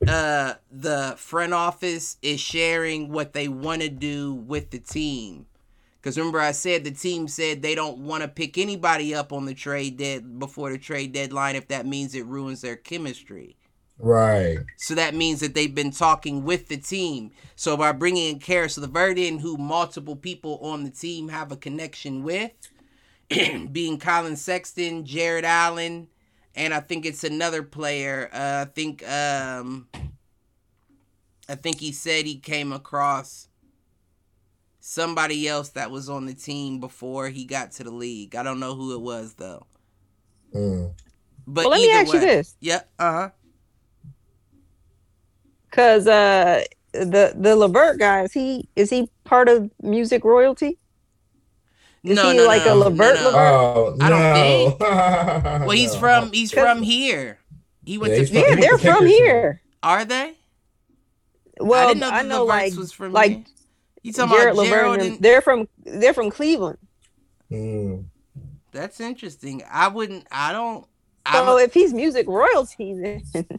uh 0.07 0.53
the 0.71 1.15
front 1.17 1.53
office 1.53 2.15
is 2.21 2.39
sharing 2.39 3.11
what 3.11 3.33
they 3.33 3.47
want 3.49 3.81
to 3.81 3.89
do 3.89 4.33
with 4.33 4.69
the 4.71 4.79
team. 4.79 5.45
Because 6.05 6.19
remember, 6.19 6.39
I 6.39 6.51
said 6.51 6.83
the 6.83 6.91
team 6.91 7.27
said 7.27 7.63
they 7.63 7.73
don't 7.73 7.97
want 7.97 8.21
to 8.21 8.27
pick 8.27 8.59
anybody 8.59 9.15
up 9.15 9.33
on 9.33 9.45
the 9.45 9.55
trade 9.55 9.97
dead 9.97 10.37
before 10.37 10.69
the 10.69 10.77
trade 10.77 11.13
deadline 11.13 11.55
if 11.55 11.67
that 11.69 11.87
means 11.87 12.13
it 12.13 12.27
ruins 12.27 12.61
their 12.61 12.75
chemistry. 12.75 13.57
Right. 13.97 14.59
So 14.77 14.93
that 14.93 15.15
means 15.15 15.39
that 15.39 15.55
they've 15.55 15.73
been 15.73 15.89
talking 15.89 16.43
with 16.43 16.67
the 16.67 16.77
team. 16.77 17.31
So 17.55 17.75
by 17.75 17.91
bringing 17.91 18.35
in 18.35 18.39
Karis 18.39 18.77
LeVert 18.77 19.17
in, 19.17 19.39
who 19.39 19.57
multiple 19.57 20.15
people 20.15 20.59
on 20.61 20.83
the 20.83 20.91
team 20.91 21.29
have 21.29 21.51
a 21.51 21.57
connection 21.57 22.21
with, 22.21 22.51
being 23.71 23.97
Colin 23.97 24.35
Sexton, 24.35 25.05
Jarrett 25.05 25.43
Allen, 25.43 26.07
and 26.53 26.71
I 26.71 26.81
think 26.81 27.07
it's 27.07 27.23
another 27.23 27.63
player. 27.63 28.29
Uh, 28.31 28.65
I 28.67 28.71
think 28.71 29.01
um, 29.09 29.87
I 31.49 31.55
think 31.55 31.79
he 31.79 31.91
said 31.91 32.27
he 32.27 32.37
came 32.37 32.71
across 32.71 33.47
somebody 34.87 35.47
else 35.47 35.69
that 35.69 35.89
was 35.89 36.09
on 36.09 36.27
the 36.27 36.33
team 36.35 36.79
before 36.79 37.27
he 37.29 37.43
got 37.43 37.71
to 37.71 37.83
the 37.83 37.89
league. 37.91 38.35
I 38.35 38.43
don't 38.43 38.59
know 38.59 38.75
who 38.75 38.93
it 38.93 39.01
was 39.01 39.33
though. 39.33 39.65
Mm. 40.53 40.91
But 41.47 41.63
well, 41.65 41.71
let 41.71 41.77
me 41.79 41.85
either 41.89 41.99
ask 42.01 42.13
you 42.13 42.19
this. 42.19 42.55
Yeah. 42.61 42.81
Uh 42.99 43.11
huh. 43.11 43.29
Cause 45.71 46.07
uh 46.07 46.63
the 46.93 47.33
the 47.35 47.55
Levert 47.55 47.97
guy, 47.99 48.21
is 48.23 48.31
he 48.33 48.69
is 48.75 48.89
he 48.91 49.09
part 49.23 49.49
of 49.49 49.69
music 49.81 50.23
royalty? 50.23 50.77
Is 52.03 52.15
No, 52.15 52.29
he 52.31 52.37
no, 52.37 52.45
like 52.45 52.63
no, 52.65 52.73
a 52.73 52.75
Levert 52.75 53.15
no, 53.15 53.21
no. 53.23 53.27
Levert? 53.29 53.53
Oh 53.53 53.97
I 53.99 54.09
don't 54.09 54.19
no. 54.19 54.33
think. 54.35 54.79
well, 54.79 55.59
Well, 55.67 55.69
he's 55.71 55.95
from 55.95 56.31
he's 56.31 56.51
from 56.51 56.83
here. 56.83 57.39
He 57.85 57.97
went 57.97 58.13
Yeah, 58.13 58.19
to 58.19 58.25
from- 58.27 58.35
Yeah, 58.37 58.55
they're 58.55 58.77
from 58.77 59.05
here. 59.07 59.61
Are 59.81 60.05
they? 60.05 60.35
Well, 61.59 61.79
I 61.79 61.83
I, 61.85 61.87
didn't 61.93 61.99
know, 62.01 62.11
the 62.11 62.23
know 62.23 62.45
Leverts 62.45 62.71
like 62.71 62.79
was 62.79 62.91
from 62.91 63.11
like 63.13 63.31
here. 63.31 63.43
You 64.05 64.13
talking 64.13 64.37
Jared 64.37 64.53
about 64.53 64.57
Levert. 64.65 64.69
Gerald? 64.69 64.99
and 64.99 65.19
they're 65.19 65.41
from 65.41 65.67
they're 65.83 66.13
from 66.13 66.29
Cleveland. 66.29 66.77
Mm. 67.51 68.05
that's 68.71 68.99
interesting. 68.99 69.63
I 69.71 69.87
wouldn't. 69.87 70.27
I 70.31 70.51
don't. 70.51 70.85
So 71.31 71.43
don't, 71.43 71.61
if 71.61 71.73
he's 71.73 71.91
music 71.91 72.27
royalty, 72.27 72.93
then 72.93 73.23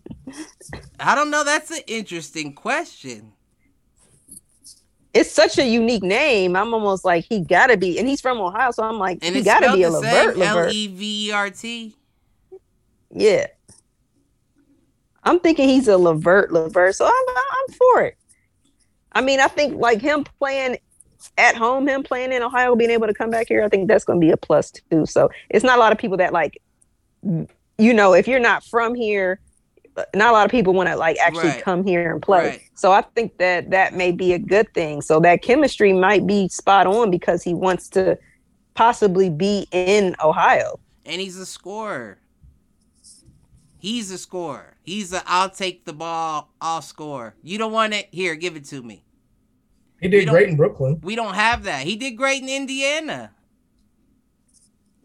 I 1.00 1.16
don't 1.16 1.32
know. 1.32 1.42
That's 1.42 1.72
an 1.72 1.80
interesting 1.88 2.52
question. 2.52 3.32
it's 5.12 5.32
such 5.32 5.58
a 5.58 5.66
unique 5.66 6.04
name. 6.04 6.54
I'm 6.54 6.72
almost 6.72 7.04
like 7.04 7.24
he 7.24 7.40
gotta 7.40 7.76
be, 7.76 7.98
and 7.98 8.06
he's 8.08 8.20
from 8.20 8.38
Ohio, 8.40 8.70
so 8.70 8.84
I'm 8.84 8.98
like 9.00 9.18
And 9.22 9.34
he 9.34 9.40
it's 9.40 9.46
gotta 9.46 9.72
be 9.72 9.82
a 9.82 9.90
the 9.90 9.98
Levert. 9.98 10.36
Levert. 10.36 10.72
E 10.72 10.86
V 10.86 11.28
E 11.28 11.32
R 11.32 11.50
T. 11.50 11.96
Yeah. 13.12 13.48
I'm 15.24 15.40
thinking 15.40 15.68
he's 15.68 15.88
a 15.88 15.98
Levert 15.98 16.52
Levert, 16.52 16.94
so 16.94 17.04
I'm 17.06 17.36
I'm 17.36 17.74
for 17.74 18.02
it. 18.02 18.16
I 19.16 19.22
mean, 19.22 19.40
I 19.40 19.48
think 19.48 19.80
like 19.80 20.02
him 20.02 20.24
playing 20.38 20.76
at 21.38 21.56
home, 21.56 21.88
him 21.88 22.02
playing 22.02 22.32
in 22.32 22.42
Ohio, 22.42 22.76
being 22.76 22.90
able 22.90 23.06
to 23.06 23.14
come 23.14 23.30
back 23.30 23.48
here, 23.48 23.64
I 23.64 23.68
think 23.70 23.88
that's 23.88 24.04
going 24.04 24.20
to 24.20 24.24
be 24.24 24.30
a 24.30 24.36
plus 24.36 24.70
too. 24.70 25.06
So 25.06 25.30
it's 25.48 25.64
not 25.64 25.78
a 25.78 25.80
lot 25.80 25.90
of 25.90 25.96
people 25.96 26.18
that 26.18 26.34
like, 26.34 26.60
you 27.22 27.94
know, 27.94 28.12
if 28.12 28.28
you're 28.28 28.38
not 28.40 28.62
from 28.62 28.94
here, 28.94 29.40
not 30.14 30.28
a 30.28 30.32
lot 30.32 30.44
of 30.44 30.50
people 30.50 30.74
want 30.74 30.90
to 30.90 30.96
like 30.96 31.16
actually 31.18 31.48
Right. 31.48 31.62
come 31.62 31.82
here 31.86 32.12
and 32.12 32.20
play. 32.20 32.46
Right. 32.46 32.60
So 32.74 32.92
I 32.92 33.00
think 33.00 33.38
that 33.38 33.70
that 33.70 33.94
may 33.94 34.12
be 34.12 34.34
a 34.34 34.38
good 34.38 34.72
thing. 34.74 35.00
So 35.00 35.18
that 35.20 35.40
chemistry 35.40 35.94
might 35.94 36.26
be 36.26 36.48
spot 36.48 36.86
on 36.86 37.10
because 37.10 37.42
he 37.42 37.54
wants 37.54 37.88
to 37.90 38.18
possibly 38.74 39.30
be 39.30 39.66
in 39.70 40.14
Ohio. 40.22 40.78
And 41.06 41.22
he's 41.22 41.38
a 41.38 41.46
scorer. 41.46 42.18
He's 43.78 44.10
a 44.10 44.18
scorer. 44.18 44.76
He's 44.82 45.14
a 45.14 45.22
I'll 45.26 45.48
take 45.48 45.86
the 45.86 45.94
ball, 45.94 46.52
I'll 46.60 46.82
score. 46.82 47.34
You 47.42 47.56
don't 47.56 47.72
want 47.72 47.94
it? 47.94 48.08
Here, 48.12 48.34
give 48.34 48.56
it 48.56 48.64
to 48.66 48.82
me. 48.82 49.05
He 50.00 50.08
did 50.08 50.28
great 50.28 50.48
in 50.48 50.56
Brooklyn. 50.56 51.00
We 51.02 51.16
don't 51.16 51.34
have 51.34 51.64
that. 51.64 51.84
He 51.86 51.96
did 51.96 52.12
great 52.12 52.42
in 52.42 52.48
Indiana. 52.48 53.32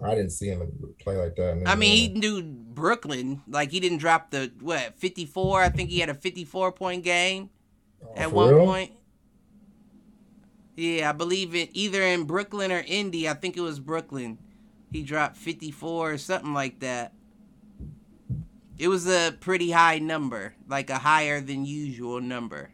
I 0.03 0.15
didn't 0.15 0.31
see 0.31 0.47
him 0.47 0.95
play 0.99 1.15
like 1.15 1.35
that. 1.35 1.51
in 1.57 1.67
I 1.67 1.75
mean, 1.75 1.95
he 1.95 2.19
knew 2.19 2.41
Brooklyn. 2.41 3.41
Like 3.47 3.71
he 3.71 3.79
didn't 3.79 3.99
drop 3.99 4.31
the 4.31 4.51
what 4.59 4.95
fifty 4.97 5.25
four. 5.25 5.61
I 5.61 5.69
think 5.69 5.89
he 5.89 5.99
had 5.99 6.09
a 6.09 6.13
fifty 6.13 6.43
four 6.43 6.71
point 6.71 7.03
game 7.03 7.49
Oh, 8.03 8.13
at 8.15 8.31
one 8.31 8.53
real? 8.55 8.65
point. 8.65 8.91
Yeah, 10.75 11.09
I 11.09 11.11
believe 11.11 11.53
it 11.53 11.69
either 11.73 12.01
in 12.01 12.23
Brooklyn 12.23 12.71
or 12.71 12.83
Indy. 12.87 13.29
I 13.29 13.33
think 13.35 13.57
it 13.57 13.61
was 13.61 13.79
Brooklyn. 13.79 14.39
He 14.91 15.03
dropped 15.03 15.37
fifty 15.37 15.69
four 15.71 16.13
or 16.13 16.17
something 16.17 16.53
like 16.53 16.79
that. 16.79 17.13
It 18.79 18.87
was 18.87 19.07
a 19.07 19.33
pretty 19.39 19.69
high 19.69 19.99
number, 19.99 20.55
like 20.67 20.89
a 20.89 20.97
higher 20.97 21.39
than 21.39 21.65
usual 21.65 22.19
number. 22.19 22.71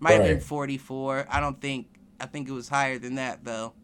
Might 0.00 0.12
have 0.12 0.24
been 0.24 0.40
forty 0.40 0.78
four. 0.78 1.26
I 1.28 1.40
don't 1.40 1.60
think. 1.60 1.86
I 2.18 2.26
think 2.26 2.48
it 2.48 2.52
was 2.52 2.68
higher 2.68 2.98
than 2.98 3.14
that 3.14 3.44
though. 3.44 3.74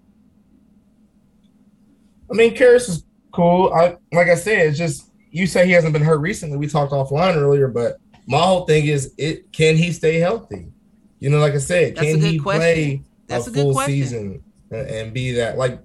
I 2.30 2.34
mean, 2.34 2.54
Karis 2.54 2.88
is 2.88 3.04
cool. 3.32 3.72
I 3.72 3.96
like 4.12 4.28
I 4.28 4.34
said, 4.34 4.66
it's 4.66 4.78
just 4.78 5.10
you 5.30 5.46
say 5.46 5.66
he 5.66 5.72
hasn't 5.72 5.92
been 5.92 6.02
hurt 6.02 6.18
recently. 6.20 6.56
We 6.56 6.66
talked 6.66 6.92
offline 6.92 7.36
earlier, 7.36 7.68
but 7.68 7.98
my 8.26 8.38
whole 8.38 8.64
thing 8.66 8.86
is, 8.86 9.14
it 9.18 9.52
can 9.52 9.76
he 9.76 9.92
stay 9.92 10.18
healthy? 10.18 10.72
You 11.20 11.30
know, 11.30 11.38
like 11.38 11.54
I 11.54 11.58
said, 11.58 11.96
That's 11.96 12.08
can 12.08 12.20
he 12.20 12.38
question. 12.38 12.60
play 12.60 13.02
That's 13.26 13.46
a 13.46 13.50
a 13.50 13.52
good 13.52 13.62
full 13.62 13.72
question. 13.74 13.94
season 13.94 14.44
and, 14.70 14.88
and 14.88 15.14
be 15.14 15.32
that? 15.32 15.56
Like, 15.56 15.80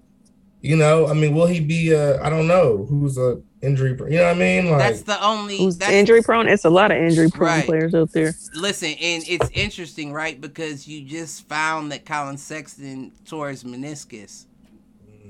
you 0.62 0.76
know, 0.76 1.08
I 1.08 1.14
mean, 1.14 1.36
will 1.36 1.48
he 1.48 1.60
be? 1.60 1.94
Uh, 1.94 2.26
I 2.26 2.30
don't 2.30 2.48
know 2.48 2.86
who's 2.90 3.18
a 3.18 3.42
injury. 3.62 3.94
prone. 3.96 4.12
You 4.12 4.18
know 4.20 4.26
what 4.26 4.36
I 4.36 4.40
mean? 4.40 4.70
Like, 4.70 4.80
That's 4.80 5.02
the 5.04 5.24
only. 5.24 5.58
Who's 5.58 5.78
that's, 5.78 5.92
injury 5.92 6.22
prone? 6.22 6.48
It's 6.48 6.66
a 6.66 6.70
lot 6.70 6.92
of 6.92 6.98
injury 6.98 7.30
prone 7.30 7.50
Right. 7.50 7.66
players 7.66 7.94
out 7.96 8.12
there. 8.12 8.34
Listen, 8.56 8.90
and 9.02 9.24
it's 9.28 9.50
interesting, 9.54 10.12
right? 10.14 10.40
Because 10.40 10.88
you 10.88 11.02
just 11.02 11.48
found 11.48 11.92
that 11.92 12.06
Colin 12.06 12.38
Sexton 12.38 13.12
tore 13.26 13.50
his 13.50 13.64
meniscus. 13.64 14.46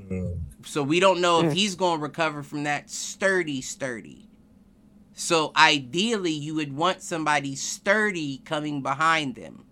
mm, 0.10 0.38
So 0.66 0.84
we 0.84 1.00
don't 1.00 1.22
know 1.22 1.40
if 1.42 1.48
Mm. 1.48 1.54
he's 1.54 1.76
going 1.76 2.00
to 2.00 2.04
recover 2.04 2.44
from 2.44 2.64
that 2.64 2.90
sturdy, 2.90 3.62
sturdy. 3.62 4.28
So 5.14 5.52
ideally, 5.56 6.32
you 6.32 6.56
would 6.56 6.74
want 6.76 7.02
somebody 7.02 7.56
sturdy 7.56 8.42
coming 8.46 8.82
behind 8.82 9.36
them. 9.36 9.66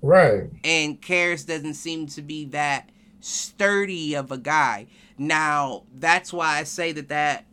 right. 0.00 0.44
And 0.62 1.00
Karis 1.02 1.44
doesn't 1.46 1.74
seem 1.74 2.06
to 2.08 2.22
be 2.22 2.44
that 2.46 2.90
sturdy 3.20 4.14
of 4.14 4.30
a 4.30 4.38
guy. 4.38 4.86
Now, 5.18 5.82
that's 5.98 6.32
why 6.32 6.58
I 6.58 6.62
say 6.62 6.92
that 6.92 7.08
that 7.08 7.44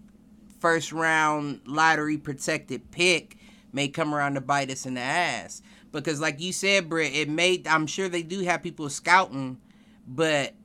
first 0.66 0.92
round 0.92 1.62
lottery 1.68 2.18
protected 2.18 2.90
pick 2.90 3.38
may 3.72 3.88
come 3.88 4.16
around 4.16 4.34
to 4.34 4.42
bite 4.42 4.72
us 4.72 4.88
in 4.88 4.96
the 4.96 5.00
ass. 5.00 5.62
Because, 5.92 6.20
like 6.20 6.42
you 6.42 6.52
said, 6.52 6.90
Britt, 6.90 7.14
it 7.14 7.30
may 7.30 7.62
I'm 7.70 7.86
sure 7.86 8.10
they 8.10 8.24
do 8.24 8.40
have 8.40 8.64
people 8.64 8.90
scouting, 8.90 9.60
but 10.08 10.56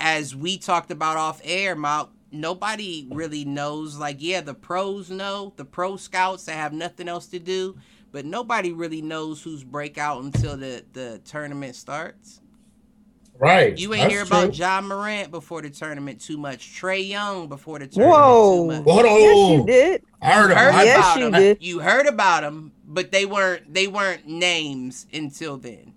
as 0.00 0.34
we 0.34 0.56
talked 0.56 0.90
about 0.90 1.18
off 1.18 1.42
air, 1.44 1.76
Mount, 1.76 2.08
nobody 2.30 3.06
really 3.10 3.44
knows. 3.44 3.98
Like, 3.98 4.16
yeah, 4.20 4.40
the 4.40 4.54
pros 4.54 5.10
know, 5.10 5.52
the 5.56 5.66
pro 5.66 5.98
scouts 5.98 6.46
that 6.46 6.54
have 6.54 6.72
nothing 6.72 7.06
else 7.06 7.26
to 7.26 7.38
do, 7.38 7.76
but 8.10 8.24
nobody 8.24 8.72
really 8.72 9.02
knows 9.02 9.42
who's 9.42 9.64
breakout 9.64 10.24
until 10.24 10.56
the, 10.56 10.82
the 10.94 11.20
tournament 11.26 11.76
starts. 11.76 12.40
Right. 13.38 13.76
You 13.76 13.92
ain't 13.94 14.02
That's 14.04 14.12
hear 14.14 14.24
true. 14.24 14.36
about 14.38 14.52
John 14.52 14.86
Morant 14.86 15.30
before 15.32 15.62
the 15.62 15.70
tournament 15.70 16.20
too 16.20 16.36
much. 16.36 16.60
Trae 16.80 17.06
Young 17.08 17.48
before 17.48 17.78
the 17.80 17.88
tournament 17.88 18.16
Whoa. 18.20 18.58
too 18.60 18.66
much. 18.76 18.84
Well, 18.84 18.94
hold 18.94 19.06
on. 19.06 19.20
Yes, 19.20 19.58
you 19.58 19.66
did. 19.66 20.02
I 20.20 20.32
heard, 20.32 20.50
You 20.50 20.54
heard 20.56 20.74
I, 20.74 20.84
Yes, 20.84 20.98
about 20.98 21.16
you 21.18 21.30
them. 21.30 21.40
did. 21.40 21.58
You 21.60 21.78
heard 21.80 22.06
about 22.06 22.42
them, 22.42 22.72
but 22.86 23.10
they 23.10 23.26
weren't 23.26 23.72
they 23.74 23.88
weren't 23.88 24.28
names 24.28 25.06
until 25.12 25.56
then. 25.56 25.92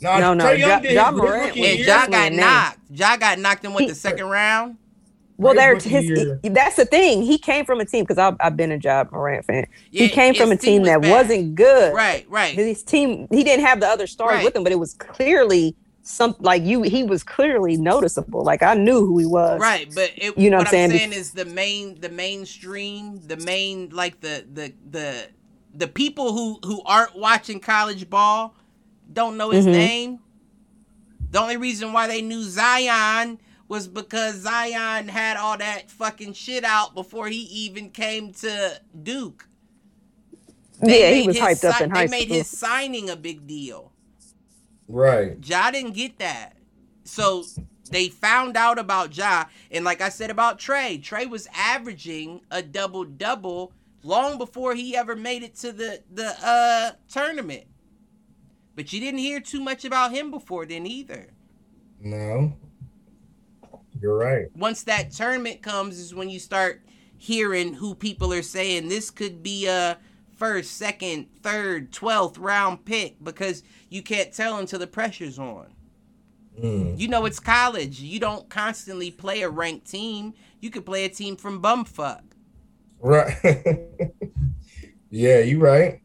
Nah, 0.00 0.18
No, 0.18 0.32
no, 0.34 0.44
Trae 0.44 0.58
Young 0.58 0.70
Ja- 0.70 0.80
did 0.80 0.92
Ja 0.92 1.10
Morant 1.10 1.56
was 1.56 1.68
And. 1.68 1.78
Ja 1.80 2.06
got 2.06 2.32
knocked. 2.32 2.78
Ja 2.90 3.16
got 3.18 3.38
knocked 3.38 3.64
in 3.66 3.74
what 3.74 3.82
He- 3.82 3.88
the 3.90 3.94
second 3.94 4.26
round. 4.26 4.76
Well, 5.36 5.54
His 5.54 5.84
there 5.84 6.00
his 6.00 6.04
year. 6.06 6.40
that's 6.44 6.76
the 6.76 6.84
thing. 6.84 7.22
He 7.22 7.38
came 7.38 7.64
from 7.64 7.80
a 7.80 7.84
team 7.86 8.04
because 8.04 8.18
I've, 8.18 8.36
I've 8.40 8.58
been 8.58 8.72
a 8.72 8.78
Job 8.78 9.10
Morant 9.10 9.46
fan. 9.46 9.66
Yeah, 9.90 10.02
he 10.02 10.08
came 10.10 10.34
from 10.34 10.52
a 10.52 10.56
team 10.56 10.58
team 10.58 10.82
was 10.82 10.88
that 10.90 11.00
bad. 11.02 11.10
wasn't 11.10 11.54
good. 11.54 11.94
Right, 11.94 12.26
right. 12.28 12.54
His 12.54 12.82
team 12.82 13.26
he 13.30 13.42
didn't 13.42 13.64
have 13.64 13.80
the 13.80 13.86
other 13.88 14.06
stars 14.06 14.34
Right. 14.34 14.44
with 14.44 14.54
him, 14.54 14.62
but 14.64 14.72
it 14.72 14.78
was 14.78 14.92
clearly 14.94 15.74
some 16.02 16.36
like 16.40 16.62
you. 16.64 16.82
He 16.82 17.04
was 17.04 17.24
clearly 17.24 17.76
noticeable. 17.76 18.44
Like 18.44 18.62
I 18.62 18.74
knew 18.74 19.06
who 19.06 19.18
he 19.18 19.26
was. 19.26 19.60
Right, 19.60 19.88
but 19.94 20.12
it, 20.16 20.36
You 20.36 20.50
know 20.50 20.58
what 20.58 20.60
what 20.60 20.68
I'm 20.68 20.70
I'm 20.70 20.78
saying? 20.90 20.90
saying 20.90 21.12
is 21.12 21.32
the 21.32 21.44
main, 21.46 22.00
the 22.00 22.10
mainstream, 22.10 23.20
the 23.26 23.36
main, 23.38 23.90
like 23.90 24.20
the 24.20 24.46
the 24.52 24.72
the 24.90 25.28
the 25.74 25.88
people 25.88 26.32
who 26.34 26.60
who 26.64 26.82
aren't 26.84 27.16
watching 27.16 27.60
college 27.60 28.10
ball 28.10 28.54
don't 29.12 29.36
know 29.36 29.50
his 29.50 29.66
Mhm. 29.66 29.72
name. 29.72 30.20
The 31.30 31.40
only 31.40 31.58
reason 31.58 31.92
why 31.92 32.06
they 32.08 32.22
knew 32.22 32.42
Zion 32.44 33.40
was 33.68 33.88
because 33.88 34.36
Zion 34.36 35.08
had 35.08 35.36
all 35.36 35.58
that 35.58 35.90
fucking 35.90 36.34
shit 36.34 36.64
out 36.64 36.94
before 36.94 37.28
he 37.28 37.40
even 37.42 37.90
came 37.90 38.32
to 38.34 38.80
Duke. 39.02 39.48
They 40.80 41.02
Yeah, 41.02 41.10
he 41.12 41.22
was 41.22 41.38
hyped 41.38 41.64
up 41.64 41.80
si- 41.80 41.84
in 41.84 41.90
They 41.92 42.04
high 42.04 42.06
made 42.06 42.28
his 42.28 42.48
signing 42.48 43.10
a 43.10 43.16
big 43.16 43.46
deal. 43.46 43.89
Right. 44.90 45.36
Ja 45.44 45.70
didn't 45.70 45.94
get 45.94 46.18
that. 46.18 46.56
So 47.04 47.44
they 47.90 48.08
found 48.08 48.56
out 48.56 48.78
about 48.78 49.16
Ja. 49.16 49.44
And 49.70 49.84
like 49.84 50.00
I 50.00 50.08
said 50.08 50.30
about 50.30 50.58
Trae, 50.58 51.00
Trae 51.00 51.30
was 51.30 51.48
averaging 51.54 52.40
a 52.50 52.60
double 52.62 53.04
double 53.04 53.72
long 54.02 54.36
before 54.36 54.74
he 54.74 54.96
ever 54.96 55.14
made 55.14 55.42
it 55.42 55.54
to 55.56 55.72
the, 55.72 56.02
the 56.12 56.34
uh 56.42 56.92
tournament. 57.08 57.64
But 58.74 58.92
you 58.92 59.00
didn't 59.00 59.20
hear 59.20 59.40
too 59.40 59.60
much 59.60 59.84
about 59.84 60.12
him 60.12 60.30
before 60.30 60.66
then 60.66 60.86
either. 60.86 61.28
No. 62.00 62.56
You're 64.00 64.16
right. 64.16 64.46
Once 64.56 64.82
that 64.84 65.12
tournament 65.12 65.62
comes 65.62 65.98
is 65.98 66.14
when 66.14 66.30
you 66.30 66.40
start 66.40 66.82
hearing 67.18 67.74
who 67.74 67.94
people 67.94 68.32
are 68.32 68.42
saying 68.42 68.88
this 68.88 69.10
could 69.10 69.42
be 69.42 69.66
a 69.66 69.98
first, 70.40 70.76
second, 70.78 71.26
third, 71.42 71.92
twelfth 71.92 72.38
round 72.38 72.84
pick 72.86 73.22
because 73.22 73.62
you 73.90 74.02
can't 74.02 74.32
tell 74.32 74.56
until 74.56 74.78
the 74.78 74.86
pressure's 74.86 75.38
on. 75.38 75.66
Mm. 76.60 76.98
You 76.98 77.08
know 77.08 77.26
it's 77.26 77.38
college. 77.38 78.00
You 78.00 78.18
don't 78.18 78.48
constantly 78.48 79.10
play 79.10 79.42
a 79.42 79.50
ranked 79.50 79.88
team. 79.88 80.32
You 80.60 80.70
could 80.70 80.86
play 80.86 81.04
a 81.04 81.08
team 81.10 81.36
from 81.36 81.62
bumfuck. 81.62 82.22
Right. 82.98 83.36
yeah, 85.10 85.38
you 85.40 85.60
right. 85.60 86.00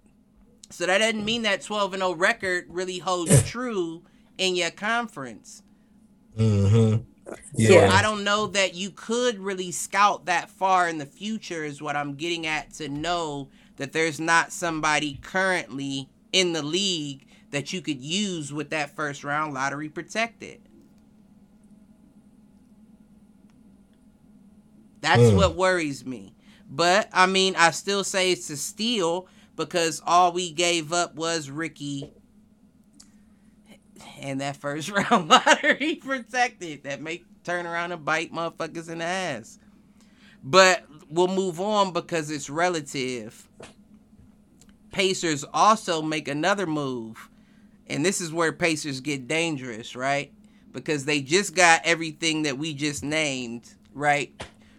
So 0.70 0.86
that 0.86 0.98
doesn't 0.98 1.24
mean 1.24 1.44
that 1.44 1.62
12 1.62 1.94
and 1.94 2.02
0 2.02 2.16
record 2.16 2.66
really 2.68 2.99
holds 2.99 3.41
true 3.49 4.03
in 4.38 4.56
your 4.56 4.72
conference. 4.72 5.64
Mm-hmm. 6.38 7.03
So 7.28 7.36
Yeah. 7.53 7.90
I 7.91 8.02
don't 8.02 8.24
know 8.24 8.48
that 8.48 8.76
you 8.76 8.91
could 8.91 9.40
really 9.40 9.72
scout 9.72 10.26
that 10.26 10.49
far 10.49 10.90
in 10.90 10.98
the 10.98 11.06
future 11.06 11.64
is 11.64 11.82
what 11.82 11.95
I'm 11.95 12.16
getting 12.16 12.45
at 12.45 12.74
to 12.76 12.90
know 12.90 13.49
that 13.77 13.93
there's 13.93 14.19
not 14.19 14.52
somebody 14.52 15.19
currently 15.22 16.10
in 16.31 16.53
the 16.53 16.64
league 16.64 17.26
that 17.52 17.73
you 17.73 17.81
could 17.81 18.02
use 18.02 18.52
with 18.52 18.69
that 18.72 18.95
first 18.95 19.23
round 19.23 19.53
lottery 19.53 19.89
protected. 19.89 20.61
That's 25.02 25.22
Mm. 25.22 25.35
what 25.38 25.56
worries 25.56 26.06
me. 26.06 26.34
But 26.69 27.10
I 27.14 27.26
mean, 27.27 27.56
I 27.56 27.72
still 27.72 28.03
say 28.03 28.31
it's 28.31 28.49
a 28.49 28.57
steal 28.57 29.27
because 29.56 30.02
all 30.06 30.31
we 30.31 30.52
gave 30.52 30.91
up 30.91 31.15
was 31.15 31.49
Ricky 31.49 32.11
and 34.19 34.41
that 34.41 34.57
first 34.57 34.89
round 35.11 35.30
lottery 35.30 35.95
protected 35.95 36.84
that 36.84 37.02
make 37.02 37.26
turn 37.43 37.65
around 37.65 37.91
and 37.91 38.03
bite 38.03 38.34
motherfuckers 38.34 38.89
in 38.89 38.99
the 38.99 39.06
ass. 39.06 39.60
But 40.43 40.85
we'll 41.10 41.27
move 41.27 41.60
on 41.60 41.94
because 41.94 42.30
it's 42.30 42.49
relative. 42.49 43.48
Pacers 44.91 45.44
also 45.53 46.02
make 46.02 46.27
another 46.27 46.65
move. 46.65 47.30
And 47.88 48.06
this 48.06 48.22
is 48.22 48.34
where 48.34 48.52
Pacers 48.52 49.02
get 49.02 49.27
dangerous, 49.27 49.95
right? 49.95 50.32
Because 50.72 51.06
they 51.06 51.22
just 51.22 51.56
got 51.56 51.82
everything 51.84 52.44
that 52.44 52.57
we 52.57 52.73
just 52.73 53.03
named, 53.03 53.76
right? 53.94 54.34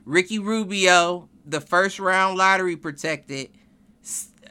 Ricky 0.04 0.38
Rubio, 0.38 1.28
the 1.44 1.60
first 1.60 1.98
round 1.98 2.36
lottery 2.36 2.76
protected 2.76 3.50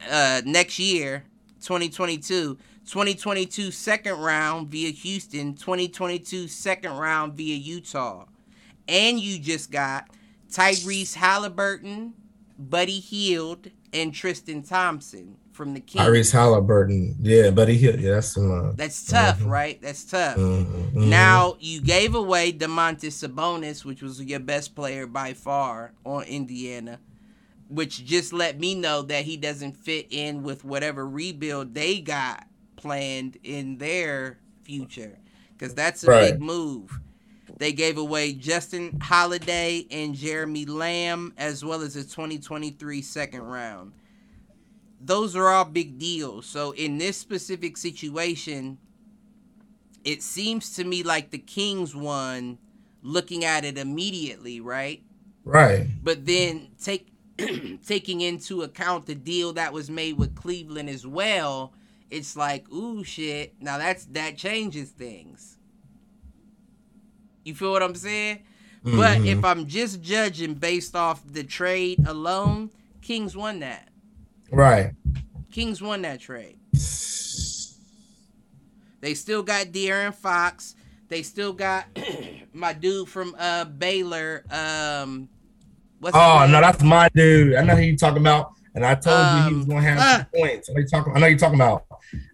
uh, 0.10 0.42
next 0.46 0.80
year, 0.80 1.24
2022. 1.62 2.58
2022 2.86 3.72
second 3.72 4.20
round 4.20 4.68
via 4.68 4.92
Houston, 4.92 5.56
2022 5.56 6.48
second 6.48 6.92
round 6.92 7.34
via 7.34 7.56
Utah. 7.56 8.26
And 8.88 9.20
you 9.20 9.40
just 9.40 9.72
got 9.72 10.08
Tyrese 10.56 11.16
Haliburton, 11.18 12.14
Buddy 12.58 13.00
Hield, 13.02 13.68
and 13.92 14.14
Tristan 14.14 14.64
Thompson 14.64 15.36
from 15.52 15.74
the 15.74 15.82
Kings. 15.82 16.06
Tyrese 16.06 16.34
Haliburton. 16.34 17.16
Yeah, 17.22 17.50
buddy. 17.50 17.76
Yeah, 17.76 17.92
that's 17.98 18.28
some. 18.34 18.52
Uh, 18.70 18.72
That's 18.72 19.06
tough, 19.06 19.40
Mhm. 19.42 19.50
right? 19.50 19.82
That's 19.82 20.06
tough. 20.06 20.38
mhm, 20.38 20.92
mhm. 20.94 21.08
Now 21.08 21.58
you 21.60 21.82
gave 21.82 22.16
away 22.16 22.54
Domantas 22.54 23.22
Sabonis, 23.28 23.84
which 23.84 24.02
was 24.02 24.22
your 24.22 24.40
best 24.40 24.76
player 24.76 25.06
by 25.08 25.34
far 25.34 25.92
on 26.06 26.24
Indiana, 26.24 27.00
which 27.70 28.06
just 28.06 28.32
let 28.32 28.58
me 28.58 28.76
know 28.76 29.02
that 29.02 29.26
he 29.26 29.36
doesn't 29.36 29.76
fit 29.76 30.08
in 30.10 30.42
with 30.42 30.64
whatever 30.64 31.06
rebuild 31.08 31.74
they 31.74 32.00
got 32.00 32.48
planned 32.78 33.38
in 33.44 33.78
their 33.78 34.38
future, 34.64 35.18
because 35.58 35.74
that's 35.74 36.04
a 36.06 36.08
Right. 36.08 36.32
big 36.32 36.42
move. 36.42 37.00
They 37.58 37.72
gave 37.72 37.98
away 37.98 38.34
Justin 38.34 39.00
Holiday 39.00 39.86
and 39.90 40.14
Jeremy 40.14 40.66
Lamb, 40.66 41.34
as 41.38 41.64
well 41.64 41.82
as 41.82 41.96
a 41.96 42.04
2023 42.04 43.02
second 43.02 43.44
round. 43.44 43.94
Those 45.00 45.36
are 45.36 45.48
all 45.48 45.66
big 45.66 45.98
deals. 45.98 46.46
So 46.46 46.72
in 46.72 46.98
this 46.98 47.18
specific 47.18 47.78
situation, 47.78 48.78
it 50.04 50.22
seems 50.22 50.76
to 50.76 50.84
me 50.84 51.04
like 51.04 51.32
the 51.32 51.38
Kings 51.38 51.96
won 51.96 52.58
looking 53.02 53.46
at 53.46 53.64
it 53.64 53.78
immediately, 53.78 54.60
right? 54.60 55.04
right. 55.44 55.88
But 56.04 56.26
then 56.26 56.70
take 56.82 57.12
taking 57.86 58.22
into 58.22 58.64
account 58.64 59.06
the 59.06 59.16
deal 59.16 59.54
that 59.54 59.74
was 59.74 59.90
made 59.90 60.18
with 60.18 60.36
Cleveland 60.36 60.90
as 60.90 61.06
well, 61.06 61.74
it's 62.10 62.36
like, 62.36 62.70
ooh 62.72 63.04
shit. 63.04 63.56
Now 63.62 63.78
that's 63.78 64.06
that 64.08 64.38
changes 64.38 64.90
things. 64.90 65.55
You 67.46 67.54
feel 67.56 67.72
what 67.72 67.82
I'm 67.84 67.96
saying? 67.96 68.40
But 68.84 69.20
Mhm. 69.20 69.26
if 69.28 69.46
I'm 69.46 69.66
just 69.68 70.02
judging 70.02 70.56
based 70.56 70.96
off 70.96 71.22
the 71.26 71.44
trade 71.44 72.04
alone, 72.06 72.72
Kings 73.02 73.36
won 73.38 73.60
that. 73.60 73.90
right. 74.52 74.92
Kings 75.52 75.82
won 75.82 76.02
that 76.02 76.20
trade. 76.20 76.58
They 79.02 79.14
still 79.14 79.42
got 79.44 79.68
De'Aaron 79.68 80.14
Fox. 80.14 80.76
They 81.08 81.22
still 81.24 81.54
got 81.54 81.86
my 82.54 82.74
dude 82.74 83.08
from 83.08 83.36
uh 83.40 83.66
Baylor. 83.66 84.44
Um, 84.52 85.30
what's 86.00 86.16
Oh 86.18 86.46
no, 86.50 86.60
that's 86.62 86.84
my 86.84 87.10
dude. 87.16 87.56
I 87.56 87.64
know 87.64 87.76
who 87.76 87.84
you 87.84 87.96
talking 87.98 88.22
about, 88.22 88.52
and 88.74 88.86
I 88.86 88.96
told 88.96 89.18
you 89.28 89.44
he 89.44 89.54
was 89.54 89.64
Um, 89.64 89.70
gonna 89.70 89.82
have 89.82 90.00
some 90.34 90.42
points. 90.42 90.70
I 90.70 90.74
know 90.74 90.80
you 90.80 90.88
talking. 90.88 91.14
I 91.16 91.20
know 91.20 91.28
you 91.28 91.38
talking 91.38 91.62
about. 91.62 91.86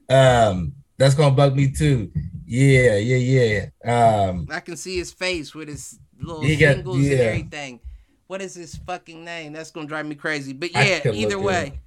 Um, 0.09 0.73
that's 0.97 1.13
gonna 1.15 1.35
bug 1.35 1.55
me 1.55 1.69
too. 1.71 2.11
Yeah, 2.53 2.97
yeah, 2.97 3.69
yeah. 3.85 4.25
Um, 4.25 4.45
I 4.51 4.59
can 4.59 4.75
see 4.75 4.97
his 4.97 5.13
face 5.13 5.55
with 5.55 5.69
his 5.69 5.97
little 6.19 6.41
He 6.41 6.57
got- 6.57 6.75
singles 6.75 6.97
and 6.97 7.05
yeah. 7.05 7.17
everything. 7.19 7.79
What 8.27 8.41
is 8.41 8.55
his 8.55 8.75
fucking 8.75 9.23
name? 9.23 9.53
That's 9.53 9.71
gonna 9.71 9.87
drive 9.87 10.05
me 10.05 10.15
crazy. 10.15 10.51
But 10.51 10.73
yeah, 10.73 10.99
either 11.13 11.39
way. 11.39 11.79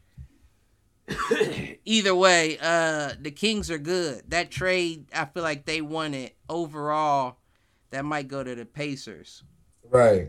either 1.85 2.15
way, 2.15 2.57
uh 2.63 3.13
the 3.21 3.31
Kings 3.31 3.71
are 3.71 3.77
good. 3.79 4.23
That 4.31 4.51
trade, 4.51 5.05
I 5.15 5.27
feel 5.27 5.43
like 5.43 5.67
they 5.67 5.83
won 5.83 6.15
it 6.15 6.35
overall. 6.49 7.37
That 7.91 8.07
might 8.07 8.29
go 8.29 8.43
to 8.43 8.55
the 8.55 8.65
Pacers. 8.65 9.43
right. 9.91 10.29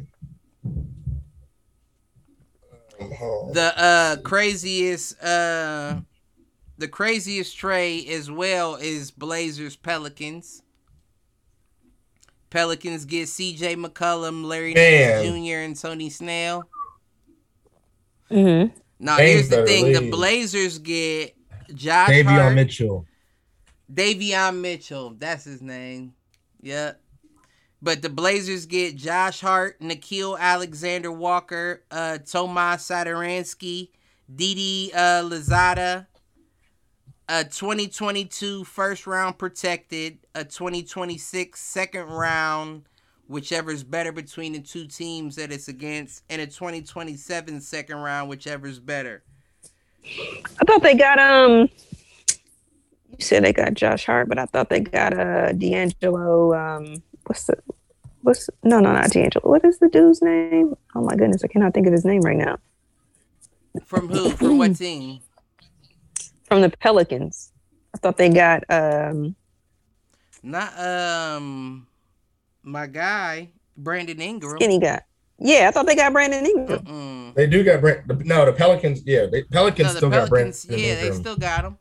On. 3.00 3.54
The 3.54 3.74
uh 3.78 4.16
craziest 4.18 5.22
uh 5.24 6.02
the 6.78 6.88
craziest 6.88 7.58
trade 7.58 8.10
as 8.10 8.30
well 8.30 8.76
is 8.76 9.12
Blazers 9.12 9.76
Pelicans. 9.76 10.62
Pelicans 12.50 13.06
get 13.06 13.28
CJ 13.28 13.84
McCollum, 13.84 14.46
Larry 14.46 14.74
Man. 14.74 15.24
Nance 15.24 15.48
Jr., 15.48 15.58
and 15.58 15.76
Tony 15.80 16.10
Snell. 16.10 16.64
Mm-hmm. 18.32 18.76
Now 19.00 19.18
They 19.18 19.34
here's 19.34 19.50
the 19.50 19.58
better 19.58 19.68
thing: 19.68 19.94
the. 19.94 20.10
Blazers 20.10 20.80
get 20.80 21.36
Josh 21.74 22.10
Davion 22.10 22.26
Hart, 22.26 22.56
Mitchell. 22.56 23.06
Davion 23.94 24.62
Mitchell. 24.62 25.16
That's 25.18 25.44
his 25.44 25.62
name. 25.62 26.14
Yep. 26.62 27.02
But 27.82 28.02
the 28.02 28.10
Blazers 28.10 28.66
get 28.66 28.96
Josh 28.96 29.42
Hart, 29.42 29.80
Nickeil 29.80 30.40
Alexander 30.40 31.12
Walker, 31.12 31.84
uh, 31.92 32.18
Tomas 32.20 32.88
Satoransky, 32.88 33.90
Didi 34.34 34.92
uh, 34.94 35.22
Louzada, 35.22 36.08
a 37.28 37.44
2022 37.44 38.64
first 38.64 39.08
round 39.08 39.38
protected, 39.38 40.20
a 40.36 40.44
2026 40.44 41.60
second 41.60 42.08
round, 42.08 42.84
whichever's 43.28 43.84
better 43.84 44.12
between 44.12 44.54
the 44.54 44.60
two 44.60 44.88
teams 44.88 45.36
that 45.36 45.52
it's 45.52 45.68
against, 45.68 46.24
and 46.30 46.42
a 46.42 46.46
2027 46.46 47.62
second 47.62 47.98
round, 47.98 48.30
whichever's 48.30 48.80
better. 48.80 49.24
I 50.06 50.66
thought 50.66 50.84
they 50.84 50.96
got 50.96 51.20
um. 51.20 51.70
You 53.18 53.24
said 53.24 53.44
they 53.44 53.54
got 53.54 53.74
Josh 53.74 54.06
Hart, 54.06 54.28
but 54.28 54.38
I 54.38 54.46
thought 54.46 54.70
they 54.70 54.82
got 54.82 55.18
uh 55.18 55.52
D'Angelo. 55.54 56.54
Um, 56.54 57.02
what's 57.26 57.46
the 57.46 57.58
what's 58.22 58.50
no 58.64 58.80
no 58.80 58.92
not 58.92 59.10
D'Angelo. 59.10 59.50
What 59.50 59.66
is 59.66 59.80
the 59.80 59.90
dude's 59.90 60.22
name? 60.22 60.76
Oh 60.94 61.02
my 61.02 61.16
goodness, 61.16 61.44
I 61.44 61.48
cannot 61.48 61.74
think 61.74 61.88
of 61.88 61.94
his 61.94 62.06
name 62.06 62.22
right 62.22 62.38
now. 62.38 62.60
From 63.84 64.10
who? 64.10 64.30
From 64.30 64.58
what 64.60 64.76
team? 64.76 65.22
From 66.46 66.62
the 66.62 66.70
Pelicans. 66.70 67.52
I 67.94 67.98
thought 67.98 68.18
they 68.18 68.30
got 68.30 68.64
um. 68.70 69.36
Not 70.44 70.80
um, 70.80 71.88
my 72.64 72.86
guy 72.88 73.50
Brandon 73.78 74.22
Ingram. 74.22 74.58
Skinny 74.58 74.80
guy. 74.80 75.02
Yeah, 75.40 75.68
I 75.68 75.72
thought 75.72 75.86
they 75.86 75.96
got 75.96 76.14
Brandon 76.14 76.46
Ingram. 76.46 76.86
Mm-mm. 76.86 77.36
They 77.36 77.48
do 77.48 77.64
got 77.64 77.82
Brand. 77.82 78.04
No, 78.26 78.46
the 78.46 78.54
Pelicans. 78.54 79.02
Yeah, 79.06 79.26
they, 79.26 79.44
Pelicans 79.44 79.88
No, 79.88 79.94
the 79.94 79.98
still 79.98 80.10
got 80.10 80.30
Brandon. 80.30 80.54
Pelicans, 80.54 80.82
yeah, 80.82 81.02
they 81.02 81.12
still 81.12 81.36
got 81.36 81.66
him. 81.66 81.78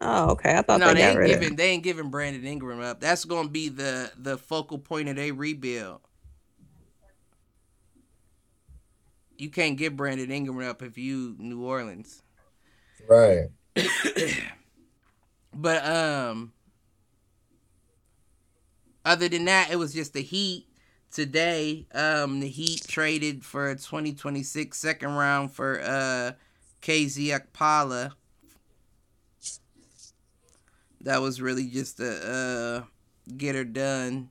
Oh, 0.00 0.30
okay. 0.30 0.56
I 0.56 0.62
thought 0.62 0.80
No, 0.80 0.88
they, 0.88 0.94
they 0.94 1.00
got 1.00 1.10
ain't 1.10 1.18
rid 1.18 1.28
giving 1.28 1.48
him. 1.50 1.56
they 1.56 1.68
ain't 1.70 1.82
giving 1.84 2.10
Brandon 2.10 2.44
Ingram 2.44 2.80
up. 2.80 3.00
That's 3.00 3.24
gonna 3.24 3.48
be 3.48 3.68
the 3.68 4.10
the 4.18 4.36
focal 4.38 4.78
point 4.78 5.08
of 5.08 5.16
their 5.16 5.32
rebuild. 5.32 6.00
You 9.38 9.50
can't 9.50 9.76
get 9.76 9.96
Brandon 9.96 10.30
Ingram 10.30 10.68
up 10.68 10.82
if 10.82 10.96
you 10.98 11.36
New 11.38 11.64
Orleans. 11.64 12.21
Right. 13.12 13.48
But 15.54 15.84
um 15.84 16.52
other 19.04 19.28
than 19.28 19.44
that, 19.44 19.70
it 19.70 19.76
was 19.76 19.92
just 19.92 20.14
the 20.14 20.22
Heat 20.22 20.66
today. 21.10 21.86
Um 21.94 22.40
the 22.40 22.48
Heat 22.48 22.86
traded 22.88 23.44
for 23.44 23.68
a 23.68 23.74
2026 23.74 24.78
second 24.78 25.10
round 25.10 25.52
for 25.52 25.80
uh 25.82 26.32
KZ 26.80 27.38
Okpala. 27.38 28.12
That 31.02 31.20
was 31.20 31.42
really 31.42 31.66
just 31.68 32.00
a 32.00 32.86
uh 32.88 33.32
get 33.36 33.54
her 33.54 33.64
done 33.64 34.30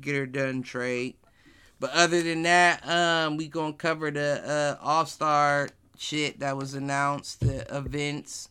get 0.00 0.14
her 0.14 0.26
done 0.26 0.62
trade. 0.62 1.16
But 1.78 1.90
other 1.90 2.22
than 2.22 2.42
that, 2.44 2.88
um 2.88 3.36
we 3.36 3.50
to 3.50 3.74
cover 3.74 4.10
the 4.10 4.78
uh 4.80 4.82
All-Star 4.82 5.68
shit 6.00 6.40
that 6.40 6.56
was 6.56 6.74
announced, 6.74 7.40
the 7.40 7.60
events 7.76 8.48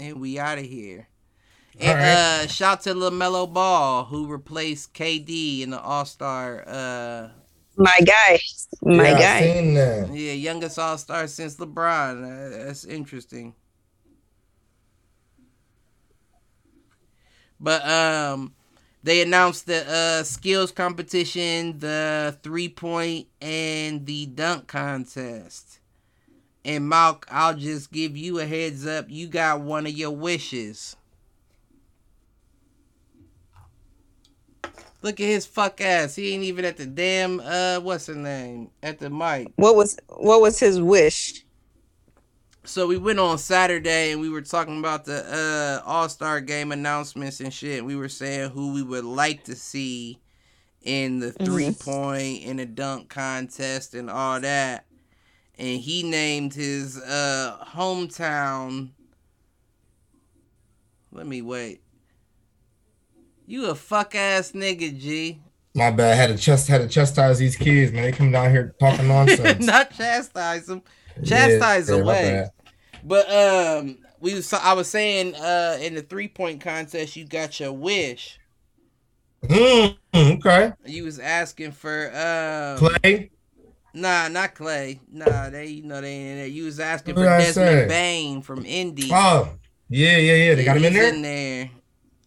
and 0.00 0.20
we 0.20 0.38
out 0.40 0.58
of 0.58 0.64
here. 0.64 1.08
And 1.78 1.90
All 1.90 1.94
right. 1.96 2.20
uh 2.44 2.46
shout 2.48 2.82
to 2.82 2.94
LaMelo 2.94 3.52
Ball 3.52 4.04
who 4.06 4.26
replaced 4.26 4.92
KD 4.92 5.62
in 5.62 5.70
the 5.70 5.80
All-Star 5.80 6.64
uh 6.66 7.28
My 7.76 7.98
guy. 8.04 8.40
My 8.82 9.10
yeah, 9.10 9.18
guy. 9.18 9.40
seen 9.40 9.74
that. 9.74 10.10
yeah, 10.12 10.32
youngest 10.32 10.78
All-Star 10.78 11.26
since 11.28 11.56
LeBron. 11.56 12.24
Uh, 12.24 12.64
that's 12.66 12.84
interesting. 12.84 13.54
But 17.60 17.86
um 17.88 18.54
they 19.02 19.20
announced 19.22 19.66
the 19.66 19.86
uh 19.88 20.24
skills 20.24 20.72
competition, 20.72 21.78
the 21.78 22.36
three-point 22.42 23.28
and 23.40 24.06
the 24.06 24.26
dunk 24.26 24.66
contest. 24.66 25.78
And 26.64 26.90
Malk, 26.90 27.24
I'll 27.30 27.54
just 27.54 27.92
give 27.92 28.16
you 28.16 28.38
a 28.38 28.46
heads 28.46 28.86
up. 28.86 29.06
You 29.08 29.26
got 29.26 29.60
one 29.60 29.86
of 29.86 29.92
your 29.92 30.12
wishes. 30.12 30.96
Look 35.02 35.20
at 35.20 35.26
his 35.26 35.44
fuck 35.44 35.82
ass. 35.82 36.16
He 36.16 36.32
ain't 36.32 36.44
even 36.44 36.64
at 36.64 36.78
the 36.78 36.86
damn 36.86 37.38
uh 37.40 37.78
what's 37.80 38.06
her 38.06 38.14
name? 38.14 38.70
At 38.82 38.98
the 38.98 39.10
mic. 39.10 39.52
What 39.56 39.76
was 39.76 39.98
what 40.08 40.40
was 40.40 40.58
his 40.58 40.80
wish? 40.80 41.44
So 42.64 42.86
we 42.86 42.96
went 42.96 43.18
on 43.18 43.36
Saturday 43.36 44.12
and 44.12 44.20
we 44.22 44.30
were 44.30 44.40
talking 44.40 44.78
about 44.78 45.04
the 45.04 45.82
uh 45.84 45.86
All 45.86 46.08
Star 46.08 46.40
game 46.40 46.72
announcements 46.72 47.40
and 47.40 47.52
shit. 47.52 47.84
We 47.84 47.96
were 47.96 48.08
saying 48.08 48.52
who 48.52 48.72
we 48.72 48.82
would 48.82 49.04
like 49.04 49.44
to 49.44 49.54
see 49.54 50.18
in 50.80 51.18
the 51.18 51.32
three 51.32 51.74
point 51.74 52.46
and 52.46 52.58
the 52.58 52.64
dunk 52.64 53.10
contest 53.10 53.92
and 53.92 54.08
all 54.08 54.40
that. 54.40 54.86
And 55.58 55.80
he 55.80 56.02
named 56.02 56.54
his 56.54 57.00
uh 57.00 57.64
hometown. 57.68 58.90
Let 61.12 61.26
me 61.26 61.42
wait. 61.42 61.80
You 63.46 63.66
a 63.66 63.74
fuck 63.74 64.14
ass 64.14 64.52
nigga, 64.52 64.98
G. 64.98 65.40
My 65.74 65.90
bad. 65.90 66.16
Had 66.16 66.36
to 66.36 66.42
chest 66.42 66.68
had 66.68 66.80
to 66.80 66.88
chastise 66.88 67.38
these 67.38 67.56
kids, 67.56 67.92
man. 67.92 68.04
They 68.04 68.12
come 68.12 68.30
down 68.30 68.50
here 68.50 68.74
talking 68.80 69.08
nonsense. 69.08 69.64
Not 69.66 69.90
chastise 69.92 70.66
them. 70.66 70.82
Chastise 71.24 71.88
yeah, 71.88 71.96
away. 71.96 72.46
But 73.04 73.30
um, 73.30 73.98
we 74.20 74.34
was, 74.34 74.52
I 74.52 74.72
was 74.72 74.88
saying 74.88 75.34
uh 75.34 75.78
in 75.80 75.94
the 75.94 76.02
three 76.02 76.28
point 76.28 76.60
contest, 76.60 77.16
you 77.16 77.26
got 77.26 77.60
your 77.60 77.72
wish. 77.72 78.40
Mm, 79.42 79.96
okay. 80.14 80.72
You 80.86 81.04
was 81.04 81.18
asking 81.18 81.72
for 81.72 82.06
um, 82.08 82.78
Clay. 82.78 83.30
Nah, 83.94 84.28
not 84.28 84.54
Clay. 84.56 85.00
Nah, 85.10 85.50
they 85.50 85.66
you 85.66 85.84
know 85.84 86.00
they 86.00 86.12
ain't 86.12 86.30
in 86.30 86.36
there. 86.38 86.46
You 86.48 86.64
was 86.64 86.80
asking 86.80 87.14
Who 87.14 87.22
for 87.22 87.26
Desmond? 87.26 87.88
Bane 87.88 88.42
from 88.42 88.66
Indy. 88.66 89.08
Oh, 89.12 89.50
yeah, 89.88 90.16
yeah, 90.16 90.34
yeah. 90.34 90.54
They 90.56 90.64
got 90.64 90.76
him 90.76 90.84
in 90.84 90.92
there. 90.92 91.14
In 91.14 91.22
there. 91.22 91.70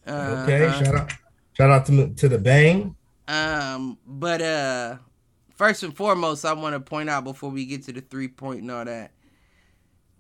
Okay. 0.07 0.65
Uh-huh. 0.65 0.83
Shout 0.83 0.95
out, 0.95 1.13
shout 1.53 1.69
out 1.69 1.85
to 1.87 2.13
to 2.13 2.29
the 2.29 2.37
Bang. 2.37 2.95
Um, 3.27 3.97
but 4.07 4.41
uh, 4.41 4.97
first 5.55 5.83
and 5.83 5.95
foremost, 5.95 6.45
I 6.45 6.53
want 6.53 6.73
to 6.73 6.79
point 6.79 7.09
out 7.09 7.25
before 7.25 7.49
we 7.49 7.65
get 7.65 7.83
to 7.83 7.91
the 7.91 8.01
three 8.01 8.29
point 8.29 8.61
and 8.61 8.71
all 8.71 8.85
that, 8.85 9.11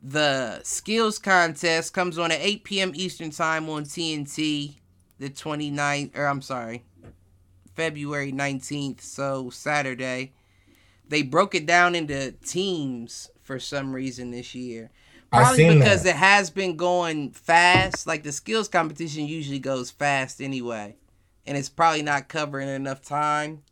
the 0.03 0.61
skills 0.63 1.17
contest 1.17 1.93
comes 1.93 2.17
on 2.17 2.31
at 2.31 2.41
8 2.41 2.63
p.m. 2.65 2.91
Eastern 2.93 3.31
time 3.31 3.69
on 3.69 3.85
TNT, 3.85 4.75
the 5.19 5.29
29th, 5.29 6.17
or 6.17 6.25
I'm 6.25 6.41
sorry, 6.41 6.83
February 7.73 8.33
19th, 8.33 8.99
so 8.99 9.49
Saturday. 9.49 10.33
They 11.09 11.21
broke 11.21 11.55
it 11.55 11.65
down 11.65 11.95
into 11.95 12.31
teams 12.31 13.29
for 13.41 13.59
some 13.59 13.93
reason 13.93 14.31
this 14.31 14.53
year. 14.53 14.91
Probably 15.31 15.77
because 15.77 16.03
that. 16.03 16.11
it 16.11 16.15
has 16.15 16.49
been 16.49 16.77
going 16.77 17.31
fast. 17.31 18.07
Like 18.07 18.23
the 18.23 18.31
skills 18.31 18.67
competition 18.67 19.25
usually 19.25 19.59
goes 19.59 19.91
fast 19.91 20.41
anyway. 20.41 20.95
And 21.45 21.57
it's 21.57 21.69
probably 21.69 22.01
not 22.01 22.27
covering 22.27 22.67
enough 22.69 23.01
time 23.01 23.63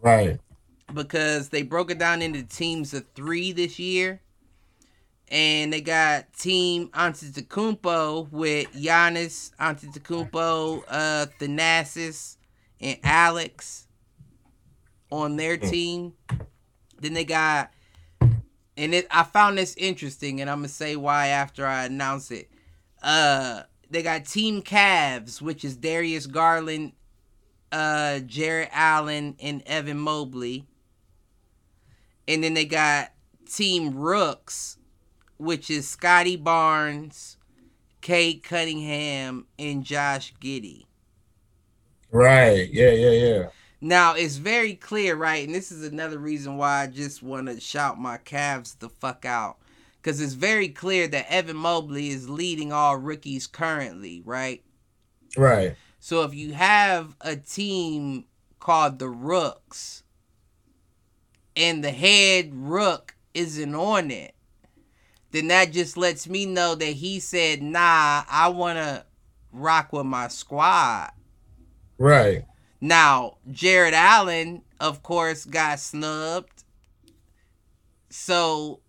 Right. 0.00 0.40
because 0.92 1.50
they 1.50 1.62
broke 1.62 1.90
it 1.90 1.98
down 1.98 2.22
into 2.22 2.42
teams 2.42 2.92
of 2.94 3.04
three 3.14 3.52
this 3.52 3.78
year. 3.78 4.20
And 5.28 5.72
they 5.72 5.80
got 5.80 6.32
Team 6.34 6.88
Antetokounmpo 6.88 8.30
with 8.30 8.70
Giannis 8.74 9.54
Antetokounmpo, 9.56 10.82
uh, 10.88 11.26
Thanasis, 11.40 12.36
and 12.80 12.98
Alex 13.02 13.86
on 15.12 15.36
their 15.36 15.56
team. 15.56 16.14
Then 16.98 17.12
they 17.12 17.24
got, 17.24 17.70
and 18.76 18.94
it, 18.94 19.06
I 19.10 19.22
found 19.22 19.58
this 19.58 19.76
interesting, 19.76 20.40
and 20.40 20.48
I'm 20.48 20.58
gonna 20.58 20.68
say 20.68 20.96
why 20.96 21.28
after 21.28 21.66
I 21.66 21.84
announce 21.84 22.30
it. 22.30 22.50
Uh, 23.02 23.62
they 23.90 24.02
got 24.02 24.24
Team 24.24 24.62
Cavs, 24.62 25.42
which 25.42 25.64
is 25.64 25.76
Darius 25.76 26.26
Garland, 26.26 26.92
uh, 27.70 28.20
Jarrett 28.20 28.70
Allen, 28.72 29.36
and 29.40 29.62
Evan 29.66 29.98
Mobley. 29.98 30.66
And 32.26 32.42
then 32.42 32.54
they 32.54 32.64
got 32.64 33.12
Team 33.52 33.94
Rooks, 33.94 34.78
which 35.36 35.68
is 35.68 35.88
Scottie 35.88 36.36
Barnes, 36.36 37.36
Cade 38.00 38.44
Cunningham, 38.44 39.46
and 39.58 39.84
Josh 39.84 40.32
Giddey. 40.40 40.84
Right. 42.10 42.70
Yeah, 42.70 42.92
yeah, 42.92 43.10
yeah. 43.10 43.48
Now 43.84 44.14
it's 44.14 44.36
very 44.36 44.74
clear, 44.74 45.16
right? 45.16 45.44
And 45.44 45.52
this 45.52 45.72
is 45.72 45.84
another 45.84 46.18
reason 46.18 46.56
why 46.56 46.82
I 46.82 46.86
just 46.86 47.20
want 47.20 47.48
to 47.48 47.60
shout 47.60 47.98
my 47.98 48.16
Cavs 48.16 48.78
the 48.78 48.88
fuck 48.88 49.24
out. 49.24 49.56
Because 50.00 50.20
it's 50.20 50.34
very 50.34 50.68
clear 50.68 51.08
that 51.08 51.26
Evan 51.28 51.56
Mobley 51.56 52.10
is 52.10 52.28
leading 52.28 52.72
all 52.72 52.96
rookies 52.96 53.48
currently, 53.48 54.22
right? 54.24 54.62
Right. 55.36 55.74
So 55.98 56.22
if 56.22 56.32
you 56.32 56.52
have 56.52 57.16
a 57.20 57.34
team 57.34 58.26
called 58.60 59.00
the 59.00 59.08
Rooks 59.08 60.04
and 61.56 61.82
the 61.82 61.90
head 61.90 62.50
rook 62.54 63.16
isn't 63.34 63.74
on 63.74 64.12
it, 64.12 64.34
then 65.32 65.48
that 65.48 65.72
just 65.72 65.96
lets 65.96 66.28
me 66.28 66.46
know 66.46 66.76
that 66.76 66.84
he 66.84 67.18
said, 67.18 67.62
nah, 67.62 68.22
I 68.30 68.48
want 68.48 68.78
to 68.78 69.04
rock 69.52 69.92
with 69.92 70.06
my 70.06 70.28
squad. 70.28 71.10
Right. 71.98 72.44
Now, 72.84 73.36
Jarrett 73.48 73.94
Allen, 73.94 74.62
of 74.80 75.04
course, 75.04 75.44
got 75.44 75.78
snubbed. 75.78 76.64
So 78.10 78.80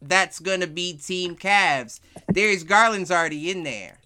that's 0.00 0.38
going 0.38 0.60
to 0.60 0.68
be 0.68 0.96
Team 0.96 1.34
Cavs. 1.34 1.98
Darius 2.32 2.62
Garland's 2.62 3.10
already 3.10 3.50
in 3.50 3.64
there. 3.64 3.98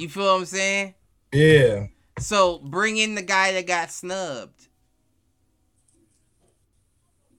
You 0.00 0.08
feel 0.08 0.24
what 0.24 0.40
I'm 0.40 0.44
saying? 0.46 0.94
Yeah. 1.32 1.86
So 2.18 2.58
bring 2.58 2.96
in 2.96 3.14
the 3.14 3.22
guy 3.22 3.52
that 3.52 3.68
got 3.68 3.92
snubbed. 3.92 4.66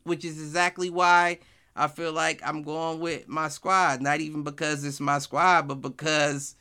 Which 0.03 0.23
is 0.23 0.39
exactly 0.39 0.89
why 0.89 1.39
I 1.75 1.89
feel 1.89 2.13
like 2.13 2.41
I'm 2.45 2.63
going 2.63 3.01
with 3.01 3.27
my 3.27 3.49
squad. 3.49 4.01
Not 4.01 4.21
even 4.21 4.43
because 4.43 4.85
it's 4.85 5.01
my 5.01 5.19
squad, 5.19 5.67
but 5.67 5.81
because 5.81 6.55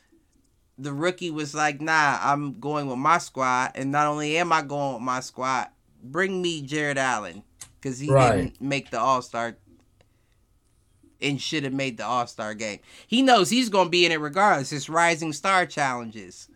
the 0.77 0.93
rookie 0.93 1.31
was 1.31 1.53
like, 1.55 1.79
nah, 1.81 2.19
I'm 2.21 2.59
going 2.59 2.87
with 2.87 2.97
my 2.97 3.17
squad. 3.17 3.71
And 3.75 3.91
not 3.91 4.07
only 4.07 4.37
am 4.37 4.51
I 4.51 4.61
going 4.61 4.95
with 4.95 5.03
my 5.03 5.19
squad, 5.21 5.69
bring 6.03 6.41
me 6.41 6.61
Jarrett 6.61 6.97
Allen. 6.97 7.43
Because 7.81 7.99
he 7.99 8.09
Right. 8.09 8.35
didn't 8.35 8.61
make 8.61 8.89
the 8.91 8.99
All 8.99 9.21
Star 9.21 9.57
and 11.21 11.41
should 11.41 11.63
have 11.63 11.73
made 11.73 11.97
the 11.97 12.05
All 12.05 12.27
Star 12.27 12.53
game. 12.53 12.79
He 13.07 13.21
knows 13.21 13.49
he's 13.49 13.69
going 13.69 13.87
to 13.87 13.91
be 13.91 14.05
in 14.05 14.11
it 14.11 14.19
regardless. 14.19 14.71
It's 14.71 14.89
Rising 14.89 15.33
Star 15.33 15.65
challenges. 15.65 16.49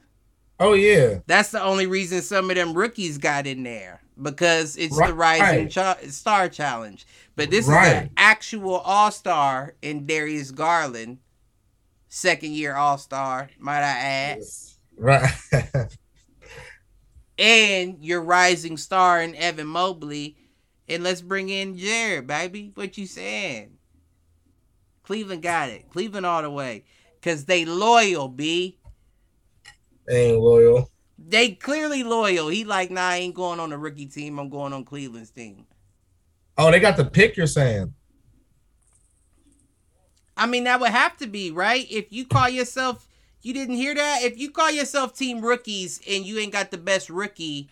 Oh 0.59 0.73
yeah. 0.73 1.19
That's 1.27 1.51
the 1.51 1.61
only 1.63 1.87
reason 1.87 2.21
some 2.21 2.49
of 2.49 2.55
them 2.57 2.73
rookies 2.73 3.17
got 3.17 3.47
in 3.47 3.63
there 3.63 4.01
because 4.21 4.75
it's 4.75 4.97
the 4.97 5.13
Right. 5.13 5.39
Rising 5.39 5.69
Cha- 5.69 5.97
Star 6.09 6.49
Challenge. 6.49 7.05
But 7.37 7.49
this 7.49 7.65
is 7.65 7.71
Right. 7.71 7.93
an 7.95 8.09
actual 8.17 8.75
All 8.79 9.11
Star 9.11 9.75
in 9.81 10.05
Darius 10.05 10.51
Garland, 10.51 11.19
second 12.09 12.53
year 12.53 12.75
All 12.75 12.97
Star, 12.97 13.49
might 13.57 13.83
I 13.83 13.97
add, 13.97 14.41
Right. 14.97 15.31
and 17.39 18.03
your 18.03 18.21
Rising 18.21 18.75
Star 18.75 19.21
in 19.21 19.33
Evan 19.35 19.67
Mobley. 19.67 20.35
And 20.89 21.03
let's 21.03 21.21
bring 21.21 21.49
in 21.49 21.77
Jared, 21.77 22.27
baby. 22.27 22.71
What 22.73 22.97
you 22.97 23.05
saying? 23.05 23.77
Cleveland 25.03 25.41
got 25.41 25.69
it. 25.69 25.89
Cleveland 25.89 26.25
all 26.25 26.41
the 26.41 26.49
way. 26.49 26.83
Cause 27.21 27.45
they 27.45 27.63
loyal, 27.63 28.27
B. 28.27 28.77
Ain't 30.09 30.39
loyal. 30.39 30.89
They 31.17 31.51
clearly 31.51 32.03
loyal. 32.03 32.47
He 32.47 32.63
like, 32.63 32.91
nah, 32.91 33.09
I 33.09 33.17
ain't 33.17 33.35
going 33.35 33.59
on 33.59 33.69
the 33.69 33.77
rookie 33.77 34.07
team. 34.07 34.39
I'm 34.39 34.49
going 34.49 34.73
on 34.73 34.83
Cleveland's 34.83 35.31
team. 35.31 35.65
Oh, 36.57 36.71
they 36.71 36.79
got 36.79 36.97
the 36.97 37.05
pick. 37.05 37.37
You're 37.37 37.47
saying? 37.47 37.93
I 40.39 40.45
mean, 40.45 40.63
that 40.63 40.79
would 40.79 40.91
have 40.91 41.17
to 41.17 41.27
be 41.27 41.51
right. 41.51 41.85
If 41.91 42.11
you 42.11 42.25
call 42.25 42.49
yourself, 42.49 43.07
you 43.41 43.53
didn't 43.53 43.75
hear 43.75 43.93
that. 43.93 44.23
If 44.23 44.37
you 44.37 44.49
call 44.49 44.71
yourself 44.71 45.13
team 45.13 45.41
rookies 45.41 45.99
and 46.09 46.25
you 46.25 46.39
ain't 46.39 46.53
got 46.53 46.71
the 46.71 46.77
best 46.77 47.09
rookie, 47.09 47.69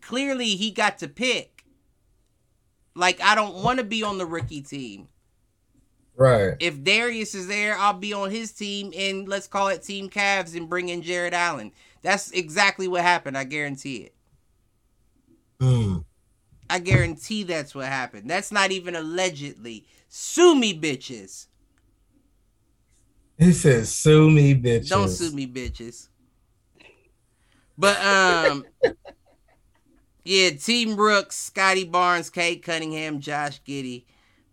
clearly 0.00 0.56
he 0.56 0.70
got 0.70 0.98
to 0.98 1.08
pick. 1.08 1.64
Like, 2.94 3.20
I 3.20 3.34
don't 3.34 3.62
want 3.62 3.78
to 3.78 3.84
be 3.84 4.02
on 4.02 4.18
the 4.18 4.26
rookie 4.26 4.62
team. 4.62 5.08
Right. 6.16 6.56
If 6.58 6.82
Darius 6.82 7.34
is 7.34 7.46
there, 7.46 7.76
I'll 7.76 7.92
be 7.92 8.12
on 8.12 8.30
his 8.30 8.50
team, 8.50 8.92
and 8.96 9.28
let's 9.28 9.46
call 9.46 9.68
it 9.68 9.84
Team 9.84 10.10
Cavs 10.10 10.56
and 10.56 10.68
bring 10.68 10.88
in 10.88 11.02
Jarrett 11.02 11.34
Allen. 11.34 11.70
That's 12.02 12.32
exactly 12.32 12.88
what 12.88 13.02
happened. 13.02 13.36
I 13.36 13.44
guarantee 13.44 13.96
it. 13.98 14.14
Hmm. 15.60 15.98
I 16.70 16.78
guarantee 16.78 17.44
that's 17.44 17.74
what 17.74 17.86
happened. 17.86 18.28
That's 18.28 18.50
not 18.50 18.72
even 18.72 18.96
allegedly. 18.96 19.86
Sue 20.08 20.54
me, 20.54 20.78
bitches. 20.78 21.47
He 23.38 23.52
says, 23.52 23.92
"Sue 23.94 24.30
me, 24.30 24.54
bitches." 24.54 24.88
Don't 24.88 25.08
sue 25.08 25.30
me, 25.30 25.46
bitches. 25.46 26.08
But 27.78 28.04
um, 28.04 28.64
yeah, 30.24 30.50
Team 30.50 30.96
Brooks, 30.96 31.36
Scottie 31.36 31.84
Barnes, 31.84 32.30
Cade 32.30 32.62
Cunningham, 32.62 33.20
Josh 33.20 33.62
Giddey. 33.62 34.04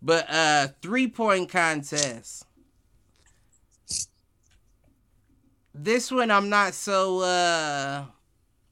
But 0.02 0.30
uh, 0.30 0.68
three 0.82 1.08
point 1.08 1.50
contest. 1.50 2.46
This 5.74 6.12
one 6.12 6.32
I'm 6.32 6.50
not 6.50 6.74
so 6.74 7.20
uh 7.20 8.06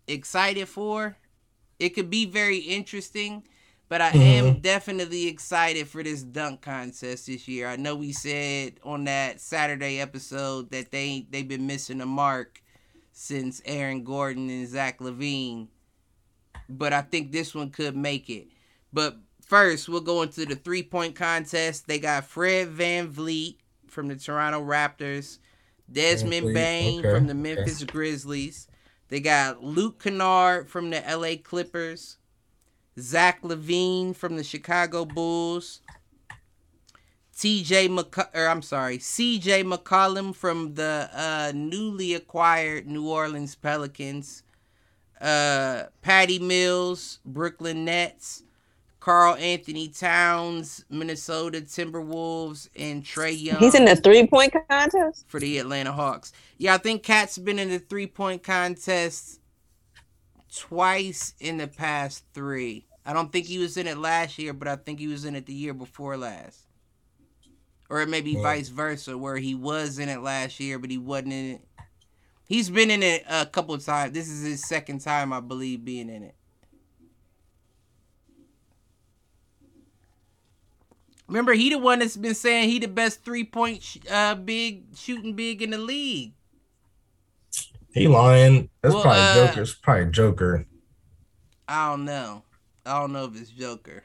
excited 0.07 0.69
for. 0.69 1.17
It 1.79 1.89
could 1.89 2.09
be 2.09 2.25
very 2.25 2.59
interesting, 2.59 3.47
but 3.93 4.01
I 4.01 4.07
am 4.07 4.45
mm-hmm. 4.45 4.59
definitely 4.61 5.27
excited 5.27 5.87
for 5.87 6.01
this 6.01 6.23
dunk 6.23 6.61
contest 6.61 7.27
this 7.27 7.47
year. 7.47 7.67
I 7.67 7.75
know 7.75 7.93
we 7.93 8.11
said 8.11 8.79
on 8.81 9.03
that 9.03 9.39
Saturday 9.39 9.99
episode 9.99 10.71
that 10.71 10.89
they 10.89 11.27
they've 11.29 11.47
been 11.47 11.67
missing 11.67 12.01
a 12.01 12.05
mark 12.07 12.63
since 13.11 13.61
Aaron 13.65 14.03
Gordon 14.03 14.49
and 14.49 14.67
Zach 14.67 14.97
LaVine, 14.97 15.67
but 16.67 16.91
I 16.91 17.01
think 17.01 17.31
this 17.31 17.53
one 17.53 17.69
could 17.69 17.95
make 17.95 18.31
it. 18.31 18.47
But 18.91 19.17
first, 19.45 19.87
we'll 19.87 20.01
go 20.01 20.23
into 20.23 20.47
the 20.47 20.55
three 20.55 20.81
point 20.81 21.13
contest. 21.13 21.85
They 21.85 21.99
got 21.99 22.25
Fred 22.25 22.69
VanVleet 22.69 23.57
from 23.85 24.07
the 24.07 24.15
Toronto 24.15 24.59
Raptors, 24.59 25.37
Desmond 25.91 26.51
Bane 26.51 27.01
okay, 27.01 27.11
from 27.11 27.27
the 27.27 27.33
okay. 27.33 27.55
Memphis 27.55 27.83
Grizzlies. 27.83 28.67
They 29.09 29.19
got 29.19 29.63
Luke 29.63 30.01
Kennard 30.01 30.67
from 30.67 30.89
the 30.89 31.03
LA 31.07 31.35
Clippers, 31.43 32.17
Zach 32.99 33.41
LaVine 33.41 34.15
from 34.15 34.35
the 34.35 34.43
Chicago 34.43 35.05
Bulls, 35.05 35.81
TJ 37.35 37.87
McC- 37.89 38.29
or 38.35 38.47
I'm 38.47 38.61
sorry, 38.61 38.97
CJ 38.99 39.63
McCollum 39.63 40.35
from 40.35 40.75
the 40.75 41.09
uh, 41.13 41.51
newly 41.55 42.13
acquired 42.13 42.87
New 42.87 43.07
Orleans 43.09 43.55
Pelicans, 43.55 44.43
uh, 45.19 45.83
Patty 46.01 46.37
Mills, 46.37 47.19
Brooklyn 47.25 47.85
Nets, 47.85 48.43
Karl 48.99 49.35
Anthony 49.35 49.87
Towns, 49.89 50.85
Minnesota 50.89 51.61
Timberwolves, 51.61 52.69
and 52.75 53.03
Trae 53.03 53.37
Young 53.41 53.57
He's 53.57 53.75
in 53.75 53.85
the 53.85 53.95
three 53.95 54.27
point 54.27 54.53
contest. 54.69 55.25
for 55.27 55.39
the 55.39 55.57
Atlanta 55.57 55.91
Hawks. 55.91 56.31
Yeah, 56.59 56.75
I 56.75 56.77
think 56.77 57.03
Cat's 57.03 57.37
been 57.37 57.57
in 57.59 57.69
the 57.69 57.79
three 57.79 58.07
point 58.07 58.43
contest 58.43 59.39
twice 60.55 61.33
in 61.39 61.57
the 61.57 61.67
past 61.67 62.23
three. 62.33 62.85
I 63.05 63.13
don't 63.13 63.31
think 63.31 63.45
he 63.47 63.57
was 63.57 63.75
in 63.77 63.87
it 63.87 63.97
last 63.97 64.37
year, 64.39 64.53
but 64.53 64.67
I 64.67 64.75
think 64.75 64.99
he 64.99 65.07
was 65.07 65.25
in 65.25 65.35
it 65.35 65.45
the 65.45 65.53
year 65.53 65.73
before 65.73 66.15
last. 66.17 66.59
Or 67.89 68.01
it 68.01 68.09
may 68.09 68.21
be 68.21 68.31
Yeah. 68.31 68.41
vice 68.41 68.69
versa, 68.69 69.17
where 69.17 69.37
he 69.37 69.55
was 69.55 69.99
in 69.99 70.09
it 70.09 70.21
last 70.21 70.59
year, 70.59 70.79
but 70.79 70.89
he 70.89 70.97
wasn't 70.97 71.33
in 71.33 71.45
it. 71.55 71.61
He's 72.45 72.69
been 72.69 72.91
in 72.91 73.03
it 73.03 73.23
a 73.27 73.45
couple 73.45 73.73
of 73.73 73.83
times. 73.83 74.13
This 74.13 74.29
is 74.29 74.43
his 74.43 74.61
second 74.65 74.99
time, 74.99 75.33
I 75.33 75.39
believe, 75.39 75.83
being 75.83 76.09
in 76.09 76.23
it. 76.23 76.35
Remember, 81.27 81.53
he 81.53 81.69
the 81.69 81.77
one 81.79 81.99
that's 81.99 82.17
been 82.17 82.35
saying 82.35 82.69
he 82.69 82.79
the 82.79 82.87
best 82.87 83.23
three 83.23 83.43
point 83.43 83.81
sh- 83.81 83.97
uh 84.09 84.35
big 84.35 84.83
shooting 84.95 85.33
big 85.33 85.61
in 85.61 85.71
the 85.71 85.77
league. 85.77 86.33
He 87.93 88.07
lying. 88.07 88.69
That's 88.81 88.93
Well, 88.95 89.03
probably 89.03 89.21
uh, 89.41 89.61
It's 89.61 89.73
probably 89.73 90.11
Joker 90.11 90.65
I 91.67 91.89
don't 91.91 92.05
know. 92.05 92.43
I 92.85 92.99
don't 92.99 93.13
know 93.13 93.25
if 93.25 93.39
it's 93.39 93.49
Joker. 93.51 94.03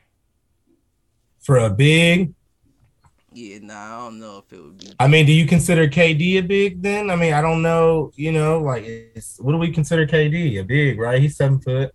for 1.41 1.59
a 1.59 1.71
big. 1.71 2.35
Yeah, 3.33 3.59
nah, 3.61 3.75
I 3.75 4.05
don't 4.05 4.21
know 4.21 4.39
if 4.39 4.53
it 4.53 4.63
would 4.63 4.79
be. 4.79 4.87
I 4.99 5.07
mean, 5.07 5.27
do 5.27 5.33
you 5.33 5.47
consider 5.47 5.87
KD 5.87 6.39
a 6.39 6.41
big 6.41 6.83
then? 6.83 7.11
I 7.11 7.17
mean, 7.17 7.33
I 7.35 7.41
don't 7.43 7.63
know. 7.63 8.11
You 8.17 8.33
know, 8.33 8.61
like, 8.61 8.85
it's, 8.85 9.39
what 9.39 9.53
do 9.53 9.59
we 9.59 9.71
consider 9.71 10.07
KD 10.07 10.61
a 10.61 10.65
big? 10.65 10.99
Right? 10.99 11.21
He's 11.21 11.37
seven 11.37 11.61
foot. 11.61 11.93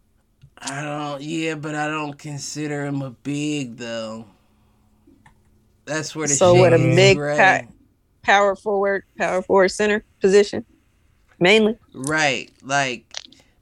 I 0.57 0.81
don't. 0.81 1.21
Yeah, 1.21 1.55
but 1.55 1.75
I 1.75 1.87
don't 1.87 2.17
consider 2.17 2.85
him 2.85 3.01
a 3.01 3.11
big 3.11 3.77
though. 3.77 4.25
That's 5.85 6.15
where 6.15 6.27
the 6.27 6.33
So 6.33 6.53
what, 6.55 6.73
a 6.73 6.77
big 6.77 7.17
gray. 7.17 7.37
pa- 7.37 7.67
Power 8.21 8.55
forward, 8.55 9.03
power 9.17 9.41
forward 9.41 9.69
center 9.69 10.05
position, 10.21 10.65
mainly. 11.43 11.77
Right. 11.93 12.51
Like 12.63 13.13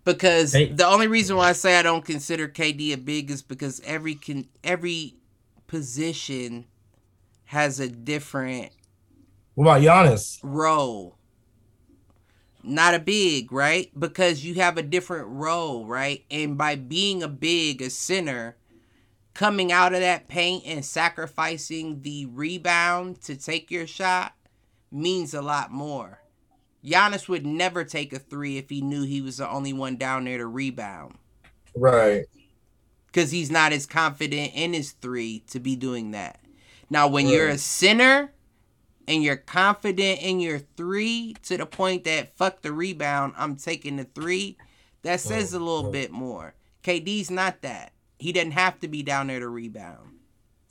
because 0.05 0.53
Hey. 0.53 0.71
the 0.71 0.87
only 0.87 1.07
reason 1.07 1.37
why 1.37 1.49
I 1.49 1.53
say 1.53 1.77
I 1.77 1.83
don't 1.83 2.05
consider 2.05 2.47
KD 2.47 2.93
a 2.93 2.97
big 2.97 3.31
is 3.31 3.41
because 3.41 3.81
every 3.85 4.15
can 4.15 4.47
every 4.63 5.15
position 5.67 6.65
has 7.45 7.79
a 7.79 7.89
different 7.89 8.71
What 9.55 9.65
about 9.65 9.81
Giannis? 9.81 10.39
role. 10.43 11.17
Not 12.63 12.93
a 12.93 12.99
big, 12.99 13.51
right? 13.51 13.91
Because 13.99 14.45
you 14.45 14.55
have 14.55 14.77
a 14.77 14.83
different 14.83 15.27
role, 15.29 15.85
right? 15.87 16.23
And 16.31 16.57
by 16.57 16.75
being 16.75 17.23
a 17.23 17.27
big, 17.27 17.81
a 17.81 17.89
center, 17.89 18.57
coming 19.33 19.71
out 19.71 19.93
of 19.93 20.01
that 20.01 20.27
paint 20.27 20.63
and 20.65 20.85
sacrificing 20.85 22.01
the 22.03 22.27
rebound 22.27 23.21
to 23.23 23.35
take 23.35 23.71
your 23.71 23.87
shot 23.87 24.33
means 24.91 25.33
a 25.33 25.41
lot 25.41 25.71
more. 25.71 26.20
Giannis 26.83 27.27
would 27.27 27.45
never 27.45 27.83
take 27.83 28.13
a 28.13 28.19
three 28.19 28.57
if 28.57 28.69
he 28.69 28.81
knew 28.81 29.03
he 29.03 29.21
was 29.21 29.37
the 29.37 29.49
only 29.49 29.73
one 29.73 29.97
down 29.97 30.25
there 30.25 30.37
to 30.37 30.47
rebound. 30.47 31.15
Right. 31.75 32.25
Because 33.07 33.31
he's 33.31 33.51
not 33.51 33.73
as 33.73 33.85
confident 33.85 34.53
in 34.55 34.73
his 34.73 34.91
three 34.91 35.43
to 35.49 35.59
be 35.59 35.75
doing 35.75 36.11
that. 36.11 36.39
Now, 36.89 37.07
when 37.07 37.27
you're 37.27 37.47
a 37.47 37.51
Right. 37.51 37.59
center, 37.59 38.33
and 39.07 39.23
you're 39.23 39.35
confident 39.35 40.21
in 40.21 40.39
your 40.39 40.59
three 40.59 41.35
to 41.43 41.57
the 41.57 41.65
point 41.65 42.03
that 42.05 42.35
fuck 42.37 42.61
the 42.61 42.71
rebound, 42.71 43.33
I'm 43.37 43.55
taking 43.55 43.97
the 43.97 44.05
three, 44.05 44.57
that 45.01 45.15
oh, 45.25 45.29
says 45.29 45.53
a 45.53 45.59
little 45.59 45.87
oh. 45.87 45.91
bit 45.91 46.11
more. 46.11 46.53
KD's 46.83 47.29
not 47.29 47.61
that. 47.61 47.91
He 48.19 48.31
doesn't 48.31 48.51
have 48.51 48.79
to 48.79 48.87
be 48.87 49.03
down 49.03 49.27
there 49.27 49.39
to 49.39 49.49
rebound. 49.49 50.19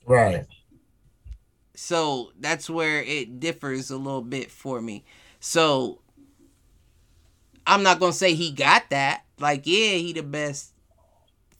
Right. 0.06 0.46
So 1.74 2.32
that's 2.38 2.70
where 2.70 3.02
it 3.02 3.40
differs 3.40 3.90
a 3.90 3.96
little 3.96 4.22
bit 4.22 4.50
for 4.50 4.80
me. 4.80 5.04
So 5.40 5.99
I'm 7.66 7.82
not 7.82 8.00
gonna 8.00 8.12
say 8.12 8.34
he 8.34 8.50
got 8.50 8.90
that. 8.90 9.24
Like, 9.38 9.62
yeah, 9.64 9.92
he 9.92 10.12
the 10.12 10.22
best 10.22 10.72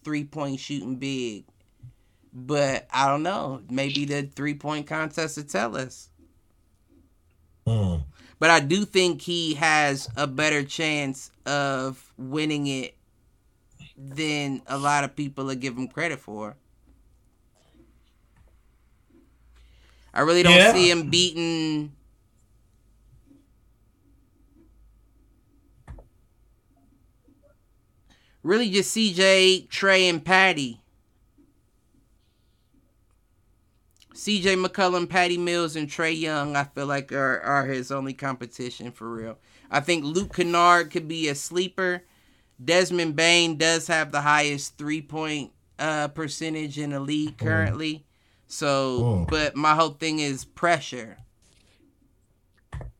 three 0.05 0.25
point 0.25 0.61
shooting 0.61 0.97
big. 0.97 1.45
But 2.33 2.87
I 2.93 3.09
don't 3.09 3.23
know. 3.23 3.63
Maybe 3.69 4.05
the 4.05 4.23
three 4.23 4.55
point 4.55 4.87
contest 4.87 5.37
will 5.37 5.45
tell 5.45 5.77
us. 5.77 6.09
Mm. 7.67 8.03
But 8.39 8.51
I 8.51 8.61
do 8.61 8.85
think 8.85 9.21
he 9.23 9.55
has 9.55 10.09
a 10.17 10.27
better 10.27 10.63
chance 10.63 11.31
of 11.45 12.13
winning 12.17 12.67
it 12.67 12.97
than 13.97 14.63
a 14.67 14.79
lot 14.79 15.05
of 15.05 15.15
people 15.15 15.51
are 15.51 15.55
give 15.55 15.77
him 15.77 15.89
credit 15.89 16.19
for. 16.21 16.57
I 20.13 20.21
really 20.21 20.43
don't 20.43 20.57
Yeah. 20.57 20.73
see 20.73 20.91
him 20.91 21.11
beating 21.11 21.93
really 28.43 28.71
just 28.71 28.97
CJ, 28.97 29.69
Trae, 29.69 30.09
and 30.09 30.25
Patty. 30.25 30.81
CJ 34.15 34.63
McCollum, 34.65 35.09
Patty 35.09 35.39
Mills, 35.39 35.77
and 35.77 35.89
Trae 35.89 36.19
Young, 36.19 36.57
I 36.57 36.65
feel 36.65 36.87
like 36.87 37.13
are, 37.13 37.41
are 37.41 37.67
his 37.67 37.91
only 37.91 38.13
competition 38.13 38.91
for 38.91 39.11
real. 39.11 39.39
I 39.71 39.81
think 39.81 40.05
Luke 40.05 40.35
Kennard 40.35 40.91
could 40.91 41.09
be 41.09 41.29
a 41.29 41.35
sleeper. 41.35 42.03
Desmond 42.63 43.17
Bane 43.17 43.57
does 43.57 43.87
have 43.87 44.13
the 44.13 44.21
highest 44.21 44.77
three 44.77 45.01
point 45.01 45.53
uh, 45.79 46.09
percentage 46.09 46.79
in 46.79 46.91
the 46.91 47.01
league 47.01 47.39
currently. 47.39 48.05
So, 48.47 49.01
Mm. 49.01 49.29
but 49.31 49.57
my 49.57 49.75
whole 49.75 49.91
thing 49.91 50.19
is 50.19 50.45
pressure. 50.45 51.17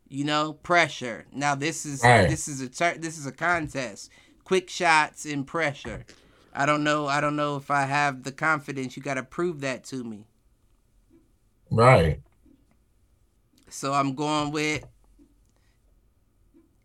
You 0.09 0.25
know, 0.25 0.55
pressure. 0.55 1.27
Now 1.33 1.55
this 1.55 1.85
is 1.85 2.03
Right. 2.03 2.29
this 2.31 2.49
is 2.49 2.61
a 2.63 2.69
tur- 2.69 2.97
this 2.99 3.19
is 3.19 3.27
a 3.27 3.33
contest. 3.33 4.11
Quick 4.51 4.69
shots 4.69 5.27
and 5.27 5.47
pressure. 5.47 6.05
I 6.53 6.67
don't 6.67 6.83
know. 6.83 7.07
I 7.07 7.21
don't 7.21 7.37
know 7.37 7.55
if 7.55 7.71
I 7.71 7.83
have 7.83 8.25
the 8.25 8.33
confidence. 8.33 8.97
You 8.97 9.03
got 9.05 9.15
to 9.15 9.23
prove 9.23 9.61
that 9.61 9.85
to 9.85 10.03
me. 10.03 10.27
Right. 11.71 12.21
So 13.69 13.93
I'm 13.93 14.17
going 14.17 14.51
with 14.51 14.85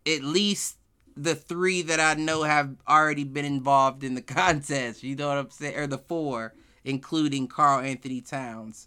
at 0.06 0.22
least 0.22 0.76
the 1.16 1.34
three 1.34 1.82
that 1.82 1.98
I 1.98 2.14
know 2.14 2.44
have 2.44 2.76
already 2.88 3.24
been 3.24 3.44
involved 3.44 4.04
in 4.04 4.14
the 4.14 4.22
contest. 4.22 5.02
You 5.02 5.16
know 5.16 5.26
what 5.26 5.38
I'm 5.38 5.50
saying? 5.50 5.76
Or 5.76 5.88
the 5.88 5.98
four, 5.98 6.54
including 6.84 7.48
Karl 7.48 7.80
Anthony 7.80 8.20
Towns. 8.20 8.86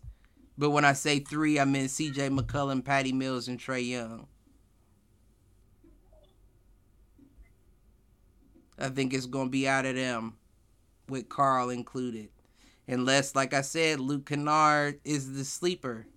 But 0.57 0.69
when 0.69 0.85
I 0.85 0.93
say 0.93 1.19
three, 1.19 1.59
I 1.59 1.65
mean 1.65 1.87
CJ 1.87 2.33
McCollum, 2.33 2.85
Patty 2.85 3.11
Mills, 3.11 3.49
and 3.49 3.59
Trae 3.59 3.85
Young. 3.85 4.27
I 8.79 8.89
think 8.89 9.13
it's 9.13 9.25
going 9.25 9.47
to 9.47 9.51
be 9.51 9.67
out 9.67 9.85
of 9.85 9.95
them, 9.95 10.37
with 11.09 11.27
Karl 11.27 11.69
included. 11.69 12.29
Unless, 12.87 13.35
like 13.35 13.53
I 13.53 13.61
said, 13.61 13.99
Luke 13.99 14.25
Kennard 14.25 14.99
is 15.03 15.33
the 15.33 15.43
sleeper. 15.43 16.07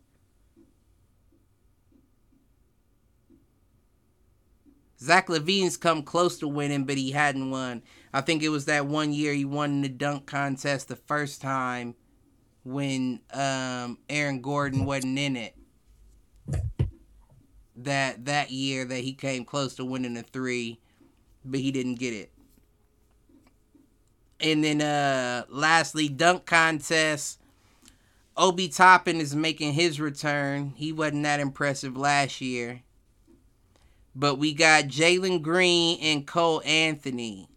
Zach 5.01 5.26
LaVine's 5.26 5.76
come 5.76 6.05
close 6.05 6.39
to 6.39 6.47
winning, 6.47 6.84
but 6.84 6.97
he 6.97 7.10
hadn't 7.10 7.51
won. 7.51 7.82
I 8.14 8.20
think 8.20 8.43
it 8.44 8.51
was 8.51 8.66
that 8.66 8.86
one 8.86 9.12
year 9.12 9.32
he 9.32 9.44
won 9.44 9.82
the 9.82 9.89
dunk 9.89 10.26
contest 10.26 10.86
the 10.86 10.97
first 10.97 11.43
time 11.43 11.97
when 12.62 13.20
um, 13.32 13.98
Aaron 14.09 14.40
Gordon 14.40 14.84
wasn't 14.84 15.18
in 15.18 15.34
it. 15.36 15.56
That 17.74 18.26
that 18.26 18.52
year 18.52 18.84
that 18.84 19.01
he 19.01 19.12
came 19.12 19.44
close 19.44 19.74
to 19.76 19.84
winning 19.84 20.14
the 20.14 20.22
three, 20.22 20.78
but 21.44 21.59
he 21.59 21.72
didn't 21.72 21.97
get 21.97 22.14
it. 22.14 22.30
And 24.43 24.64
then 24.64 24.82
uh 24.82 25.44
lastly, 25.48 26.09
dunk 26.09 26.47
contest. 26.47 27.39
Obi 28.36 28.69
Toppin 28.69 29.20
is 29.20 29.36
making 29.36 29.74
his 29.74 30.01
return. 30.01 30.73
He 30.77 30.93
wasn't 30.93 31.24
that 31.24 31.40
impressive 31.40 31.97
last 31.97 32.40
year. 32.40 32.82
But 34.14 34.36
we 34.36 34.52
got 34.52 34.85
Jalen 34.85 35.43
Green 35.43 35.98
and 36.01 36.27
Cole 36.27 36.62
Anthony. 36.64 37.48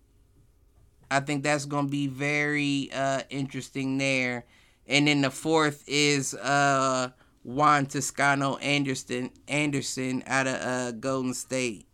I 1.10 1.20
think 1.22 1.44
that's 1.44 1.66
gonna 1.66 1.88
be 1.88 2.08
very 2.08 2.90
uh 2.94 3.22
interesting 3.30 3.98
there. 3.98 4.46
And 4.88 5.08
then 5.08 5.22
the 5.22 5.32
fourth 5.32 5.84
is 5.88 6.34
uh 6.36 7.10
Juan 7.44 7.86
Toscano 7.86 8.58
Anderson 8.58 9.32
Anderson 9.48 10.24
out 10.28 10.48
of 10.48 10.56
uh 10.56 10.92
Golden 10.92 11.34
State. 11.34 11.88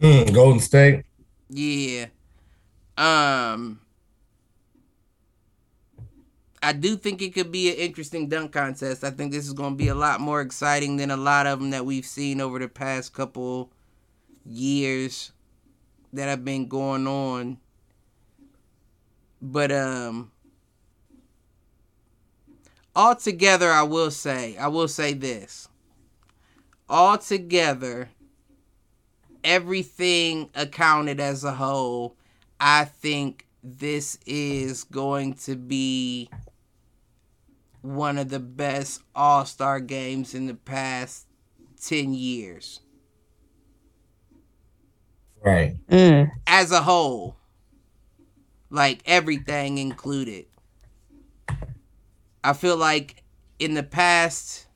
Mm, 0.00 0.34
Golden 0.34 0.60
State. 0.60 1.04
Yeah. 1.48 2.06
Um 2.96 3.80
I 6.64 6.72
do 6.72 6.96
think 6.96 7.20
it 7.20 7.34
could 7.34 7.50
be 7.50 7.70
an 7.70 7.76
interesting 7.76 8.28
dunk 8.28 8.52
contest. 8.52 9.02
I 9.02 9.10
think 9.10 9.32
this 9.32 9.46
is 9.46 9.52
going 9.52 9.72
to 9.72 9.76
be 9.76 9.88
a 9.88 9.96
lot 9.96 10.20
more 10.20 10.40
exciting 10.40 10.96
than 10.96 11.10
a 11.10 11.16
lot 11.16 11.46
of 11.46 11.58
them 11.58 11.70
that 11.70 11.84
we've 11.84 12.06
seen 12.06 12.40
over 12.40 12.60
the 12.60 12.68
past 12.68 13.12
couple 13.12 13.72
years 14.46 15.32
that 16.12 16.28
have 16.28 16.44
been 16.44 16.68
going 16.68 17.06
on. 17.08 17.58
But 19.40 19.72
um 19.72 20.30
altogether 22.94 23.70
I 23.70 23.82
will 23.82 24.10
say, 24.12 24.56
I 24.56 24.68
will 24.68 24.88
say 24.88 25.14
this. 25.14 25.68
Altogether 26.88 28.10
everything 29.42 30.50
accounted 30.54 31.18
as 31.18 31.42
a 31.42 31.54
whole, 31.54 32.16
I 32.64 32.84
think 32.84 33.46
this 33.64 34.18
is 34.24 34.84
going 34.84 35.34
to 35.34 35.56
be 35.56 36.30
one 37.80 38.18
of 38.18 38.28
the 38.28 38.38
best 38.38 39.02
All 39.16 39.44
Star 39.44 39.80
games 39.80 40.32
in 40.32 40.46
the 40.46 40.54
past 40.54 41.26
10 41.84 42.14
years 42.14 42.78
Right. 45.44 45.74
Mm. 45.88 46.30
as 46.46 46.70
a 46.70 46.82
whole. 46.82 47.36
Like 48.70 49.02
everything 49.06 49.78
included. 49.78 50.46
I 52.44 52.52
feel 52.52 52.76
like 52.76 53.24
in 53.58 53.74
the 53.74 53.82
past, 53.82 54.68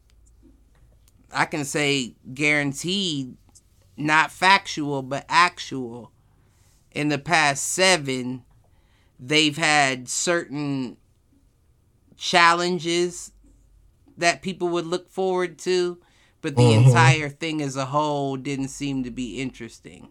I 1.33 1.45
can 1.45 1.65
say 1.65 2.17
guaranteed, 2.35 3.37
not 3.97 4.33
factual, 4.33 5.03
but 5.03 5.25
actual. 5.29 6.11
In 6.97 7.11
the 7.11 7.19
past 7.19 7.63
seven, 7.63 8.43
they've 9.21 9.57
had 9.59 10.09
certain 10.09 10.97
challenges 12.17 13.33
that 14.17 14.41
people 14.41 14.69
would 14.69 14.87
look 14.87 15.11
forward 15.11 15.59
to, 15.59 15.99
but 16.41 16.57
the 16.57 16.63
Mhm. 16.63 16.87
entire 16.87 17.29
thing 17.29 17.61
as 17.61 17.77
a 17.77 17.85
whole 17.85 18.39
didn't 18.39 18.69
seem 18.69 19.05
to 19.05 19.11
be 19.11 19.39
interesting. 19.43 20.09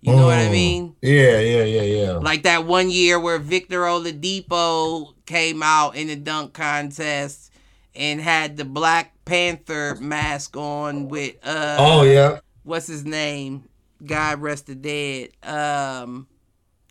You 0.00 0.16
know 0.16 0.26
what 0.26 0.38
I 0.38 0.48
Mm. 0.48 0.50
mean? 0.50 0.96
Yeah, 1.00 1.38
yeah, 1.38 1.62
yeah, 1.62 1.82
yeah. 1.82 2.12
Like 2.18 2.42
that 2.42 2.66
one 2.66 2.90
year 2.90 3.18
where 3.20 3.38
Victor 3.38 3.82
Oladipo 3.82 5.14
came 5.26 5.62
out 5.62 5.94
in 5.94 6.08
the 6.08 6.16
dunk 6.16 6.54
contest 6.54 7.52
and 7.94 8.20
had 8.20 8.56
the 8.56 8.64
Black 8.64 9.12
Panther 9.24 9.96
mask 10.00 10.56
on 10.56 11.06
with 11.08 11.36
uh 11.46 11.76
oh 11.78 12.02
yeah. 12.02 12.40
what's 12.64 12.88
his 12.88 13.04
name? 13.04 13.64
God 14.04 14.40
rest 14.40 14.66
the 14.66 14.74
dead. 14.74 15.30
Um 15.42 16.26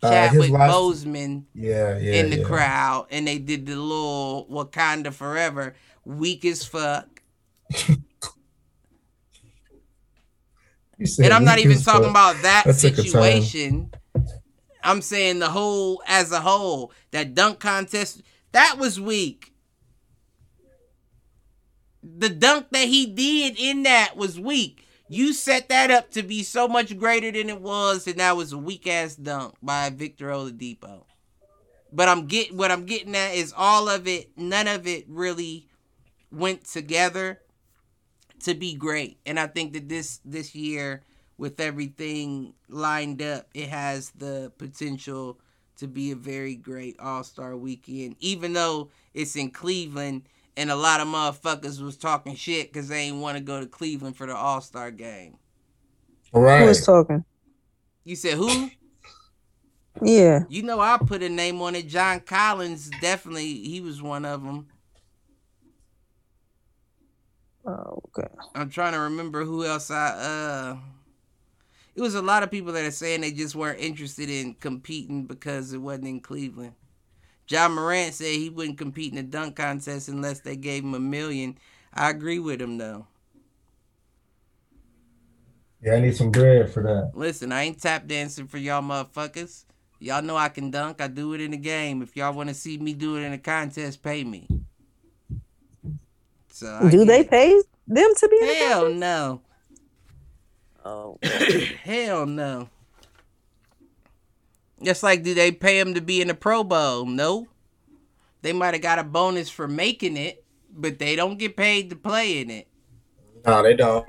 Uh, 0.04 0.10
Chadwick 0.12 0.52
last- 0.52 0.74
Boseman 0.74 1.46
Yeah, 1.54 1.98
yeah. 1.98 2.14
in 2.16 2.30
the 2.30 2.38
yeah. 2.40 2.44
crowd 2.46 3.08
and 3.12 3.28
they 3.28 3.38
did 3.40 3.66
the 3.66 3.76
little 3.76 4.46
Wakanda 4.52 5.14
Forever. 5.14 5.76
Weak 6.04 6.46
as 6.46 6.64
fuck. 6.66 7.22
And 11.20 11.34
I'm 11.34 11.44
not 11.44 11.60
even 11.60 11.78
talking 11.82 12.04
fuck. 12.04 12.12
about 12.12 12.42
that 12.44 12.64
That 12.66 12.78
took 12.78 12.94
a 12.94 12.96
time. 12.98 13.06
situation. 13.06 13.92
I'm 14.84 15.02
saying 15.02 15.40
the 15.40 15.50
whole 15.50 16.02
as 16.08 16.32
a 16.32 16.40
whole. 16.40 16.94
That 17.12 17.34
dunk 17.36 17.60
contest, 17.60 18.22
that 18.54 18.78
was 18.78 19.00
weak. 19.00 19.52
The 22.02 22.30
dunk 22.30 22.68
that 22.72 22.88
he 22.88 23.08
did 23.08 23.58
in 23.60 23.84
that 23.84 24.16
was 24.16 24.40
weak. 24.40 24.85
You 25.08 25.34
set 25.34 25.70
that 25.70 25.92
up 25.92 26.12
to 26.12 26.24
be 26.24 26.42
so 26.42 26.68
much 26.68 26.98
greater 26.98 27.32
than 27.32 27.50
it 27.50 27.62
was, 27.62 28.08
and 28.08 28.20
that 28.20 28.36
was 28.36 28.54
a 28.54 28.58
weak 28.58 28.88
ass 28.88 29.16
dunk 29.16 29.56
by 29.62 29.90
Victor 29.92 30.30
Oladipo. 30.30 31.04
But 31.94 32.10
I'm 32.10 32.26
getting 32.26 32.58
what 32.58 32.72
I'm 32.72 32.86
getting 32.86 33.16
at 33.16 33.36
is 33.36 33.54
all 33.56 33.88
of 33.88 34.08
it, 34.08 34.32
none 34.36 34.68
of 34.68 34.88
it 34.88 35.06
really 35.08 35.68
went 36.32 36.66
together 36.66 37.40
to 38.44 38.54
be 38.54 38.74
great. 38.74 39.20
And 39.26 39.40
I 39.40 39.48
think 39.48 39.74
that 39.74 39.88
this 39.88 40.20
this 40.26 40.56
year 40.56 41.04
with 41.38 41.60
everything 41.60 42.54
lined 42.68 43.22
up, 43.22 43.48
it 43.54 43.70
has 43.70 44.10
the 44.12 44.52
potential 44.58 45.40
to 45.78 45.88
be 45.88 46.12
a 46.12 46.16
very 46.16 46.56
great 46.56 47.00
All-Star 47.00 47.56
weekend. 47.56 48.16
Even 48.20 48.54
though 48.54 48.90
it's 49.14 49.36
in 49.36 49.52
Cleveland 49.52 50.24
and 50.58 50.72
a 50.72 50.76
lot 50.76 51.02
of 51.02 51.08
motherfuckers 51.08 51.82
was 51.82 51.98
talking 51.98 52.36
shit 52.36 52.72
cuz 52.74 52.88
they 52.88 53.02
ain't 53.02 53.18
want 53.18 53.38
to 53.38 53.44
go 53.44 53.60
to 53.60 53.66
Cleveland 53.66 54.18
for 54.18 54.28
the 54.28 54.36
All-Star 54.36 54.92
game. 54.92 55.38
All 56.34 56.42
Who 56.42 56.66
was 56.66 56.86
talking? 56.86 57.24
You 58.04 58.16
said 58.16 58.38
who? 58.38 58.70
Yeah. 60.02 60.44
You 60.50 60.64
know, 60.64 60.80
I 60.80 60.98
put 60.98 61.24
a 61.24 61.30
name 61.30 61.62
on 61.62 61.76
it. 61.76 61.88
John 61.88 62.20
Collins, 62.20 62.90
definitely, 63.02 63.54
he 63.54 63.82
was 63.82 64.02
one 64.02 64.26
of 64.26 64.44
them. 64.44 64.68
Oh, 67.66 68.02
okay. 68.08 68.28
I'm 68.54 68.70
trying 68.70 68.94
to 68.94 69.00
remember 69.00 69.44
who 69.44 69.66
else 69.66 69.90
I. 69.90 70.08
uh 70.10 70.78
It 71.96 72.02
was 72.02 72.14
a 72.14 72.22
lot 72.22 72.44
of 72.44 72.52
people 72.52 72.74
that 72.74 72.86
are 72.86 72.92
saying 72.92 73.22
they 73.22 73.32
just 73.32 73.56
weren't 73.56 73.80
interested 73.80 74.30
in 74.30 74.54
competing 74.56 75.26
because 75.26 75.74
it 75.74 75.80
wasn't 75.80 76.08
in 76.08 76.20
Cleveland. 76.20 76.74
Ja 77.48 77.68
Morant 77.68 78.14
said 78.14 78.34
he 78.36 78.50
wouldn't 78.50 78.78
compete 78.78 79.12
in 79.12 79.18
a 79.20 79.24
dunk 79.24 79.56
contest 79.56 80.10
unless 80.10 80.40
they 80.40 80.56
gave 80.56 80.84
him 80.84 80.94
a 80.96 81.00
million. 81.00 81.58
I 81.94 82.10
agree 82.10 82.40
with 82.40 82.62
him 82.62 82.78
though. 82.78 83.08
Yeah, 85.82 85.96
I 85.96 86.00
need 86.00 86.16
some 86.16 86.32
bread 86.32 86.72
for 86.72 86.82
that. 86.84 87.12
Listen, 87.14 87.52
I 87.52 87.64
ain't 87.64 87.80
tap 87.82 88.08
dancing 88.08 88.48
for 88.48 88.58
y'all 88.58 88.82
motherfuckers. 88.82 89.66
Y'all 90.00 90.22
know 90.22 90.36
I 90.36 90.50
can 90.50 90.72
dunk. 90.72 91.00
I 91.02 91.08
do 91.08 91.34
it 91.34 91.42
in 91.42 91.52
the 91.52 91.58
game. 91.58 92.02
If 92.02 92.16
y'all 92.16 92.34
want 92.34 92.50
to 92.50 92.56
see 92.56 92.78
me 92.78 92.94
do 92.94 93.18
it 93.18 93.22
in 93.22 93.34
a 93.34 93.38
contest, 93.38 94.02
pay 94.02 94.24
me. 94.24 94.48
So 96.50 96.68
I 96.68 96.90
Do 96.90 96.98
get 96.98 97.08
they 97.08 97.20
it. 97.22 97.30
pay 97.30 97.62
them 97.88 98.12
to 98.18 98.28
be 98.30 98.38
in 98.38 98.48
the 98.48 98.56
Hell 98.56 98.90
no. 98.94 99.42
Oh, 100.84 101.18
Hell 101.84 102.26
no. 102.26 102.70
Just 104.86 105.04
like, 105.04 105.24
do 105.24 105.34
they 105.34 105.52
pay 105.52 105.80
him 105.80 105.96
to 105.96 106.02
be 106.02 106.22
in 106.22 106.28
the 106.28 106.34
Pro 106.36 106.64
Bowl? 106.64 107.06
No. 107.06 107.48
They 108.42 108.54
might 108.54 108.76
have 108.76 108.84
got 108.84 109.00
a 109.00 109.04
bonus 109.04 109.50
for 109.50 109.68
making 109.68 110.16
it, 110.18 110.44
but 110.72 111.00
they 111.00 111.16
don't 111.16 111.40
get 111.40 111.58
paid 111.58 111.90
to 111.90 111.96
play 111.96 112.40
in 112.40 112.52
it. 112.52 112.68
No, 113.46 113.64
they 113.64 113.76
don't. 113.76 114.08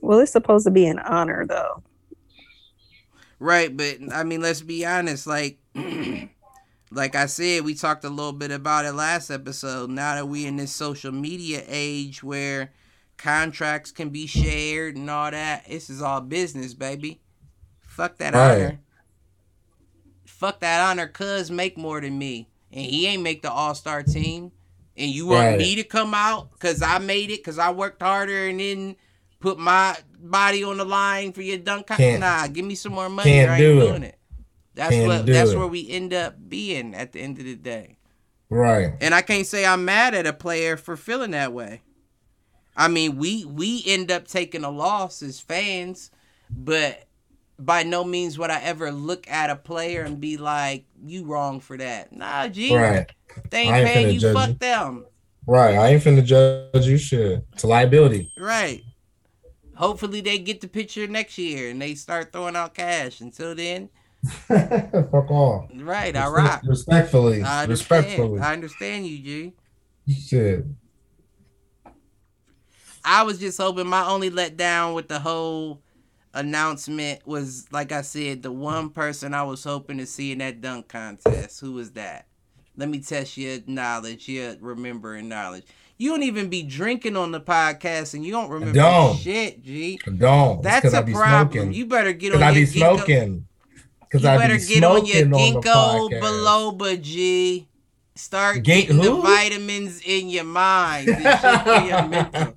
well, 0.00 0.18
it's 0.20 0.32
supposed 0.32 0.64
to 0.64 0.70
be 0.70 0.86
an 0.86 0.98
honor 0.98 1.46
though. 1.46 1.82
Right, 3.38 3.76
but 3.76 3.98
I 4.12 4.24
mean, 4.24 4.40
let's 4.40 4.62
be 4.62 4.86
honest. 4.86 5.26
Like, 5.26 5.58
like 6.90 7.14
I 7.14 7.26
said, 7.26 7.64
we 7.64 7.74
talked 7.74 8.04
a 8.04 8.08
little 8.08 8.32
bit 8.32 8.50
about 8.50 8.86
it 8.86 8.92
last 8.92 9.30
episode. 9.30 9.90
Now 9.90 10.14
that 10.14 10.26
we 10.28 10.46
in 10.46 10.56
this 10.56 10.72
social 10.72 11.12
media 11.12 11.62
age 11.66 12.22
where 12.22 12.72
contracts 13.18 13.90
can 13.90 14.08
be 14.08 14.26
shared 14.26 14.96
and 14.96 15.10
all 15.10 15.30
that, 15.30 15.66
this 15.68 15.90
is 15.90 16.00
all 16.00 16.22
business, 16.22 16.72
baby. 16.72 17.20
Fuck 17.82 18.16
that 18.18 18.32
Right. 18.32 18.52
honor. 18.56 18.80
Fuck 20.38 20.60
that 20.60 20.80
honor. 20.88 21.06
Cuz 21.06 21.50
make 21.50 21.76
more 21.78 22.00
than 22.00 22.18
me, 22.18 22.48
and 22.72 22.84
he 22.84 23.06
ain't 23.06 23.22
make 23.22 23.42
the 23.42 23.50
All 23.50 23.74
Star 23.74 24.02
team. 24.02 24.52
And 24.98 25.10
you 25.10 25.26
want 25.26 25.46
Right. 25.46 25.58
me 25.58 25.74
to 25.76 25.84
come 25.84 26.14
out 26.14 26.52
because 26.52 26.80
I 26.80 26.98
made 26.98 27.30
it 27.30 27.38
because 27.40 27.58
I 27.58 27.70
worked 27.70 28.00
harder 28.02 28.46
and 28.48 28.58
then 28.58 28.96
put 29.40 29.58
my 29.58 29.94
body 30.18 30.64
on 30.64 30.78
the 30.78 30.84
line 30.86 31.32
for 31.32 31.42
your 31.42 31.58
dunk. 31.58 31.88
Can't- 31.88 32.20
nah, 32.20 32.46
give 32.46 32.64
me 32.64 32.74
some 32.74 32.92
more 32.92 33.08
money. 33.10 33.30
can't 33.30 33.50
I 33.50 33.54
ain't 33.54 33.60
do 33.60 33.80
it. 33.80 33.88
doing 33.88 34.02
it. 34.04 34.18
That's 34.74 34.90
Can't 34.90 35.06
what. 35.06 35.26
That's 35.26 35.50
it. 35.50 35.56
where 35.58 35.66
we 35.66 35.88
end 35.90 36.12
up 36.14 36.36
being 36.48 36.94
at 36.94 37.12
the 37.12 37.20
end 37.20 37.38
of 37.38 37.44
the 37.44 37.54
day. 37.56 37.96
Right. 38.48 38.92
And 39.00 39.14
I 39.14 39.22
can't 39.22 39.46
say 39.46 39.64
I'm 39.66 39.84
mad 39.84 40.14
at 40.14 40.26
a 40.26 40.32
player 40.32 40.76
for 40.76 40.96
feeling 40.96 41.32
that 41.32 41.52
way. 41.52 41.80
I 42.76 42.88
mean, 42.88 43.16
we 43.16 43.44
we 43.46 43.82
end 43.86 44.10
up 44.10 44.28
taking 44.28 44.64
a 44.64 44.70
loss 44.70 45.22
as 45.22 45.40
fans, 45.40 46.10
but 46.50 47.05
by 47.58 47.82
no 47.82 48.04
means 48.04 48.38
would 48.38 48.50
I 48.50 48.60
ever 48.60 48.90
look 48.92 49.28
at 49.30 49.50
a 49.50 49.56
player 49.56 50.02
and 50.02 50.20
be 50.20 50.36
like, 50.36 50.84
"You 51.04 51.24
wrong 51.24 51.60
for 51.60 51.76
that." 51.76 52.12
Nah, 52.12 52.48
G, 52.48 52.74
Right. 52.76 53.06
they 53.50 53.62
ain't 53.62 53.86
paying 53.86 54.14
you. 54.20 54.32
Fuck 54.32 54.48
you. 54.50 54.54
them. 54.54 55.06
Right. 55.46 55.74
I 55.76 55.88
ain't 55.88 56.02
finna 56.02 56.24
judge 56.24 56.86
you 56.86 56.98
shit. 56.98 57.44
It's 57.52 57.62
a 57.62 57.66
liability. 57.68 58.32
Right. 58.38 58.82
Hopefully 59.76 60.20
they 60.20 60.38
get 60.38 60.60
the 60.60 60.68
picture 60.68 61.06
next 61.06 61.36
year 61.38 61.70
and 61.70 61.80
they 61.80 61.94
start 61.94 62.32
throwing 62.32 62.56
out 62.56 62.74
cash. 62.74 63.20
Until 63.20 63.54
then, 63.54 63.88
Fuck 64.48 65.30
off. 65.30 65.70
right, 65.74 66.16
I 66.16 66.28
rock. 66.28 66.62
Respectfully. 66.66 67.42
I 67.42 67.62
understand. 67.64 68.04
Respectfully. 68.06 68.40
I 68.40 68.52
understand 68.54 69.06
you, 69.06 69.18
G. 69.22 69.52
Shit. 70.12 70.64
I 73.04 73.22
was 73.22 73.38
just 73.38 73.58
hoping 73.58 73.86
my 73.86 74.04
only 74.06 74.30
letdown 74.30 74.94
with 74.94 75.08
the 75.08 75.20
whole 75.20 75.80
announcement 76.36 77.26
was, 77.26 77.66
like 77.72 77.90
I 77.92 78.02
said, 78.02 78.42
the 78.42 78.52
one 78.52 78.90
person 78.90 79.34
I 79.34 79.42
was 79.42 79.64
hoping 79.64 79.98
to 79.98 80.06
see 80.06 80.32
in 80.32 80.38
that 80.38 80.60
dunk 80.60 80.88
contest. 80.88 81.60
Who 81.60 81.72
was 81.72 81.92
that? 81.92 82.26
Let 82.76 82.88
me 82.88 83.00
test 83.00 83.36
your 83.36 83.58
knowledge, 83.66 84.28
your 84.28 84.54
remembering 84.60 85.28
knowledge. 85.28 85.64
You 85.98 86.10
don't 86.10 86.22
even 86.24 86.48
be 86.50 86.62
drinking 86.62 87.16
on 87.16 87.32
the 87.32 87.40
podcast 87.40 88.12
and 88.12 88.24
you 88.24 88.30
don't 88.30 88.50
remember 88.50 88.74
don't. 88.74 89.16
shit, 89.18 89.62
G. 89.62 89.98
Don't. 90.18 90.62
That's 90.62 90.92
a 90.92 90.98
I 90.98 91.02
problem. 91.02 91.52
smoking. 91.52 91.72
You 91.72 91.86
better 91.86 92.12
get 92.12 92.34
on 92.34 92.42
I 92.42 92.50
your 92.50 92.66
be 92.66 92.72
ginkgo- 92.72 92.96
smoking. 92.96 93.46
Because 94.00 94.22
You 94.22 94.28
I 94.28 94.36
better 94.36 94.58
be 94.58 94.66
get 94.66 94.84
on 94.84 95.06
your 95.06 95.24
smoking 95.24 95.32
on 95.32 95.60
the 95.62 95.68
ginkgo 95.68 96.20
biloba, 96.20 97.00
G. 97.02 97.66
Start 98.14 98.56
Gink- 98.62 98.88
getting 98.88 98.98
the 99.02 99.14
vitamins 99.22 100.02
in 100.04 100.28
your 100.28 100.44
mind. 100.44 101.08
This 101.08 101.40
shit 101.40 101.60
for 101.62 101.80
your 101.86 102.08
mental. 102.08 102.56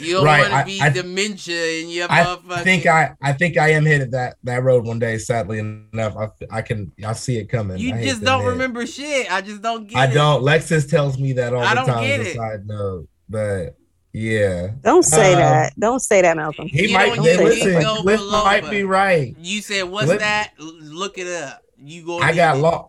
You 0.00 0.14
don't 0.14 0.24
Right, 0.24 0.40
want 0.40 0.50
to 0.52 0.56
I- 0.56 0.64
be 0.64 0.80
I- 0.80 0.88
dementia 0.90 1.80
in 1.82 1.88
your 1.90 2.06
I 2.10 2.24
motherfucking. 2.24 2.64
think 2.64 2.86
I, 2.86 3.12
I 3.22 3.32
think 3.32 3.56
I 3.58 3.70
am 3.70 3.84
headed 3.84 4.12
that 4.12 4.36
that 4.44 4.62
road 4.62 4.84
one 4.86 4.98
day. 4.98 5.18
Sadly 5.18 5.58
enough, 5.58 6.16
I, 6.16 6.28
I 6.58 6.62
can 6.62 6.92
I 7.04 7.12
see 7.12 7.36
it 7.38 7.46
coming. 7.48 7.78
You 7.78 7.94
I 7.94 8.02
just 8.04 8.22
don't 8.22 8.40
admit. 8.40 8.52
remember 8.52 8.86
shit. 8.86 9.30
I 9.32 9.40
just 9.40 9.62
don't 9.62 9.86
get 9.86 9.98
I 9.98 10.04
it. 10.06 10.14
don't. 10.14 10.42
Lexus 10.42 10.88
tells 10.88 11.18
me 11.18 11.32
that 11.34 11.52
all 11.54 11.62
I 11.62 11.74
the 11.74 11.80
time. 11.92 12.04
get 12.04 12.20
as 12.20 12.26
a 12.26 12.30
it. 12.30 12.36
Side 12.36 12.66
note, 12.66 13.08
but 13.28 13.76
yeah, 14.12 14.68
Don't 14.82 15.04
say 15.04 15.34
Um, 15.34 15.38
that. 15.40 15.72
Don't 15.78 16.00
say 16.00 16.22
that, 16.22 16.36
Malcolm. 16.36 16.66
he 16.66 16.88
You 16.88 16.94
might. 16.94 17.14
don't 17.14 17.24
Hey, 17.24 17.36
get 17.36 17.44
listen, 17.44 17.82
Cliff 18.02 18.20
biloba. 18.20 18.44
might 18.44 18.68
be 18.70 18.82
right. 18.82 19.36
You 19.38 19.60
said 19.62 19.84
what's 19.84 20.08
Let- 20.08 20.18
that? 20.18 20.50
Look 20.58 21.16
it 21.18 21.28
up. 21.28 21.62
You 21.78 22.04
go. 22.04 22.18
I 22.18 22.34
got 22.34 22.58
lost. 22.58 22.88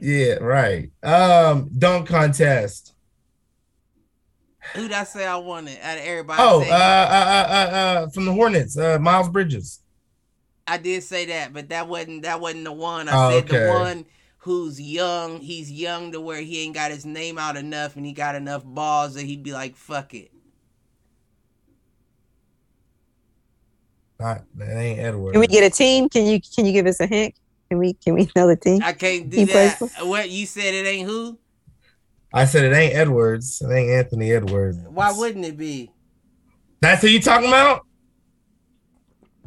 Yeah, 0.00 0.34
right. 0.34 0.90
Um, 1.02 1.70
dunk 1.78 2.08
contest. 2.08 2.92
Who'd 4.74 4.92
I 4.92 5.04
say 5.04 5.26
I 5.26 5.36
wanted 5.36 5.78
out 5.82 5.98
of 5.98 6.04
everybody? 6.04 6.42
Oh, 6.42 6.60
uh, 6.60 6.64
uh, 6.64 6.68
uh, 6.70 7.46
uh, 7.50 7.76
uh, 7.76 8.08
from 8.10 8.26
the 8.26 8.32
Hornets, 8.32 8.76
uh, 8.76 8.98
Miles 8.98 9.28
Bridges. 9.28 9.80
I 10.66 10.78
did 10.78 11.02
say 11.02 11.26
that, 11.26 11.52
but 11.52 11.68
that 11.68 11.88
wasn't 11.88 12.22
that 12.22 12.40
wasn't 12.40 12.64
the 12.64 12.72
one. 12.72 13.08
I 13.08 13.14
Oh, 13.14 13.30
said 13.30 13.48
the 13.48 13.68
one 13.68 14.04
who's 14.38 14.80
young. 14.80 15.40
He's 15.40 15.70
young 15.70 16.12
to 16.12 16.20
where 16.20 16.40
he 16.40 16.62
ain't 16.62 16.74
got 16.74 16.90
his 16.90 17.06
name 17.06 17.38
out 17.38 17.56
enough, 17.56 17.96
and 17.96 18.04
he 18.04 18.12
got 18.12 18.34
enough 18.34 18.64
balls 18.64 19.14
that 19.14 19.22
he'd 19.24 19.42
be 19.42 19.52
like, 19.52 19.76
"Fuck 19.76 20.12
it." 20.14 20.30
Not 24.18 24.44
that 24.56 24.76
ain't 24.76 24.98
Edward. 24.98 25.32
Can 25.32 25.40
we 25.40 25.46
get 25.46 25.62
a 25.64 25.70
team? 25.70 26.08
Can 26.08 26.26
you 26.26 26.40
can 26.54 26.66
you 26.66 26.72
give 26.72 26.86
us 26.86 27.00
a 27.00 27.06
hint? 27.06 27.34
Can 27.68 27.78
we 27.78 27.94
can 27.94 28.14
we 28.14 28.28
know 28.34 28.46
the 28.48 28.56
team? 28.56 28.80
I 28.82 28.92
can't 28.92 29.28
do 29.28 29.36
He 29.36 29.44
that. 29.44 29.80
What 30.02 30.30
you 30.30 30.46
said? 30.46 30.74
It 30.74 30.86
ain't 30.86 31.08
who? 31.08 31.38
I 32.32 32.44
said 32.44 32.64
it 32.64 32.74
ain't 32.76 32.94
Edwards. 32.94 33.62
It 33.62 33.72
ain't 33.72 33.90
Anthony 33.90 34.32
Edwards. 34.32 34.78
Why 34.88 35.12
wouldn't 35.12 35.44
it 35.44 35.56
be? 35.56 35.90
That's 36.80 37.02
who 37.02 37.08
you 37.08 37.20
talking 37.20 37.48
about? 37.48 37.82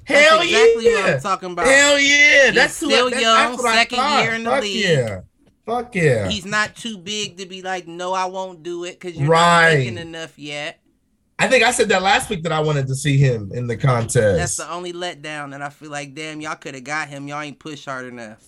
That's 0.08 0.28
Hell 0.28 0.42
exactly 0.42 0.86
yeah! 0.86 1.02
what 1.02 1.10
I'm 1.14 1.20
talking 1.22 1.52
about. 1.52 1.66
Hell 1.68 2.00
yeah! 2.00 2.46
He's 2.48 2.56
that's 2.56 2.80
who 2.80 2.88
still 2.88 3.10
that- 3.12 3.22
young, 3.22 3.58
that's 3.58 3.62
second 3.74 4.24
year 4.24 4.34
in 4.34 4.44
the 4.44 4.50
Fuck 4.50 4.62
league. 4.64 4.84
Yeah. 4.86 5.20
Fuck 5.66 5.96
yeah. 5.96 6.28
He's 6.30 6.46
not 6.48 6.76
too 6.76 6.98
big 6.98 7.38
to 7.38 7.46
be 7.46 7.62
like, 7.62 7.88
no, 7.88 8.12
I 8.14 8.26
won't 8.26 8.64
do 8.64 8.86
it 8.86 9.00
because 9.00 9.16
you're 9.16 9.30
Right. 9.30 9.74
not 9.74 9.78
making 9.78 9.98
enough 10.00 10.40
yet. 10.40 10.80
I 11.38 11.48
think 11.48 11.64
I 11.64 11.70
said 11.72 11.90
that 11.90 12.02
last 12.02 12.28
week 12.30 12.42
that 12.44 12.52
I 12.52 12.60
wanted 12.60 12.88
to 12.88 12.96
see 12.96 13.18
him 13.18 13.52
in 13.54 13.68
the 13.68 13.78
contest. 13.78 14.38
That's 14.38 14.58
the 14.58 14.70
only 14.74 14.94
letdown 14.94 15.52
that 15.52 15.62
I 15.62 15.70
feel 15.70 15.92
like, 15.92 16.16
damn, 16.16 16.42
y'all 16.42 16.56
could 16.56 16.74
have 16.74 16.84
got 16.84 17.08
him. 17.08 17.28
Y'all 17.28 17.40
ain't 17.42 17.60
push 17.60 17.86
hard 17.86 18.08
enough. 18.08 18.44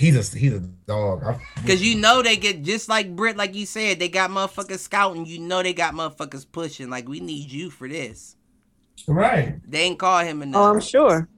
He's 0.00 0.34
a 0.34 0.38
he's 0.38 0.54
a 0.54 0.60
dog. 0.60 1.22
Cause 1.66 1.82
you 1.82 1.94
know 1.94 2.22
they 2.22 2.36
get 2.36 2.62
just 2.62 2.88
like 2.88 3.14
Brit, 3.14 3.36
like 3.36 3.54
you 3.54 3.66
said, 3.66 3.98
they 3.98 4.08
got 4.08 4.30
motherfuckers 4.30 4.78
scouting. 4.78 5.26
You 5.26 5.38
know 5.38 5.62
they 5.62 5.74
got 5.74 5.94
motherfuckers 5.94 6.46
pushing. 6.50 6.88
Like 6.88 7.06
we 7.08 7.20
need 7.20 7.52
you 7.52 7.68
for 7.70 7.86
this. 7.86 8.36
right. 9.06 9.60
They 9.70 9.82
ain't 9.82 9.98
call 9.98 10.20
him 10.20 10.40
Oh, 10.40 10.42
enough. 10.44 10.74
I'm 10.74 10.80
sure. 10.80 11.28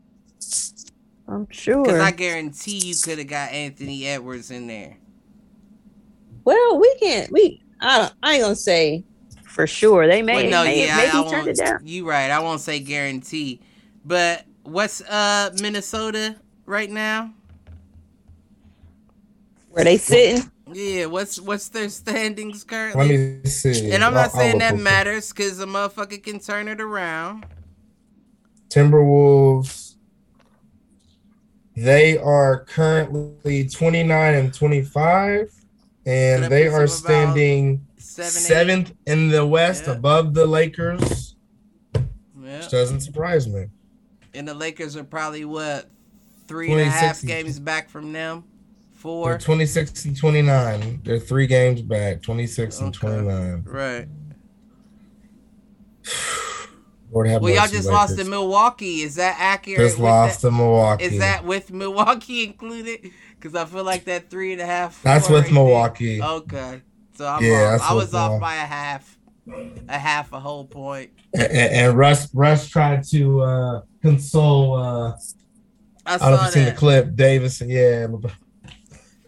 I'm 1.29 1.47
sure. 1.51 1.85
Cause 1.85 2.01
I 2.01 2.13
guarantee 2.13 2.79
you 2.79 2.95
could 3.03 3.19
have 3.19 3.27
got 3.27 3.51
Anthony 3.53 4.07
Edwards 4.07 4.51
in 4.51 4.67
there. 4.69 4.97
well, 6.45 6.79
we 6.79 6.95
can't. 7.01 7.31
We 7.33 7.63
I 7.81 7.99
don't, 7.99 8.15
I 8.23 8.35
ain't 8.35 8.43
gonna 8.43 8.55
say 8.57 9.05
for 9.45 9.67
sure. 9.67 10.07
They 10.07 10.23
may 10.23 10.35
Well, 10.49 10.51
no, 10.51 10.65
may, 10.65 10.87
yeah, 10.87 10.97
maybe 10.97 11.09
I, 11.11 11.21
I 11.21 11.31
turned 11.31 11.49
it 11.49 11.59
won't. 11.59 11.81
down. 11.81 11.81
You 11.85 12.09
right. 12.09 12.31
I 12.31 12.39
won't 12.39 12.61
say 12.61 12.79
guarantee, 12.79 13.61
but 14.05 14.45
what's 14.63 15.01
uh 15.03 15.51
Minnesota 15.61 16.37
right 16.65 16.91
now? 16.91 17.35
Where 19.73 19.85
they 19.85 19.97
sitting? 19.97 20.51
Yeah, 20.71 21.07
what's 21.07 21.41
what's 21.41 21.69
their 21.71 21.89
standings 21.89 22.63
currently? 22.63 23.09
Let 23.09 23.45
me 23.45 23.51
see. 23.51 23.91
And 23.91 24.05
I'm 24.05 24.15
I'll- 24.15 24.23
not 24.23 24.33
saying 24.33 24.55
I'll 24.63 24.77
that 24.77 24.79
matters 24.79 25.31
because 25.31 25.61
a 25.61 25.67
motherfucker 25.67 26.23
can 26.23 26.39
turn 26.41 26.69
it 26.69 26.81
around. 26.81 27.47
Timberwolves. 28.69 29.95
They 31.75 32.19
are 32.19 32.65
currently 32.65 33.67
29 33.67 34.35
and 34.35 34.53
25, 34.53 35.51
So 35.51 35.57
that 36.05 36.11
and 36.43 36.53
they 36.53 36.69
are 36.69 36.87
standing 36.87 37.87
Seven, 37.97 38.27
eight. 38.29 38.31
seventh 38.33 38.93
in 39.07 39.29
the 39.31 39.47
West 39.47 39.85
Yeah. 39.87 39.95
above 39.95 40.35
the 40.35 40.45
Lakers. 40.47 41.35
Yeah. 41.95 42.03
Which 42.59 42.71
doesn't 42.71 43.01
surprise 43.01 43.49
me. 43.49 43.69
And 44.35 44.47
the 44.47 44.53
Lakers 44.55 44.97
are 44.97 45.05
probably 45.05 45.47
what 45.47 45.89
three 46.47 46.71
and 46.73 46.81
a 46.81 46.85
half 46.85 47.23
games 47.23 47.59
back 47.59 47.89
from 47.89 48.13
them. 48.13 48.45
They're 49.03 49.39
26 49.39 50.05
and 50.05 50.17
29. 50.17 51.03
They're 51.05 51.19
three 51.19 51.47
games 51.47 51.83
back, 51.83 52.23
26 52.23 52.81
and 52.81 52.95
29. 52.95 53.65
Right. 53.67 54.09
Lord 57.11 57.29
have 57.29 57.43
Well, 57.43 57.55
y'all 57.55 57.67
just 57.69 57.89
lost 57.91 58.17
to 58.19 58.25
Milwaukee. 58.25 59.03
Is 59.03 59.17
that 59.17 59.37
accurate? 59.39 59.81
Just 59.81 59.99
lost 59.99 60.41
that? 60.43 60.49
to 60.49 60.55
Milwaukee. 60.55 61.05
Is 61.05 61.19
that 61.19 61.45
with 61.45 61.71
Milwaukee 61.71 62.45
included? 62.45 63.11
Because 63.39 63.55
I 63.55 63.65
feel 63.67 63.85
like 63.85 64.05
that 64.05 64.31
three 64.31 64.53
and 64.53 64.63
a 64.63 64.67
half. 64.67 65.03
That's 65.03 65.29
with 65.29 65.39
right 65.41 65.45
there- 65.45 65.53
Milwaukee. 65.55 66.23
Okay. 66.23 66.81
So 67.19 67.27
I'm 67.27 67.45
Yeah, 67.45 67.77
off. 67.81 67.91
I 67.91 67.95
was 67.95 68.15
off 68.15 68.41
by 68.41 68.55
a 68.55 68.59
half, 68.67 69.19
a 69.89 69.99
half 69.99 70.33
a 70.33 70.41
whole 70.41 70.65
point. 70.65 71.11
And, 71.35 71.53
and 71.53 71.99
Russ 71.99 72.33
Russ 72.35 72.67
tried 72.69 73.05
to 73.09 73.41
uh, 73.43 73.81
console. 74.03 74.75
Uh, 74.77 75.13
I 76.07 76.15
I 76.15 76.19
don't 76.19 76.31
know 76.31 76.35
if 76.37 76.43
you've 76.43 76.53
seen 76.53 76.65
the 76.65 76.73
clip. 76.73 77.15
Davis, 77.15 77.61
yeah. 77.61 78.07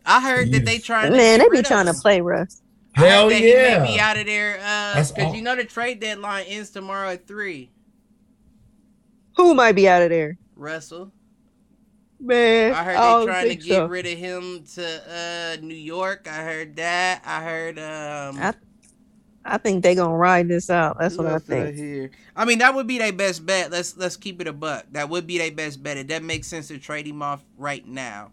I 0.06 0.20
heard 0.20 0.52
that 0.52 0.64
they 0.64 0.78
trying 0.78 1.10
to 1.10 1.16
Man, 1.16 1.38
they 1.38 1.44
be 1.46 1.50
rid 1.50 1.60
of 1.60 1.66
trying 1.66 1.86
to 1.86 1.94
play 1.94 2.20
Russ. 2.20 2.60
I 2.96 3.00
Hell 3.06 3.28
that 3.28 3.36
He 3.36 3.52
may 3.54 3.84
be 3.94 3.98
out 3.98 4.16
of 4.16 4.26
there 4.26 4.58
That's 4.58 5.10
because 5.10 5.28
all- 5.30 5.34
you 5.34 5.42
know 5.42 5.56
the 5.56 5.64
trade 5.64 6.00
deadline 6.00 6.44
ends 6.46 6.70
tomorrow 6.70 7.10
at 7.10 7.26
three. 7.26 7.70
Who 9.36 9.54
might 9.54 9.72
be 9.72 9.88
out 9.88 10.02
of 10.02 10.10
there? 10.10 10.38
Russell. 10.56 11.12
Man, 12.20 12.72
I 12.72 12.84
heard 12.84 12.94
don't 12.94 13.20
they 13.20 13.32
trying 13.32 13.48
to 13.48 13.56
get 13.56 13.74
so. 13.74 13.86
rid 13.86 14.06
of 14.06 14.16
him 14.18 14.64
to 14.74 15.56
uh 15.58 15.60
New 15.60 15.74
York. 15.74 16.28
I 16.30 16.44
heard 16.44 16.76
that. 16.76 17.22
I 17.26 17.42
heard 17.42 17.78
um 17.78 18.38
I- 18.40 18.54
I 19.46 19.58
think 19.58 19.82
they 19.82 19.94
gonna 19.94 20.16
ride 20.16 20.48
this 20.48 20.70
out. 20.70 20.96
That's 20.98 21.16
who 21.16 21.22
what 21.24 21.32
I 21.34 21.38
think. 21.38 21.76
hear? 21.76 22.10
I 22.34 22.46
mean, 22.46 22.60
that 22.60 22.74
would 22.74 22.86
be 22.86 22.96
their 22.98 23.12
best 23.12 23.44
bet. 23.44 23.70
Let's 23.70 23.94
let's 23.96 24.16
keep 24.16 24.40
it 24.40 24.46
a 24.46 24.54
buck. 24.54 24.86
That 24.92 25.10
would 25.10 25.26
be 25.26 25.36
their 25.36 25.52
best 25.52 25.82
bet. 25.82 25.98
It 25.98 26.06
doesn't 26.06 26.26
make 26.26 26.44
sense 26.44 26.68
to 26.68 26.78
trade 26.78 27.06
him 27.06 27.20
off 27.20 27.44
right 27.58 27.86
now. 27.86 28.30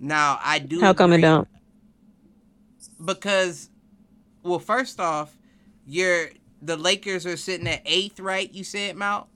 Now 0.00 0.40
I 0.42 0.58
do. 0.60 0.80
How 0.80 0.94
come 0.94 1.12
it 1.12 1.20
don't? 1.20 1.46
Because, 3.04 3.70
well, 4.42 4.58
first 4.58 4.98
off, 5.00 5.36
you're 5.86 6.30
the 6.62 6.76
Lakers 6.76 7.26
are 7.26 7.36
sitting 7.36 7.68
at 7.68 7.82
eighth, 7.86 8.20
right? 8.20 8.52
You 8.52 8.64
said 8.64 8.96
Mount 8.96 9.28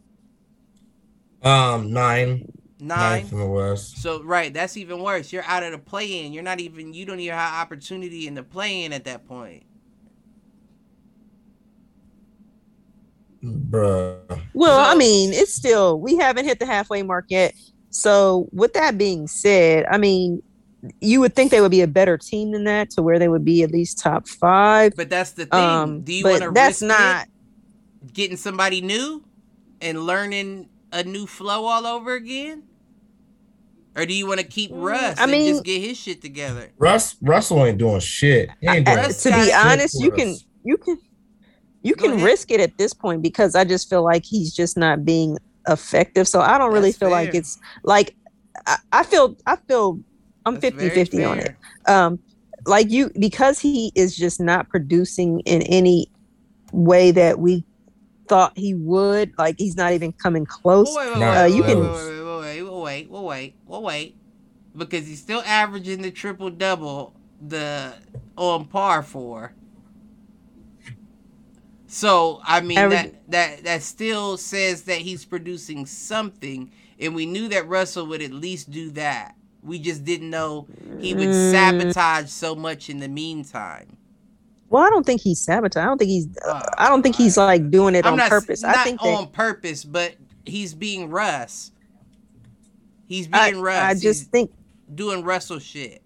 Um, 1.43 1.93
nine, 1.93 2.51
nine. 2.81 3.23
ninth 3.23 3.33
in 3.33 3.39
the 3.39 3.47
West. 3.47 4.01
So 4.03 4.23
right, 4.23 4.53
that's 4.53 4.77
even 4.77 5.01
worse. 5.03 5.33
You're 5.33 5.45
out 5.45 5.63
of 5.63 5.73
the 5.73 5.79
play 5.79 6.25
in. 6.25 6.33
You're 6.33 6.43
not 6.43 6.61
even. 6.61 6.95
You 6.95 7.05
don't 7.07 7.21
even 7.21 7.37
have 7.37 7.61
opportunity 7.63 8.27
in 8.27 8.35
the 8.35 8.43
play 8.43 8.85
in 8.85 8.93
at 8.93 9.05
that 9.05 9.27
point. 9.27 9.65
Bruh. 13.45 14.41
Well, 14.55 14.81
I 14.81 14.95
mean, 14.97 15.33
it's 15.33 15.55
still 15.55 16.01
we 16.01 16.17
haven't 16.17 16.47
hit 16.47 16.59
the 16.59 16.67
halfway 16.67 17.03
mark 17.03 17.27
yet. 17.29 17.55
So, 17.91 18.49
with 18.53 18.73
that 18.75 18.99
being 18.99 19.27
said, 19.29 19.87
I 19.91 19.99
mean, 19.99 20.43
you 21.01 21.21
would 21.21 21.35
think 21.35 21.51
they 21.51 21.61
would 21.61 21.71
be 21.71 21.81
a 21.83 21.87
better 21.87 22.19
team 22.19 22.53
than 22.53 22.65
that, 22.65 22.91
to 22.91 23.03
where 23.03 23.19
they 23.19 23.29
would 23.29 23.45
be 23.45 23.63
at 23.63 23.71
least 23.71 23.99
top 23.99 24.29
five. 24.29 24.93
But 24.97 25.09
that's 25.11 25.31
the 25.33 25.47
thing. 25.47 25.61
Um, 25.61 26.01
Do 26.03 26.13
you 26.13 26.25
want 26.25 26.43
to 26.43 26.51
that's 26.51 26.83
risk 26.83 26.89
not. 26.89 27.27
it, 27.27 28.13
getting 28.13 28.37
somebody 28.37 28.81
new 28.81 29.25
and 29.81 30.03
learning 30.07 30.69
a 30.93 31.03
new 31.03 31.27
flow 31.27 31.65
all 31.67 31.87
over 31.87 32.15
again? 32.15 32.65
Or 33.97 34.05
do 34.07 34.13
you 34.13 34.27
want 34.27 34.41
to 34.41 34.47
keep 34.47 34.71
Russ 34.75 35.19
I 35.19 35.23
and 35.23 35.33
mean- 35.33 35.53
just 35.55 35.65
get 35.65 35.81
his 35.81 35.97
shit 35.97 36.21
together? 36.21 36.71
Russ 36.79 37.17
Russell 37.23 37.65
ain't 37.65 37.79
doing 37.79 38.01
shit. 38.01 38.51
Ain't 38.63 38.87
doing 38.87 38.99
I- 38.99 39.09
to 39.13 39.31
be 39.31 39.53
honest, 39.53 40.01
you 40.01 40.11
for 40.11 40.17
can 40.17 40.37
you 40.65 40.77
can 40.77 40.99
you 41.83 41.95
Go 41.95 42.05
can 42.07 42.15
ahead. 42.15 42.25
risk 42.25 42.51
it 42.51 42.61
at 42.61 42.77
this 42.77 42.93
point 42.93 43.23
because 43.23 43.55
I 43.55 43.63
just 43.65 43.89
feel 43.89 44.03
like 44.03 44.25
he's 44.25 44.53
just 44.53 44.77
not 44.77 45.05
being 45.05 45.39
effective. 45.69 46.27
So 46.27 46.41
I 46.41 46.59
don't 46.59 46.73
really 46.73 46.91
That's 46.91 46.99
feel 46.99 47.11
like 47.11 47.35
it's 47.35 47.57
like 47.85 48.17
I, 48.67 48.79
I 48.93 49.03
feel 49.05 49.37
I 49.47 49.57
feel 49.69 50.01
I'm 50.47 50.61
50 50.61 50.91
50 50.91 51.25
on 51.25 51.39
it. 51.41 51.57
Um, 51.87 52.19
like 52.67 52.91
you, 52.91 53.11
because 53.19 53.59
he 53.59 53.93
is 53.95 54.17
just 54.17 54.41
not 54.41 54.69
producing 54.69 55.41
in 55.41 55.63
any 55.63 56.11
way 56.73 57.11
that 57.11 57.39
we 57.39 57.65
thought 58.29 58.57
he 58.57 58.75
would. 58.75 59.33
Like 59.39 59.57
he's 59.59 59.77
not 59.77 59.93
even 59.93 60.13
coming 60.13 60.47
close. 60.47 60.89
You 60.89 61.63
can. 61.63 61.81
Wait, 61.81 62.63
we'll 62.63 62.83
wait, 62.83 63.11
we'll 63.11 63.25
wait, 63.25 63.55
we'll 63.67 63.83
wait, 63.83 64.17
because 64.77 65.07
he's 65.07 65.21
still 65.21 65.43
averaging 65.45 66.03
the 66.03 66.11
triple 66.11 66.51
double, 66.51 67.15
the 67.47 67.95
on 68.37 68.67
par 68.67 69.03
for. 69.03 69.53
So 71.87 72.41
I 72.45 72.61
mean 72.61 72.79
Average... 72.79 73.13
that 73.13 73.31
that 73.31 73.65
that 73.65 73.83
still 73.83 74.37
says 74.37 74.83
that 74.83 74.99
he's 74.99 75.25
producing 75.25 75.87
something, 75.87 76.73
and 76.99 77.15
we 77.15 77.27
knew 77.27 77.49
that 77.49 77.69
Russell 77.69 78.07
would 78.07 78.23
at 78.23 78.33
least 78.33 78.71
do 78.71 78.91
that. 78.93 79.37
We 79.65 79.79
just 79.79 80.05
didn't 80.05 80.31
know 80.31 80.67
he 81.01 81.15
would 81.15 81.29
Mm. 81.29 81.51
sabotage 81.51 82.29
so 82.29 82.55
much 82.55 82.91
in 82.91 82.99
the 83.01 83.09
meantime. 83.09 83.97
well 84.71 84.83
i 84.83 84.91
don't 84.91 85.05
think 85.07 85.21
he's 85.21 85.41
sabotage 85.41 85.83
i 85.83 85.87
don't 85.87 85.99
think 85.99 86.11
he's 86.11 86.27
Uh, 86.47 86.61
i 86.79 86.89
don't 86.89 87.03
think 87.03 87.17
he's 87.17 87.37
like 87.37 87.71
doing 87.71 87.95
it 87.95 88.05
I'm 88.07 88.13
on 88.15 88.19
not 88.19 88.31
purpose 88.31 88.63
not 88.63 88.77
i 88.77 88.85
think 88.85 89.01
that 89.01 89.09
on 89.09 89.29
purpose, 89.29 89.85
but 89.85 90.15
he's 90.45 90.75
being 90.75 91.09
Russ. 91.11 91.71
He's 93.07 93.29
I, 93.33 93.51
being 93.51 93.63
Russ. 93.63 93.79
I 93.83 93.93
He's 93.95 94.03
just 94.03 94.31
think 94.31 94.51
doing 94.95 95.23
Russell 95.25 95.59
shit. 95.59 96.03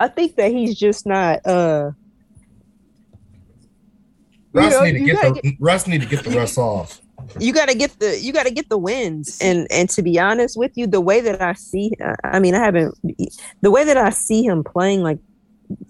i 0.00 0.08
think 0.08 0.36
that 0.36 0.50
he's 0.50 0.78
just 0.78 1.04
not 1.06 1.44
uh 1.46 1.90
You 4.54 4.60
Russ 4.60 4.72
know, 4.72 4.84
need 4.84 4.92
to 4.92 5.00
get 5.00 5.20
gotta 5.22 5.40
the 5.42 5.56
Russ 5.60 5.86
need 5.86 6.00
to 6.02 6.06
get 6.08 6.24
the 6.24 6.30
Russ 6.30 6.56
off. 6.58 7.01
You 7.38 7.52
got 7.52 7.68
to 7.68 7.74
get 7.74 7.98
the 7.98 8.18
you 8.18 8.32
got 8.32 8.46
to 8.46 8.52
get 8.52 8.68
the 8.68 8.78
wins. 8.78 9.38
And 9.40 9.66
and 9.70 9.88
to 9.90 10.02
be 10.02 10.18
honest 10.18 10.58
with 10.58 10.72
you 10.76 10.86
the 10.86 11.00
way 11.00 11.20
that 11.20 11.40
i 11.40 11.52
see 11.54 11.92
uh, 12.02 12.14
i 12.24 12.38
mean 12.38 12.54
i 12.54 12.58
haven't 12.58 12.94
the 13.60 13.70
way 13.70 13.84
that 13.84 13.96
i 13.96 14.10
see 14.10 14.44
him 14.44 14.64
playing 14.64 15.02
like 15.02 15.18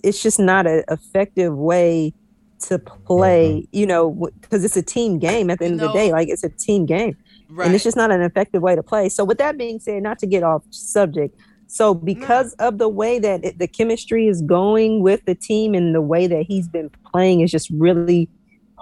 it's 0.05 0.23
just 0.23 0.39
not 0.39 0.67
an 0.67 0.85
effective 0.89 1.57
way 1.57 2.15
to 2.61 2.79
play 2.79 3.51
mm-hmm. 3.51 3.77
you 3.77 3.87
know 3.87 4.31
because 4.41 4.65
it's 4.65 4.77
a 4.77 4.83
team 4.83 5.19
game 5.19 5.51
at 5.51 5.59
the 5.59 5.65
end 5.65 5.81
of 5.81 5.89
the 5.89 5.93
day 5.93 6.13
like 6.13 6.29
it's 6.29 6.45
a 6.45 6.51
team 6.51 6.87
game. 6.87 7.17
Right. 7.49 7.67
and 7.67 7.75
it's 7.75 7.85
just 7.85 7.99
not 7.99 8.11
an 8.11 8.23
effective 8.23 8.63
way 8.63 8.75
to 8.75 8.83
play. 8.83 9.11
So 9.11 9.25
with 9.27 9.37
that 9.37 9.59
being 9.59 9.79
said 9.79 10.03
not 10.03 10.19
to 10.21 10.27
get 10.27 10.43
off 10.43 10.63
subject 10.71 11.37
so 11.73 11.95
because 11.95 12.53
of 12.59 12.77
the 12.77 12.89
way 12.91 13.19
that 13.19 13.43
it, 13.43 13.59
the 13.59 13.67
chemistry 13.67 14.29
is 14.29 14.43
going 14.43 15.03
with 15.03 15.25
the 15.25 15.35
team 15.35 15.73
and 15.73 15.95
the 15.95 16.03
way 16.03 16.27
that 16.27 16.43
he's 16.43 16.69
been 16.69 16.91
playing 17.11 17.41
is 17.41 17.51
just 17.51 17.71
really 17.71 18.29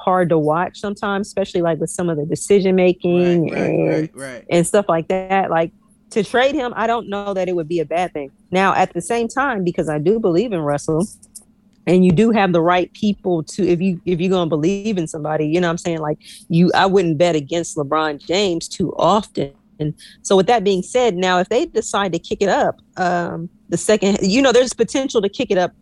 hard 0.00 0.30
to 0.30 0.38
watch 0.38 0.80
sometimes 0.80 1.26
especially 1.26 1.60
like 1.60 1.78
with 1.78 1.90
some 1.90 2.08
of 2.08 2.16
the 2.16 2.24
decision 2.24 2.74
making 2.74 3.50
right, 3.50 3.58
and 3.58 3.88
right, 3.88 4.10
right, 4.14 4.44
and 4.50 4.66
stuff 4.66 4.86
like 4.88 5.08
that. 5.08 5.50
Like 5.50 5.72
to 6.10 6.24
trade 6.24 6.54
him 6.54 6.72
i 6.76 6.86
don't 6.86 7.08
know 7.08 7.32
that 7.34 7.48
it 7.48 7.54
would 7.54 7.68
be 7.68 7.80
a 7.80 7.84
bad 7.84 8.12
thing. 8.12 8.30
Now 8.50 8.74
at 8.74 8.92
the 8.94 9.00
same 9.00 9.28
time 9.28 9.62
because 9.64 9.88
i 9.88 9.98
do 9.98 10.18
believe 10.18 10.52
in 10.52 10.60
russell 10.60 11.06
and 11.86 12.04
you 12.04 12.12
do 12.12 12.30
have 12.30 12.52
the 12.52 12.60
right 12.60 12.92
people 12.92 13.42
to 13.44 13.66
if 13.66 13.80
you 13.80 14.00
if 14.06 14.20
you're 14.20 14.30
gonna 14.30 14.48
believe 14.48 14.98
in 14.98 15.06
somebody 15.06 15.46
you 15.46 15.60
know 15.60 15.68
what 15.68 15.72
i'm 15.72 15.78
saying? 15.78 15.98
Like 15.98 16.18
you 16.48 16.70
i 16.74 16.86
wouldn't 16.86 17.18
bet 17.18 17.36
against 17.36 17.76
lebron 17.76 18.24
james 18.24 18.68
too 18.68 18.92
often. 18.96 19.52
And 19.78 19.94
so 20.22 20.36
with 20.36 20.46
that 20.48 20.62
being 20.62 20.82
said 20.82 21.14
now 21.14 21.38
if 21.38 21.48
they 21.48 21.66
decide 21.66 22.12
to 22.12 22.18
kick 22.18 22.42
it 22.42 22.48
up 22.48 22.80
um 22.96 23.48
the 23.68 23.76
second 23.76 24.18
you 24.22 24.42
know 24.42 24.52
there's 24.52 24.72
potential 24.74 25.22
to 25.22 25.28
kick 25.28 25.50
it 25.50 25.58
up 25.58 25.72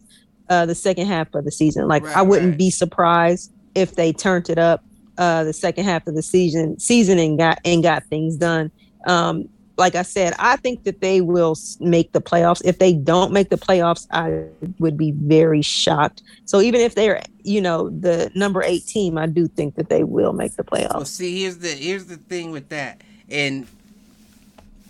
uh 0.51 0.67
the 0.67 0.75
second 0.75 1.07
half 1.07 1.35
of 1.35 1.45
the 1.45 1.53
season. 1.53 1.89
Like 1.89 2.05
Right, 2.05 2.17
i 2.17 2.23
wouldn't 2.23 2.51
right. 2.51 2.59
be 2.59 2.71
surprised 2.71 3.53
if 3.79 3.95
they 3.95 4.13
turned 4.13 4.49
it 4.51 4.59
up 4.59 4.85
uh 5.19 5.45
the 5.45 5.53
second 5.53 5.85
half 5.85 6.07
of 6.07 6.15
the 6.15 6.23
season 6.23 6.79
season 6.79 7.19
and 7.19 7.39
got 7.39 7.59
and 7.65 7.83
got 7.83 8.05
things 8.05 8.37
done 8.37 8.71
um 9.07 9.49
like 9.79 9.95
I 9.95 10.03
said, 10.03 10.35
I 10.41 10.57
think 10.57 10.83
that 10.85 11.01
they 11.01 11.21
will 11.21 11.57
make 11.79 12.11
the 12.11 12.21
playoffs. 12.21 12.61
If 12.65 12.81
they 12.81 12.93
don't 12.93 13.33
make 13.33 13.49
the 13.49 13.57
playoffs, 13.57 14.09
I 14.11 14.45
would 14.81 14.99
be 14.99 15.13
very 15.13 15.63
shocked. 15.63 16.23
So 16.47 16.61
even 16.61 16.81
if 16.81 16.97
they're, 16.97 17.23
you 17.45 17.61
know, 17.61 17.89
the 17.89 18.31
number 18.35 18.63
eight 18.63 18.87
team, 18.87 19.17
I 19.17 19.27
do 19.27 19.47
think 19.47 19.77
that 19.77 19.89
they 19.89 20.03
will 20.03 20.33
make 20.33 20.57
the 20.57 20.65
Well, 20.71 20.83
playoffs. 20.83 21.07
see, 21.07 21.43
here's 21.43 21.59
the 21.59 21.69
here's 21.69 22.07
the 22.07 22.17
thing 22.17 22.51
with 22.51 22.69
that, 22.71 23.01
and 23.31 23.69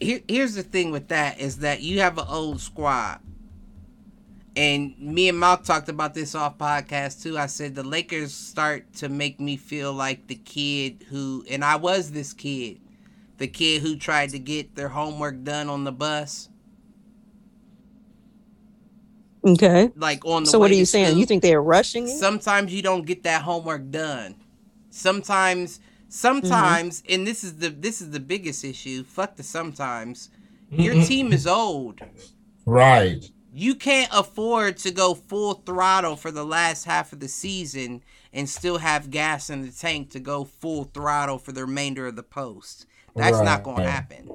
here, 0.00 0.20
here's 0.26 0.54
the 0.54 0.62
thing 0.62 0.90
with 0.90 1.08
that 1.08 1.38
is 1.38 1.58
that 1.58 1.82
you 1.82 2.00
have 2.00 2.16
an 2.16 2.26
old 2.26 2.60
squad, 2.60 3.20
and 4.58 4.98
me 4.98 5.28
and 5.28 5.40
Malk 5.40 5.62
talked 5.62 5.88
about 5.88 6.14
this 6.14 6.34
off 6.34 6.58
podcast 6.58 7.22
too. 7.22 7.38
I 7.38 7.46
said 7.46 7.76
the 7.76 7.84
Lakers 7.84 8.34
start 8.34 8.92
to 8.94 9.08
make 9.08 9.38
me 9.38 9.56
feel 9.56 9.92
like 9.92 10.26
the 10.26 10.34
kid 10.34 11.04
who, 11.08 11.44
and 11.48 11.64
I 11.64 11.76
was 11.76 12.10
this 12.10 12.32
kid, 12.32 12.80
the 13.36 13.46
kid 13.46 13.82
who 13.82 13.94
tried 13.94 14.30
to 14.30 14.40
get 14.40 14.74
their 14.74 14.88
homework 14.88 15.44
done 15.44 15.68
on 15.68 15.84
the 15.84 15.92
bus. 15.92 16.48
Okay. 19.46 19.92
Like 19.94 20.24
on 20.24 20.42
the 20.42 20.50
So 20.50 20.58
what 20.58 20.72
are 20.72 20.74
you 20.74 20.86
saying? 20.86 21.06
school. 21.06 21.20
You 21.20 21.26
think 21.26 21.42
they're 21.42 21.62
rushing 21.62 22.08
it? 22.08 22.18
sometimes 22.18 22.74
you 22.74 22.82
don't 22.82 23.06
get 23.06 23.22
that 23.22 23.42
homework 23.42 23.92
done. 23.92 24.34
Sometimes 24.90 25.78
sometimes 26.08 27.02
mm-hmm. 27.02 27.14
and 27.14 27.26
this 27.28 27.44
is 27.44 27.58
the 27.58 27.68
this 27.68 28.00
is 28.00 28.10
the 28.10 28.18
biggest 28.18 28.64
issue. 28.64 29.04
Fuck 29.04 29.36
the 29.36 29.44
sometimes. 29.44 30.30
Your 30.68 30.94
team 30.94 31.32
is 31.32 31.46
old. 31.46 32.00
Right. 32.66 33.30
You 33.58 33.74
can't 33.74 34.08
afford 34.12 34.76
to 34.78 34.92
go 34.92 35.14
full 35.14 35.54
throttle 35.54 36.14
for 36.14 36.30
the 36.30 36.44
last 36.44 36.84
half 36.84 37.12
of 37.12 37.18
the 37.18 37.26
season 37.26 38.04
and 38.32 38.48
still 38.48 38.78
have 38.78 39.10
gas 39.10 39.50
in 39.50 39.62
the 39.62 39.72
tank 39.72 40.10
to 40.10 40.20
go 40.20 40.44
full 40.44 40.84
throttle 40.84 41.38
for 41.38 41.50
the 41.50 41.62
remainder 41.62 42.06
of 42.06 42.14
the 42.14 42.22
post. 42.22 42.86
That's 43.16 43.40
not 43.40 43.64
going 43.64 43.78
to 43.78 43.90
happen. 43.90 44.30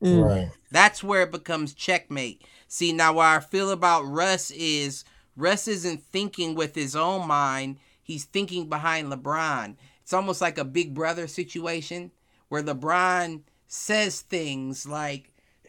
Mm. 0.00 0.24
Right. 0.24 0.50
That's 0.70 1.02
where 1.02 1.22
it 1.22 1.32
becomes 1.32 1.74
checkmate. 1.74 2.44
See, 2.68 2.92
now 2.92 3.14
what 3.14 3.26
I 3.26 3.40
feel 3.40 3.72
about 3.72 4.02
Russ 4.02 4.52
is 4.52 5.04
Russ 5.36 5.66
isn't 5.66 6.04
thinking 6.04 6.54
with 6.54 6.76
his 6.76 6.94
own 6.94 7.26
mind. 7.26 7.78
He's 8.00 8.26
thinking 8.26 8.68
behind 8.68 9.10
LeBron. 9.10 9.74
It's 10.02 10.12
almost 10.12 10.40
like 10.40 10.56
a 10.56 10.64
big 10.64 10.94
brother 10.94 11.26
situation 11.26 12.12
where 12.48 12.62
LeBron 12.62 13.42
says 13.66 14.20
things 14.20 14.86
like, 14.86 15.32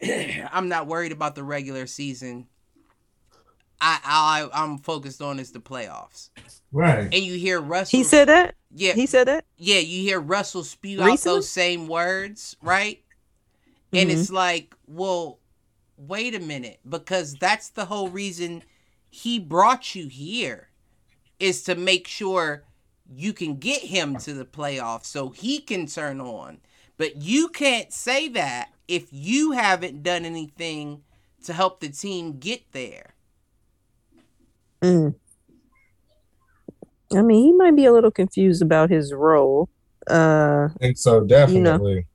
I'm 0.52 0.68
not 0.68 0.86
worried 0.86 1.10
about 1.10 1.34
the 1.34 1.42
regular 1.42 1.88
season. 1.88 2.46
I, 3.80 4.48
I 4.52 4.62
I'm 4.62 4.78
focused 4.78 5.22
on 5.22 5.38
is 5.38 5.52
the 5.52 5.60
playoffs. 5.60 6.30
Right. 6.72 7.04
And 7.12 7.14
you 7.14 7.34
hear 7.34 7.60
Russell 7.60 7.98
He 7.98 8.04
said 8.04 8.28
that. 8.28 8.54
Yeah, 8.72 8.92
He 8.92 9.06
said 9.06 9.26
that. 9.26 9.44
yeah, 9.56 9.78
you 9.78 10.02
hear 10.02 10.20
Russell 10.20 10.62
spew 10.64 11.02
out 11.02 11.18
those 11.20 11.48
same 11.48 11.88
words, 11.88 12.56
right? 12.62 13.02
And 13.92 14.10
Mhm. 14.10 14.12
it's 14.12 14.30
like, 14.30 14.74
well, 14.86 15.40
wait 15.96 16.34
a 16.34 16.40
minute, 16.40 16.78
because 16.88 17.34
that's 17.34 17.68
the 17.70 17.86
whole 17.86 18.08
reason 18.08 18.62
he 19.10 19.38
brought 19.40 19.94
you 19.94 20.06
here 20.06 20.68
is 21.40 21.62
to 21.64 21.74
make 21.74 22.06
sure 22.06 22.64
you 23.12 23.32
can 23.32 23.56
get 23.56 23.82
him 23.82 24.16
to 24.18 24.32
the 24.32 24.44
playoffs 24.44 25.06
so 25.06 25.30
he 25.30 25.60
can 25.60 25.86
turn 25.86 26.20
on. 26.20 26.60
But 26.96 27.16
you 27.16 27.48
can't 27.48 27.92
say 27.92 28.28
that 28.28 28.70
if 28.86 29.08
you 29.10 29.52
haven't 29.52 30.02
done 30.04 30.24
anything 30.24 31.02
to 31.44 31.52
help 31.52 31.80
the 31.80 31.88
team 31.88 32.38
get 32.38 32.70
there. 32.72 33.14
Mm. 34.82 35.14
I 37.12 37.22
mean, 37.22 37.44
he 37.44 37.52
might 37.52 37.76
be 37.76 37.84
a 37.86 37.92
little 37.92 38.10
confused 38.10 38.62
about 38.62 38.90
his 38.90 39.12
role. 39.12 39.68
Uh, 40.08 40.68
I 40.74 40.78
think 40.78 40.96
so, 40.98 41.24
definitely. 41.24 42.06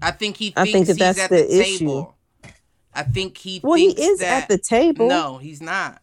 I 0.00 0.10
think 0.10 0.36
he 0.36 0.52
I 0.56 0.64
think 0.64 0.86
that 0.86 0.94
he's 0.94 0.98
that's 0.98 1.18
at 1.18 1.30
the 1.30 1.36
the, 1.36 1.60
issue. 1.60 1.78
table. 1.78 2.14
I 2.94 3.02
think 3.02 3.36
he 3.36 3.60
well, 3.62 3.74
he 3.74 3.88
is 3.90 4.20
that, 4.20 4.44
at 4.44 4.48
the 4.48 4.58
table. 4.58 5.08
No, 5.08 5.38
he's 5.38 5.60
not. 5.60 6.02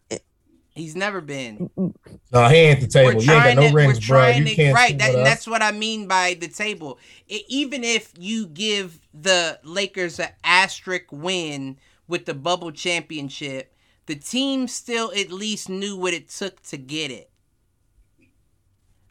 He's 0.76 0.96
never 0.96 1.22
been. 1.22 1.70
No, 1.78 2.48
he 2.50 2.56
ain't 2.58 2.78
at 2.78 2.82
the 2.82 2.88
table. 2.88 3.22
You 3.22 3.32
ain't 3.32 3.44
got 3.44 3.56
no 3.56 3.70
to, 3.70 3.74
rings, 3.74 3.96
we're 3.96 4.08
bro. 4.08 4.20
trying 4.20 4.44
You 4.44 4.50
to, 4.50 4.56
can't 4.56 4.76
right. 4.76 4.98
That, 4.98 5.08
with 5.08 5.16
and 5.16 5.22
us. 5.24 5.30
that's 5.30 5.48
what 5.48 5.62
I 5.62 5.72
mean 5.72 6.08
by 6.08 6.38
the 6.40 6.50
table. 6.50 7.00
I 7.32 7.44
even 7.48 7.84
if 7.84 8.14
you 8.18 8.48
give 8.48 9.00
the 9.14 9.60
Lakers 9.64 10.20
an 10.20 10.30
asterisk 10.44 11.06
win 11.12 11.78
with 12.08 12.26
the 12.26 12.34
bubble 12.34 12.72
championship, 12.72 13.74
the 14.06 14.16
team 14.16 14.68
still 14.68 15.12
at 15.16 15.32
least 15.32 15.70
knew 15.70 15.98
what 15.98 16.14
it 16.14 16.30
took 16.30 16.62
to 16.64 16.78
get 16.78 17.12
it. 17.12 17.30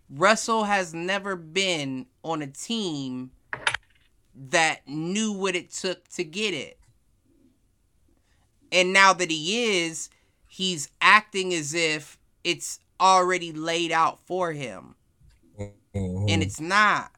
Russell 0.08 0.64
has 0.64 0.94
never 0.94 1.34
been 1.34 2.06
on 2.22 2.42
a 2.42 2.46
team 2.46 3.30
that 4.34 4.86
knew 4.86 5.32
what 5.32 5.56
it 5.56 5.70
took 5.70 6.06
to 6.08 6.24
get 6.24 6.54
it. 6.54 6.78
And 8.70 8.92
now 8.92 9.12
that 9.12 9.30
he 9.30 9.78
is, 9.78 10.10
he's 10.48 10.88
acting 11.00 11.54
as 11.54 11.74
if 11.74 12.18
it's 12.42 12.80
already 13.00 13.52
laid 13.52 13.92
out 13.92 14.20
for 14.26 14.52
him. 14.52 14.94
Mhm. 15.58 16.30
And 16.30 16.42
it's 16.42 16.60
not. 16.60 17.12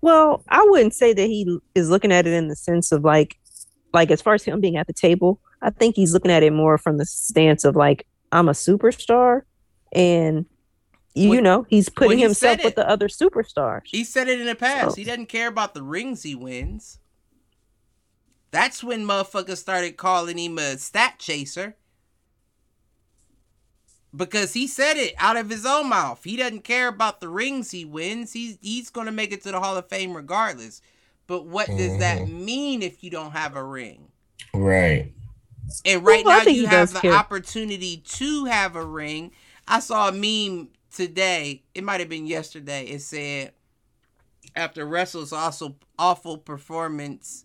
Well, 0.00 0.42
I 0.48 0.64
wouldn't 0.68 0.94
say 0.94 1.12
that 1.12 1.26
he 1.26 1.58
is 1.76 1.88
looking 1.88 2.12
at 2.12 2.26
it 2.26 2.32
in 2.32 2.48
the 2.48 2.56
sense 2.56 2.90
of 2.90 3.04
like, 3.04 3.38
like 3.92 4.10
as 4.10 4.22
far 4.22 4.34
as 4.34 4.42
him 4.42 4.60
being 4.60 4.76
at 4.76 4.86
the 4.86 4.92
table. 4.92 5.40
I 5.60 5.70
think 5.70 5.94
he's 5.96 6.12
looking 6.12 6.30
at 6.30 6.42
it 6.42 6.52
more 6.52 6.78
from 6.78 6.98
the 6.98 7.04
stance 7.04 7.64
of 7.64 7.76
like, 7.76 8.06
I'm 8.32 8.48
a 8.48 8.52
superstar, 8.52 9.42
and 9.92 10.46
you, 11.14 11.30
Well- 11.30 11.42
know, 11.42 11.66
he's 11.68 11.88
putting 11.88 12.18
he 12.18 12.24
himself 12.24 12.64
with 12.64 12.74
the 12.74 12.88
other 12.88 13.08
superstars. 13.08 13.82
He 13.84 14.04
said 14.04 14.28
it 14.28 14.40
in 14.40 14.46
the 14.46 14.54
past. 14.54 14.90
So- 14.90 14.96
He 14.96 15.04
doesn't 15.04 15.26
care 15.26 15.48
about 15.48 15.74
the 15.74 15.82
rings 15.82 16.22
he 16.22 16.34
wins. 16.34 16.98
That's 18.50 18.82
when 18.84 19.06
motherfuckers 19.06 19.58
started 19.58 19.96
calling 19.96 20.38
him 20.38 20.58
a 20.58 20.76
stat 20.78 21.14
chaser. 21.18 21.76
Because 24.14 24.52
he 24.52 24.66
said 24.66 24.98
it 24.98 25.14
out 25.18 25.38
of 25.38 25.48
his 25.48 25.64
own 25.64 25.88
mouth. 25.88 26.22
He 26.22 26.36
doesn't 26.36 26.64
care 26.64 26.88
about 26.88 27.20
the 27.20 27.30
rings 27.30 27.70
he 27.70 27.86
wins. 27.86 28.34
He's 28.34 28.58
he's 28.60 28.90
gonna 28.90 29.10
make 29.12 29.32
it 29.32 29.42
to 29.44 29.52
the 29.52 29.60
Hall 29.60 29.74
of 29.76 29.88
Fame 29.88 30.14
regardless. 30.14 30.82
But 31.26 31.46
what 31.46 31.68
does 31.68 31.98
that 31.98 32.22
mm-hmm. 32.22 32.44
mean 32.44 32.82
if 32.82 33.02
you 33.02 33.10
don't 33.10 33.32
have 33.32 33.56
a 33.56 33.64
ring? 33.64 34.08
Right. 34.52 35.12
And 35.84 36.04
right 36.04 36.24
Well, 36.24 36.44
now 36.44 36.50
you 36.50 36.66
have 36.66 36.92
the 36.92 37.00
care. 37.00 37.12
opportunity 37.12 37.98
to 37.98 38.44
have 38.46 38.76
a 38.76 38.84
ring. 38.84 39.32
I 39.66 39.80
saw 39.80 40.08
a 40.08 40.12
meme 40.12 40.68
today. 40.94 41.62
It 41.74 41.84
might 41.84 42.00
have 42.00 42.08
been 42.08 42.26
yesterday. 42.26 42.84
It 42.86 43.00
said 43.00 43.52
after 44.54 44.84
Russell's 44.84 45.32
also 45.32 45.76
awful 45.98 46.38
performance. 46.38 47.44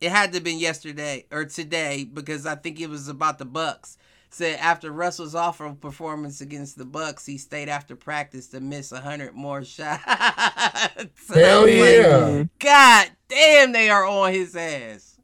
It 0.00 0.10
had 0.10 0.32
to 0.32 0.36
have 0.36 0.44
been 0.44 0.58
yesterday 0.58 1.24
or 1.30 1.44
today 1.46 2.04
because 2.04 2.46
I 2.46 2.56
think 2.56 2.80
it 2.80 2.90
was 2.90 3.08
about 3.08 3.38
the 3.38 3.44
Bucks. 3.44 3.96
Said 4.34 4.58
after 4.58 4.90
Russell's 4.90 5.36
awful 5.36 5.74
performance 5.76 6.40
against 6.40 6.76
the 6.76 6.84
Bucks, 6.84 7.24
he 7.24 7.38
stayed 7.38 7.68
after 7.68 7.94
practice 7.94 8.48
to 8.48 8.58
miss 8.60 8.90
a 8.90 9.00
hundred 9.00 9.32
more 9.32 9.62
shots. 9.64 10.02
Hell 10.04 11.60
I'm 11.60 11.66
like, 11.66 11.68
yeah. 11.68 12.44
God 12.58 13.10
damn, 13.28 13.70
they 13.70 13.88
are 13.90 14.04
on 14.04 14.32
his 14.32 14.56
ass. 14.56 15.20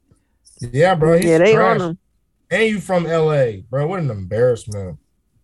Yeah, 0.61 0.95
bro. 0.95 1.17
He's 1.17 1.25
yeah, 1.25 1.39
they 1.39 1.53
trash. 1.55 1.81
on 1.81 1.89
him. 1.89 1.97
And 2.51 2.63
you 2.69 2.79
from 2.79 3.03
LA, 3.03 3.57
bro. 3.69 3.85
What 3.85 3.99
an 3.99 4.09
embarrassment. 4.11 4.97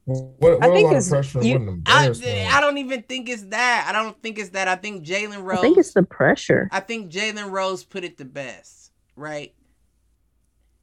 What, 0.05 0.31
what 0.39 0.63
I 0.63 0.67
a 0.67 0.71
think 0.71 0.85
lot 0.85 0.91
of 0.91 0.97
it's- 0.99 1.09
pressure. 1.09 1.43
you- 1.43 1.59
what 1.59 1.67
an 1.67 1.83
I. 1.87 2.55
I 2.55 2.61
don't 2.61 2.77
even 2.77 3.03
think 3.03 3.27
it's 3.27 3.43
that. 3.47 3.85
I 3.89 3.91
don't 3.91 4.17
think 4.23 4.39
it's 4.39 4.51
that. 4.51 4.69
I 4.69 4.77
think 4.77 5.05
Jalen 5.05 5.43
Rose. 5.43 5.57
I 5.59 5.61
think 5.61 5.77
it's 5.77 5.91
the 5.93 6.03
pressure. 6.03 6.69
I 6.71 6.79
think 6.79 7.11
Jalen 7.11 7.51
Rose 7.51 7.83
put 7.83 8.05
it 8.05 8.15
the 8.17 8.23
best, 8.23 8.93
right? 9.17 9.53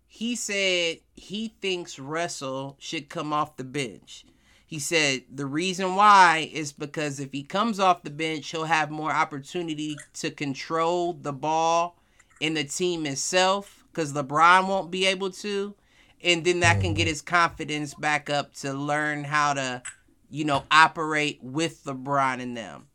He 0.07 0.37
said 0.37 0.99
he 1.17 1.55
thinks 1.61 1.99
Russell 1.99 2.77
should 2.79 3.09
come 3.09 3.33
off 3.33 3.57
the 3.57 3.65
bench. 3.65 4.25
He 4.67 4.79
said 4.79 5.23
the 5.33 5.47
reason 5.47 5.95
why 5.95 6.51
is 6.53 6.73
because 6.73 7.21
if 7.21 7.33
he 7.33 7.43
comes 7.43 7.79
off 7.79 8.03
the 8.03 8.11
bench, 8.11 8.51
he'll 8.51 8.65
have 8.65 8.91
more 8.91 9.13
opportunity 9.13 9.97
to 10.15 10.31
control 10.31 11.13
the 11.13 11.33
ball 11.33 11.97
in 12.41 12.55
the 12.55 12.65
team 12.65 13.07
itself 13.07 13.85
because 13.93 14.13
LeBron 14.13 14.67
won't 14.67 14.91
be 14.91 15.07
able 15.07 15.31
to. 15.31 15.75
And 16.23 16.45
then 16.45 16.61
that 16.61 16.81
can 16.81 16.95
get 16.95 17.03
mm-hmm. 17.03 17.11
his 17.11 17.23
confidence 17.23 17.95
back 17.95 18.31
up 18.31 18.55
to 18.55 18.73
learn 18.73 19.25
how 19.25 19.55
to, 19.55 19.83
you 20.31 20.45
know, 20.45 20.65
operate 20.71 21.39
with 21.43 21.85
LeBron 21.85 22.41
and 22.41 22.57
them 22.57 22.89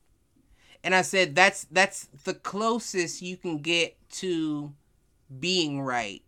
and 0.84 0.96
I 0.96 1.02
said 1.02 1.36
that's 1.36 1.66
that's 1.72 2.08
the 2.24 2.34
closest 2.34 3.22
you 3.22 3.38
can 3.38 3.60
get 3.60 3.98
to 4.12 4.74
being 5.40 5.82
right. 5.82 6.22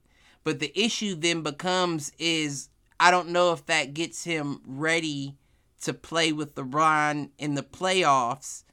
But 0.44 0.60
the 0.60 0.72
issue 0.80 1.16
then 1.16 1.42
becomes 1.44 2.12
is 2.18 2.70
I 3.00 3.12
don't 3.12 3.30
know 3.30 3.52
if 3.54 3.66
that 3.68 3.94
gets 3.94 4.24
him 4.24 4.62
ready 4.66 5.38
to 5.82 5.94
play 5.94 6.32
with 6.32 6.56
LeBron 6.56 7.30
in 7.38 7.56
the 7.56 7.64
playoffs 7.64 8.64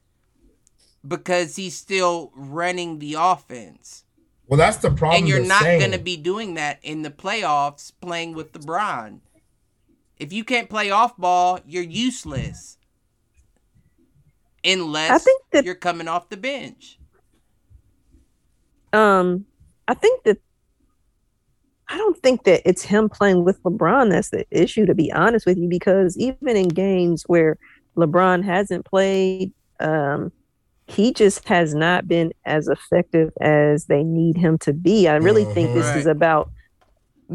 because 1.06 1.56
he's 1.56 1.76
still 1.76 2.32
running 2.34 2.98
the 2.98 3.14
offense. 3.18 4.04
well, 4.46 4.58
that's 4.58 4.78
the 4.78 4.90
problem. 4.90 5.20
and 5.20 5.28
you're 5.28 5.44
not 5.44 5.62
going 5.62 5.92
to 5.92 5.98
be 5.98 6.16
doing 6.16 6.54
that 6.54 6.78
in 6.82 7.02
the 7.02 7.10
playoffs 7.10 7.92
playing 8.00 8.34
with 8.34 8.52
LeBron. 8.52 9.20
If 10.18 10.32
you 10.32 10.42
can't 10.44 10.68
play 10.68 10.90
off 10.90 11.16
ball, 11.16 11.60
you're 11.66 11.82
useless. 11.82 12.76
Unless 14.64 15.10
I 15.10 15.18
think 15.18 15.42
that- 15.52 15.64
you're 15.64 15.74
coming 15.74 16.08
off 16.08 16.28
the 16.28 16.36
bench. 16.36 16.98
Um, 18.92 19.46
I 19.86 19.94
think 19.94 20.24
that 20.24 20.38
I 21.88 21.96
don't 21.96 22.18
think 22.18 22.44
that 22.44 22.62
it's 22.68 22.82
him 22.82 23.08
playing 23.08 23.44
with 23.44 23.62
LeBron 23.62 24.10
that's 24.10 24.30
the 24.30 24.44
issue, 24.50 24.84
to 24.86 24.94
be 24.94 25.10
honest 25.12 25.46
with 25.46 25.56
you, 25.56 25.68
because 25.68 26.16
even 26.18 26.56
in 26.56 26.68
games 26.68 27.24
where 27.26 27.56
LeBron 27.96 28.44
hasn't 28.44 28.84
played, 28.84 29.52
um, 29.80 30.30
he 30.86 31.12
just 31.12 31.46
has 31.48 31.74
not 31.74 32.06
been 32.06 32.32
as 32.44 32.68
effective 32.68 33.30
as 33.40 33.86
they 33.86 34.02
need 34.02 34.36
him 34.36 34.58
to 34.58 34.72
be. 34.72 35.08
I 35.08 35.16
really 35.16 35.44
think 35.46 35.74
this 35.74 35.96
is 35.96 36.06
about 36.06 36.50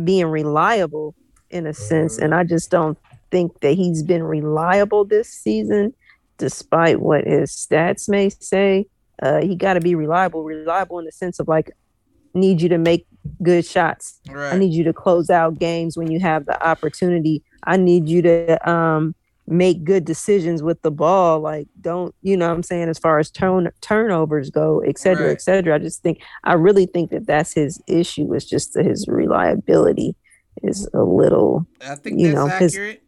being 0.03 0.25
reliable 0.27 1.15
in 1.49 1.67
a 1.67 1.73
sense, 1.73 2.17
and 2.17 2.33
I 2.33 2.43
just 2.43 2.69
don't 2.69 2.97
think 3.31 3.59
that 3.61 3.73
he's 3.73 4.03
been 4.03 4.23
reliable 4.23 5.05
this 5.05 5.29
season, 5.29 5.93
despite 6.37 6.99
what 6.99 7.25
his 7.25 7.51
stats 7.51 8.09
may 8.09 8.29
say. 8.29 8.87
Uh, 9.21 9.41
he 9.41 9.55
got 9.55 9.73
to 9.75 9.81
be 9.81 9.95
reliable, 9.95 10.43
reliable 10.43 10.99
in 10.99 11.05
the 11.05 11.11
sense 11.11 11.39
of 11.39 11.47
like 11.47 11.71
need 12.33 12.61
you 12.61 12.69
to 12.69 12.79
make 12.79 13.05
good 13.41 13.65
shots. 13.65 14.19
Right. 14.29 14.53
I 14.53 14.57
need 14.57 14.73
you 14.73 14.83
to 14.85 14.93
close 14.93 15.29
out 15.29 15.59
games 15.59 15.97
when 15.97 16.11
you 16.11 16.19
have 16.19 16.45
the 16.45 16.61
opportunity. 16.65 17.43
I 17.65 17.77
need 17.77 18.07
you 18.09 18.21
to 18.23 18.69
um 18.69 19.15
make 19.45 19.83
good 19.83 20.05
decisions 20.05 20.63
with 20.63 20.81
the 20.83 20.91
ball. 20.91 21.41
Like 21.41 21.67
don't, 21.81 22.15
you 22.21 22.37
know 22.37 22.47
what 22.47 22.55
I'm 22.55 22.63
saying, 22.63 22.87
as 22.89 22.97
far 22.99 23.19
as 23.19 23.29
turn 23.29 23.69
turnovers 23.81 24.49
go, 24.49 24.79
et 24.79 24.97
cetera, 24.97 25.27
Right. 25.27 25.33
et 25.33 25.41
cetera. 25.41 25.75
I 25.75 25.79
just 25.79 26.01
think 26.01 26.19
I 26.43 26.53
really 26.53 26.85
think 26.85 27.11
that 27.11 27.25
that's 27.27 27.53
his 27.53 27.81
issue. 27.87 28.33
Is 28.33 28.45
just 28.45 28.73
that 28.73 28.85
his 28.85 29.07
reliability 29.07 30.15
is 30.61 30.87
a 30.93 31.03
little 31.03 31.65
I 31.81 31.95
think 31.95 32.19
you 32.19 32.27
that's 32.27 32.35
know, 32.35 32.47
his- 32.47 32.73
accurate. 32.73 32.99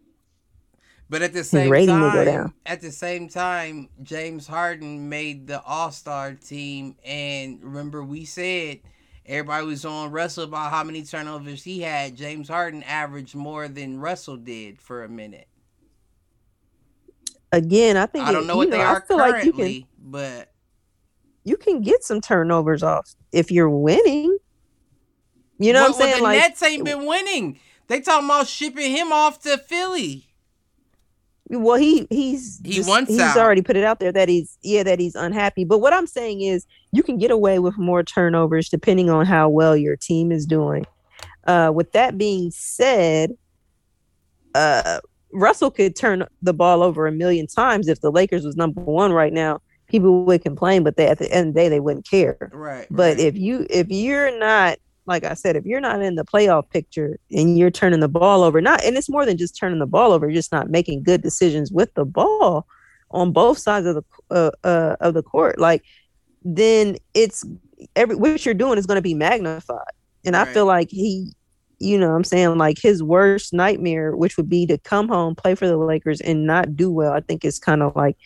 But 1.07 1.21
at 1.21 1.33
the 1.33 1.43
same 1.43 1.69
rating 1.69 1.99
will 2.01 2.11
go 2.11 2.25
time, 2.25 2.53
at 2.65 2.81
the 2.81 2.91
same 2.91 3.29
time, 3.29 3.89
James 4.01 4.47
Harden 4.47 5.07
made 5.07 5.45
the 5.45 5.61
All 5.61 5.91
Star 5.91 6.33
team, 6.33 6.95
and 7.05 7.63
remember 7.63 8.03
we 8.03 8.25
said 8.25 8.79
everybody 9.25 9.65
was 9.65 9.85
on 9.85 10.11
Russell 10.11 10.43
about 10.45 10.71
how 10.71 10.83
many 10.83 11.03
turnovers 11.03 11.63
he 11.63 11.81
had. 11.81 12.15
James 12.15 12.47
Harden 12.47 12.83
averaged 12.83 13.35
more 13.35 13.67
than 13.67 13.99
Russell 13.99 14.37
did 14.37 14.79
for 14.81 15.03
a 15.03 15.09
minute. 15.09 15.47
again. 17.51 17.95
I 17.97 18.05
think 18.05 18.25
I 18.25 18.31
don't 18.31 18.43
it- 18.43 18.47
know 18.47 18.57
what 18.57 18.71
they 18.71 18.81
I 18.81 18.85
are 18.95 19.01
feel 19.01 19.17
like 19.17 19.43
you 19.45 19.51
can 19.51 19.59
currently, 19.61 19.87
but 19.97 20.51
you 21.43 21.57
can 21.57 21.81
get 21.81 22.03
some 22.03 22.19
turnovers 22.21 22.83
off 22.83 23.15
if 23.31 23.51
you're 23.51 23.69
winning. 23.69 24.37
You 25.57 25.71
know 25.73 25.83
Well- 25.83 25.91
what 25.91 25.95
I'm 25.95 26.01
saying? 26.01 26.11
well, 26.11 26.17
the 26.17 26.37
like 26.37 26.39
Nets 26.49 26.63
ain't 26.63 26.83
been 26.83 27.05
winning. 27.05 27.59
They 27.87 28.01
talking 28.01 28.25
about 28.27 28.47
shipping 28.47 28.91
him 28.91 29.11
off 29.13 29.39
to 29.43 29.57
Philly. 29.57 30.27
Well 31.49 31.77
he 31.77 32.07
he's 32.09 32.59
He 32.63 32.71
just- 32.73 32.89
wants 32.89 33.11
he's 33.11 33.19
out. 33.21 33.37
already 33.37 33.61
put 33.61 33.75
it 33.75 33.83
out 33.83 33.99
there 33.99 34.11
that 34.11 34.27
he's 34.29 34.57
yeah 34.63 34.83
that 34.83 34.99
he's 34.99 35.13
unhappy 35.15 35.63
but 35.63 35.77
what 35.79 35.93
i'm 35.93 36.07
saying 36.07 36.41
is 36.41 36.65
you 36.91 37.03
can 37.03 37.17
get 37.17 37.29
away 37.31 37.59
with 37.59 37.77
more 37.77 38.01
turnovers 38.03 38.67
depending 38.69 39.09
on 39.09 39.25
how 39.25 39.47
well 39.49 39.77
your 39.77 39.95
team 39.95 40.31
is 40.31 40.45
doing 40.45 40.85
uh 41.45 41.71
with 41.73 41.91
that 41.91 42.17
being 42.17 42.49
said 42.51 43.31
uh 44.55 44.99
russell 45.31 45.69
could 45.71 45.95
turn 45.95 46.23
the 46.41 46.53
ball 46.53 46.81
over 46.81 47.07
a 47.07 47.11
million 47.11 47.45
times 47.47 47.87
if 47.87 48.01
the 48.01 48.11
lakers 48.11 48.43
was 48.45 48.55
number 48.55 48.81
one 48.81 49.11
right 49.13 49.33
now 49.33 49.59
people 49.87 50.25
would 50.25 50.41
complain 50.41 50.83
but 50.83 50.97
they 50.97 51.05
at 51.07 51.19
the 51.19 51.31
end 51.31 51.49
of 51.49 51.53
the 51.53 51.59
day 51.59 51.69
they 51.69 51.79
wouldn't 51.79 52.09
care 52.09 52.49
Right. 52.53 52.87
but 52.89 53.17
right. 53.17 53.19
if 53.19 53.35
you 53.37 53.67
if 53.69 53.87
you're 53.89 54.37
not 54.39 54.77
like 55.07 55.23
I 55.23 55.33
said, 55.33 55.55
if 55.55 55.65
you're 55.65 55.81
not 55.81 56.01
in 56.01 56.15
the 56.15 56.25
playoff 56.25 56.69
picture 56.69 57.19
and 57.31 57.57
you're 57.57 57.71
turning 57.71 57.99
the 57.99 58.07
ball 58.07 58.43
over, 58.43 58.61
not 58.61 58.83
and 58.83 58.97
it's 58.97 59.09
more 59.09 59.25
than 59.25 59.37
just 59.37 59.57
turning 59.57 59.79
the 59.79 59.85
ball 59.85 60.11
over, 60.11 60.25
you're 60.27 60.35
just 60.35 60.51
not 60.51 60.69
making 60.69 61.03
good 61.03 61.21
decisions 61.21 61.71
with 61.71 61.93
the 61.93 62.05
ball 62.05 62.65
on 63.11 63.31
both 63.31 63.57
sides 63.57 63.85
of 63.85 63.95
the 63.95 64.03
uh, 64.31 64.51
uh, 64.63 64.95
of 64.99 65.13
the 65.13 65.23
court, 65.23 65.59
like 65.59 65.83
then 66.43 66.97
it's 67.13 67.43
every 67.95 68.15
what 68.15 68.45
you're 68.45 68.53
doing 68.53 68.77
is 68.77 68.85
going 68.85 68.97
to 68.97 69.01
be 69.01 69.13
magnified. 69.13 69.79
And 70.25 70.35
I 70.35 70.45
feel 70.45 70.65
like 70.65 70.89
he, 70.89 71.33
you 71.77 71.99
know, 71.99 72.09
what 72.09 72.15
I'm 72.15 72.23
saying 72.23 72.57
like 72.57 72.79
his 72.81 73.03
worst 73.03 73.53
nightmare, 73.53 74.15
which 74.15 74.37
would 74.37 74.49
be 74.49 74.65
to 74.65 74.77
come 74.79 75.07
home, 75.07 75.35
play 75.35 75.53
for 75.53 75.67
the 75.67 75.77
Lakers, 75.77 76.19
and 76.19 76.47
not 76.47 76.75
do 76.75 76.91
well. 76.91 77.13
I 77.13 77.21
think 77.21 77.45
it's 77.45 77.59
kind 77.59 77.83
of 77.83 77.95
like 77.95 78.17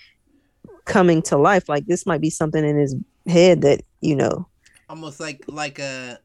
coming 0.85 1.21
to 1.23 1.37
life. 1.37 1.67
Like 1.67 1.85
this 1.87 2.05
might 2.05 2.21
be 2.21 2.29
something 2.29 2.63
in 2.63 2.77
his 2.77 2.95
head 3.27 3.61
that 3.61 3.81
you 3.99 4.15
know 4.15 4.47
almost 4.89 5.19
like 5.19 5.43
like 5.47 5.77
a 5.79 6.19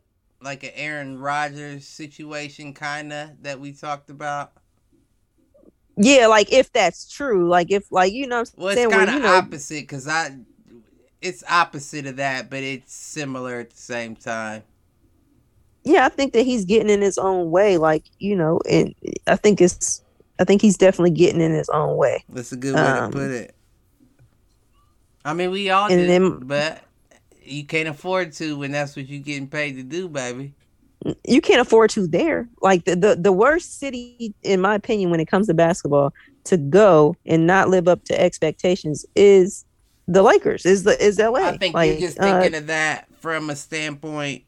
like 0.45 0.63
a 0.63 0.79
Aaron 0.79 1.19
Rodgers 1.19 1.87
situation 1.87 2.75
kind 2.75 3.13
of 3.13 3.31
that 3.43 3.59
we 3.59 3.73
talked 3.73 4.11
about. 4.11 4.53
yeah 5.97 6.27
like 6.27 6.53
if 6.53 6.73
that's 6.73 7.11
true 7.11 7.49
like 7.49 7.71
if 7.71 7.91
like 7.91 8.13
you 8.13 8.27
know 8.27 8.45
Well, 8.57 8.69
it's 8.77 8.93
kind 8.95 9.09
of 9.09 9.15
you 9.15 9.21
know 9.21 9.35
opposite 9.37 9.83
because 9.83 10.07
I, 10.07 10.37
it's 11.23 11.43
opposite 11.49 12.07
of 12.07 12.17
that, 12.17 12.51
but 12.51 12.63
it's 12.63 12.93
similar 12.95 13.61
at 13.61 13.71
the 13.71 13.77
same 13.79 14.15
time. 14.17 14.63
yeah 15.85 16.05
i 16.05 16.09
think 16.11 16.33
that 16.35 16.43
he's 16.45 16.65
getting 16.65 16.91
in 16.91 17.01
his 17.01 17.17
own 17.19 17.51
way 17.51 17.79
like 17.79 18.05
you 18.19 18.37
know 18.37 18.59
and 18.69 18.95
i 19.27 19.37
think 19.37 19.61
it's 19.61 20.03
i 20.39 20.45
think 20.45 20.61
he's 20.63 20.77
definitely 20.77 21.11
getting 21.11 21.41
in 21.41 21.53
his 21.53 21.69
own 21.71 21.97
way 21.97 22.25
That's 22.29 22.53
a 22.53 22.57
good 22.57 22.75
way 22.75 22.81
Um, 22.83 23.11
to 23.13 23.17
put 23.19 23.31
it. 23.31 23.55
I 25.27 25.33
mean, 25.33 25.51
we 25.53 25.71
all 25.71 25.89
do, 25.89 26.07
then- 26.07 26.41
but 26.41 26.83
you 27.45 27.65
can't 27.65 27.89
afford 27.89 28.33
to 28.35 28.59
when 28.59 28.73
that's 28.73 28.97
what 28.97 29.09
you're 29.09 29.23
getting 29.23 29.49
paid 29.49 29.77
to 29.77 29.83
do, 29.83 30.09
baby. 30.09 30.55
you 31.25 31.41
can't 31.41 31.61
afford 31.61 31.91
to 31.91 32.07
there 32.07 32.49
like 32.63 32.85
the, 32.85 32.97
the 32.97 33.15
the 33.15 33.33
worst 33.33 33.79
city 33.79 34.35
in 34.43 34.61
my 34.61 34.75
opinion 34.75 35.11
when 35.11 35.21
it 35.21 35.27
comes 35.27 35.47
to 35.47 35.55
basketball 35.55 36.15
to 36.45 36.57
go 36.57 37.15
and 37.27 37.47
not 37.47 37.69
live 37.69 37.89
up 37.89 38.03
to 38.05 38.19
expectations 38.19 39.05
is 39.15 39.67
the 40.09 40.23
lakers 40.23 40.65
is 40.65 40.85
the 40.85 41.03
is 41.05 41.19
la 41.19 41.35
I 41.35 41.57
think 41.59 41.75
like, 41.75 41.91
you're 41.91 42.09
just 42.09 42.19
uh, 42.19 42.41
thinking 42.41 42.59
of 42.59 42.69
that 42.69 43.07
from 43.21 43.51
a 43.51 43.57
standpoint 43.57 44.45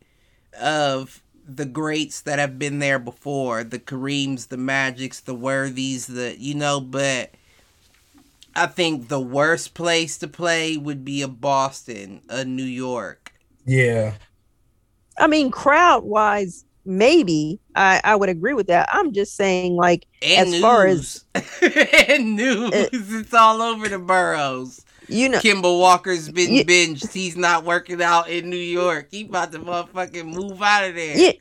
of 0.60 1.22
the 1.48 1.64
greats 1.64 2.22
that 2.22 2.38
have 2.38 2.58
been 2.58 2.80
there 2.80 2.98
before, 2.98 3.62
the 3.62 3.78
Kareems, 3.78 4.48
the 4.48 4.56
Magics, 4.56 5.20
the 5.20 5.34
Worthies, 5.34 6.06
the 6.06 6.36
you 6.38 6.54
know, 6.54 6.80
but 6.80 7.30
I 8.56 8.66
think 8.66 9.08
the 9.08 9.20
worst 9.20 9.74
place 9.74 10.16
to 10.18 10.28
play 10.28 10.76
would 10.76 11.04
be 11.04 11.22
a 11.22 11.28
Boston, 11.28 12.22
a 12.28 12.44
New 12.44 12.62
York. 12.64 13.32
Yeah. 13.64 14.14
i 15.18 15.26
mean 15.26 15.50
crowd 15.50 16.04
wise 16.04 16.64
maybe 16.84 17.58
i 17.74 18.00
i 18.04 18.14
would 18.14 18.28
agree 18.28 18.54
with 18.54 18.68
that 18.68 18.88
i'm 18.92 19.12
just 19.12 19.34
saying 19.34 19.74
like 19.74 20.06
And 20.22 20.46
As 20.46 20.52
news. 20.52 20.60
far 20.60 20.86
as- 20.86 21.24
and 22.08 22.36
news. 22.36 22.70
it's 22.92 23.34
all 23.34 23.60
over 23.60 23.88
the 23.88 23.98
boroughs. 23.98 24.84
you 25.08 25.28
know 25.28 25.38
Kemba 25.40 25.62
Walker's 25.80 26.28
been 26.30 26.52
Yeah. 26.54 26.62
binged. 26.62 27.12
He's 27.12 27.36
not 27.36 27.64
working 27.64 28.00
out 28.02 28.28
in 28.30 28.48
New 28.50 28.56
York. 28.56 29.08
He 29.10 29.24
about 29.24 29.50
to 29.52 29.58
motherfucking 29.58 30.26
move 30.32 30.62
out 30.62 30.84
of 30.84 30.94
there. 30.94 31.16
Yeah. 31.16 31.32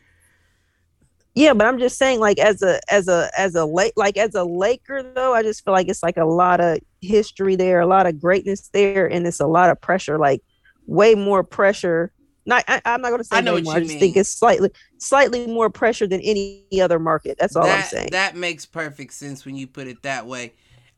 Yeah, 1.36 1.54
but 1.54 1.68
I'm 1.68 1.78
just 1.78 1.98
saying, 1.98 2.22
like 2.22 2.40
as 2.40 2.62
a 2.62 2.80
as 2.90 3.10
a 3.10 3.30
as 3.38 3.56
a 3.56 3.66
late 3.66 3.92
like 3.98 4.16
as 4.18 4.36
a 4.36 4.46
Laker 4.46 5.04
though, 5.04 5.34
I 5.34 5.44
just 5.44 5.66
feel 5.66 5.74
like 5.74 5.90
it's 5.90 6.02
like 6.02 6.16
a 6.16 6.24
lot 6.24 6.62
of 6.62 6.80
history 7.02 7.58
there, 7.58 7.82
a 7.82 7.86
lot 7.86 8.08
of 8.08 8.22
greatness 8.22 8.70
there, 8.70 9.06
and 9.06 9.28
it's 9.28 9.42
a 9.42 9.48
lot 9.48 9.70
of 9.70 9.80
pressure, 9.82 10.18
like 10.18 10.42
way 10.88 11.14
more 11.14 11.44
pressure. 11.44 12.14
Not 12.46 12.64
I, 12.70 12.82
I'm 12.86 13.02
not 13.02 13.10
gonna 13.10 13.26
say 13.26 13.36
I 13.38 13.42
know 13.42 13.56
way 13.56 13.64
what 13.64 13.76
you 13.76 13.82
I 13.82 13.86
just 13.86 14.00
think 14.00 14.16
it's 14.16 14.30
slightly 14.30 14.70
slightly 14.98 15.46
more 15.46 15.70
pressure 15.70 16.08
than 16.08 16.22
any 16.22 16.66
other 16.82 17.00
market. 17.00 17.36
That's 17.38 17.58
all 17.58 17.64
I'm 17.64 17.70
that, 17.70 17.88
saying. 17.88 18.10
That 18.12 18.38
makes 18.38 18.66
perfect 18.66 19.14
sense 19.14 19.46
when 19.46 19.58
you 19.58 19.68
put 19.68 19.88
it 19.88 20.04
that 20.04 20.26
way. 20.26 20.54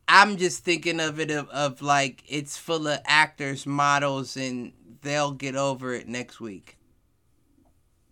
I'm 0.06 0.36
just 0.36 0.64
thinking 0.64 1.00
of 1.00 1.18
it 1.18 1.32
of, 1.32 1.48
of 1.48 1.82
like 1.82 2.22
it's 2.28 2.56
full 2.56 2.86
of 2.86 3.00
actors, 3.04 3.66
models, 3.66 4.36
and 4.36 4.72
they'll 5.02 5.32
get 5.32 5.56
over 5.56 5.94
it 5.94 6.06
next 6.06 6.40
week. 6.40 6.78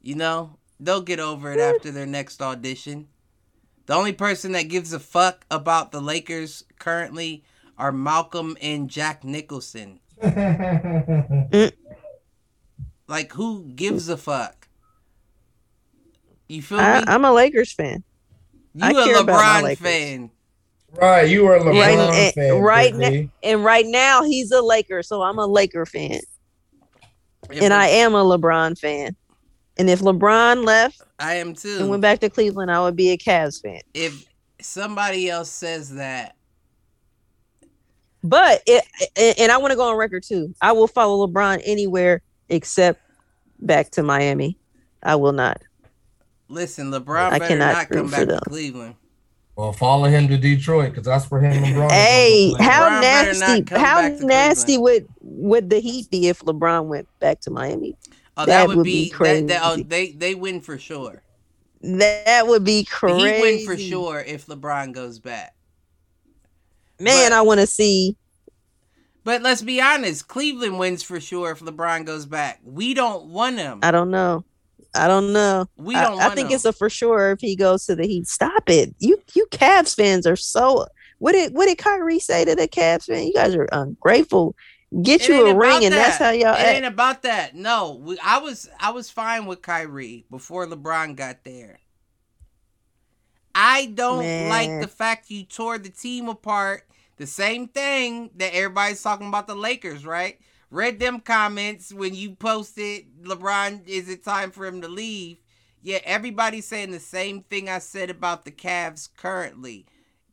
You 0.03 0.16
know, 0.16 0.59
they'll 0.81 1.03
get 1.03 1.20
over 1.20 1.53
it 1.53 1.61
after 1.61 1.90
their 1.90 2.07
next 2.07 2.40
audition. 2.43 3.09
The 3.86 3.94
only 3.94 4.12
person 4.12 4.53
that 4.53 4.65
gives 4.65 4.93
a 4.93 4.98
fuck 5.01 5.47
about 5.51 5.93
the 5.93 6.01
Lakers 6.01 6.65
currently 6.78 7.44
are 7.78 7.93
Malcolm 7.93 8.57
and 8.61 8.89
Jack 8.90 9.24
Nicholson. 9.24 10.01
Like, 13.09 13.32
who 13.32 13.65
gives 13.74 14.09
a 14.09 14.16
fuck? 14.16 14.69
You 16.48 16.62
feel 16.62 16.78
I, 16.81 17.01
me? 17.01 17.05
I'm 17.07 17.24
a 17.24 17.32
Lakers 17.32 17.73
fan. 17.73 18.05
you 18.74 18.85
I 18.85 18.93
a 18.94 18.94
care 19.05 19.20
about 19.20 19.44
my 19.44 19.61
LeBron 19.61 19.62
Lakers. 19.62 19.78
fan. 19.78 20.31
right. 20.93 21.28
You 21.28 21.44
were 21.44 21.57
a 21.57 21.61
LeBron 21.61 22.07
Right, 22.09 22.32
fan. 22.35 22.55
right 22.55 22.94
Quickly. 22.94 23.31
And 23.43 23.65
right 23.65 23.86
now 23.86 24.23
he's 24.24 24.51
a 24.53 24.62
Laker, 24.62 25.03
so 25.03 25.23
I'm 25.23 25.39
a 25.39 25.47
Laker 25.47 25.86
fan. 25.86 26.20
If 27.51 27.62
And 27.62 27.73
I 27.73 27.86
am 27.89 28.15
a 28.15 28.24
LeBron 28.24 28.78
fan. 28.78 29.16
And 29.78 29.90
if 29.90 30.01
LeBron 30.01 30.65
left 30.65 31.03
I 31.19 31.35
am 31.35 31.55
too, 31.55 31.77
and 31.81 31.89
went 31.90 32.03
back 32.03 32.20
to 32.20 32.31
Cleveland, 32.31 32.70
I 32.70 32.81
would 32.81 32.97
be 32.97 33.11
a 33.11 33.19
Cavs 33.19 33.61
fan. 33.62 33.81
if 33.94 34.24
somebody 34.61 35.28
else 35.28 35.51
says 35.51 35.94
that, 35.94 36.35
But 38.24 38.62
it, 38.66 38.85
and- 39.16 39.39
and 39.39 39.53
I 39.53 39.59
want 39.59 39.70
to 39.73 39.77
go 39.77 39.89
on 39.89 39.97
record 39.97 40.23
too. 40.24 40.55
I 40.61 40.73
will 40.73 40.89
follow 40.89 41.27
LeBron 41.27 41.62
anywhere 41.65 42.23
except 42.48 43.01
back 43.61 43.90
to 43.93 44.03
Miami. 44.03 44.59
I 45.03 45.15
will 45.16 45.32
not. 45.32 45.61
listen, 46.48 46.90
LeBron 46.93 47.32
I 47.32 47.39
better 47.39 47.48
cannot 47.48 47.73
not 47.74 47.89
come 47.89 48.03
root 48.03 48.11
for 48.15 48.27
back 48.27 48.39
to. 48.44 48.51
Cleveland. 48.51 48.94
Well, 49.57 49.73
follow 49.73 50.05
him 50.05 50.28
to 50.28 50.36
Detroit 50.36 50.90
because 50.90 51.05
that's 51.07 51.31
where 51.31 51.40
him 51.40 51.53
and 51.65 51.74
LeBron. 51.77 51.90
Hey, 51.90 52.53
how 52.61 52.89
LeBron 52.89 53.01
nasty? 53.01 53.74
How 53.77 54.01
back 54.03 54.19
to 54.19 54.27
nasty 54.27 54.78
would 54.78 55.07
would 55.23 55.70
the 55.70 55.78
Heat 55.81 56.11
be 56.11 56.28
if 56.28 56.40
LeBron 56.40 56.86
went 56.86 57.09
back 57.20 57.40
to 57.43 57.51
Miami? 57.51 57.97
Oh, 58.37 58.45
that, 58.45 58.47
That 58.47 58.69
would 58.69 58.77
would 58.79 58.85
be, 58.85 59.11
be 59.11 59.17
that, 59.19 59.47
that, 59.49 59.61
oh, 59.65 59.77
they 59.83 60.13
they 60.13 60.35
win 60.35 60.61
for 60.61 60.79
sure. 60.79 61.23
That 61.83 62.47
would 62.47 62.65
be 62.65 62.85
crazy. 62.85 63.35
He 63.37 63.41
win 63.41 63.67
for 63.67 63.77
sure 63.77 64.21
if 64.21 64.47
LeBron 64.47 64.93
goes 64.93 65.19
back. 65.19 65.55
Man, 66.99 67.31
But- 67.31 67.37
I 67.37 67.43
want 67.43 67.61
to 67.61 67.67
see. 67.67 68.17
But 69.25 69.43
let's 69.43 69.63
be 69.63 69.81
honest, 69.81 70.29
Cleveland 70.29 70.79
wins 70.79 71.03
for 71.03 71.21
sure 71.21 71.51
if 71.51 71.59
LeBron 71.59 72.05
goes 72.07 72.27
back. 72.27 72.61
We 72.65 72.95
don't 72.95 73.27
want 73.27 73.59
him. 73.59 73.81
I 73.83 73.91
don't 73.91 74.11
know. 74.13 74.45
I 74.95 75.09
don't 75.09 75.33
know. 75.33 75.67
We 75.77 75.97
I- 75.97 76.03
don't 76.05 76.21
I, 76.21 76.25
want 76.27 76.35
think 76.37 76.51
him. 76.51 76.55
it's 76.55 76.65
a 76.65 76.73
for 76.73 76.89
sure 76.89 77.33
if 77.33 77.41
he 77.41 77.57
goes 77.57 77.87
to 77.87 77.97
the 77.97 78.07
Heat. 78.07 78.29
Stop 78.29 78.71
it. 78.71 78.95
You 78.99 79.19
you 79.35 79.47
Cavs 79.51 79.95
fans 79.97 80.27
are 80.27 80.37
so 80.37 80.87
what 81.19 81.33
did 81.33 81.55
what 81.55 81.67
did 81.67 81.79
Kyrie 81.79 82.21
say 82.21 82.45
to 82.45 82.55
the 82.55 82.69
Cavs 82.69 83.07
fan? 83.07 83.27
You 83.27 83.33
guys 83.35 83.55
are 83.57 83.69
ungrateful. 83.73 84.55
Get 85.03 85.29
It 85.29 85.29
you 85.29 85.47
a 85.47 85.55
ring, 85.55 85.85
and 85.85 85.97
that's 85.97 86.19
how 86.19 86.31
y'all 86.31 86.55
It 86.55 86.61
act. 86.61 86.67
ain't 86.67 86.85
about 86.87 87.23
that. 87.23 87.55
No, 87.55 87.95
we, 88.03 88.19
I 88.21 88.39
was 88.39 88.69
I 88.81 88.91
was 88.91 89.11
fine 89.11 89.47
with 89.47 89.63
Kyrie 89.63 90.27
before 90.31 90.67
LeBron 90.67 91.17
got 91.17 91.45
there. 91.45 91.81
I 93.55 93.87
don't 93.87 94.19
Man. 94.19 94.49
like 94.49 94.79
the 94.79 94.89
fact 94.89 95.31
you 95.31 95.45
tore 95.45 95.79
the 95.79 95.89
team 95.89 96.29
apart. 96.29 96.87
The 97.17 97.27
same 97.27 97.69
thing 97.69 98.31
that 98.37 98.55
everybody's 98.55 99.03
talking 99.03 99.29
about 99.29 99.47
the 99.47 99.55
Lakers, 99.55 100.05
right? 100.05 100.39
Read 100.71 100.99
them 101.01 101.21
comments 101.21 101.93
when 101.93 102.15
you 102.15 102.35
posted 102.35 103.07
LeBron. 103.23 103.87
Is 103.89 104.09
it 104.09 104.25
time 104.25 104.51
for 104.51 104.67
him 104.67 104.83
to 104.83 104.89
leave? 104.89 105.39
Yeah, 105.83 106.01
everybody's 106.05 106.67
saying 106.67 106.91
the 106.91 107.01
same 107.01 107.43
thing 107.45 107.69
I 107.69 107.79
said 107.79 108.11
about 108.11 108.45
the 108.45 108.51
Cavs 108.51 109.09
currently. 109.17 109.87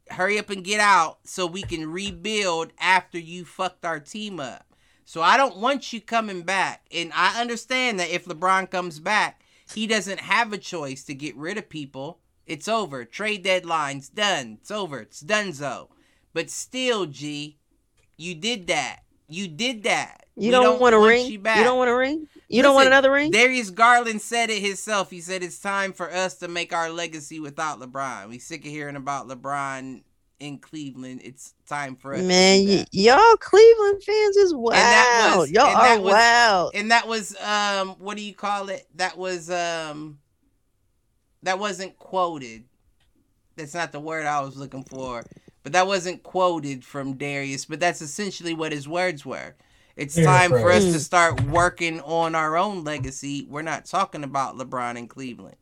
Hurry 0.09 0.37
up 0.37 0.49
and 0.49 0.63
get 0.63 0.79
out 0.79 1.19
so 1.23 1.45
we 1.45 1.61
can 1.63 1.91
rebuild 1.91 2.71
after 2.79 3.17
you 3.17 3.45
fucked 3.45 3.85
our 3.85 3.99
team 3.99 4.39
up. 4.39 4.65
So 5.05 5.21
I 5.21 5.37
don't 5.37 5.57
want 5.57 5.91
you 5.93 6.01
coming 6.01 6.43
back. 6.43 6.85
And 6.91 7.11
I 7.13 7.39
understand 7.41 7.99
that 7.99 8.09
if 8.09 8.25
LeBron 8.25 8.69
comes 8.69 8.99
back, 8.99 9.41
he 9.73 9.87
doesn't 9.87 10.19
have 10.19 10.53
a 10.53 10.57
choice 10.57 11.03
to 11.05 11.13
get 11.13 11.35
rid 11.35 11.57
of 11.57 11.69
people. 11.69 12.19
It's 12.45 12.67
over. 12.67 13.05
Trade 13.05 13.43
deadline's 13.43 14.09
done. 14.09 14.57
It's 14.61 14.71
over. 14.71 14.99
It's 14.99 15.23
donezo. 15.23 15.87
But 16.33 16.49
still, 16.49 17.05
G, 17.05 17.57
you 18.17 18.35
did 18.35 18.67
that. 18.67 19.03
You 19.27 19.47
did 19.47 19.83
that. 19.83 20.25
You 20.35 20.47
We 20.47 20.51
don't, 20.51 20.79
want 20.79 20.95
a 20.95 20.99
ring. 20.99 21.25
You, 21.27 21.31
You, 21.31 21.63
don't 21.63 21.77
want 21.77 21.89
a 21.89 21.95
ring. 21.95 22.27
You 22.53 22.61
don't 22.61 22.75
want 22.75 22.87
another 22.87 23.11
ring. 23.11 23.31
Darius 23.31 23.69
Garland 23.69 24.21
said 24.21 24.49
it 24.49 24.61
himself. 24.61 25.09
He 25.09 25.21
said 25.21 25.43
it's 25.43 25.59
time 25.59 25.93
for 25.93 26.11
us 26.11 26.35
to 26.35 26.47
make 26.47 26.71
our 26.73 26.89
legacy 26.89 27.39
without 27.39 27.79
LeBron. 27.79 28.29
We 28.29 28.39
sick 28.39 28.65
of 28.65 28.71
hearing 28.71 28.95
about 28.95 29.27
LeBron 29.27 30.03
in 30.39 30.57
Cleveland. 30.59 31.21
It's 31.23 31.53
time 31.67 31.95
for 31.95 32.13
us. 32.13 32.19
to 32.21 32.25
Man, 32.27 32.65
y- 32.67 32.85
y'all 32.91 33.37
Cleveland 33.37 34.03
fans 34.03 34.35
is 34.37 34.53
wild. 34.53 35.37
was- 35.39 35.51
y'all 35.51 35.67
and 35.67 35.75
are 35.77 35.83
that 35.83 36.01
was- 36.01 36.11
wild. 36.13 36.71
and 36.75 36.91
that 36.91 37.07
was 37.07 37.35
um 37.41 37.89
what 37.99 38.17
do 38.17 38.23
you 38.23 38.33
call 38.33 38.69
it? 38.69 38.87
That 38.95 39.17
was 39.17 39.49
um 39.49 40.19
that 41.43 41.59
wasn't 41.59 41.97
quoted. 41.97 42.63
That's 43.55 43.73
not 43.73 43.91
the 43.91 43.99
word 43.99 44.25
I 44.25 44.41
was 44.41 44.57
looking 44.57 44.83
for. 44.83 45.23
But 45.63 45.73
that 45.73 45.87
wasn't 45.87 46.23
quoted 46.23 46.83
from 46.83 47.13
Darius, 47.13 47.65
but 47.65 47.79
that's 47.79 48.01
essentially 48.01 48.53
what 48.53 48.71
his 48.73 48.87
words 48.87 49.25
were. 49.25 49.55
It's 49.95 50.15
Yeah, 50.15 50.25
time 50.25 50.51
for 50.53 50.71
us 50.71 50.91
to 50.91 50.99
start 50.99 51.41
working 51.43 52.01
on 52.01 52.35
our 52.35 52.57
own 52.57 52.83
legacy. 52.83 53.45
We're 53.49 53.61
not 53.61 53.85
talking 53.85 54.23
about 54.23 54.57
LeBron 54.57 54.97
and 54.97 55.09
Cleveland. 55.09 55.57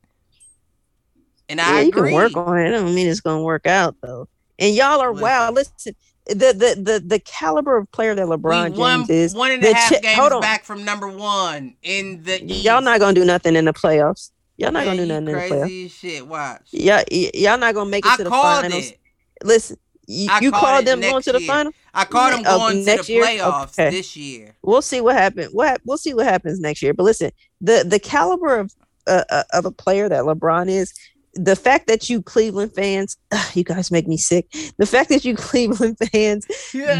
And 1.50 1.60
Yeah, 1.62 1.68
I 1.76 1.82
you 1.82 1.90
agree. 1.90 2.02
can 2.02 2.12
work 2.12 2.38
on 2.38 2.58
it. 2.60 2.68
I 2.70 2.72
don't 2.72 2.96
mean 2.96 3.08
it's 3.08 3.22
gonna 3.22 3.44
work 3.44 3.68
out 3.68 3.96
though. 4.02 4.28
And 4.60 4.76
y'all 4.76 5.02
are 5.02 5.14
wow. 5.14 5.52
Listen, 5.52 5.94
the 6.28 6.36
the 6.36 6.82
the 6.82 7.04
the 7.06 7.20
caliber 7.20 7.78
of 7.78 7.92
player 7.92 8.16
that 8.16 8.26
LeBron 8.28 8.74
we 8.74 8.78
won 8.78 9.02
James 9.02 9.10
is. 9.10 9.36
one 9.36 9.52
and 9.52 9.64
the 9.64 9.68
half 9.68 10.02
games 10.02 10.20
hold 10.20 10.34
on. 10.34 10.42
back 10.42 10.64
from 10.66 10.86
number 10.86 11.08
one 11.08 11.76
in 11.84 12.24
the 12.24 12.40
Y'all 12.40 12.82
not 12.82 13.00
gonna 13.00 13.14
do 13.14 13.26
nothing 13.26 13.56
in 13.56 13.66
the 13.66 13.74
playoffs. 13.74 14.32
Y'all 14.58 14.72
not 14.72 14.84
Man, 14.84 14.86
gonna 14.86 15.04
do 15.04 15.08
you 15.08 15.14
nothing 15.14 15.28
in 15.30 15.36
the 15.36 15.42
playoffs. 15.44 15.72
crazy 15.72 15.88
shit. 15.90 16.28
Watch. 16.28 16.72
Yeah, 16.72 17.04
y- 17.12 17.32
y'all 17.34 17.58
not 17.58 17.76
gonna 17.76 17.90
make 17.90 18.06
it 18.06 18.10
I 18.10 18.18
to 18.18 18.24
the 18.24 18.32
called 18.32 18.64
finals. 18.64 18.94
it. 18.94 19.00
Listen, 19.44 19.78
you, 20.08 20.28
I 20.32 20.40
you 20.42 20.52
called 20.52 20.64
called 20.64 20.86
them 20.86 21.00
going 21.02 21.22
to 21.24 21.32
the 21.32 21.40
year. 21.40 21.48
final. 21.48 21.72
I 21.94 22.06
caught 22.06 22.32
them 22.34 22.44
Oh, 22.48 22.58
going 22.60 22.78
to 22.78 22.84
next 22.86 23.08
the 23.08 23.14
year? 23.14 23.26
playoffs 23.26 23.80
Okay. 23.80 23.90
this 23.92 24.16
year. 24.16 24.56
We'll 24.62 24.82
see 24.82 25.02
what 25.02 25.16
happens. 25.16 25.54
What 25.54 25.82
we'll 25.86 25.98
see 25.98 26.14
what 26.14 26.26
happens 26.26 26.60
next 26.60 26.82
year. 26.82 26.94
But 26.94 27.04
listen, 27.04 27.32
the 27.62 27.84
the 27.88 28.00
caliber 28.00 28.58
of 28.60 28.74
uh, 29.08 29.24
uh, 29.30 29.44
of 29.54 29.66
a 29.66 29.72
player 29.72 30.08
that 30.10 30.24
LeBron 30.24 30.70
is, 30.70 30.94
the 31.34 31.56
fact 31.56 31.88
that 31.88 32.10
you 32.10 32.22
Cleveland 32.22 32.74
fans, 32.76 33.18
you 33.54 33.64
guys 33.64 33.92
make 33.92 34.08
me 34.08 34.18
sick. 34.18 34.48
The 34.78 34.86
fact 34.86 35.10
that 35.10 35.24
you 35.26 35.36
Cleveland 35.38 35.98
fans 36.12 36.46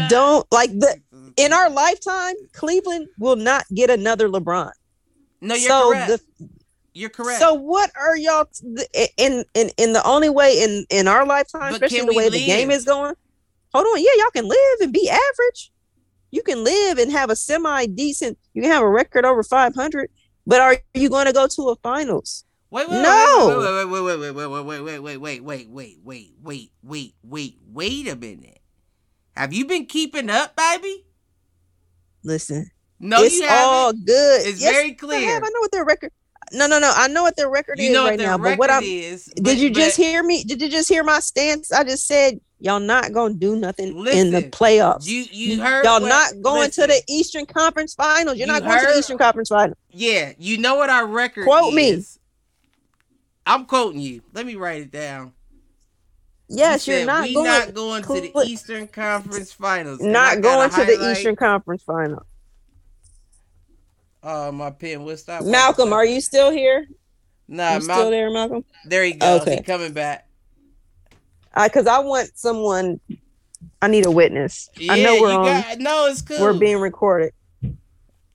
don't 0.08 0.46
like 0.52 0.70
the 0.70 1.00
in 1.36 1.52
our 1.52 1.70
lifetime, 1.70 2.34
Cleveland 2.52 3.08
will 3.18 3.36
not 3.36 3.64
get 3.74 3.90
another 3.90 4.28
LeBron. 4.28 4.70
No, 5.40 5.54
you're 5.54 5.68
so 5.68 5.88
correct. 5.90 6.08
the 6.08 6.48
you're 6.94 7.10
correct. 7.10 7.40
So 7.40 7.54
what 7.54 7.90
are 8.00 8.16
y'all 8.16 8.46
t- 8.46 9.08
in 9.16 9.44
in 9.54 9.70
in 9.76 9.92
the 9.92 10.04
only 10.04 10.28
way 10.28 10.62
in 10.62 10.84
in 10.90 11.08
our 11.08 11.26
lifetime, 11.26 11.70
But 11.72 11.82
especially 11.82 12.06
the 12.06 12.12
way 12.14 12.28
the 12.28 12.46
game 12.46 12.70
is 12.70 12.84
going? 12.84 13.14
Hold 13.74 13.86
on, 13.86 13.98
yeah, 13.98 14.10
y'all 14.18 14.30
can 14.30 14.48
live 14.48 14.80
and 14.80 14.92
be 14.92 15.08
average. 15.08 15.72
You 16.30 16.42
can 16.42 16.64
live 16.64 16.98
and 16.98 17.10
have 17.12 17.30
a 17.30 17.36
semi 17.36 17.86
decent. 17.86 18.38
You 18.54 18.62
can 18.62 18.70
have 18.70 18.82
a 18.82 18.88
record 18.88 19.24
over 19.24 19.42
five 19.42 19.74
hundred. 19.74 20.10
But 20.46 20.60
are 20.60 20.76
you 20.94 21.08
going 21.08 21.26
to 21.26 21.32
go 21.32 21.46
to 21.46 21.68
a 21.70 21.76
finals? 21.76 22.44
wait, 22.70 22.88
wait, 22.88 23.02
no. 23.02 23.76
wait, 23.78 23.86
wait, 23.86 24.02
wait, 24.02 24.02
wait, 24.02 24.46
wait, 24.46 24.62
wait, 24.64 24.80
wait, 24.80 25.00
wait, 25.00 25.18
wait, 25.18 25.42
wait, 25.42 25.42
wait, 25.42 25.70
wait, 25.70 25.98
wait, 26.02 26.32
wait, 26.42 26.72
wait, 26.82 27.14
wait, 27.22 27.58
wait 27.72 28.08
a 28.08 28.16
minute. 28.16 28.60
Have 29.36 29.52
you 29.52 29.66
been 29.66 29.86
keeping 29.86 30.30
up, 30.30 30.56
baby? 30.56 31.06
Listen, 32.24 32.70
No, 33.00 33.22
it's 33.22 33.38
you 33.38 33.46
all 33.48 33.92
good. 33.92 34.46
It's 34.46 34.60
Yes, 34.60 34.72
very 34.72 34.92
I 34.92 34.94
clear. 34.94 35.20
have. 35.20 35.42
I 35.42 35.48
know 35.48 35.60
what 35.60 35.72
their 35.72 35.84
record. 35.84 36.12
No, 36.52 36.66
no, 36.66 36.78
no. 36.78 36.92
I 36.94 37.08
know 37.08 37.22
what 37.22 37.36
their 37.36 37.48
record 37.50 37.78
You 37.78 37.90
is 37.90 37.98
right 37.98 38.18
now. 38.18 38.36
But 38.38 38.58
what 38.58 38.70
I'm 38.70 38.82
is. 38.82 39.24
did 39.26 39.44
but- 39.44 39.56
you 39.56 39.70
just 39.70 39.96
hear 39.96 40.22
me? 40.22 40.44
Did 40.44 40.60
you 40.62 40.68
just 40.68 40.88
hear 40.88 41.02
my 41.02 41.20
stance? 41.20 41.72
I 41.72 41.84
just 41.84 42.06
said 42.06 42.40
y'all 42.60 42.78
not 42.80 43.12
gonna 43.12 43.34
do 43.34 43.56
nothing 43.56 43.88
in 43.88 43.94
the 43.94 44.00
Listen, 44.00 44.50
playoffs. 44.50 45.06
You 45.06 45.24
you 45.30 45.60
heard 45.62 45.84
y'all 45.84 46.00
what- 46.00 46.08
not 46.08 46.42
going 46.42 46.66
listen, 46.68 46.88
to 46.88 46.94
the 46.94 47.02
Eastern 47.08 47.46
Conference 47.46 47.94
Finals. 47.94 48.36
You're 48.36 48.46
You 48.46 48.52
not 48.52 48.62
going 48.62 48.78
to 48.78 48.86
the 48.92 48.98
Eastern 48.98 49.18
Conference 49.18 49.48
Finals. 49.48 49.76
Yeah, 49.90 50.32
you 50.38 50.58
know 50.58 50.74
what 50.76 50.90
our 50.90 51.06
record 51.06 51.44
Quote 51.44 51.74
me. 51.74 52.04
I'm 53.46 53.64
quoting 53.64 54.00
you. 54.00 54.22
Let 54.32 54.46
me 54.46 54.54
write 54.54 54.82
it 54.82 54.92
down. 54.92 55.32
Yes, 56.48 56.86
You 56.86 56.96
you're 56.96 57.06
not 57.06 57.32
going. 57.32 57.44
not 57.44 57.74
going 57.74 58.02
to 58.02 58.20
the 58.20 58.32
Eastern 58.46 58.86
Conference 58.86 59.52
Finals. 59.52 60.00
Not 60.00 60.42
going 60.42 60.68
to 60.70 60.84
the 60.84 61.10
Eastern 61.12 61.34
Conference 61.34 61.82
Final. 61.82 62.26
Oh, 64.22 64.52
my 64.52 64.70
pen 64.70 65.04
will 65.04 65.16
stop. 65.16 65.44
Malcolm, 65.44 65.92
are 65.92 66.04
you 66.04 66.20
still 66.20 66.50
here? 66.50 66.86
Nah, 67.48 67.74
you 67.74 67.80
still 67.80 68.10
there, 68.10 68.30
Malcolm? 68.30 68.64
There 68.84 69.04
he 69.04 69.12
goes. 69.12 69.42
Okay. 69.42 69.56
He 69.56 69.62
coming 69.62 69.92
back. 69.92 70.28
Because 71.60 71.86
I 71.86 71.98
want 71.98 72.30
someone. 72.38 73.00
I 73.80 73.88
need 73.88 74.06
a 74.06 74.10
witness. 74.10 74.70
Yeah, 74.76 74.92
I 74.94 75.02
know 75.02 75.20
we're 75.20 75.32
you 75.32 75.38
on. 75.38 75.44
got. 75.44 75.78
No, 75.78 76.06
it's 76.06 76.22
cool. 76.22 76.40
We're 76.40 76.54
being 76.54 76.78
recorded. 76.78 77.32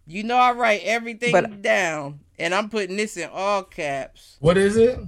You 0.06 0.24
know, 0.24 0.38
I 0.38 0.52
write 0.54 0.82
everything 0.84 1.32
But- 1.32 1.62
down, 1.62 2.20
and 2.38 2.54
I'm 2.54 2.70
putting 2.70 2.96
this 2.96 3.18
in 3.18 3.30
all 3.34 3.64
caps. 3.64 4.38
What 4.40 4.58
is 4.58 4.78
it? 4.78 5.00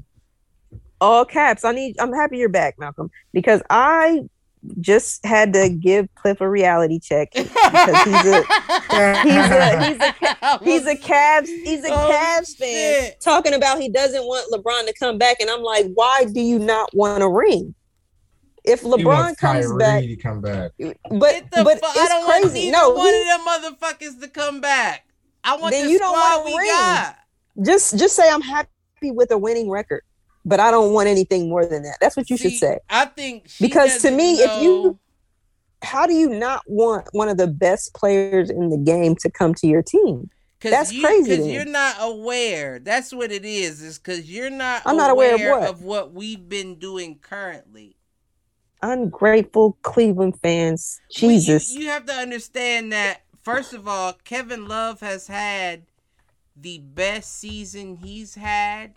all 1.02 1.24
caps. 1.26 1.64
I 1.64 1.72
need. 1.72 1.98
I'm 2.00 2.12
happy 2.14 2.38
you're 2.38 2.50
back, 2.50 2.78
Malcolm, 2.80 3.10
because 3.32 3.62
I 3.70 4.28
just 4.81 5.26
had 5.26 5.53
to 5.53 5.69
give 5.69 6.14
Cliff 6.15 6.41
a 6.41 6.49
reality 6.49 6.99
check. 6.99 7.30
because 7.34 8.03
he's 8.03 8.26
a- 8.26 8.44
He's 9.23 9.49
a 9.52 9.84
he's 9.84 9.99
a 9.99 10.60
he's 10.64 10.86
a 10.86 10.95
Cavs 10.95 11.48
he's 11.48 11.84
a 11.86 11.90
Oh, 11.91 12.10
Cavs 12.11 12.56
fan 12.57 13.03
shit. 13.03 13.22
talking 13.22 13.53
about 13.53 13.80
he 13.80 13.90
doesn't 13.90 14.23
want 14.23 14.52
LeBron 14.52 14.86
to 14.88 14.94
come 14.99 15.18
back, 15.18 15.40
and 15.40 15.49
I'm 15.49 15.61
like, 15.64 15.86
why 15.94 16.26
do 16.26 16.41
you 16.41 16.60
not 16.60 16.90
want 16.94 17.23
a 17.23 17.30
ring? 17.30 17.73
If 18.65 18.81
He 18.81 18.88
LeBron 18.88 19.06
wants 19.06 19.40
comes 19.40 19.65
Kyrie 19.68 19.77
back, 19.77 20.02
to 20.03 20.15
come 20.18 20.41
back. 20.41 20.72
but 20.77 20.91
Get 21.31 21.52
the 21.52 21.64
but 21.64 21.80
fu- 21.80 21.86
I 21.99 22.07
don't 22.10 22.19
it's 22.19 22.27
want 22.27 22.44
crazy. 22.44 22.65
neither 22.65 22.72
No, 22.77 22.90
one 22.91 23.07
he- 23.14 23.22
of 23.22 23.27
them 23.27 23.77
motherfuckers 23.80 24.22
to 24.22 24.27
come 24.27 24.60
back. 24.61 25.06
I 25.44 25.56
want 25.56 25.72
Then 25.72 25.86
the 25.86 25.91
you 25.94 25.99
don't 25.99 26.11
want 26.11 26.41
a 26.44 26.45
we 26.45 26.57
ring. 26.57 26.68
got. 26.69 27.15
just 27.64 27.98
just 27.98 28.15
say 28.15 28.30
I'm 28.30 28.41
happy 28.41 28.68
with 29.03 29.31
a 29.31 29.38
winning 29.38 29.69
record, 29.69 30.02
but 30.50 30.60
I 30.60 30.72
don't 30.72 30.92
want 30.94 31.08
anything 31.08 31.48
more 31.48 31.66
than 31.66 31.84
that. 31.84 31.98
That's 32.02 32.18
what 32.18 32.30
you 32.30 32.38
should 32.38 32.54
say. 32.54 32.80
I 32.90 33.06
think 33.06 33.48
Because 33.62 34.02
to 34.02 34.12
me, 34.12 34.34
if 34.34 34.62
you- 34.62 35.00
How 35.82 36.06
do 36.06 36.14
you 36.14 36.28
not 36.28 36.64
want 36.68 37.08
one 37.14 37.30
of 37.30 37.38
the 37.38 37.48
best 37.48 37.94
players 37.94 38.50
in 38.50 38.70
the 38.70 38.78
game 38.78 39.16
to 39.22 39.32
come 39.32 39.54
to 39.54 39.66
your 39.68 39.82
team? 39.82 40.30
That's 40.60 40.92
you, 40.92 41.02
crazy 41.02 41.30
Because 41.30 41.48
you're 41.48 41.64
not 41.64 41.96
aware. 42.00 42.80
That's 42.80 43.14
what 43.14 43.32
it 43.32 43.46
is. 43.46 43.82
Is 43.82 43.98
because 43.98 44.30
you're 44.30 44.50
not. 44.50 44.82
I'm 44.86 44.98
not 44.98 45.10
aware 45.10 45.36
of 45.36 45.42
what? 45.42 45.70
of 45.70 45.82
what 45.84 46.14
we've 46.14 46.50
been 46.50 46.76
doing 46.76 47.20
currently. 47.22 47.96
Ungrateful 48.82 49.78
Cleveland 49.84 50.38
fans. 50.42 51.00
Well, 51.22 51.32
you- 51.32 51.38
Jesus. 51.38 51.72
you, 51.74 51.88
have 51.88 52.06
to 52.08 52.14
understand 52.14 52.92
that. 52.92 53.22
First 53.42 53.74
of 53.74 53.88
all, 53.88 54.14
Kevin 54.26 54.68
Love 54.68 55.00
has 55.00 55.28
had 55.28 55.84
the 56.58 56.80
best 56.80 57.40
season 57.40 57.96
he's 57.96 58.36
had 58.36 58.96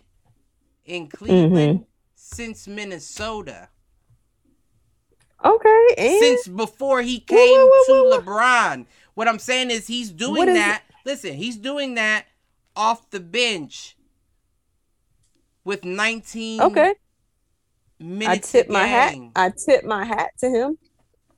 in 0.85 1.07
Cleveland 1.07 1.53
Mm-hmm. 1.79 1.83
since 2.15 2.67
Minnesota. 2.67 3.69
okay. 5.43 5.87
And 5.97 6.19
since 6.19 6.47
before 6.47 7.01
he 7.01 7.19
came 7.19 7.37
whoa, 7.37 7.67
whoa, 7.67 7.85
to 7.85 8.09
whoa, 8.09 8.19
whoa. 8.19 8.21
LeBron. 8.21 8.85
What 9.13 9.27
I'm 9.27 9.39
saying 9.39 9.71
is 9.71 9.87
he's 9.87 10.09
doing 10.11 10.49
is 10.49 10.55
that. 10.55 10.83
Listen, 11.05 11.33
he's 11.33 11.57
doing 11.57 11.95
that 11.95 12.25
off 12.75 13.09
the 13.11 13.19
bench 13.19 13.95
with 15.65 15.83
19 15.85 16.61
okay. 16.61 16.93
I 18.25 18.37
tip 18.37 18.69
my 18.69 18.85
hat. 18.85 19.15
I 19.35 19.51
tip 19.51 19.85
my 19.85 20.03
hat 20.03 20.31
to 20.39 20.49
him. 20.49 20.77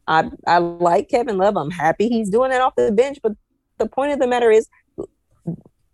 I 0.07 0.29
I 0.47 0.59
like 0.59 1.09
Kevin 1.09 1.37
Love. 1.37 1.57
I'm 1.57 1.71
happy 1.71 2.09
he's 2.09 2.29
doing 2.29 2.51
that 2.51 2.61
off 2.61 2.75
the 2.75 2.91
bench. 2.91 3.19
But 3.21 3.33
the 3.77 3.87
point 3.87 4.13
of 4.13 4.19
the 4.19 4.27
matter 4.27 4.49
is, 4.51 4.67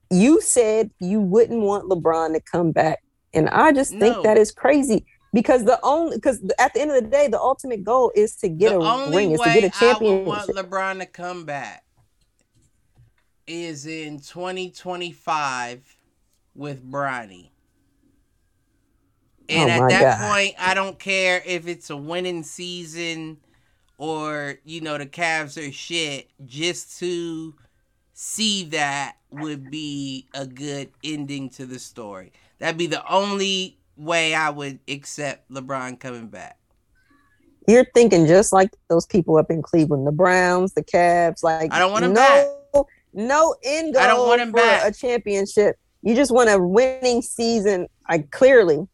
you 0.10 0.40
said 0.42 0.92
you 1.00 1.20
wouldn't 1.22 1.62
want 1.62 1.90
LeBron 1.90 2.34
to 2.34 2.42
come 2.42 2.72
back, 2.72 3.02
and 3.34 3.50
I 3.50 3.72
just 3.72 3.92
think 3.92 4.18
No. 4.18 4.24
that 4.24 4.38
is 4.38 4.52
crazy. 4.52 5.06
Because 5.34 5.64
the 5.64 5.80
only 5.82 6.18
because 6.18 6.44
at 6.60 6.74
the 6.74 6.82
end 6.82 6.92
of 6.92 7.02
the 7.02 7.10
day, 7.10 7.30
the 7.30 7.40
ultimate 7.40 7.86
goal 7.86 8.12
is 8.16 8.36
to 8.38 8.50
get 8.50 8.72
the 8.72 8.76
a 8.76 8.80
only 8.80 9.16
ring, 9.16 9.32
is 9.32 9.40
to 9.42 9.50
get 9.50 9.64
a 9.64 9.86
I 9.86 9.98
would 9.98 10.26
want. 10.26 10.50
LeBron 10.50 11.00
to 11.00 11.06
come 11.06 11.46
back 11.46 11.86
is 13.48 13.86
in 13.86 14.20
2025 14.20 15.98
with 16.54 16.90
Bronny. 16.90 17.50
And 19.50 19.70
Oh 19.70 19.84
at 19.84 19.90
that 19.90 20.20
God. 20.20 20.32
point, 20.32 20.56
I 20.60 20.74
don't 20.74 21.00
care 21.00 21.42
if 21.46 21.68
it's 21.68 21.90
a 21.90 21.98
winning 21.98 22.44
season 22.44 23.38
or, 23.98 24.56
you 24.64 24.82
know, 24.82 24.98
the 24.98 25.06
Cavs 25.06 25.58
are 25.58 25.72
shit. 25.72 26.30
Just 26.46 27.00
to 27.00 27.56
see 28.14 28.66
that 28.66 29.16
would 29.30 29.70
be 29.70 30.28
a 30.34 30.46
good 30.46 30.92
ending 31.04 31.50
to 31.52 31.66
the 31.66 31.80
story. 31.80 32.32
That'd 32.62 32.78
be 32.78 32.86
the 32.88 33.06
only 33.12 33.80
way 33.98 34.34
I 34.36 34.52
would 34.52 34.80
accept 34.88 35.50
LeBron 35.52 36.00
coming 36.00 36.28
back. 36.28 36.58
You're 37.68 37.86
thinking 37.96 38.28
just 38.28 38.54
like 38.54 38.70
those 38.88 39.06
people 39.08 39.38
up 39.38 39.50
in 39.50 39.62
Cleveland, 39.64 40.06
the 40.06 40.12
Browns, 40.12 40.74
the 40.74 40.84
Cavs. 40.84 41.44
Like 41.44 41.74
I 41.74 41.80
don't 41.80 41.92
want 41.92 42.06
him 42.06 42.14
no, 42.14 42.88
no 43.14 43.56
end 43.64 43.94
goal 43.96 44.04
I 44.04 44.08
don't 44.08 44.28
want 44.28 44.42
him 44.42 44.52
for 44.52 44.58
back. 44.58 44.90
a 44.90 44.94
championship. 44.94 45.76
You 46.04 46.16
just 46.16 46.32
want 46.32 46.50
a 46.50 46.60
winning 46.60 47.22
season. 47.24 47.88
I 48.08 48.20
clearly. 48.20 48.88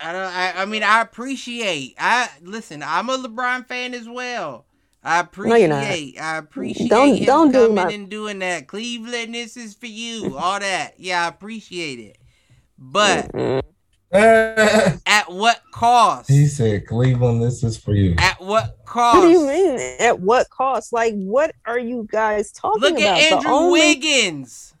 I 0.00 0.12
don't. 0.12 0.22
I, 0.22 0.52
I 0.56 0.64
mean, 0.66 0.82
I 0.82 1.00
appreciate. 1.00 1.94
I 1.98 2.28
listen. 2.42 2.82
I'm 2.82 3.08
a 3.08 3.16
LeBron 3.18 3.66
fan 3.66 3.94
as 3.94 4.08
well. 4.08 4.66
I 5.04 5.16
No, 5.16 5.20
appreciate. 5.22 6.20
I 6.20 6.36
appreciate 6.38 6.88
Don't- 6.90 7.16
him 7.16 7.24
don't 7.24 7.52
do 7.52 7.68
coming 7.68 7.74
my- 7.74 7.90
and 7.92 8.08
doing 8.08 8.38
that. 8.40 8.66
Cleveland, 8.68 9.34
this 9.34 9.56
is 9.56 9.74
for 9.74 9.86
you. 9.86 10.36
All 10.36 10.60
that. 10.60 10.94
Yeah, 10.98 11.24
I 11.24 11.28
appreciate 11.28 11.98
it. 11.98 12.18
But 12.84 13.30
Uh, 13.34 13.62
at 15.06 15.30
what 15.32 15.62
cost? 15.72 16.28
he 16.28 16.46
said, 16.46 16.86
Cleveland, 16.86 17.42
this 17.42 17.62
is 17.62 17.78
for 17.78 17.94
you. 17.94 18.14
At 18.18 18.40
what 18.40 18.76
cost? 18.84 19.16
What 19.18 19.22
do 19.22 19.30
you 19.30 19.46
mean? 19.46 19.78
At 20.00 20.20
what 20.20 20.50
cost? 20.50 20.92
Like, 20.92 21.14
what 21.14 21.54
are 21.64 21.78
you 21.78 22.06
guys 22.10 22.52
talking 22.52 22.82
Look 22.82 22.92
about? 22.98 23.18
at 23.18 23.30
The 23.30 23.36
Andrew 23.36 23.50
only- 23.52 23.80
Wiggins. 23.80 24.74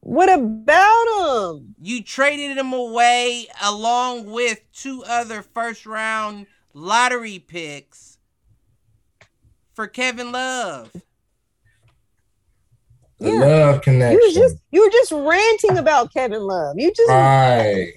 What 0.00 0.32
about 0.32 1.54
him? 1.54 1.76
You 1.80 2.02
traded 2.02 2.56
him 2.58 2.72
away 2.72 3.46
along 3.62 4.24
with 4.32 4.58
two 4.72 5.04
other 5.06 5.42
first 5.42 5.86
round 5.86 6.46
lottery 6.74 7.38
picks 7.38 8.18
for 9.74 9.86
Kevin 9.86 10.32
Love. 10.32 10.90
The 13.22 13.30
Yeah. 13.30 13.38
love 13.40 13.86
You 13.86 14.20
were 14.26 14.32
just 14.34 14.56
you 14.72 14.82
were 14.84 14.90
just 14.90 15.12
ranting 15.12 15.78
about 15.78 16.12
Kevin 16.12 16.42
Love. 16.42 16.74
You 16.78 16.92
just 16.92 17.08
right. 17.08 17.92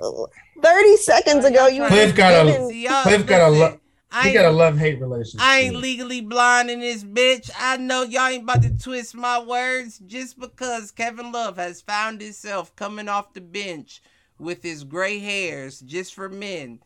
thirty 0.61 0.97
seconds 0.97 1.45
ago 1.45 1.67
you 1.67 1.85
Cliff 1.87 2.09
just 2.09 2.15
got 2.15 2.45
a- 2.45 2.51
giving- 2.51 2.69
See, 2.69 2.83
y'all- 2.85 3.03
Cliff 3.03 3.25
got 3.25 3.47
a 3.47 3.49
listen, 3.51 3.71
lo- 3.73 3.79
I 4.11 4.33
got 4.33 4.45
a 4.45 4.51
love 4.51 4.77
hate 4.77 5.01
relationship. 5.01 5.41
I 5.41 5.61
ain't 5.61 5.75
legally 5.77 6.21
blind 6.21 6.69
in 6.69 6.79
this 6.79 7.03
bitch. 7.03 7.49
I 7.59 7.77
know 7.77 8.03
y'all 8.03 8.27
ain't 8.27 8.43
about 8.43 8.61
to 8.61 8.69
twist 8.77 9.15
my 9.15 9.39
words 9.39 9.99
just 10.05 10.39
because 10.39 10.91
Kevin 10.91 11.31
Love 11.31 11.57
has 11.57 11.81
found 11.81 12.21
himself 12.21 12.73
coming 12.75 13.09
off 13.09 13.33
the 13.33 13.41
bench 13.41 14.01
with 14.39 14.61
his 14.63 14.83
gray 14.83 15.19
hairs 15.19 15.79
just 15.79 16.13
for 16.13 16.29
men. 16.29 16.79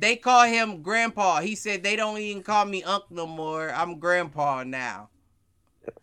They 0.00 0.16
call 0.16 0.44
him 0.44 0.82
grandpa. 0.82 1.40
He 1.40 1.54
said 1.54 1.82
they 1.82 1.94
don't 1.94 2.18
even 2.18 2.42
call 2.42 2.64
me 2.64 2.82
uncle 2.82 3.16
no 3.16 3.26
more. 3.26 3.70
I'm 3.72 3.98
grandpa 4.00 4.64
now. 4.64 5.08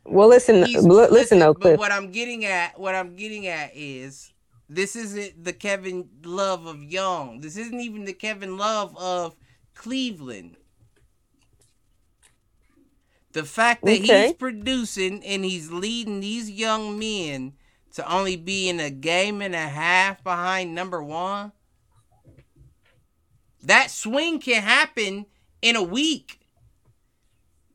Well, 0.06 0.28
listen, 0.28 0.66
He's- 0.66 0.84
li- 0.84 1.08
listen 1.10 1.40
though, 1.40 1.54
but 1.54 1.80
what 1.80 1.92
I'm 1.92 2.12
getting 2.12 2.46
at, 2.46 2.80
what 2.80 2.96
I'm 2.96 3.16
getting 3.16 3.48
at 3.48 3.72
is 3.76 4.32
this 4.70 4.96
isn't 4.96 5.44
the 5.44 5.54
Kevin 5.54 6.10
Love 6.24 6.66
of 6.66 6.84
Young. 6.84 7.42
This 7.42 7.58
isn't 7.58 7.80
even 7.80 8.06
the 8.06 8.14
Kevin 8.14 8.58
Love 8.58 8.96
of 8.98 9.36
Cleveland. 9.74 10.58
The 13.34 13.44
fact 13.46 13.86
that 13.86 14.02
Okay. 14.02 14.28
he's 14.28 14.34
producing 14.34 15.24
and 15.26 15.46
he's 15.46 15.72
leading 15.72 16.20
these 16.20 16.50
young 16.50 17.00
men 17.00 17.54
to 17.94 18.10
only 18.14 18.36
be 18.36 18.68
in 18.70 18.80
a 18.80 18.90
game 18.90 19.42
and 19.42 19.56
a 19.56 19.68
half 19.70 20.24
behind 20.24 20.76
number 20.76 21.02
one, 21.02 21.54
that 23.64 23.90
swing 23.92 24.40
can 24.40 24.62
happen 24.62 25.26
in 25.62 25.76
a 25.76 25.84
week. 25.84 26.40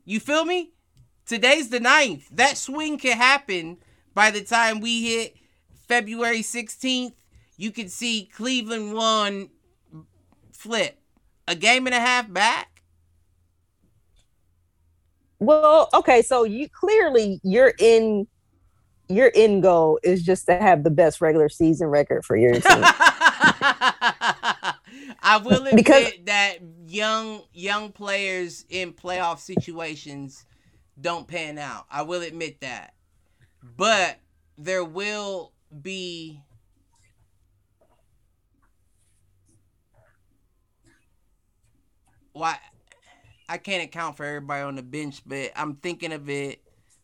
You 0.05 0.19
feel 0.19 0.45
me? 0.45 0.71
Today's 1.27 1.69
the 1.69 1.79
9th. 1.79 2.23
That 2.31 2.57
swing 2.57 2.97
can 2.97 3.17
happen 3.17 3.77
by 4.13 4.31
the 4.31 4.41
time 4.41 4.79
we 4.79 5.03
hit 5.03 5.35
February 5.87 6.39
16th. 6.39 7.13
You 7.57 7.71
can 7.71 7.89
see 7.89 8.29
Cleveland 8.33 8.93
won 8.93 9.49
flip. 10.53 10.97
A 11.47 11.55
game 11.55 11.85
and 11.85 11.93
a 11.93 11.99
half 11.99 12.31
back? 12.31 12.81
Well, 15.39 15.89
okay, 15.93 16.21
so 16.21 16.45
you 16.45 16.67
clearly 16.69 17.39
your 17.43 17.73
in 17.77 18.27
your 19.07 19.31
end 19.35 19.63
goal 19.63 19.99
is 20.03 20.23
just 20.23 20.45
to 20.47 20.57
have 20.57 20.83
the 20.83 20.89
best 20.89 21.21
regular 21.21 21.47
season 21.47 21.87
record 21.87 22.25
for 22.25 22.35
your 22.35 22.53
team. 22.53 22.63
I 25.21 25.37
will 25.43 25.65
admit 25.67 25.75
Because- 25.75 26.11
that 26.25 26.57
young 26.87 27.43
young 27.53 27.91
players 27.91 28.65
in 28.69 28.93
playoff 28.93 29.39
situations 29.39 30.45
don't 30.99 31.27
pan 31.27 31.57
out. 31.57 31.85
I 31.89 32.01
will 32.03 32.21
admit 32.21 32.61
that. 32.61 32.93
But 33.63 34.17
there 34.57 34.83
will 34.83 35.53
be 35.81 36.41
why 42.33 42.57
I 43.49 43.57
can't 43.57 43.83
account 43.83 44.17
for 44.17 44.25
everybody 44.25 44.61
on 44.61 44.75
the 44.75 44.83
bench, 44.83 45.21
but 45.25 45.51
I'm 45.55 45.75
thinking 45.75 46.11
of 46.11 46.29
it 46.29 46.61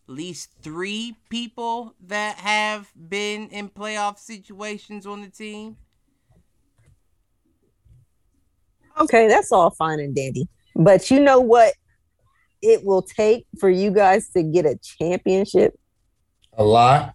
at 0.07 0.13
least 0.13 0.51
three 0.61 1.15
people 1.29 1.95
that 2.07 2.37
have 2.37 2.91
been 2.95 3.49
in 3.49 3.69
playoff 3.69 4.19
situations 4.19 5.05
on 5.05 5.21
the 5.21 5.29
team. 5.29 5.77
okay, 8.99 9.27
that's 9.27 9.51
all 9.51 9.69
fine 9.71 9.99
and 9.99 10.15
dandy. 10.15 10.47
But 10.75 11.11
you 11.11 11.19
know 11.19 11.39
what 11.39 11.73
it 12.64 12.84
will 12.84 13.02
take 13.02 13.45
for 13.60 13.69
you 13.69 13.91
guys 13.91 14.30
to 14.30 14.41
get 14.41 14.65
a 14.65 14.77
championship? 14.77 15.77
A 16.57 16.64
lot. 16.64 17.14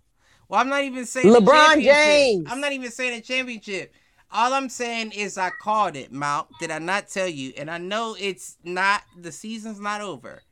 Well, 0.48 0.60
I'm 0.60 0.68
not 0.68 0.84
even 0.84 1.06
saying 1.06 1.26
LeBron. 1.26 1.82
James. 1.82 2.46
I'm 2.48 2.60
not 2.60 2.72
even 2.72 2.90
saying 2.90 3.18
a 3.18 3.20
championship. 3.20 3.92
All 4.30 4.52
I'm 4.52 4.68
saying 4.68 5.12
is 5.12 5.38
I 5.38 5.50
called 5.50 5.96
it, 5.96 6.12
Mount. 6.12 6.48
Did 6.60 6.70
I 6.70 6.78
not 6.78 7.08
tell 7.08 7.26
you? 7.26 7.54
And 7.56 7.70
I 7.70 7.78
know 7.78 8.14
it's 8.18 8.58
not 8.62 9.02
the 9.18 9.32
season's 9.32 9.80
not 9.80 10.02
over. 10.02 10.42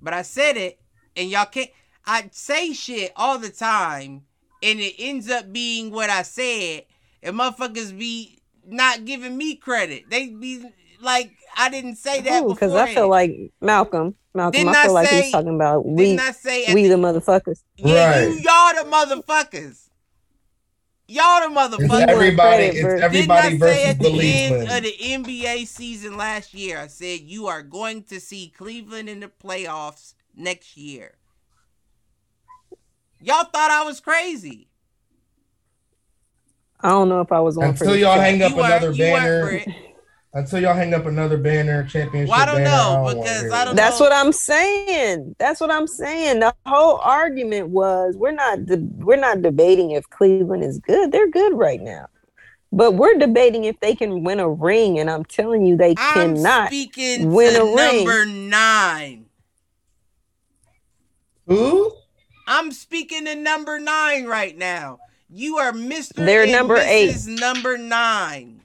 But 0.00 0.14
I 0.14 0.22
said 0.22 0.56
it 0.56 0.80
and 1.16 1.28
y'all 1.30 1.44
can't 1.44 1.70
I 2.06 2.30
say 2.32 2.72
shit 2.72 3.12
all 3.14 3.38
the 3.38 3.50
time 3.50 4.22
and 4.62 4.80
it 4.80 4.94
ends 4.98 5.30
up 5.30 5.52
being 5.52 5.90
what 5.90 6.08
I 6.08 6.22
said 6.22 6.84
and 7.22 7.36
motherfuckers 7.36 7.96
be 7.96 8.40
not 8.66 9.04
giving 9.04 9.36
me 9.36 9.56
credit. 9.56 10.08
They 10.08 10.28
be 10.28 10.64
like 11.02 11.32
I 11.56 11.68
didn't 11.68 11.96
say 11.96 12.22
that 12.22 12.40
before. 12.40 12.54
Because 12.54 12.74
I 12.74 12.94
feel 12.94 13.08
like 13.08 13.32
Malcolm, 13.60 14.14
Malcolm, 14.32 14.52
Didn't 14.52 14.76
I 14.76 14.80
I 14.80 14.84
feel 14.84 14.92
like 14.94 15.08
say- 15.08 15.22
he's 15.22 15.32
talking 15.32 15.54
about 15.54 15.84
we 15.86 16.04
didn't 16.04 16.20
I 16.20 16.30
say 16.32 16.72
we 16.74 16.84
the- 16.84 16.90
the 16.90 16.94
motherfuckers. 16.96 17.62
Yeah, 17.76 18.10
Right. 18.10 18.28
you 18.28 18.40
y'all 18.40 18.74
the 18.84 18.90
motherfuckers. 18.90 19.88
Y'all 21.08 21.40
the 21.40 21.46
It's 21.46 21.74
motherfuckers. 21.92 22.06
everybody. 22.08 22.56
credit 22.68 22.80
for- 22.82 22.94
It's 22.94 23.00
Didn't 23.00 23.02
everybody 23.02 23.46
I 23.48 23.50
say 23.50 23.56
versus 23.58 23.84
at 23.86 23.98
the 23.98 24.10
the 24.12 24.32
end 24.32 24.54
Leafland. 24.68 24.76
of 24.76 24.82
the 24.84 24.96
NBA 25.00 25.64
season 25.66 26.16
last 26.16 26.54
year, 26.54 26.78
I 26.78 26.86
said 26.86 27.20
you 27.22 27.48
are 27.48 27.62
going 27.62 28.04
to 28.04 28.20
see 28.20 28.52
Cleveland 28.56 29.08
in 29.08 29.18
the 29.20 29.28
playoffs 29.28 30.14
next 30.36 30.76
year. 30.76 31.14
Y'all 33.20 33.44
thought 33.44 33.70
I 33.72 33.82
was 33.84 33.98
crazy. 34.00 34.68
I 36.80 36.90
don't 36.90 37.08
know 37.08 37.20
if 37.20 37.30
I 37.32 37.40
was 37.40 37.58
on 37.58 37.64
for 37.74 37.84
Until 37.84 37.92
this 37.92 38.00
y'all 38.00 38.14
track. 38.14 38.26
hang 38.30 38.42
up 38.42 38.50
You 38.52 38.56
weren't- 38.56 38.72
another 38.72 38.92
you 38.92 39.12
weren't, 39.12 39.66
banner. 39.66 39.76
Britt. 40.32 40.44
Until 40.44 40.60
y'all 40.60 40.74
hang 40.74 40.94
up 40.94 41.06
another 41.06 41.36
banner, 41.36 41.84
championship 41.84 42.30
Well, 42.30 42.40
I 42.40 42.46
don't 42.46 42.56
banner. 42.56 42.70
know, 42.70 43.02
wanna 43.02 43.20
because 43.20 43.52
I 43.52 43.64
don't 43.64 43.76
That's 43.76 43.98
know. 44.00 44.06
what 44.06 44.12
I'm 44.12 44.32
saying. 44.32 45.36
That's 45.38 45.60
what 45.60 45.70
I'm 45.70 45.86
saying. 45.86 46.40
The 46.40 46.54
whole 46.66 46.98
argument 46.98 47.68
was 47.68 48.16
we're 48.16 48.32
not 48.32 48.66
de- 48.66 48.76
we're 48.98 49.16
not 49.16 49.42
debating 49.42 49.92
if 49.92 50.08
Cleveland 50.10 50.64
is 50.64 50.78
good. 50.78 51.12
They're 51.12 51.30
good 51.30 51.54
right 51.54 51.80
now. 51.80 52.06
But 52.72 52.92
we're 52.92 53.18
debating 53.18 53.64
if 53.64 53.80
they 53.80 53.96
can 53.96 54.22
win 54.22 54.38
a 54.38 54.48
ring 54.48 54.98
and 55.00 55.10
I'm 55.10 55.24
telling 55.24 55.66
you 55.66 55.76
they 55.76 55.94
I'm 55.98 56.36
cannot. 56.36 56.68
speaking 56.68 57.32
win 57.32 57.54
to 57.54 57.62
a 57.62 57.64
ring. 57.64 57.96
number 58.04 58.26
nine. 58.26 59.26
Who? 61.46 61.92
I'm 62.46 62.70
speaking 62.70 63.24
to 63.24 63.34
number 63.34 63.80
nine 63.80 64.26
right 64.26 64.56
now. 64.56 65.00
You 65.28 65.58
are 65.58 65.72
Mr. 65.72 66.14
They're 66.24 66.42
and 66.42 66.52
number 66.52 66.76
eight. 66.76 67.10
Mrs. 67.10 67.40
Number 67.40 67.76
nine. 67.76 68.59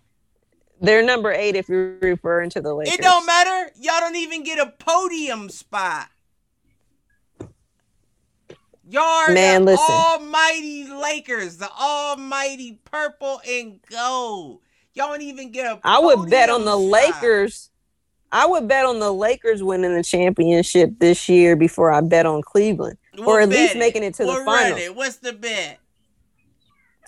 They're 0.81 1.03
number 1.03 1.31
8 1.31 1.55
if 1.55 1.69
you're 1.69 1.97
referring 2.01 2.49
to 2.51 2.61
the 2.61 2.73
Lakers. 2.73 2.93
It 2.95 3.01
don't 3.01 3.25
matter. 3.25 3.71
Y'all 3.79 3.99
don't 3.99 4.15
even 4.15 4.43
get 4.43 4.59
a 4.59 4.71
podium 4.77 5.49
spot. 5.49 6.07
Y'all 8.87 9.01
are 9.01 9.33
Man, 9.33 9.65
the 9.65 9.71
listen. 9.71 9.85
almighty 9.89 10.87
Lakers, 10.91 11.57
the 11.57 11.69
almighty 11.71 12.79
purple 12.85 13.41
and 13.47 13.79
gold. 13.89 14.59
Y'all 14.93 15.07
don't 15.07 15.21
even 15.23 15.51
get 15.51 15.65
a 15.65 15.79
I 15.83 15.99
would 15.99 16.29
bet 16.29 16.49
on 16.49 16.65
the 16.65 16.71
spot. 16.77 16.81
Lakers. 17.23 17.71
I 18.31 18.45
would 18.45 18.67
bet 18.67 18.85
on 18.85 18.99
the 18.99 19.11
Lakers 19.13 19.63
winning 19.63 19.95
the 19.95 20.03
championship 20.03 20.91
this 20.99 21.29
year 21.29 21.55
before 21.55 21.91
I 21.91 22.01
bet 22.01 22.25
on 22.25 22.41
Cleveland. 22.41 22.97
or 23.17 23.39
at 23.39 23.49
least 23.49 23.73
bet 23.73 23.79
making 23.79 24.03
it 24.03 24.13
to 24.15 24.23
the 24.23 24.27
We'll 24.33 24.45
final. 24.45 24.71
run 24.71 24.79
it. 24.79 24.95
What's 24.95 25.17
the 25.17 25.31
bet? 25.33 25.79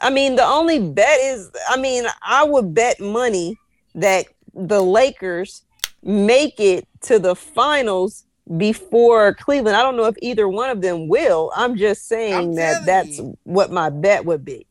I 0.02 0.10
mean, 0.10 0.36
the 0.36 0.46
only 0.46 0.80
bet 0.80 1.20
is, 1.22 1.50
I 1.70 1.78
mean, 1.78 2.06
I 2.22 2.44
would 2.44 2.74
bet 2.74 3.00
money 3.00 3.58
that 3.96 4.26
the 4.54 4.82
Lakers 4.82 5.64
make 6.04 6.60
it 6.60 6.88
to 7.02 7.20
the 7.20 7.36
finals 7.36 8.26
before 8.58 9.34
Cleveland. 9.34 9.76
I 9.76 9.82
don't 9.82 9.98
know 9.98 10.06
if 10.06 10.16
either 10.22 10.48
one 10.48 10.70
of 10.70 10.82
them 10.82 11.08
will. 11.08 11.52
I'm 11.56 11.76
just 11.76 12.08
saying 12.08 12.34
I'm 12.34 12.56
that 12.56 12.86
that's 12.86 13.18
you. 13.18 13.38
what 13.44 13.72
my 13.72 13.90
bet 13.90 14.26
would 14.26 14.46
be. 14.46 14.66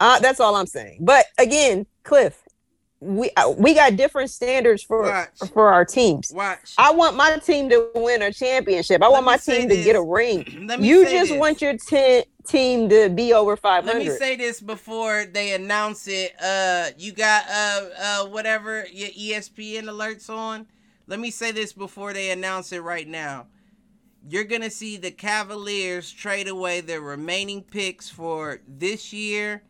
Uh, 0.00 0.18
that's 0.20 0.40
all 0.40 0.56
I'm 0.56 0.66
saying. 0.66 0.98
But 1.00 1.26
again, 1.38 1.86
Cliff, 2.02 2.42
we 3.00 3.30
uh, 3.36 3.50
we 3.56 3.74
got 3.74 3.96
different 3.96 4.30
standards 4.30 4.82
for 4.82 5.02
Watch. 5.02 5.50
for 5.52 5.72
our 5.72 5.84
teams. 5.84 6.32
Watch. 6.34 6.74
I 6.78 6.90
want 6.90 7.16
my 7.16 7.38
team 7.38 7.68
to 7.68 7.90
win 7.94 8.22
a 8.22 8.32
championship. 8.32 9.02
I 9.02 9.06
Let 9.06 9.12
want 9.12 9.26
my 9.26 9.36
team 9.36 9.68
to 9.68 9.76
get 9.76 9.94
a 9.94 10.02
ring. 10.02 10.68
You 10.80 11.04
just 11.04 11.30
this. 11.30 11.38
want 11.38 11.62
your 11.62 11.76
te- 11.76 12.24
team 12.46 12.88
to 12.88 13.08
be 13.08 13.32
over 13.32 13.56
500. 13.56 13.86
Let 13.86 14.04
me 14.04 14.10
say 14.10 14.36
this 14.36 14.60
before 14.60 15.24
they 15.24 15.54
announce 15.54 16.06
it. 16.08 16.34
Uh, 16.42 16.90
you 16.98 17.12
got 17.12 17.44
uh 17.48 17.88
uh 17.98 18.24
whatever 18.26 18.86
your 18.92 19.10
ESPN 19.10 19.84
alerts 19.84 20.28
on. 20.30 20.66
Let 21.06 21.20
me 21.20 21.30
say 21.30 21.52
this 21.52 21.72
before 21.72 22.12
they 22.12 22.30
announce 22.30 22.72
it 22.72 22.80
right 22.80 23.06
now. 23.06 23.46
You're 24.26 24.44
gonna 24.44 24.70
see 24.70 24.96
the 24.96 25.10
Cavaliers 25.10 26.10
trade 26.10 26.48
away 26.48 26.80
their 26.80 27.00
remaining 27.00 27.62
picks 27.62 28.08
for 28.08 28.60
this 28.66 29.12
year. 29.12 29.62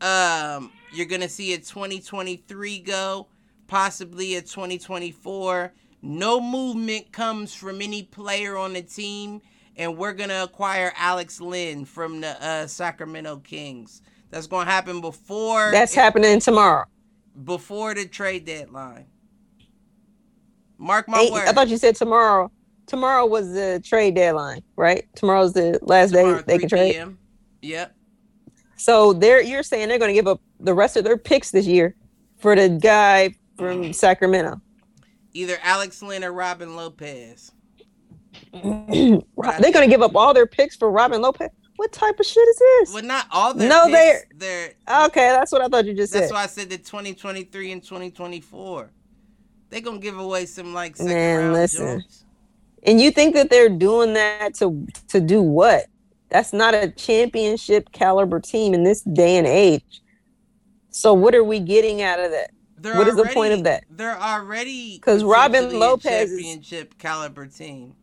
Um, 0.00 0.72
you're 0.92 1.06
gonna 1.06 1.28
see 1.28 1.52
a 1.54 1.58
2023 1.58 2.78
go, 2.80 3.26
possibly 3.66 4.36
a 4.36 4.40
2024. 4.40 5.72
No 6.02 6.40
movement 6.40 7.12
comes 7.12 7.54
from 7.54 7.82
any 7.82 8.02
player 8.04 8.56
on 8.56 8.72
the 8.72 8.82
team, 8.82 9.42
and 9.80 9.96
we're 9.96 10.12
gonna 10.12 10.42
acquire 10.44 10.92
Alex 10.96 11.40
Len 11.40 11.84
from 11.86 12.20
the 12.20 12.40
uh, 12.46 12.66
Sacramento 12.66 13.38
Kings. 13.38 14.02
That's 14.30 14.46
gonna 14.46 14.70
happen 14.70 15.00
before 15.00 15.70
That's 15.72 15.94
happening 15.94 16.38
tomorrow. 16.38 16.84
before 17.44 17.94
the 17.94 18.06
trade 18.06 18.44
deadline. 18.44 19.06
Mark 20.78 21.08
my 21.08 21.20
Ain't- 21.20 21.32
words. 21.32 21.48
I 21.48 21.52
thought 21.52 21.68
you 21.68 21.76
said 21.78 21.96
tomorrow. 21.96 22.50
Tomorrow 22.86 23.26
was 23.26 23.52
the 23.52 23.80
trade 23.84 24.14
deadline, 24.16 24.62
right? 24.76 25.06
Tomorrow's 25.14 25.52
the 25.52 25.78
last 25.82 26.12
day 26.12 26.40
they 26.46 26.58
can 26.58 26.68
trade. 26.68 26.92
PM. 26.94 27.18
Yep. 27.62 27.94
So 28.76 29.12
they're 29.12 29.40
you're 29.42 29.62
saying 29.62 29.88
they're 29.88 29.98
going 29.98 30.08
to 30.08 30.14
give 30.14 30.26
up 30.26 30.40
the 30.58 30.74
rest 30.74 30.96
of 30.96 31.04
their 31.04 31.16
picks 31.18 31.50
this 31.52 31.66
year 31.66 31.94
for 32.38 32.56
the 32.56 32.68
guy 32.68 33.34
from 33.56 33.92
Sacramento. 33.92 34.60
Either 35.34 35.56
Alex 35.62 36.02
Len 36.02 36.24
or 36.24 36.32
Robin 36.32 36.74
Lopez. 36.76 37.52
They're 38.52 39.72
going 39.72 39.82
to 39.82 39.86
give 39.88 40.02
up 40.02 40.14
all 40.14 40.34
their 40.34 40.46
picks 40.46 40.76
for 40.76 40.90
Robin 40.90 41.20
Lopez. 41.20 41.50
What 41.76 41.92
type 41.92 42.20
of 42.20 42.26
shit 42.26 42.46
is 42.46 42.58
this? 42.58 42.92
Well, 42.94 43.02
not 43.04 43.26
all 43.30 43.54
their 43.54 43.68
No, 43.68 43.86
picks. 43.86 44.26
They're 44.36 44.74
Okay, 45.06 45.30
that's 45.30 45.50
what 45.50 45.62
I 45.62 45.68
thought 45.68 45.86
you 45.86 45.94
just 45.94 46.12
That's 46.12 46.28
said. 46.28 46.30
That's 46.30 46.32
why 46.32 46.42
I 46.42 46.46
said 46.46 46.68
the 46.70 46.76
2023 46.78 47.72
and 47.72 47.82
2024. 47.82 48.90
They're 49.70 49.80
gonna 49.80 49.98
give 49.98 50.18
away 50.18 50.46
some 50.46 50.74
like 50.74 50.96
second 50.96 51.12
Man, 51.12 51.38
round 51.38 51.52
listen. 51.54 51.86
joints. 52.00 52.24
And 52.82 53.00
you 53.00 53.10
think 53.10 53.34
that 53.34 53.50
they're 53.50 53.68
doing 53.68 54.14
that 54.14 54.54
to 54.56 54.86
to 55.08 55.20
do 55.20 55.40
what? 55.40 55.86
That's 56.28 56.52
not 56.52 56.74
a 56.74 56.90
championship 56.90 57.92
caliber 57.92 58.40
team 58.40 58.74
in 58.74 58.82
this 58.84 59.00
day 59.02 59.36
and 59.36 59.46
age. 59.46 60.02
So 60.90 61.14
what 61.14 61.34
are 61.34 61.44
we 61.44 61.60
getting 61.60 62.02
out 62.02 62.18
of 62.20 62.30
that? 62.32 62.50
They're 62.78 62.96
What 62.96 63.06
is 63.08 63.16
the 63.16 63.26
point 63.26 63.52
of 63.52 63.64
that? 63.64 63.84
They're 63.88 64.18
already 64.20 64.96
because 64.98 65.22
Robin 65.24 65.78
Lopez 65.78 66.30
is- 66.30 66.40
championship 66.42 66.98
caliber 66.98 67.46
team. 67.46 67.94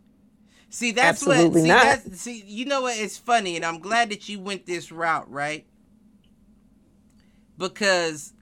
See, 0.70 0.92
that's 0.92 1.26
what. 1.26 1.54
See, 1.54 1.68
not. 1.68 1.84
that's 1.84 2.20
see. 2.20 2.44
You 2.46 2.66
know 2.66 2.82
what? 2.82 2.98
It's 2.98 3.18
funny, 3.18 3.56
and 3.56 3.66
I'm 3.66 3.80
glad 3.80 4.10
that 4.10 4.28
you 4.28 4.40
went 4.40 4.66
this 4.66 4.92
route, 4.92 5.30
right? 5.32 5.66
Because 7.58 8.34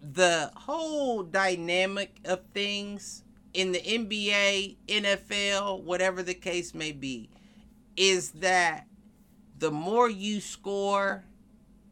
the 0.00 0.50
whole 0.54 1.22
dynamic 1.22 2.16
of 2.24 2.42
things 2.52 3.24
in 3.54 3.72
the 3.72 3.80
NBA, 3.80 4.76
NFL, 4.88 5.82
whatever 5.82 6.22
the 6.22 6.34
case 6.34 6.74
may 6.74 6.92
be, 6.92 7.30
is 7.96 8.32
that 8.32 8.86
the 9.58 9.70
more 9.70 10.10
you 10.10 10.40
score, 10.40 11.24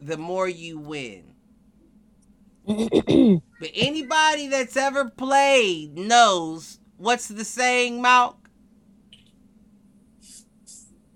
the 0.01 0.19
more 0.19 0.49
you 0.49 0.79
win. 0.79 1.35
But 3.63 3.71
anybody 3.75 4.49
that's 4.49 4.77
ever 4.77 5.09
played 5.09 5.97
knows 5.97 6.81
what's 6.97 7.29
the 7.29 7.45
saying, 7.45 8.03
Malk? 8.03 8.42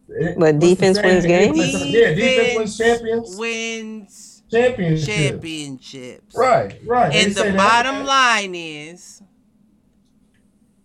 It- 0.09 0.39
But 0.39 0.59
defense 0.59 0.99
wins 1.03 1.25
games? 1.27 1.59
Yeah, 1.87 2.15
defense 2.15 2.57
wins 2.57 2.79
champions. 2.79 3.37
Wins 3.37 4.43
Championship. 4.51 5.07
championships. 5.07 6.37
Right, 6.37 6.79
right. 6.87 7.13
And 7.15 7.35
say 7.35 7.47
the 7.47 7.53
that. 7.53 7.57
bottom 7.57 8.05
line 8.07 8.55
is 8.55 9.23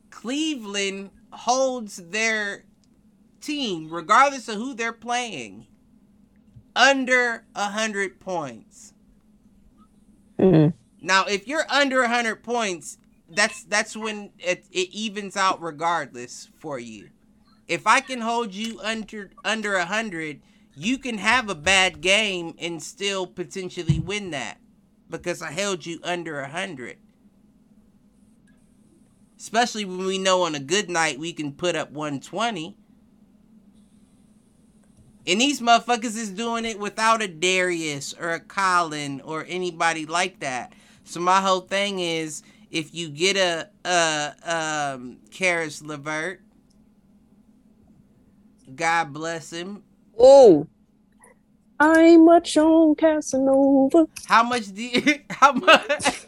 Cleveland 0.09 1.11
holds 1.31 1.97
their 1.97 2.65
team, 3.39 3.89
regardless 3.91 4.47
of 4.47 4.55
who 4.55 4.73
they're 4.73 4.91
playing, 4.93 5.67
under 6.75 7.43
a 7.55 7.69
hundred 7.69 8.19
points. 8.19 8.93
Mhm. 10.39 10.73
Now, 11.01 11.25
if 11.25 11.47
you're 11.47 11.65
under 11.69 12.01
100 12.01 12.43
points, 12.43 12.97
that's 13.29 13.63
that's 13.63 13.95
when 13.95 14.31
it, 14.39 14.65
it 14.71 14.89
evens 14.91 15.37
out 15.37 15.61
regardless 15.61 16.49
for 16.59 16.79
you. 16.79 17.09
If 17.71 17.87
I 17.87 18.01
can 18.01 18.19
hold 18.19 18.53
you 18.53 18.81
under 18.83 19.31
under 19.45 19.75
a 19.75 19.85
100, 19.85 20.41
you 20.75 20.97
can 20.97 21.17
have 21.19 21.49
a 21.49 21.55
bad 21.55 22.01
game 22.01 22.53
and 22.59 22.83
still 22.83 23.25
potentially 23.25 23.97
win 23.97 24.31
that 24.31 24.57
because 25.09 25.41
I 25.41 25.51
held 25.51 25.85
you 25.85 26.01
under 26.03 26.39
a 26.39 26.49
100. 26.49 26.97
Especially 29.39 29.85
when 29.85 30.05
we 30.05 30.17
know 30.17 30.41
on 30.41 30.53
a 30.53 30.59
good 30.59 30.89
night 30.89 31.17
we 31.17 31.31
can 31.31 31.53
put 31.53 31.77
up 31.77 31.91
120. 31.91 32.75
And 35.25 35.39
these 35.39 35.61
motherfuckers 35.61 36.17
is 36.17 36.29
doing 36.29 36.65
it 36.65 36.77
without 36.77 37.21
a 37.21 37.27
Darius 37.29 38.13
or 38.19 38.31
a 38.31 38.41
Collin 38.41 39.21
or 39.21 39.45
anybody 39.47 40.05
like 40.05 40.41
that. 40.41 40.73
So 41.05 41.21
my 41.21 41.39
whole 41.39 41.61
thing 41.61 41.99
is, 41.99 42.43
if 42.69 42.93
you 42.93 43.07
get 43.07 43.37
a 43.37 43.69
a 43.85 44.93
um 44.93 45.19
Caris 45.31 45.81
LeVert, 45.81 46.41
God 48.75 49.13
bless 49.13 49.51
him. 49.51 49.83
Oh, 50.17 50.67
I'm 51.79 52.25
much 52.25 52.57
on 52.57 52.95
Casanova. 52.95 54.07
How 54.25 54.43
much 54.43 54.73
do 54.73 54.83
you, 54.83 55.19
how 55.29 55.51
much 55.53 56.27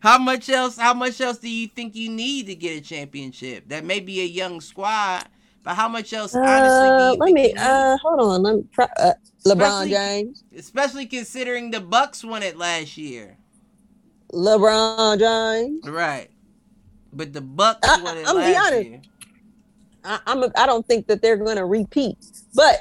how 0.00 0.18
much 0.18 0.48
else 0.48 0.76
how 0.76 0.94
much 0.94 1.20
else 1.20 1.38
do 1.38 1.48
you 1.48 1.66
think 1.68 1.94
you 1.96 2.08
need 2.10 2.46
to 2.46 2.54
get 2.54 2.78
a 2.78 2.80
championship? 2.80 3.68
That 3.68 3.84
may 3.84 4.00
be 4.00 4.20
a 4.20 4.24
young 4.24 4.60
squad, 4.60 5.24
but 5.64 5.74
how 5.74 5.88
much 5.88 6.12
else 6.12 6.34
honestly 6.34 6.88
do 6.88 6.94
Uh, 6.94 7.16
let 7.18 7.32
me. 7.32 7.54
Uh, 7.58 7.96
hold 7.98 8.20
on. 8.20 8.42
Let 8.42 8.56
me. 8.56 8.64
Uh, 8.78 9.12
LeBron 9.46 9.52
Especially- 9.84 9.90
James. 9.90 10.44
Especially 10.56 11.06
considering 11.06 11.70
the 11.70 11.80
Bucks 11.80 12.22
won 12.24 12.42
it 12.42 12.56
last 12.56 12.96
year. 12.96 13.36
LeBron 14.32 15.18
James. 15.18 15.88
Right. 15.88 16.28
But 17.12 17.32
the 17.32 17.40
Bucks 17.40 17.88
I- 17.88 18.02
won 18.02 18.16
it 18.18 18.28
I'm 18.28 18.36
be 18.36 18.42
last 18.42 18.66
honest. 18.72 18.88
year. 18.90 19.00
I, 20.08 20.20
I'm. 20.26 20.42
A, 20.42 20.50
I 20.56 20.66
don't 20.66 20.86
think 20.86 21.06
that 21.06 21.22
they're 21.22 21.36
going 21.36 21.56
to 21.56 21.64
repeat. 21.66 22.16
But, 22.54 22.80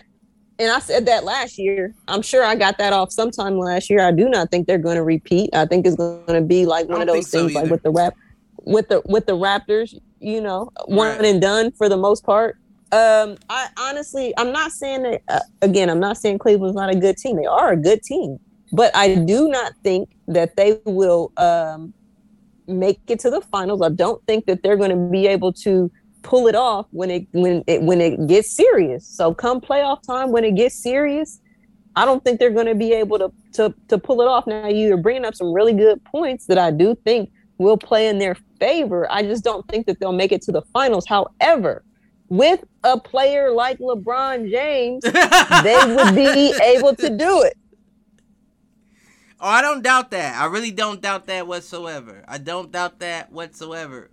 and 0.58 0.72
I 0.72 0.80
said 0.80 1.06
that 1.08 1.24
last 1.24 1.58
year. 1.58 1.94
I'm 2.08 2.22
sure 2.22 2.44
I 2.44 2.56
got 2.56 2.78
that 2.78 2.94
off 2.94 3.12
sometime 3.12 3.58
last 3.58 3.90
year. 3.90 4.00
I 4.00 4.12
do 4.12 4.30
not 4.30 4.50
think 4.50 4.66
they're 4.66 4.78
going 4.78 4.96
to 4.96 5.04
repeat. 5.04 5.50
I 5.54 5.66
think 5.66 5.86
it's 5.86 5.96
going 5.96 6.26
to 6.28 6.42
be 6.42 6.66
like 6.66 6.88
one 6.88 7.02
of 7.02 7.08
those 7.08 7.16
think 7.16 7.28
so 7.28 7.40
things, 7.42 7.56
like 7.56 7.70
with 7.70 7.84
the 7.84 7.92
rap, 7.92 8.16
with 8.64 8.88
the 8.88 9.02
with 9.06 9.26
the 9.28 9.38
Raptors. 9.38 9.94
You 10.20 10.42
know, 10.42 10.72
one 10.86 11.18
Right. 11.18 11.26
and 11.26 11.42
done 11.42 11.72
for 11.78 11.90
the 11.90 11.98
most 11.98 12.24
part. 12.26 12.58
Um, 12.92 13.36
I 13.50 13.68
honestly, 13.78 14.34
I'm 14.38 14.52
not 14.52 14.72
saying 14.72 15.04
that. 15.04 15.22
Uh, 15.28 15.40
again, 15.62 15.90
I'm 15.90 16.00
not 16.00 16.18
saying 16.18 16.40
Cleveland's 16.40 16.76
not 16.76 16.90
a 16.90 16.96
good 16.96 17.18
team. 17.18 17.36
They 17.36 17.46
are 17.46 17.74
a 17.74 17.78
good 17.78 18.02
team, 18.02 18.40
but 18.72 18.96
I 18.96 19.16
do 19.16 19.50
not 19.50 19.74
think 19.84 20.10
that 20.28 20.56
they 20.56 20.80
will 20.86 21.34
um, 21.38 21.94
make 22.66 23.00
it 23.08 23.20
to 23.20 23.30
the 23.30 23.42
finals. 23.42 23.82
I 23.82 23.90
don't 23.90 24.26
think 24.26 24.46
that 24.46 24.64
they're 24.64 24.78
going 24.78 24.90
to 24.90 25.12
be 25.12 25.28
able 25.28 25.52
to 25.54 25.92
pull 26.24 26.48
it 26.48 26.56
off 26.56 26.88
when 26.92 27.10
it 27.10 27.28
when 27.32 27.64
it 27.68 27.82
when 27.82 28.02
it 28.02 28.28
gets 28.28 28.52
serious. 28.56 29.08
So 29.08 29.34
come 29.34 29.62
playoff 29.62 30.04
time, 30.04 30.32
when 30.32 30.44
it 30.44 30.56
gets 30.56 30.82
serious, 30.82 31.40
I 31.96 32.06
don't 32.06 32.24
think 32.24 32.40
they're 32.40 32.52
going 32.52 32.68
to 32.68 32.76
be 32.76 32.94
able 32.94 33.20
to 33.20 33.32
to 33.54 33.74
to 33.88 33.98
pull 33.98 34.22
it 34.22 34.28
off. 34.28 34.48
Now 34.48 34.68
you're 34.68 34.98
bringing 34.98 35.26
up 35.26 35.36
some 35.36 35.54
really 35.54 35.74
good 35.74 36.04
points 36.06 36.46
that 36.48 36.58
I 36.58 36.72
do 36.72 36.96
think 37.04 37.32
will 37.58 37.78
play 37.78 38.08
in 38.08 38.20
their 38.20 38.36
favor. 38.60 39.12
I 39.12 39.24
just 39.24 39.44
don't 39.44 39.68
think 39.68 39.88
that 39.88 40.00
they'll 40.00 40.12
make 40.12 40.32
it 40.32 40.42
to 40.44 40.52
the 40.52 40.62
finals. 40.74 41.06
However, 41.08 41.84
with 42.30 42.64
a 42.84 43.00
player 43.00 43.52
like 43.52 43.80
LeBron 43.80 44.50
James, 44.50 45.04
they 45.04 45.96
would 45.96 46.16
be 46.16 46.54
able 46.64 46.96
to 46.96 47.10
do 47.10 47.44
it. 47.44 47.58
Oh, 49.40 49.48
I 49.50 49.62
don't 49.62 49.84
doubt 49.84 50.12
that. 50.12 50.40
I 50.40 50.46
really 50.46 50.72
don't 50.72 51.02
doubt 51.02 51.28
that 51.28 51.48
whatsoever. 51.48 52.26
I 52.28 52.40
don't 52.40 52.72
doubt 52.72 53.00
that 53.00 53.32
whatsoever. 53.32 54.10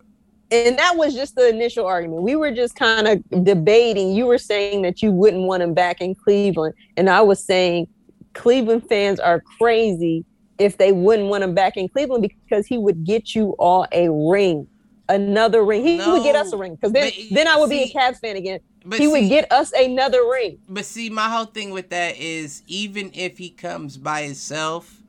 And 0.55 0.79
that 0.79 0.97
was 0.97 1.15
just 1.15 1.35
the 1.35 1.49
initial 1.49 1.87
argument. 1.87 2.23
We 2.23 2.37
were 2.37 2.51
just 2.51 2.75
kind 2.77 3.07
of 3.07 3.45
debating. 3.45 4.15
You 4.15 4.27
were 4.27 4.39
saying 4.39 4.83
that 4.83 5.03
you 5.03 5.11
wouldn't 5.11 5.45
want 5.45 5.63
him 5.63 5.75
back 5.75 6.01
in 6.01 6.15
Cleveland, 6.15 6.75
and 6.97 7.11
I 7.11 7.21
was 7.23 7.43
saying 7.45 7.89
Cleveland 8.35 8.89
fans 8.89 9.21
are 9.21 9.41
crazy 9.59 10.25
if 10.59 10.77
they 10.79 10.93
wouldn't 10.93 11.29
want 11.29 11.45
him 11.45 11.55
back 11.55 11.77
in 11.77 11.89
Cleveland 11.89 12.23
because 12.23 12.67
he 12.67 12.79
would 12.79 13.05
get 13.05 13.35
you 13.35 13.55
all 13.59 13.87
a 13.93 14.09
ring, 14.09 14.67
another 15.09 15.65
ring. 15.65 15.83
He 15.85 15.97
would 15.97 16.23
get 16.23 16.37
us 16.37 16.53
a 16.53 16.57
ring 16.57 16.75
because 16.75 16.93
then 16.93 17.11
but 17.11 17.35
then 17.35 17.49
I 17.49 17.57
would 17.57 17.71
be 17.71 17.83
a 17.83 17.87
see- 17.87 17.95
Cavs 17.95 18.21
fan 18.21 18.37
again. 18.37 18.61
But 18.87 19.01
he 19.01 19.09
would 19.09 19.29
get 19.29 19.51
us 19.51 19.73
another 19.73 20.21
ring. 20.31 20.59
But 20.69 20.85
see, 20.85 21.09
my 21.09 21.31
whole 21.31 21.47
thing 21.47 21.71
with 21.71 21.89
that 21.89 22.19
is 22.19 22.63
even 22.67 23.11
if 23.15 23.39
he 23.39 23.49
comes 23.49 23.97
by 23.97 24.23
himself, 24.23 25.01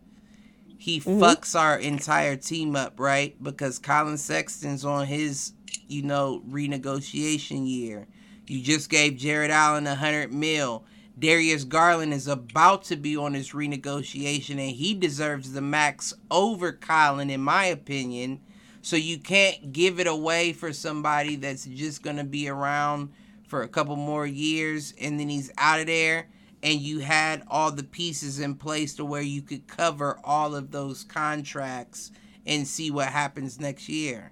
he 0.86 1.00
Mhm. 1.00 1.20
fucks 1.20 1.60
our 1.60 1.80
entire 1.80 2.36
team 2.36 2.76
up, 2.76 3.00
right? 3.00 3.42
Because 3.44 3.80
Collin 3.80 4.20
Sexton's 4.20 4.86
on 4.86 5.08
his, 5.08 5.54
you 5.88 6.04
know, 6.04 6.44
renegotiation 6.48 7.68
year. 7.68 8.06
You 8.46 8.62
just 8.62 8.92
gave 8.92 9.18
Jarrett 9.18 9.50
Allen 9.50 9.88
a 9.88 9.96
hundred 9.96 10.32
mil. 10.32 10.84
Darius 11.18 11.64
Garland 11.64 12.14
is 12.14 12.28
about 12.28 12.84
to 12.84 12.96
be 12.98 13.18
on 13.18 13.34
his 13.34 13.50
renegotiation, 13.50 14.60
and 14.60 14.76
he 14.76 14.94
deserves 14.94 15.54
the 15.54 15.62
max 15.62 16.14
over 16.30 16.72
Colin, 16.72 17.32
in 17.32 17.42
my 17.42 17.66
opinion. 17.66 18.42
So 18.84 18.96
you 18.96 19.18
can't 19.18 19.74
give 19.74 20.00
it 20.00 20.06
away 20.06 20.54
for 20.54 20.72
somebody 20.72 21.36
that's 21.36 21.66
just 21.66 22.04
gonna 22.04 22.26
be 22.26 22.48
around 22.48 23.10
for 23.48 23.64
a 23.64 23.68
couple 23.68 23.96
more 23.96 24.28
years 24.28 24.94
and 25.02 25.20
then 25.20 25.30
he's 25.30 25.50
out 25.58 25.80
of 25.80 25.88
there 25.88 26.28
and 26.66 26.82
you 26.82 26.98
had 27.00 27.44
all 27.48 27.72
the 27.72 27.84
pieces 27.84 28.40
in 28.40 28.56
place 28.56 28.96
to 28.96 29.06
where 29.06 29.22
you 29.22 29.44
could 29.44 29.68
cover 29.68 30.20
all 30.24 30.56
of 30.56 30.72
those 30.72 31.04
contracts 31.04 32.12
and 32.48 32.68
see 32.68 32.90
what 32.90 33.08
happens 33.08 33.60
next 33.60 33.88
year. 33.88 34.32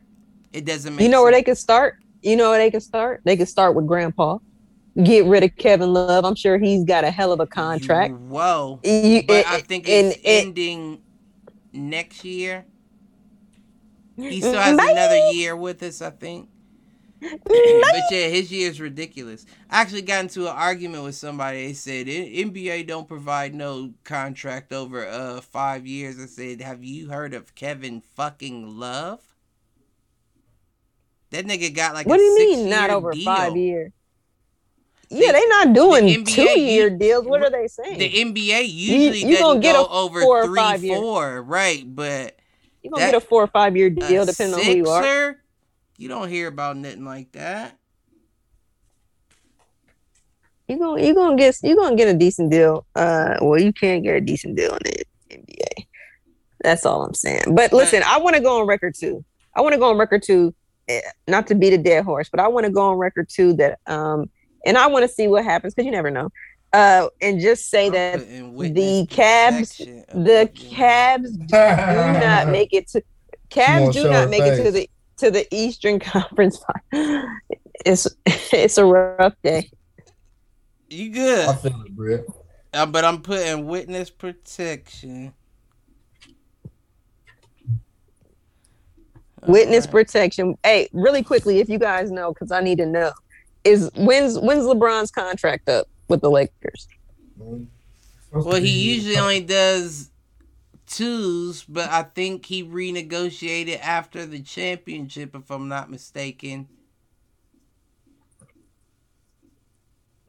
It 0.51 0.65
doesn't 0.65 0.95
make 0.95 1.03
You 1.03 1.09
know 1.09 1.21
where 1.21 1.31
they 1.31 1.37
sense. 1.37 1.45
could 1.45 1.57
start? 1.59 1.95
You 2.23 2.35
know 2.35 2.49
where 2.49 2.57
they 2.57 2.71
could 2.71 2.81
start? 2.81 3.21
They 3.23 3.37
could 3.37 3.47
start 3.47 3.75
with 3.75 3.85
Grandpa. 3.85 4.39
Get 5.03 5.25
rid 5.25 5.43
of 5.43 5.55
Kevin 5.57 5.93
Love. 5.93 6.25
I'm 6.25 6.33
sure 6.35 6.57
he's 6.57 6.83
got 6.83 7.03
a 7.03 7.11
hell 7.11 7.31
of 7.31 7.39
a 7.39 7.45
contract. 7.47 8.15
Whoa. 8.15 8.79
You- 8.83 9.23
But 9.27 9.45
and- 9.45 9.55
I 9.55 9.61
think 9.61 9.87
it's 9.87 10.17
ending 10.23 11.01
next 11.71 12.25
year. 12.25 12.65
He 14.17 14.39
still 14.41 14.53
has 14.53 14.75
Bye. 14.77 14.89
another 14.91 15.31
year 15.31 15.55
with 15.55 15.83
us, 15.83 16.01
I 16.01 16.09
think. 16.09 16.49
but 17.45 17.55
yeah, 18.11 18.27
his 18.27 18.51
year 18.51 18.69
is 18.69 18.81
ridiculous. 18.81 19.45
I 19.69 19.81
actually 19.81 20.01
got 20.01 20.21
into 20.23 20.41
an 20.41 20.55
argument 20.55 21.03
with 21.03 21.15
somebody. 21.15 21.67
They 21.67 21.73
said 21.73 22.07
NBA 22.07 22.87
don't 22.87 23.07
provide 23.07 23.53
no 23.53 23.93
contract 24.03 24.73
over 24.73 25.07
uh 25.07 25.41
five 25.41 25.85
years. 25.87 26.19
I 26.19 26.25
said, 26.25 26.61
have 26.61 26.83
you 26.83 27.09
heard 27.09 27.33
of 27.33 27.55
Kevin 27.55 28.01
fucking 28.01 28.77
Love? 28.79 29.21
That 31.31 31.45
nigga 31.45 31.73
got 31.73 31.93
like 31.93 32.05
what 32.07 32.15
a 32.15 32.17
do 32.19 32.23
you 32.23 32.35
mean 32.57 32.69
not 32.69 32.89
over 32.89 33.11
deal. 33.11 33.25
five 33.25 33.55
years? 33.55 33.91
Yeah, 35.09 35.31
they 35.31 35.45
not 35.47 35.73
doing 35.73 36.05
NBA 36.05 36.25
two 36.27 36.59
year 36.59 36.89
you- 36.89 36.97
deals. 36.97 37.25
What 37.25 37.41
are 37.43 37.49
they 37.49 37.67
saying? 37.67 37.99
The 37.99 38.09
NBA 38.09 38.63
usually 38.69 39.19
you 39.19 39.37
gonna 39.37 39.59
doesn't 39.59 39.61
get 39.61 39.75
a 39.75 39.79
go 39.79 39.87
over 39.87 40.21
four 40.21 40.43
or 40.43 40.55
five 40.55 40.83
years. 40.83 40.99
four, 40.99 41.41
right? 41.43 41.83
But 41.85 42.37
You're 42.81 42.91
gonna 42.91 43.05
get 43.05 43.15
a 43.15 43.19
four 43.19 43.43
or 43.43 43.47
five 43.47 43.77
year 43.77 43.89
deal 43.89 44.25
depending 44.25 44.59
on 44.59 44.65
who 44.65 44.71
you 44.71 44.89
are. 44.89 45.37
Sixer, 46.03 46.13
you 46.13 46.19
don't 46.19 46.29
hear 46.29 46.47
about 46.47 46.77
nothing 46.77 47.05
like 47.05 47.31
that. 47.33 47.77
You 50.67 50.79
gonna 50.79 51.01
you 51.01 51.13
gonna 51.13 51.35
get 51.35 51.57
you 51.61 51.75
gonna 51.75 51.95
get 51.95 52.07
a 52.07 52.13
decent 52.17 52.51
deal. 52.51 52.85
Uh, 52.95 53.37
well, 53.41 53.59
you 53.59 53.73
can't 53.73 54.03
get 54.03 54.15
a 54.15 54.21
decent 54.21 54.55
deal 54.55 54.71
in 54.73 54.79
the 54.83 55.05
NBA. 55.29 55.85
That's 56.61 56.85
all 56.85 57.03
I'm 57.03 57.13
saying. 57.13 57.53
But 57.53 57.73
listen, 57.73 58.01
I 58.05 58.17
want 58.19 58.35
to 58.37 58.41
go 58.41 58.61
on 58.61 58.67
record 58.67 58.95
too. 58.97 59.23
I 59.55 59.61
want 59.61 59.73
to 59.73 59.79
go 59.79 59.89
on 59.89 59.97
record 59.97 60.23
too, 60.23 60.55
eh, 60.87 61.01
not 61.27 61.47
to 61.47 61.55
beat 61.55 61.73
a 61.73 61.77
dead 61.77 62.05
horse, 62.05 62.29
but 62.29 62.39
I 62.39 62.47
want 62.47 62.65
to 62.65 62.71
go 62.71 62.89
on 62.89 62.97
record 62.97 63.27
too 63.29 63.53
that 63.55 63.79
um, 63.87 64.29
and 64.65 64.77
I 64.77 64.87
want 64.87 65.03
to 65.03 65.13
see 65.13 65.27
what 65.27 65.43
happens 65.43 65.73
because 65.73 65.85
you 65.85 65.91
never 65.91 66.09
know. 66.09 66.29
Uh, 66.71 67.09
and 67.21 67.39
just 67.39 67.69
say 67.69 67.87
I'm 67.87 67.91
that 67.93 68.27
the 68.27 68.41
witness 68.43 69.07
Cavs- 69.07 69.77
the 70.07 70.49
what 70.49 70.55
Cavs 70.55 71.37
do 71.47 72.19
not 72.19 72.47
make 72.51 72.73
it 72.73 72.87
to 72.89 73.03
Cavs 73.49 73.93
do 73.93 74.09
not 74.09 74.21
his 74.21 74.29
make 74.31 74.43
it 74.43 74.63
to 74.63 74.71
the 74.71 74.89
to 75.17 75.31
the 75.31 75.47
Eastern 75.53 75.99
Conference. 75.99 76.63
It's 77.85 78.07
it's 78.25 78.77
a 78.77 78.85
rough 78.85 79.35
day. 79.43 79.69
You 80.89 81.09
good? 81.11 81.49
I 81.49 81.53
good? 81.53 81.61
feel 81.71 81.81
it, 81.81 81.95
Britt. 81.95 82.25
Uh, 82.73 82.85
but 82.85 83.05
I'm 83.05 83.21
putting 83.21 83.67
witness 83.67 84.09
protection. 84.09 85.33
Witness 89.47 89.85
Alright. 89.85 89.91
protection. 89.91 90.57
Hey, 90.63 90.87
really 90.93 91.21
quickly, 91.21 91.59
if 91.59 91.69
you 91.69 91.77
guys 91.77 92.11
know, 92.11 92.33
because 92.33 92.51
I 92.51 92.61
need 92.61 92.77
to 92.77 92.85
know, 92.85 93.11
is 93.63 93.89
when's 93.95 94.39
when's 94.39 94.63
LeBron's 94.63 95.11
contract 95.11 95.69
up 95.69 95.87
with 96.07 96.21
the 96.21 96.31
Lakers? 96.31 96.87
Well, 98.31 98.55
he 98.55 98.95
usually 98.95 99.17
only 99.17 99.41
does 99.41 100.09
twos, 100.87 101.63
but 101.65 101.89
I 101.89 102.03
think 102.03 102.45
he 102.45 102.63
renegotiated 102.63 103.79
after 103.81 104.25
the 104.25 104.41
championship, 104.41 105.35
if 105.35 105.51
I'm 105.51 105.67
not 105.67 105.91
mistaken. 105.91 106.69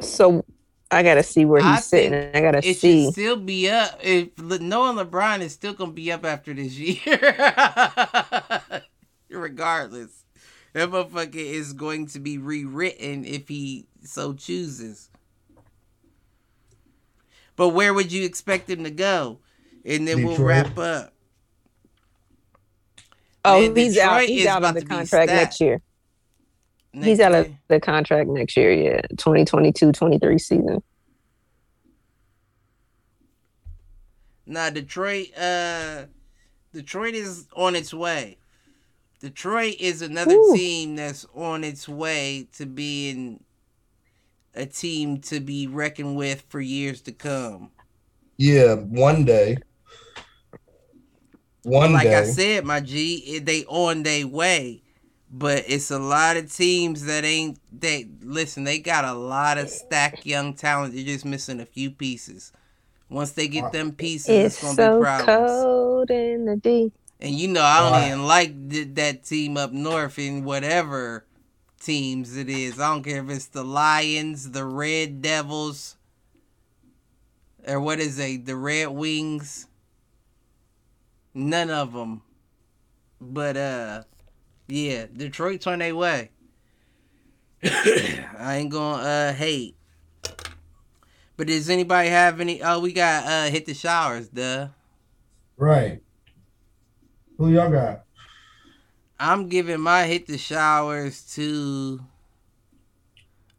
So 0.01 0.45
I 0.91 1.03
gotta 1.03 1.23
see 1.23 1.45
where 1.45 1.63
he's 1.63 1.83
I 1.83 1.85
sitting. 1.85 2.15
I 2.15 2.41
gotta 2.41 2.63
It 2.63 2.79
see. 2.79 2.79
should 2.79 3.01
still 3.01 3.37
be 3.37 3.71
up. 3.71 4.01
If 4.03 4.39
knowing 4.39 4.97
LeBron 4.99 5.41
is 5.43 5.53
still 5.55 5.75
gonna 5.75 5.93
be 5.93 6.13
up 6.13 6.25
after 6.25 6.55
this 6.55 6.75
year, 6.79 7.19
regardless, 9.31 10.25
that 10.75 10.91
motherfucker 10.91 11.37
is 11.37 11.73
going 11.75 12.07
to 12.09 12.21
be 12.21 12.39
rewritten 12.39 13.25
if 13.25 13.49
he 13.49 13.87
so 14.05 14.35
chooses. 14.35 15.11
But 17.57 17.71
where 17.71 17.95
would 17.95 18.13
you 18.13 18.25
expect 18.25 18.71
him 18.71 18.85
to 18.85 18.91
go? 18.91 19.41
And 19.85 20.09
then 20.09 20.25
we'll 20.25 20.37
wrap 20.39 20.77
up. 20.79 21.13
Oh, 23.45 23.61
Man, 23.61 23.77
he's 23.77 23.99
out. 23.99 24.23
He's 24.23 24.47
out 24.47 24.65
of 24.65 24.75
the 24.75 24.85
contract 24.85 25.31
next 25.31 25.61
year. 25.61 25.81
next 26.95 27.07
he's 27.07 27.21
out 27.21 27.35
of 27.35 27.47
year. 27.49 27.59
the 27.69 27.81
contract 27.81 28.31
next 28.31 28.57
year. 28.57 28.73
Yeah, 28.73 29.01
2022-23 29.17 30.41
season. 30.41 30.83
Now 34.47 34.71
Detroit. 34.71 35.37
Uh, 35.37 36.05
Detroit 36.73 37.15
is 37.15 37.47
on 37.55 37.77
its 37.77 37.95
way. 37.95 38.39
Detroit 39.21 39.77
is 39.79 40.03
another 40.03 40.35
Ooh. 40.35 40.55
team 40.57 40.97
that's 40.97 41.25
on 41.35 41.65
its 41.65 41.89
way 41.89 42.49
to 42.57 42.67
being 42.67 43.43
a 44.55 44.67
team 44.67 45.19
to 45.23 45.41
be 45.41 45.67
reckoned 45.67 46.17
with 46.17 46.45
for 46.49 46.61
years 46.61 47.01
to 47.03 47.13
come. 47.13 47.71
Yeah, 48.37 48.75
one 48.75 49.25
day. 49.25 49.57
One 51.65 51.93
like 51.93 52.05
day. 52.05 52.17
I 52.17 52.25
said, 52.25 52.65
my 52.65 52.81
G, 52.81 53.17
it- 53.17 53.47
they 53.47 53.65
on 53.65 54.03
their 54.03 54.27
way, 54.27 54.83
but 55.31 55.65
it's 55.67 55.91
a 55.91 55.99
lot 55.99 56.37
of 56.37 56.53
teams 56.53 57.05
that 57.07 57.25
ain't. 57.25 57.59
They 57.73 58.07
listen. 58.23 58.65
They 58.65 58.79
got 58.79 59.05
a 59.05 59.15
lot 59.15 59.59
of 59.59 59.69
stacked 59.71 60.27
young 60.27 60.55
talent. 60.55 60.95
They're 60.95 61.05
just 61.05 61.25
missing 61.25 61.61
a 61.61 61.67
few 61.67 61.91
pieces. 61.91 62.53
Once 63.09 63.33
they 63.33 63.49
get 63.49 63.65
uh, 63.65 63.71
them 63.71 63.93
pieces, 63.93 64.29
it's, 64.29 64.55
It's 64.57 64.63
gonna 64.63 64.75
so 64.75 64.99
be 64.99 65.03
problems. 65.03 65.27
cold 65.27 66.11
in 66.11 66.45
the 66.47 66.57
D. 66.57 66.93
And 67.21 67.35
you 67.35 67.49
know, 67.49 67.63
I 67.63 67.81
don't 67.81 67.93
Right. 67.93 68.07
even 68.09 68.27
like 68.27 68.71
th- 68.71 68.89
that 68.95 69.25
team 69.25 69.57
up 69.57 69.73
north 69.73 70.19
in 70.19 70.45
whatever 70.45 71.25
teams 71.81 72.37
it 72.37 72.49
is. 72.49 72.79
I 72.81 72.89
don't 72.93 73.03
care 73.05 73.23
if 73.23 73.31
it's 73.31 73.47
the 73.47 73.63
Lions, 73.65 74.51
the 74.51 74.65
Red 74.65 75.23
Devils, 75.23 75.97
or 77.67 77.81
what 77.81 78.01
is 78.01 78.19
it, 78.19 78.47
the 78.47 78.57
Red 78.57 78.89
Wings. 78.89 79.67
None 81.35 81.71
of 81.71 81.93
them. 81.93 82.23
But 83.21 83.57
uh, 83.57 84.03
yeah, 84.69 85.07
Detroit's 85.15 85.67
on 85.67 85.81
their 85.81 85.95
way. 85.95 86.31
I 87.65 88.57
ain't 88.57 88.71
gonna 88.71 89.03
uh 89.03 89.33
hate. 89.33 89.77
But 91.37 91.49
does 91.49 91.69
anybody 91.69 92.11
have 92.11 92.41
any? 92.41 92.63
Oh, 92.63 92.79
we 92.79 92.93
got 92.93 93.25
uh 93.25 93.51
hit 93.51 93.67
the 93.67 93.75
showers, 93.75 94.29
duh. 94.29 94.69
Right. 95.57 96.03
Who 97.39 97.51
y'all 97.51 97.71
got? 97.71 98.05
I'm 99.19 99.49
giving 99.49 99.81
my 99.81 100.05
hit 100.05 100.27
the 100.27 100.39
showers 100.39 101.23
to 101.35 102.01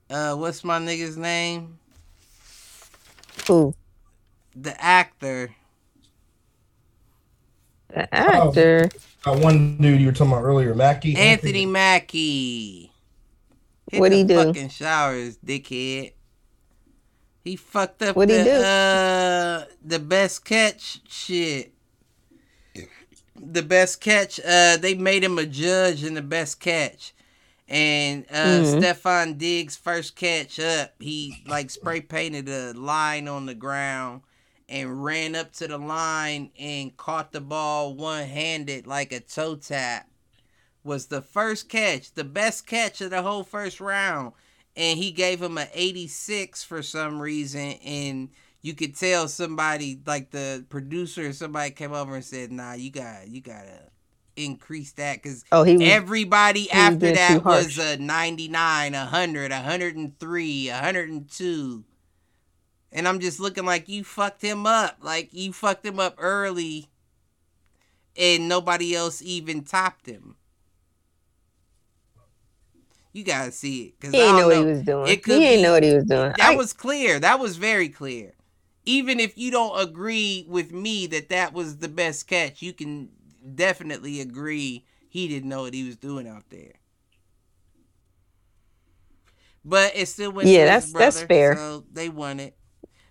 uh 0.10 0.36
what's 0.36 0.64
my 0.64 0.80
nigga's 0.80 1.18
name? 1.18 1.80
Who? 3.48 3.74
The 4.56 4.82
actor. 4.82 5.54
The 7.96 8.14
actor. 8.14 8.90
Got 9.24 9.40
one 9.40 9.78
dude 9.78 10.02
you 10.02 10.08
were 10.08 10.14
talking 10.14 10.34
about 10.34 10.44
earlier, 10.44 10.76
Mackie. 10.76 11.16
Anthony 11.16 11.66
Mackie. 11.66 12.92
Hit 13.92 14.00
What'd 14.02 14.12
the 14.12 14.18
he 14.18 14.24
do? 14.26 14.36
fucking 14.36 14.70
showers, 14.70 15.38
dickhead. 15.38 16.14
He 17.44 17.56
fucked 17.56 18.02
up 18.04 18.16
What'd 18.16 18.30
the 18.36 18.40
he 18.40 18.44
do? 18.44 18.52
uh 18.52 19.66
the 19.84 20.00
best 20.00 20.46
catch 20.46 21.02
shit. 21.08 21.74
The 23.36 23.64
best 23.64 24.02
catch, 24.02 24.40
uh 24.40 24.78
they 24.78 24.96
made 24.96 25.24
him 25.24 25.38
a 25.40 25.46
judge 25.46 26.04
in 26.04 26.16
the 26.16 26.22
best 26.22 26.60
catch. 26.60 27.14
And 27.68 28.26
uh 28.32 28.62
Mhm. 28.62 28.80
Stefon 28.82 29.38
Diggs 29.38 29.76
first 29.78 30.16
catch 30.16 30.60
up, 30.60 30.94
he 31.00 31.44
like 31.48 31.70
spray 31.72 32.02
painted 32.02 32.50
a 32.50 32.74
line 32.74 33.28
on 33.28 33.46
the 33.46 33.56
ground 33.56 34.22
and 34.68 35.04
ran 35.04 35.36
up 35.36 35.52
to 35.54 35.68
the 35.68 35.78
line 35.78 36.52
and 36.60 36.96
caught 36.98 37.32
the 37.32 37.42
ball 37.42 37.94
one 37.94 38.24
handed 38.26 38.88
like 38.88 39.12
a 39.12 39.20
toe 39.20 39.56
tap. 39.56 40.10
Was 40.84 41.08
the 41.08 41.22
first 41.22 41.68
catch, 41.70 42.14
the 42.14 42.24
best 42.24 42.68
catch 42.68 43.02
of 43.02 43.10
the 43.10 43.22
whole 43.24 43.44
first 43.44 43.80
round. 43.80 44.34
And 44.78 45.00
he 45.00 45.12
gave 45.12 45.42
him 45.42 45.58
an 45.58 45.68
86 45.74 46.64
for 46.64 46.84
some 46.84 47.20
reason. 47.20 47.74
And 47.84 48.30
you 48.62 48.74
could 48.74 48.96
tell 48.96 49.28
somebody 49.28 50.00
like 50.06 50.32
the 50.32 50.66
producer 50.70 51.32
somebody 51.34 51.72
came 51.72 51.94
over 51.94 52.16
and 52.16 52.26
said, 52.26 52.52
nah, 52.52 52.74
you 52.74 52.92
got 52.92 53.28
you 53.28 53.42
gotta 53.42 53.90
increase 54.36 54.92
that 54.94 55.22
because 55.22 55.46
Oh, 55.52 55.64
he 55.64 55.78
was. 55.78 55.88
Everybody 55.88 56.62
was 56.62 56.70
after 56.72 57.12
that 57.14 57.44
was 57.44 57.78
a 57.78 57.98
99, 57.98 58.94
100, 58.94 59.52
103, 59.52 60.70
102. 60.70 61.84
And 62.92 63.08
I'm 63.08 63.20
just 63.20 63.40
looking 63.40 63.66
like 63.66 63.90
you 63.90 64.04
fucked 64.04 64.42
him 64.42 64.66
up. 64.66 64.98
Like 65.02 65.30
you 65.34 65.52
fucked 65.54 65.86
him 65.86 66.00
up 66.00 66.16
early 66.18 66.90
and 68.18 68.48
nobody 68.48 68.96
else 68.96 69.22
even 69.22 69.64
topped 69.64 70.06
him. 70.06 70.36
You 73.12 73.24
gotta 73.24 73.52
see 73.52 73.84
it. 73.84 74.00
Cause 74.00 74.12
he 74.12 74.18
didn't 74.18 74.36
don't 74.36 74.42
know 74.42 74.48
what 74.48 74.58
he 74.58 74.64
was 74.74 74.82
doing. 74.82 75.08
It 75.08 75.26
He 75.26 75.40
didn't 75.40 75.64
know 75.64 75.72
what 75.74 75.84
he 75.84 75.94
was 75.94 76.06
doing. 76.06 76.34
That 76.38 76.52
I- 76.52 76.56
was 76.56 76.74
clear. 76.74 77.20
That 77.20 77.40
was 77.40 77.58
very 77.58 77.90
clear. 77.90 78.34
Even 78.86 79.20
if 79.20 79.38
you 79.38 79.52
don't 79.52 79.80
agree 79.80 80.46
with 80.48 80.72
me 80.72 81.08
that 81.08 81.30
that 81.30 81.54
was 81.54 81.78
the 81.78 81.88
best 81.88 82.28
catch, 82.28 82.62
you 82.62 82.72
can 82.72 83.10
definitely 83.56 84.22
agree 84.22 84.86
he 85.10 85.28
didn't 85.28 85.50
know 85.50 85.62
what 85.62 85.74
he 85.74 85.84
was 85.86 85.96
doing 85.96 86.28
out 86.28 86.44
there. 86.50 86.74
But 89.64 89.94
it 89.96 90.08
still 90.08 90.32
went. 90.32 90.48
Yeah, 90.48 90.66
to 90.66 90.72
his 90.74 90.92
that's- 90.94 90.94
that's 90.94 91.16
brother, 91.18 91.28
fair. 91.28 91.56
So 91.56 91.86
they 91.92 92.10
won 92.10 92.40
it. 92.40 92.56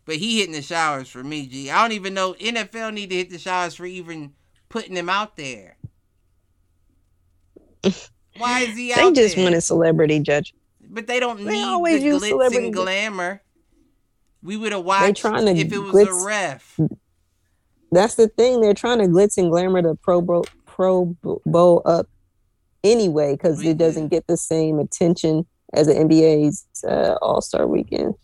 But 0.06 0.16
he 0.16 0.40
hitting 0.40 0.54
the 0.54 0.62
showers 0.62 1.08
for 1.08 1.24
me, 1.24 1.46
G. 1.46 1.70
I 1.70 1.80
don't 1.82 1.92
even 1.92 2.14
know 2.14 2.34
NFL 2.34 2.92
need 2.92 3.10
to 3.10 3.16
hit 3.16 3.30
the 3.30 3.38
showers 3.38 3.74
for 3.74 3.86
even 3.86 4.32
putting 4.68 4.96
him 4.96 5.08
out 5.08 5.36
there. 5.36 5.76
Why 8.36 8.60
is 8.60 8.76
he 8.76 8.92
they 8.92 9.12
just 9.12 9.36
there? 9.36 9.44
want 9.44 9.54
a 9.54 9.60
celebrity 9.60 10.20
judge. 10.20 10.54
But 10.80 11.06
they 11.06 11.20
don't 11.20 11.44
They 11.44 11.52
need 11.52 11.64
always 11.64 12.02
the 12.02 12.08
use 12.08 12.22
glitz 12.22 12.28
celebrity 12.28 12.64
and 12.66 12.74
glamour. 12.74 13.42
We 14.42 14.56
would 14.56 14.72
have 14.72 14.84
watched 14.84 15.20
trying 15.22 15.46
to 15.46 15.52
if 15.52 15.72
it 15.72 15.78
was 15.78 15.94
a 16.06 16.26
ref. 16.26 16.78
That's 17.90 18.16
the 18.16 18.28
thing. 18.28 18.60
They're 18.60 18.74
trying 18.74 18.98
to 18.98 19.06
glitz 19.06 19.38
and 19.38 19.50
glamour 19.50 19.80
the 19.80 19.94
Pro 19.94 20.20
Bowl, 20.20 20.44
Pro 20.66 21.16
Bowl 21.46 21.82
up 21.86 22.08
anyway 22.82 23.32
because 23.32 23.64
it 23.64 23.78
doesn't 23.78 24.08
get 24.08 24.26
the 24.26 24.36
same 24.36 24.78
attention 24.78 25.46
as 25.72 25.86
the 25.86 25.94
NBA's 25.94 26.66
uh, 26.86 27.16
All 27.22 27.40
Star 27.40 27.66
Weekend. 27.66 28.14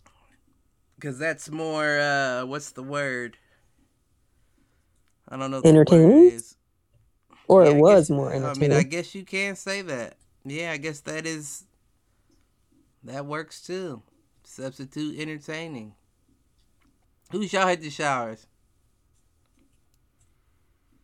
Because 1.01 1.17
that's 1.17 1.49
more, 1.49 1.97
uh, 1.99 2.45
what's 2.45 2.71
the 2.73 2.83
word? 2.83 3.35
I 5.27 5.35
don't 5.35 5.49
know. 5.49 5.57
what 5.57 5.63
the 5.63 5.69
word 5.73 5.77
Entertaining? 5.89 6.31
is. 6.33 6.55
Or 7.47 7.63
Yeah, 7.63 7.71
it 7.71 7.73
I 7.73 7.77
was 7.79 8.01
guess- 8.09 8.09
more 8.15 8.29
I 8.29 8.33
mean, 8.35 8.43
entertaining. 8.43 8.77
I 8.77 8.83
guess 8.83 9.15
you 9.15 9.25
can 9.25 9.55
say 9.55 9.81
that. 9.81 10.17
Yeah, 10.45 10.71
I 10.71 10.77
guess 10.77 10.99
that 11.01 11.25
is, 11.25 11.63
that 13.03 13.25
works 13.25 13.63
too. 13.63 14.03
Substitute 14.43 15.19
entertaining. 15.19 15.95
Who's 17.31 17.51
y'all 17.51 17.67
hit 17.67 17.81
the 17.81 17.89
showers? 17.89 18.45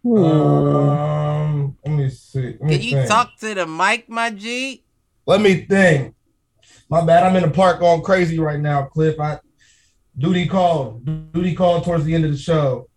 Hmm. 0.03 0.15
Um, 0.23 1.77
let 1.83 1.91
me 1.95 2.09
see. 2.11 2.41
Let 2.59 2.61
me 2.61 2.73
Can 2.77 2.81
you 2.83 2.91
think. 2.97 3.07
talk 3.09 3.35
to 3.39 3.55
the 3.55 3.65
mic, 3.65 4.07
my 4.09 4.29
G? 4.29 4.83
Let 5.25 5.41
me 5.41 5.65
think. 5.65 6.13
My 6.87 7.03
bad. 7.03 7.23
I'm 7.23 7.35
in 7.35 7.43
the 7.43 7.49
park 7.49 7.79
going 7.79 8.03
crazy 8.03 8.37
right 8.39 8.59
now, 8.59 8.83
Cliff. 8.83 9.19
I 9.19 9.39
duty 10.17 10.47
called. 10.47 11.05
Duty 11.33 11.53
called 11.55 11.83
towards 11.83 12.03
the 12.05 12.13
end 12.15 12.25
of 12.25 12.31
the 12.31 12.37
show. 12.37 12.89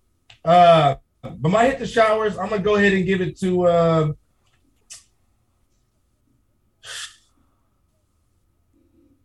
Uh, 0.44 0.96
but 1.22 1.48
my 1.50 1.64
hit 1.66 1.78
the 1.78 1.86
showers. 1.86 2.38
I'm 2.38 2.48
gonna 2.48 2.62
go 2.62 2.76
ahead 2.76 2.92
and 2.92 3.04
give 3.04 3.20
it 3.20 3.38
to. 3.40 3.66
Uh, 3.66 4.12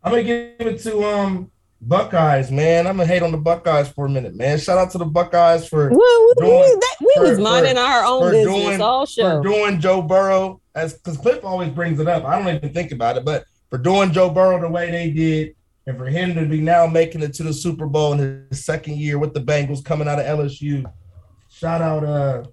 I'm 0.02 0.12
gonna 0.12 0.22
give 0.22 0.54
it 0.60 0.80
to 0.82 1.02
um 1.04 1.50
Buckeyes, 1.80 2.50
man. 2.50 2.86
I'm 2.86 2.96
gonna 2.96 3.06
hate 3.08 3.22
on 3.22 3.32
the 3.32 3.38
Buckeyes 3.38 3.88
for 3.88 4.06
a 4.06 4.08
minute, 4.08 4.34
man. 4.34 4.58
Shout 4.58 4.78
out 4.78 4.90
to 4.92 4.98
the 4.98 5.04
Buckeyes 5.04 5.68
for 5.68 5.90
Well, 5.90 6.26
we, 6.28 6.34
doing- 6.46 6.60
we, 6.60 6.74
that, 6.80 6.96
we 7.00 7.12
for- 7.16 7.22
was 7.22 7.38
minding 7.38 7.74
for- 7.74 7.80
our 7.80 8.04
own 8.04 8.30
business 8.30 8.54
doing- 8.54 8.80
all 8.80 9.06
show. 9.06 9.42
for 9.42 9.48
doing 9.48 9.80
Joe 9.80 10.02
Burrow 10.02 10.60
as 10.74 10.94
because 10.94 11.16
Cliff 11.18 11.44
always 11.44 11.70
brings 11.70 12.00
it 12.00 12.08
up. 12.08 12.24
I 12.24 12.38
don't 12.38 12.54
even 12.54 12.72
think 12.72 12.92
about 12.92 13.16
it, 13.16 13.24
but 13.24 13.44
for 13.70 13.78
doing 13.78 14.12
Joe 14.12 14.30
Burrow 14.30 14.60
the 14.60 14.68
way 14.68 14.90
they 14.90 15.10
did, 15.10 15.54
and 15.86 15.96
for 15.96 16.06
him 16.06 16.34
to 16.34 16.44
be 16.46 16.60
now 16.60 16.86
making 16.86 17.22
it 17.22 17.32
to 17.34 17.42
the 17.44 17.52
Super 17.52 17.86
Bowl 17.86 18.12
in 18.14 18.46
his 18.50 18.64
second 18.64 18.96
year 18.96 19.18
with 19.18 19.34
the 19.34 19.40
Bengals 19.40 19.84
coming 19.84 20.08
out 20.08 20.18
of 20.18 20.26
LSU. 20.26 20.84
Shout 21.48 21.80
out 21.80 22.04
uh 22.04 22.44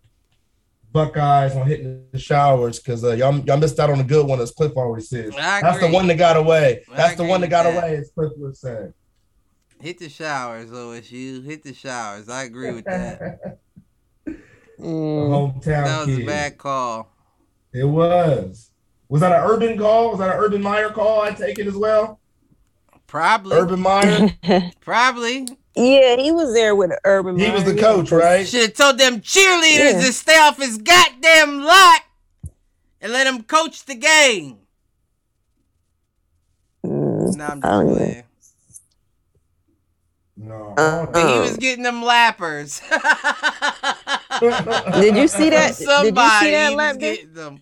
Buckeyes 0.91 1.55
on 1.55 1.65
hitting 1.65 2.05
the 2.11 2.19
showers 2.19 2.79
because 2.79 3.03
uh, 3.03 3.13
y'all 3.13 3.35
y'all 3.39 3.57
missed 3.57 3.79
out 3.79 3.89
on 3.89 3.99
a 3.99 4.03
good 4.03 4.27
one, 4.27 4.39
as 4.39 4.51
Cliff 4.51 4.73
always 4.75 5.09
says. 5.09 5.33
That's 5.35 5.79
the 5.79 5.89
one 5.89 6.05
that 6.07 6.19
got 6.19 6.37
away. 6.37 6.83
That's 6.95 7.15
the 7.15 7.23
one 7.23 7.41
that 7.41 7.49
got 7.49 7.63
that. 7.63 7.75
away, 7.75 7.95
as 7.97 8.11
Cliff 8.13 8.31
was 8.37 8.59
saying. 8.61 8.93
Hit 9.81 9.97
the 9.97 10.07
showers, 10.07 10.69
OSU. 10.69 11.43
Hit 11.43 11.63
the 11.63 11.73
showers. 11.73 12.29
I 12.29 12.43
agree 12.43 12.71
with 12.71 12.85
that. 12.85 13.39
The 14.25 14.81
Mm. 14.83 15.29
hometown 15.29 15.63
That 15.85 16.07
was 16.07 16.17
a 16.17 16.25
bad 16.25 16.57
call. 16.57 17.13
It 17.73 17.83
was. 17.83 18.71
Was 19.07 19.21
that 19.21 19.31
an 19.31 19.47
Urban 19.49 19.77
call? 19.77 20.09
Was 20.11 20.19
that 20.19 20.35
an 20.35 20.41
Urban 20.43 20.61
Meyer 20.63 20.89
call? 20.89 21.21
I 21.21 21.31
take 21.31 21.59
it 21.59 21.67
as 21.67 21.75
well. 21.75 22.19
Probably. 23.13 23.55
Urban 23.55 23.79
Meyer. 23.79 24.29
Probably. 24.81 25.47
yeah, 25.75 26.15
he 26.17 26.31
was 26.31 26.51
there 26.55 26.75
with 26.75 26.89
Urban. 27.05 27.37
He 27.37 27.51
was 27.51 27.63
the 27.63 27.75
coach, 27.75 28.11
right? 28.11 28.47
Should 28.47 28.61
have 28.61 28.73
told 28.73 28.97
them 28.97 29.21
cheerleaders 29.21 29.93
Yeah. 29.93 30.01
to 30.01 30.11
stay 30.11 30.35
off 30.39 30.57
his 30.57 30.79
goddamn 30.79 31.63
lot 31.63 32.01
and 33.01 33.13
let 33.13 33.27
him 33.27 33.43
coach 33.43 33.85
the 33.85 33.93
game. 33.93 34.57
Mm. 36.83 37.37
Nah, 37.37 37.49
I'm 37.51 37.59
don't 37.59 37.59
just 37.59 37.85
know. 37.99 38.03
playing. 38.05 38.23
No. 40.35 40.73
Uh, 40.75 41.05
But 41.05 41.33
he 41.35 41.39
was 41.39 41.57
getting 41.57 41.83
them 41.83 42.01
lappers. 42.01 42.81
Did 45.01 45.15
you 45.17 45.27
see 45.27 45.51
that? 45.51 45.77
Did 45.77 46.15
you 46.15 46.29
see 46.39 46.51
that 46.51 46.73
lap 46.75 46.97
dance? 46.97 47.19
them. 47.31 47.61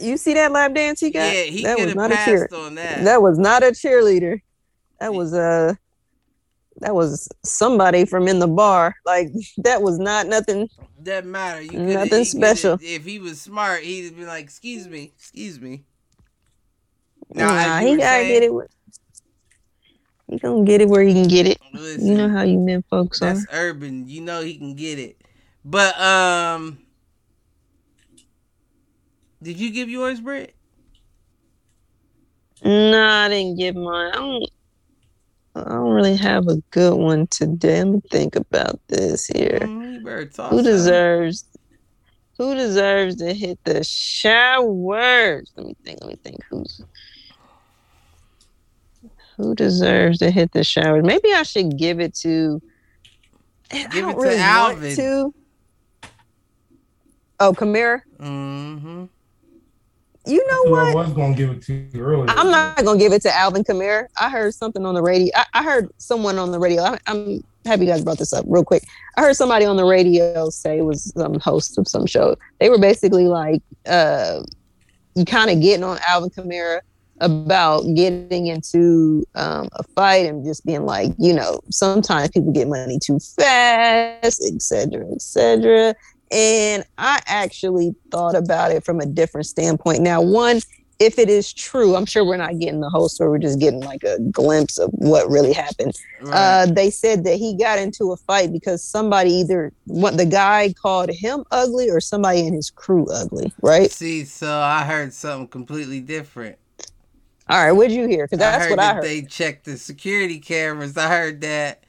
You 0.00 0.16
see 0.16 0.34
that 0.34 0.50
lap 0.50 0.74
dance 0.74 0.98
he 0.98 1.10
got? 1.12 1.32
Yeah, 1.32 1.42
he 1.44 1.62
that 1.62 1.76
could 1.76 1.84
was 1.84 1.94
have 1.94 1.96
not 1.96 2.10
a 2.10 2.16
cheer. 2.24 2.48
on 2.52 2.74
that. 2.74 3.04
That 3.04 3.22
was 3.22 3.38
not 3.38 3.62
a 3.62 3.66
cheerleader. 3.66 4.40
That 5.00 5.12
was 5.14 5.34
uh 5.34 5.74
that 6.80 6.94
was 6.94 7.28
somebody 7.44 8.04
from 8.04 8.26
in 8.28 8.38
the 8.38 8.48
bar. 8.48 8.94
Like 9.06 9.28
that 9.58 9.82
was 9.82 9.98
not 9.98 10.26
nothing. 10.26 10.68
Doesn't 11.02 11.30
matter. 11.30 11.60
You 11.62 11.72
Nothing 11.78 11.94
coulda- 11.94 12.04
he 12.04 12.08
coulda- 12.10 12.24
special. 12.24 12.78
If 12.80 13.04
he 13.04 13.18
was 13.18 13.40
smart, 13.40 13.82
he'd 13.82 14.16
be 14.16 14.24
like, 14.24 14.44
"Excuse 14.44 14.88
me, 14.88 15.12
excuse 15.16 15.60
me." 15.60 15.84
Now, 17.30 17.48
Nah, 17.54 17.78
he 17.80 17.96
gotta 17.96 18.02
saying- 18.02 18.32
get 18.32 18.42
it. 18.44 18.54
Where, 18.54 18.68
he 20.30 20.38
gonna 20.38 20.64
get 20.64 20.80
it 20.80 20.88
where 20.88 21.02
he 21.02 21.12
can 21.12 21.28
get 21.28 21.46
it. 21.46 21.58
Listen, 21.72 22.06
You 22.06 22.14
know 22.16 22.28
how 22.30 22.42
you 22.42 22.58
men 22.58 22.82
folks 22.88 23.20
are. 23.22 23.34
that's 23.34 23.46
urban. 23.52 24.08
You 24.08 24.22
know 24.22 24.40
he 24.42 24.56
can 24.56 24.74
get 24.74 24.98
it. 24.98 25.20
But 25.64 25.98
um, 26.00 26.78
did 29.42 29.58
you 29.58 29.70
give 29.70 29.88
yours, 29.90 30.20
Britt? 30.20 30.54
No, 32.64 33.06
I 33.06 33.28
didn't 33.28 33.58
give 33.58 33.76
mine. 33.76 34.12
I 34.12 34.16
don't. 34.16 34.44
I 35.56 35.62
don't 35.62 35.92
really 35.92 36.16
have 36.16 36.48
a 36.48 36.56
good 36.70 36.94
one 36.94 37.28
today. 37.28 37.84
Let 37.84 37.88
me 37.88 38.02
think 38.10 38.34
about 38.34 38.80
this 38.88 39.26
here. 39.26 39.60
Mm. 39.62 40.50
Who 40.50 40.62
deserves? 40.62 41.44
Who 42.38 42.54
deserves 42.56 43.16
to 43.16 43.32
hit 43.32 43.60
the 43.64 43.84
showers? 43.84 45.52
Let 45.56 45.66
me 45.66 45.76
think. 45.84 46.00
Let 46.00 46.08
me 46.10 46.16
think. 46.16 46.40
Who's 46.50 46.82
who 49.36 49.54
deserves 49.54 50.18
to 50.18 50.30
hit 50.30 50.52
the 50.52 50.64
showers? 50.64 51.04
Maybe 51.04 51.32
I 51.32 51.44
should 51.44 51.76
give 51.76 52.00
it 52.00 52.14
to. 52.16 52.60
I 53.72 53.84
Give 53.84 53.92
don't 53.92 54.10
it 54.10 54.14
to 54.14 54.20
really 54.20 54.38
Alvin. 54.38 54.82
Want 54.82 54.96
to. 54.96 55.34
Oh, 57.40 57.52
Kamara. 57.52 58.02
Mm-hmm. 58.18 59.04
You 60.26 60.46
know 60.46 60.70
what? 60.70 60.88
I 60.88 60.94
was 60.94 61.12
gonna 61.12 61.34
give 61.34 61.50
it 61.50 61.62
to 61.62 61.74
you 61.74 62.00
earlier. 62.00 62.26
I'm 62.30 62.50
not 62.50 62.82
gonna 62.82 62.98
give 62.98 63.12
it 63.12 63.22
to 63.22 63.34
Alvin 63.36 63.62
Kamara. 63.62 64.06
I 64.18 64.30
heard 64.30 64.54
something 64.54 64.86
on 64.86 64.94
the 64.94 65.02
radio. 65.02 65.30
I, 65.34 65.44
I 65.54 65.62
heard 65.62 65.90
someone 65.98 66.38
on 66.38 66.50
the 66.50 66.58
radio. 66.58 66.82
I, 66.82 66.98
I'm 67.06 67.44
happy 67.66 67.84
you 67.84 67.90
guys 67.90 68.02
brought 68.02 68.18
this 68.18 68.32
up 68.32 68.44
real 68.48 68.64
quick. 68.64 68.84
I 69.16 69.20
heard 69.20 69.36
somebody 69.36 69.64
on 69.66 69.76
the 69.76 69.84
radio 69.84 70.48
say 70.50 70.78
it 70.78 70.82
was 70.82 71.12
some 71.12 71.38
host 71.40 71.78
of 71.78 71.86
some 71.86 72.06
show. 72.06 72.36
They 72.58 72.70
were 72.70 72.78
basically 72.78 73.26
like, 73.26 73.62
uh, 73.86 74.42
you 75.14 75.24
kind 75.24 75.50
of 75.50 75.60
getting 75.60 75.84
on 75.84 75.98
Alvin 76.06 76.30
Kamara 76.30 76.80
about 77.20 77.84
getting 77.94 78.46
into 78.48 79.24
um, 79.34 79.68
a 79.74 79.82
fight 79.94 80.26
and 80.26 80.44
just 80.44 80.66
being 80.66 80.84
like, 80.84 81.12
you 81.18 81.32
know, 81.32 81.60
sometimes 81.70 82.30
people 82.30 82.50
get 82.52 82.66
money 82.66 82.98
too 82.98 83.18
fast, 83.20 84.42
et 84.44 84.60
cetera, 84.60 85.06
et 85.12 85.22
cetera. 85.22 85.94
And 86.34 86.84
I 86.98 87.22
actually 87.26 87.94
thought 88.10 88.34
about 88.34 88.72
it 88.72 88.84
from 88.84 88.98
a 88.98 89.06
different 89.06 89.46
standpoint. 89.46 90.02
Now, 90.02 90.20
one, 90.20 90.60
if 90.98 91.18
it 91.18 91.28
is 91.28 91.52
true, 91.52 91.94
I'm 91.94 92.06
sure 92.06 92.24
we're 92.24 92.36
not 92.36 92.58
getting 92.58 92.80
the 92.80 92.90
whole 92.90 93.08
story. 93.08 93.30
We're 93.30 93.38
just 93.38 93.60
getting 93.60 93.80
like 93.80 94.02
a 94.02 94.18
glimpse 94.32 94.78
of 94.78 94.90
what 94.94 95.30
really 95.30 95.52
happened. 95.52 95.94
Right. 96.20 96.34
Uh, 96.34 96.66
they 96.66 96.90
said 96.90 97.22
that 97.24 97.36
he 97.36 97.56
got 97.56 97.78
into 97.78 98.10
a 98.12 98.16
fight 98.16 98.52
because 98.52 98.82
somebody 98.82 99.30
either 99.30 99.72
what 99.84 100.16
the 100.16 100.26
guy 100.26 100.72
called 100.72 101.10
him 101.10 101.44
ugly 101.52 101.88
or 101.88 102.00
somebody 102.00 102.46
in 102.46 102.52
his 102.52 102.68
crew 102.68 103.06
ugly, 103.12 103.52
right? 103.62 103.90
See, 103.90 104.24
so 104.24 104.50
I 104.50 104.84
heard 104.84 105.12
something 105.12 105.48
completely 105.48 106.00
different. 106.00 106.58
All 107.48 107.64
right, 107.64 107.72
what'd 107.72 107.92
you 107.92 108.08
hear? 108.08 108.24
Because 108.24 108.38
that's 108.38 108.64
heard 108.64 108.70
what 108.70 108.80
I 108.80 108.94
heard. 108.94 109.04
they 109.04 109.22
checked 109.22 109.66
the 109.66 109.76
security 109.76 110.40
cameras. 110.40 110.96
I 110.96 111.08
heard 111.08 111.42
that. 111.42 111.84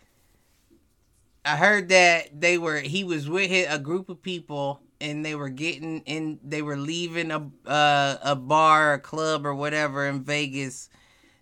I 1.45 1.57
heard 1.57 1.89
that 1.89 2.41
they 2.41 2.57
were. 2.57 2.79
He 2.79 3.03
was 3.03 3.29
with 3.29 3.51
a 3.69 3.77
group 3.77 4.09
of 4.09 4.21
people, 4.21 4.81
and 4.99 5.23
they 5.23 5.35
were 5.35 5.49
getting 5.49 6.01
in. 6.01 6.39
They 6.43 6.63
were 6.63 6.75
leaving 6.75 7.29
a 7.29 7.49
uh, 7.67 8.17
a 8.23 8.35
bar, 8.35 8.93
a 8.93 8.99
club, 8.99 9.45
or 9.45 9.53
whatever 9.53 10.07
in 10.07 10.23
Vegas. 10.23 10.89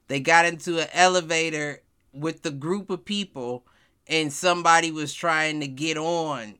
They 0.10 0.20
got 0.20 0.46
into 0.46 0.80
an 0.80 0.90
elevator 0.92 1.82
with 2.12 2.42
the 2.42 2.52
group 2.52 2.90
of 2.90 3.06
people, 3.06 3.66
and 4.06 4.32
somebody 4.34 4.92
was 4.92 5.14
trying 5.14 5.62
to 5.62 5.68
get 5.68 5.98
on, 5.98 6.56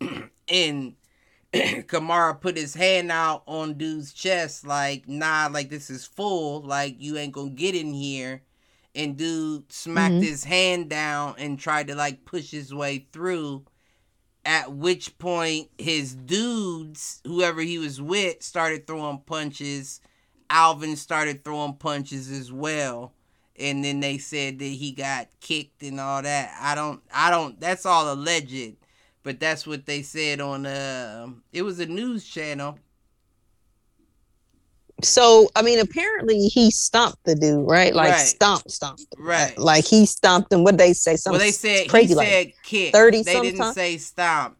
and 0.48 0.94
Kamara 1.52 2.40
put 2.40 2.56
his 2.56 2.74
hand 2.74 3.10
out 3.10 3.42
on 3.46 3.74
dude's 3.74 4.12
chest, 4.12 4.64
like, 4.64 5.08
nah, 5.08 5.48
like 5.50 5.68
this 5.68 5.90
is 5.90 6.06
full, 6.06 6.62
like 6.62 6.94
you 7.00 7.16
ain't 7.16 7.32
gonna 7.32 7.50
get 7.50 7.74
in 7.74 7.92
here. 7.92 8.42
And 8.94 9.16
dude 9.16 9.72
smacked 9.72 10.14
Mhm. 10.14 10.22
his 10.22 10.44
hand 10.44 10.88
down 10.88 11.34
and 11.38 11.58
tried 11.58 11.88
to 11.88 11.94
like 11.94 12.24
push 12.24 12.50
his 12.50 12.72
way 12.72 13.06
through. 13.12 13.64
At 14.46 14.72
which 14.74 15.16
point 15.18 15.70
his 15.78 16.14
dudes, 16.14 17.20
whoever 17.24 17.62
he 17.62 17.78
was 17.78 18.00
with, 18.00 18.42
started 18.42 18.86
throwing 18.86 19.20
punches. 19.20 20.00
Alvin 20.50 20.96
started 20.96 21.42
throwing 21.44 21.74
punches 21.74 22.30
as 22.30 22.52
well. 22.52 23.14
And 23.56 23.82
then 23.84 24.00
they 24.00 24.18
said 24.18 24.58
that 24.58 24.64
he 24.64 24.92
got 24.92 25.28
kicked 25.40 25.82
and 25.82 25.98
all 25.98 26.22
that. 26.22 26.54
I 26.60 26.74
don't 26.74 27.00
I 27.12 27.30
don't 27.30 27.58
that's 27.58 27.86
all 27.86 28.12
alleged 28.12 28.76
but 29.22 29.40
that's 29.40 29.66
what 29.66 29.86
they 29.86 30.02
said 30.02 30.40
on 30.40 30.66
uh 30.66 31.28
it 31.52 31.62
was 31.62 31.80
a 31.80 31.86
news 31.86 32.26
channel 32.26 32.78
So 35.02 35.48
I 35.56 35.62
mean, 35.62 35.78
apparently 35.80 36.38
he 36.46 36.70
stomped 36.70 37.18
the 37.24 37.34
dude, 37.34 37.68
right? 37.68 37.94
Like 37.94 38.10
Right. 38.12 38.26
stomp, 38.26 38.70
stomp, 38.70 39.00
right 39.18 39.56
Like 39.58 39.84
he 39.84 40.06
stomped 40.06 40.52
him. 40.52 40.64
What 40.64 40.78
they 40.78 40.92
say? 40.92 41.16
Something 41.16 41.38
well 41.38 41.46
they 41.46 41.52
said 41.52 41.88
crazy 41.88 42.10
he 42.10 42.14
like 42.14 42.28
said 42.28 42.52
kick 42.62 42.92
30 42.92 43.22
they 43.22 43.40
didn't 43.40 43.64
say 43.64 43.98
stomp 43.98 44.56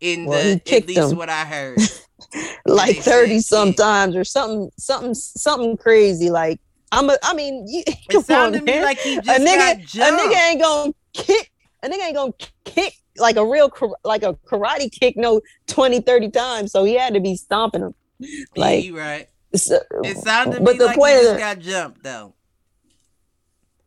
in 0.00 0.26
Well, 0.26 0.42
he 0.42 0.52
the 0.52 0.76
at 0.76 0.86
least 0.86 1.12
him. 1.12 1.16
what 1.16 1.28
i 1.28 1.44
heard 1.44 1.78
like 2.66 2.96
thirty 2.96 3.34
kick. 3.36 3.44
sometimes 3.46 4.16
or 4.16 4.24
something, 4.24 4.70
something, 4.78 5.14
something 5.14 5.76
crazy. 5.76 6.30
Like 6.30 6.60
I'm 6.92 7.08
a. 7.10 7.16
I 7.22 7.34
mean, 7.34 7.66
you, 7.68 7.82
it 8.08 8.16
on, 8.16 8.22
sounded 8.24 8.64
man. 8.64 8.82
like 8.82 8.98
he 8.98 9.20
just 9.20 9.40
a 9.40 9.44
nigga, 9.44 9.76
got 9.96 10.08
a 10.08 10.12
nigga 10.12 10.50
ain't 10.50 10.60
gonna 10.60 10.92
kick. 11.14 11.50
A 11.82 11.88
nigga 11.88 12.06
ain't 12.06 12.14
gonna 12.14 12.32
kick 12.64 12.94
like 13.18 13.36
a 13.36 13.44
real 13.46 13.70
like 14.04 14.22
a 14.22 14.34
karate 14.50 14.90
kick 14.90 15.16
no 15.16 15.40
20 15.66 16.00
30 16.00 16.30
times 16.30 16.72
so 16.72 16.84
he 16.84 16.94
had 16.94 17.12
to 17.12 17.20
be 17.20 17.36
stomping 17.36 17.82
him 17.82 17.92
Yeah, 18.20 18.44
like 18.56 18.84
you 18.84 18.96
right 18.96 19.28
so, 19.54 19.80
it 20.04 20.16
sounded 20.18 20.64
but 20.64 20.78
the 20.78 20.86
like 20.86 20.96
point 20.96 21.16
of 21.26 21.38
got 21.38 21.58
jumped 21.58 22.02
though. 22.02 22.34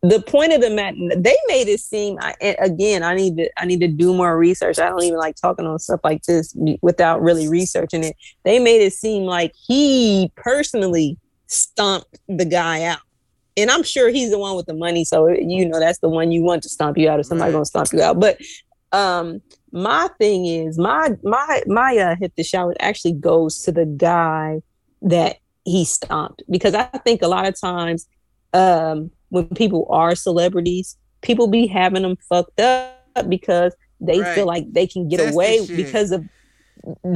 The 0.04 0.22
point 0.22 0.54
of 0.54 0.62
the 0.62 0.70
matter 0.70 0.98
they 1.18 1.36
made 1.48 1.68
it 1.68 1.80
seem 1.80 2.18
I, 2.22 2.36
again 2.60 3.02
i 3.02 3.16
need 3.16 3.38
to 3.38 3.50
i 3.58 3.66
need 3.66 3.80
to 3.80 3.88
do 3.88 4.14
more 4.14 4.38
research. 4.38 4.78
I 4.78 4.88
don't 4.90 5.04
even 5.04 5.18
like 5.18 5.36
talking 5.36 5.66
on 5.66 5.80
stuff 5.80 6.02
like 6.04 6.22
this 6.24 6.56
without 6.82 7.22
really 7.22 7.48
researching 7.48 8.04
it. 8.04 8.16
They 8.44 8.60
made 8.60 8.82
it 8.82 8.94
seem 8.94 9.24
like 9.24 9.54
he 9.56 10.32
personally 10.36 11.18
stomped 11.48 12.20
the 12.28 12.46
guy 12.46 12.84
out. 12.84 13.00
And 13.58 13.72
i'm 13.72 13.84
sure 13.84 14.10
he's 14.10 14.30
the 14.30 14.38
one 14.38 14.56
with 14.56 14.68
the 14.68 14.74
money 14.76 15.06
so 15.06 15.28
you 15.28 15.68
know 15.68 15.80
that's 15.80 16.00
the 16.00 16.10
one 16.10 16.32
you 16.32 16.44
want 16.44 16.62
to 16.64 16.70
stomp 16.70 16.98
you 16.98 17.10
out 17.10 17.20
if 17.20 17.26
somebody 17.26 17.50
Right. 17.50 17.56
gonna 17.56 17.66
stomp 17.66 17.92
you 17.92 18.02
out. 18.04 18.20
But 18.20 18.38
um 18.92 19.42
my 19.72 20.08
thing 20.20 20.46
is 20.46 20.78
my 20.78 21.10
my 21.24 21.64
my 21.66 21.98
uh 21.98 22.16
hit 22.20 22.34
the 22.36 22.44
shower 22.44 22.76
actually 22.80 23.14
goes 23.14 23.64
to 23.64 23.72
the 23.72 23.86
guy 23.86 24.62
that 25.02 25.38
he 25.66 25.84
stomped 25.84 26.44
because 26.50 26.74
i 26.74 26.84
think 27.04 27.22
a 27.22 27.28
lot 27.28 27.46
of 27.48 27.60
times 27.60 28.08
um 28.54 29.12
when 29.30 29.48
people 29.50 29.88
are 29.90 30.16
celebrities 30.16 30.98
people 31.22 31.48
be 31.48 31.68
having 31.68 32.04
them 32.04 32.16
fucked 32.30 32.60
up 32.60 32.94
because 33.28 33.76
they 34.00 34.20
Right. 34.20 34.36
feel 34.36 34.46
like 34.46 34.72
they 34.72 34.88
can 34.88 35.08
get 35.10 35.18
That's 35.18 35.34
away 35.34 35.66
because 35.76 36.12
of 36.12 36.26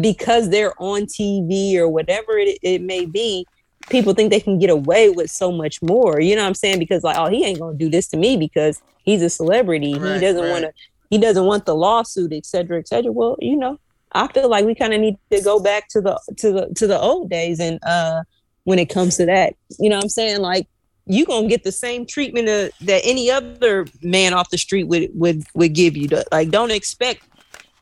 because 0.01 0.49
they're 0.49 0.73
on 0.81 1.01
tv 1.03 1.75
or 1.75 1.87
whatever 1.87 2.37
it, 2.37 2.57
it 2.63 2.81
may 2.81 3.05
be 3.05 3.45
people 3.89 4.13
think 4.13 4.29
they 4.29 4.39
can 4.39 4.59
get 4.59 4.69
away 4.69 5.09
with 5.09 5.31
so 5.31 5.51
much 5.51 5.81
more. 5.81 6.19
You 6.19 6.35
know 6.35 6.41
what 6.43 6.47
i'm 6.49 6.53
saying? 6.53 6.79
Because 6.79 7.03
like 7.03 7.17
oh 7.17 7.27
he 7.29 7.43
ain't 7.45 7.59
gonna 7.59 7.77
do 7.77 7.89
this 7.89 8.07
to 8.09 8.17
me 8.17 8.37
because 8.37 8.81
he's 9.03 9.21
a 9.21 9.29
celebrity. 9.29 9.93
Right, 9.99 10.13
he 10.15 10.19
doesn't 10.19 10.41
right. 10.41 10.49
want 10.49 10.63
to 10.65 10.71
he 11.09 11.17
doesn't 11.17 11.45
want 11.45 11.65
the 11.65 11.75
lawsuit 11.75 12.33
et 12.33 12.45
cetera 12.45 12.77
et 12.79 12.87
cetera. 12.87 13.11
Well 13.11 13.37
you 13.39 13.55
know 13.55 13.79
i 14.13 14.27
feel 14.31 14.49
like 14.49 14.65
we 14.65 14.75
kind 14.75 14.93
of 14.93 14.99
need 15.01 15.15
to 15.31 15.41
go 15.41 15.59
back 15.59 15.87
to 15.89 16.01
the 16.01 16.19
to 16.37 16.51
the 16.51 16.73
to 16.75 16.87
the 16.87 16.99
old 16.99 17.29
days 17.29 17.59
and 17.59 17.79
uh 17.83 18.23
when 18.63 18.79
it 18.79 18.87
comes 18.89 19.17
to 19.17 19.25
that 19.25 19.53
you 19.79 19.89
know 19.89 19.95
what 19.95 20.03
i'm 20.03 20.09
saying 20.09 20.39
like 20.39 20.67
you 21.05 21.25
gonna 21.25 21.47
get 21.47 21.63
the 21.63 21.71
same 21.71 22.05
treatment 22.05 22.47
uh, 22.47 22.69
that 22.81 23.01
any 23.03 23.31
other 23.31 23.87
man 24.01 24.33
off 24.33 24.49
the 24.49 24.57
street 24.57 24.85
would 24.85 25.09
would 25.13 25.43
would 25.55 25.73
give 25.73 25.97
you 25.97 26.07
to, 26.07 26.23
like 26.31 26.49
don't 26.49 26.71
expect 26.71 27.23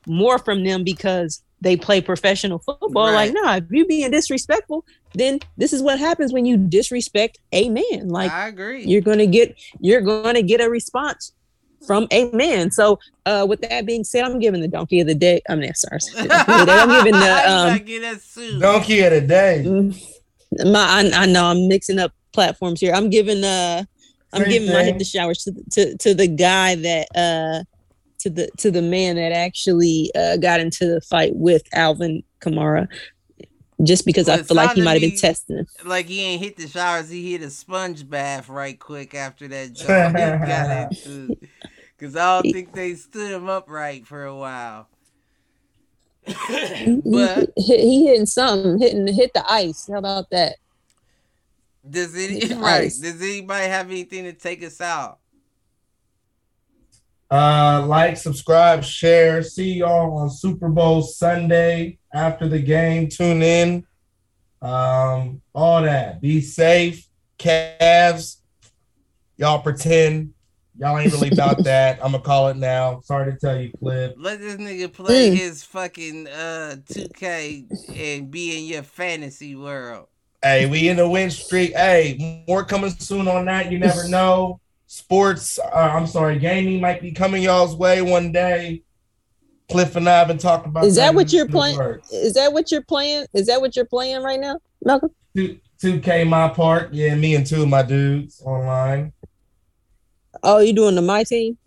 more 0.05 0.39
from 0.39 0.63
them 0.63 0.83
because 0.83 1.43
they 1.59 1.75
play 1.75 1.99
professional 1.99 2.59
football 2.59 3.11
Right. 3.11 3.33
like 3.33 3.33
nah 3.33 3.55
if 3.55 3.65
you 3.69 3.85
being 3.85 4.11
disrespectful 4.11 4.85
then 5.13 5.39
this 5.57 5.73
is 5.73 5.81
what 5.81 5.99
happens 5.99 6.31
when 6.31 6.45
you 6.45 6.57
disrespect 6.57 7.39
a 7.51 7.69
man 7.69 8.07
like 8.07 8.31
i 8.31 8.47
agree 8.47 8.83
you're 8.85 9.01
gonna 9.01 9.25
get 9.25 9.59
you're 9.79 10.01
gonna 10.01 10.41
get 10.41 10.61
a 10.61 10.69
response 10.69 11.33
from 11.85 12.07
a 12.11 12.29
man. 12.31 12.71
So 12.71 12.99
uh 13.25 13.45
with 13.47 13.61
that 13.61 13.85
being 13.85 14.03
said, 14.03 14.23
I'm 14.23 14.39
giving 14.39 14.61
the 14.61 14.67
donkey 14.67 14.99
of 14.99 15.07
the 15.07 15.15
day. 15.15 15.41
I'm 15.49 15.59
mean, 15.59 15.73
sorry. 15.73 15.99
I'm 16.17 16.89
giving 16.89 17.19
the 17.19 17.43
um 17.47 17.77
get 17.79 18.01
that 18.01 18.21
suit. 18.21 18.61
Donkey 18.61 19.01
of 19.01 19.11
the 19.13 19.21
day. 19.21 19.93
My 20.51 20.79
I, 20.79 21.23
I 21.23 21.25
know 21.25 21.45
I'm 21.45 21.67
mixing 21.67 21.99
up 21.99 22.11
platforms 22.33 22.79
here. 22.79 22.93
I'm 22.93 23.09
giving 23.09 23.43
uh 23.43 23.83
I'm 24.33 24.43
giving 24.49 24.71
my 24.71 24.83
hit 24.83 24.99
the 24.99 25.05
showers 25.05 25.43
to, 25.43 25.53
to 25.71 25.97
to 25.97 26.13
the 26.13 26.27
guy 26.27 26.75
that 26.75 27.07
uh 27.15 27.63
to 28.19 28.29
the 28.29 28.49
to 28.57 28.71
the 28.71 28.81
man 28.81 29.15
that 29.15 29.31
actually 29.31 30.11
uh 30.15 30.37
got 30.37 30.59
into 30.59 30.85
the 30.85 31.01
fight 31.01 31.31
with 31.35 31.63
Alvin 31.73 32.23
Kamara. 32.41 32.87
Just 33.83 34.05
because 34.05 34.27
Well, 34.27 34.39
I 34.39 34.43
feel 34.43 34.57
like 34.57 34.73
he 34.73 34.81
might 34.81 34.93
have 34.93 35.01
been 35.01 35.19
testing 35.19 35.57
him. 35.59 35.67
like 35.85 36.07
he 36.07 36.21
ain't 36.23 36.41
hit 36.43 36.57
the 36.57 36.67
showers. 36.67 37.09
He 37.09 37.31
hit 37.31 37.43
a 37.43 37.49
sponge 37.51 38.09
bath 38.09 38.49
right 38.49 38.77
quick 38.79 39.13
after 39.13 39.47
that 39.47 39.73
jump 39.73 40.13
got 40.15 40.69
into. 41.05 41.37
Cause 41.99 42.15
I 42.15 42.41
don't 42.41 42.51
think 42.51 42.73
they 42.73 42.93
stood 42.93 43.31
him 43.31 43.49
upright 43.49 44.05
for 44.05 44.23
a 44.23 44.35
while. 44.35 44.87
but 47.05 47.51
he, 47.57 47.77
he 47.77 48.07
hitting 48.07 48.25
something, 48.25 48.79
hitting 48.79 49.07
hit 49.13 49.33
the 49.33 49.49
ice. 49.51 49.87
How 49.87 49.97
about 49.97 50.29
that? 50.31 50.57
does 51.89 52.15
any 52.15 52.53
right? 52.55 52.83
ice. 52.83 52.97
Does 52.97 53.21
anybody 53.21 53.67
have 53.67 53.89
anything 53.89 54.23
to 54.25 54.33
take 54.33 54.63
us 54.63 54.81
out? 54.81 55.19
Uh, 57.29 57.85
like, 57.85 58.15
subscribe, 58.15 58.83
share. 58.83 59.43
See 59.43 59.73
y'all 59.73 60.17
on 60.17 60.29
Super 60.29 60.69
Bowl 60.69 61.01
Sunday 61.01 61.97
after 62.13 62.47
the 62.47 62.59
game. 62.59 63.09
Tune 63.09 63.41
in. 63.41 63.85
Um, 64.61 65.41
all 65.53 65.81
that. 65.81 66.21
Be 66.21 66.41
safe. 66.41 67.05
Cavs. 67.37 68.37
Y'all 69.35 69.61
pretend 69.61 70.33
y'all 70.79 70.97
ain't 70.97 71.11
really 71.11 71.29
about 71.29 71.63
that. 71.63 71.99
I'm 72.03 72.11
gonna 72.11 72.23
call 72.23 72.47
it 72.49 72.57
now. 72.57 73.01
Sorry 73.01 73.31
to 73.31 73.37
tell 73.37 73.59
you, 73.59 73.71
Cliff. 73.79 74.13
Let 74.17 74.39
this 74.39 74.55
nigga 74.55 74.91
play 74.91 75.29
Mm. 75.31 75.35
his 75.35 75.63
fucking 75.63 76.27
uh 76.27 76.75
2K 76.89 77.65
and 78.17 78.31
be 78.31 78.57
in 78.57 78.65
your 78.65 78.83
fantasy 78.83 79.55
world. 79.55 80.07
Hey, 80.43 80.65
we 80.67 80.87
in 80.89 80.97
the 80.97 81.09
win 81.09 81.31
streak. 81.31 81.73
Hey, 81.75 82.43
more 82.47 82.63
coming 82.63 82.91
soon 82.91 83.27
on 83.27 83.45
that. 83.45 83.71
You 83.71 83.79
never 83.79 84.07
know. 84.09 84.59
Sports, 84.89 85.59
uh, 85.59 85.69
I'm 85.75 86.07
sorry, 86.07 86.39
gaming 86.39 86.79
might 86.79 87.01
be 87.01 87.11
coming 87.11 87.43
y'all's 87.43 87.75
way 87.75 88.01
one 88.01 88.31
day. 88.31 88.83
Cliff 89.69 89.97
and 89.97 90.07
I 90.07 90.19
have 90.19 90.29
been 90.29 90.37
talking 90.37 90.69
about. 90.69 90.85
Is 90.85 90.95
that 90.95 91.13
what 91.13 91.33
you're 91.33 91.47
playing? 91.49 91.77
Is 92.09 92.35
that 92.35 92.53
what 92.53 92.71
you're 92.71 92.83
playing? 92.83 93.25
Is 93.33 93.47
that 93.47 93.59
what 93.59 93.75
you're 93.75 93.83
playing 93.83 94.23
right 94.23 94.39
now, 94.39 94.59
Malcolm? 94.85 95.09
Two, 95.35 95.59
2K 95.83 96.25
my 96.25 96.47
part. 96.47 96.93
Yeah, 96.93 97.15
me 97.15 97.35
and 97.35 97.45
two 97.45 97.63
of 97.63 97.67
my 97.67 97.81
dudes 97.83 98.41
online. 98.45 99.11
Oh, 100.43 100.59
you 100.59 100.73
doing 100.73 100.95
the 100.95 101.01
my 101.01 101.23
team? 101.23 101.57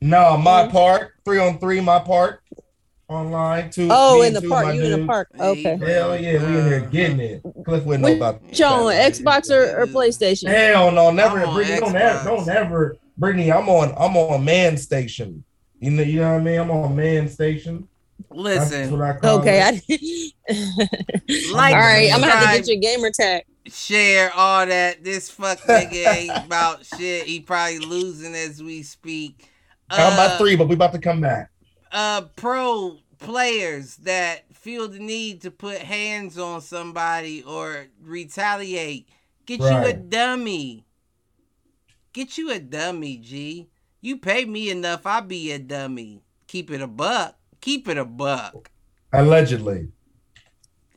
No, 0.00 0.36
my 0.36 0.64
Mhm. 0.66 0.70
part. 0.72 1.12
Three 1.24 1.38
on 1.38 1.58
three, 1.58 1.80
my 1.80 1.98
part. 1.98 2.40
Online. 3.08 3.70
Two. 3.70 3.88
Oh, 3.90 4.22
in 4.22 4.34
the 4.34 4.40
two 4.40 4.48
park. 4.50 4.66
my 4.66 4.72
You 4.74 4.82
in 4.82 5.00
the 5.00 5.06
park? 5.06 5.28
Okay. 5.40 5.76
Hell 5.76 6.20
yeah, 6.20 6.32
we 6.46 6.58
in 6.58 6.66
here 6.66 6.80
getting 6.80 7.20
it. 7.20 7.42
Cliff 7.64 7.82
wouldn't 7.84 8.06
know 8.06 8.14
about 8.14 8.42
Which 8.42 8.60
on. 8.60 8.92
Xbox 8.92 9.50
or, 9.50 9.80
or 9.80 9.86
PlayStation? 9.86 10.48
Hell 10.48 10.90
no, 10.92 11.10
never. 11.10 11.38
I'm 11.40 11.54
Brittany, 11.54 11.80
don't 11.80 11.96
ever, 11.96 12.24
don't 12.24 12.48
ever, 12.48 12.96
Brittany. 13.16 13.50
I'm 13.50 13.68
on, 13.70 13.94
I'm 13.96 14.14
on 14.16 14.44
man 14.44 14.76
station. 14.76 15.42
You 15.80 15.92
know, 15.92 16.02
you 16.02 16.20
know 16.20 16.32
what 16.32 16.40
I 16.40 16.44
mean. 16.44 16.60
I'm 16.60 16.70
on 16.70 16.94
man 16.96 17.28
station. 17.28 17.88
That's 18.52 18.72
Listen, 18.72 18.90
what 18.90 19.02
I 19.02 19.14
call 19.18 19.42
Okay, 19.42 19.60
it. 19.60 19.62
I 19.62 19.82
like, 21.44 21.76
all 21.76 21.78
right. 21.80 22.10
I'm 22.12 22.20
gonna 22.20 22.30
have 22.32 22.40
to 22.40 22.48
get 22.48 22.66
your 22.66 22.78
gamer 22.78 23.10
tag. 23.10 23.44
share 23.66 24.32
all 24.34 24.66
that. 24.66 25.04
This 25.04 25.30
fuck 25.30 25.62
nigga 25.64 25.94
ain't 25.94 26.36
about 26.46 26.86
shit. 26.86 27.26
He 27.26 27.40
probably 27.40 27.78
losing 27.78 28.34
as 28.34 28.62
we 28.62 28.82
speak. 28.82 29.48
Down 29.96 30.16
by 30.16 30.28
Uh, 30.28 30.38
three, 30.38 30.56
but 30.56 30.68
we 30.68 30.74
about 30.74 30.92
to 30.92 30.98
come 30.98 31.20
back. 31.20 31.50
uh 31.92 32.22
pro 32.36 32.98
players 33.18 33.96
that 33.96 34.44
feel 34.54 34.88
the 34.88 34.98
need 34.98 35.40
to 35.42 35.50
put 35.50 35.78
hands 35.78 36.38
on 36.38 36.60
somebody 36.60 37.42
or 37.42 37.88
retaliate 38.00 39.08
get 39.46 39.70
you 39.70 39.84
a 39.84 39.92
dummy 39.92 40.84
get 42.12 42.36
you 42.38 42.50
a 42.50 42.58
dummy 42.58 43.16
g 43.16 43.68
you 44.00 44.16
pay 44.18 44.44
me 44.44 44.70
enough 44.70 45.06
i'll 45.06 45.22
be 45.22 45.50
a 45.52 45.58
dummy 45.58 46.22
keep 46.46 46.70
it 46.70 46.80
a 46.82 46.86
buck 46.86 47.37
keep 47.68 47.88
it 47.88 47.98
a 47.98 48.04
buck 48.04 48.70
Allegedly. 49.12 49.88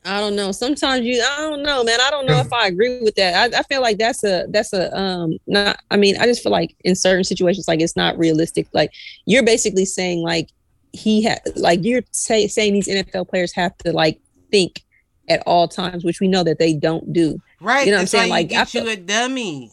I 0.04 0.18
don't 0.20 0.34
know. 0.34 0.50
Sometimes 0.52 1.06
you, 1.06 1.22
I 1.22 1.36
don't 1.48 1.62
know, 1.62 1.84
man. 1.84 1.98
I 2.00 2.10
don't 2.10 2.26
know 2.26 2.40
if 2.40 2.52
I 2.52 2.66
agree 2.66 3.00
with 3.02 3.14
that. 3.14 3.54
I, 3.54 3.60
I 3.60 3.62
feel 3.62 3.80
like 3.80 3.98
that's 3.98 4.24
a, 4.24 4.46
that's 4.48 4.72
a, 4.72 4.92
um, 4.98 5.38
not, 5.46 5.78
I 5.92 5.96
mean, 5.96 6.16
I 6.20 6.24
just 6.26 6.42
feel 6.42 6.50
like 6.50 6.74
in 6.84 6.96
certain 6.96 7.22
situations, 7.24 7.68
like 7.68 7.80
it's 7.80 7.94
not 7.96 8.18
realistic. 8.18 8.66
Like 8.72 8.90
you're 9.26 9.44
basically 9.44 9.84
saying 9.84 10.22
like 10.22 10.48
he 10.92 11.22
had, 11.22 11.40
like 11.56 11.80
you're 11.84 12.02
say, 12.10 12.48
saying 12.48 12.72
these 12.74 12.88
NFL 12.88 13.28
players 13.28 13.52
have 13.54 13.76
to 13.78 13.92
like 13.92 14.20
think 14.50 14.82
at 15.28 15.40
all 15.46 15.68
times, 15.68 16.04
which 16.04 16.20
we 16.20 16.26
know 16.26 16.42
that 16.42 16.58
they 16.58 16.74
don't 16.74 17.12
do. 17.12 17.40
right 17.60 17.86
You 17.86 17.92
know 17.92 17.98
what 17.98 18.00
I'm 18.02 18.06
saying? 18.08 18.30
why 18.30 18.38
you 18.40 18.42
Like, 18.42 18.48
get 18.50 18.60
I 18.60 18.64
feel- 18.64 18.84
you 18.86 18.90
a 18.90 18.96
dummy 18.96 19.70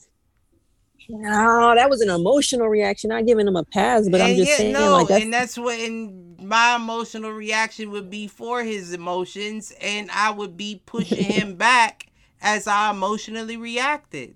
No, 1.09 1.73
that 1.75 1.89
was 1.89 2.01
an 2.01 2.09
emotional 2.11 2.67
reaction. 2.67 3.09
Not 3.09 3.25
giving 3.25 3.47
him 3.47 3.55
a 3.55 3.63
pass, 3.65 4.07
but 4.07 4.21
I'm 4.21 4.35
just 4.35 4.49
yeah, 4.51 4.57
saying 4.57 4.73
no, 4.73 4.93
like 4.93 5.07
that's, 5.07 5.23
and 5.23 5.33
that's 5.33 5.57
what 5.57 5.79
and 5.79 6.39
my 6.39 6.75
emotional 6.75 7.31
reaction 7.31 7.89
would 7.91 8.11
be 8.11 8.27
for 8.27 8.63
his 8.63 8.93
emotions, 8.93 9.73
and 9.81 10.11
I 10.11 10.29
would 10.31 10.55
be 10.55 10.83
pushing 10.85 11.23
him 11.23 11.55
back 11.55 12.05
as 12.41 12.67
I 12.67 12.91
emotionally 12.91 13.57
reacted. 13.57 14.35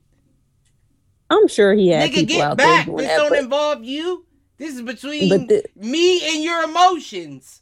I'm 1.30 1.48
sure 1.48 1.74
he 1.74 1.90
had 1.90 2.10
Nigga, 2.12 2.28
get 2.28 2.42
out 2.42 2.58
back. 2.58 2.88
This 2.88 3.08
that, 3.08 3.18
don't 3.18 3.30
but- 3.30 3.40
involve 3.40 3.84
you. 3.84 4.26
This 4.58 4.76
is 4.76 4.82
between 4.82 5.30
the- 5.48 5.64
me 5.76 6.22
and 6.36 6.44
your 6.44 6.64
emotions. 6.64 7.62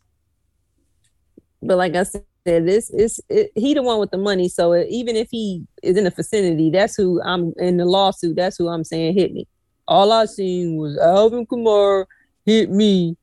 But 1.62 1.78
like 1.78 1.96
I 1.96 2.04
said, 2.04 2.24
this 2.46 2.90
is 2.90 3.20
it, 3.30 3.52
he 3.56 3.74
the 3.74 3.84
one 3.84 4.00
with 4.00 4.12
the 4.12 4.18
money. 4.18 4.50
So 4.50 4.76
even 4.76 5.16
if 5.16 5.30
he 5.32 5.64
is 5.84 5.98
in 5.98 6.06
the 6.06 6.10
vicinity, 6.10 6.70
that's 6.72 6.96
who 6.96 7.22
I'm 7.24 7.54
in 7.58 7.78
the 7.78 7.86
lawsuit. 7.86 8.36
That's 8.36 8.58
who 8.58 8.68
I'm 8.68 8.84
saying 8.84 9.16
hit 9.16 9.34
me. 9.34 9.48
All 9.88 10.12
I 10.12 10.26
seen 10.26 10.78
was 10.78 10.98
Alvin 10.98 11.46
Kamara 11.46 12.06
hit 12.46 12.70
me 12.70 13.18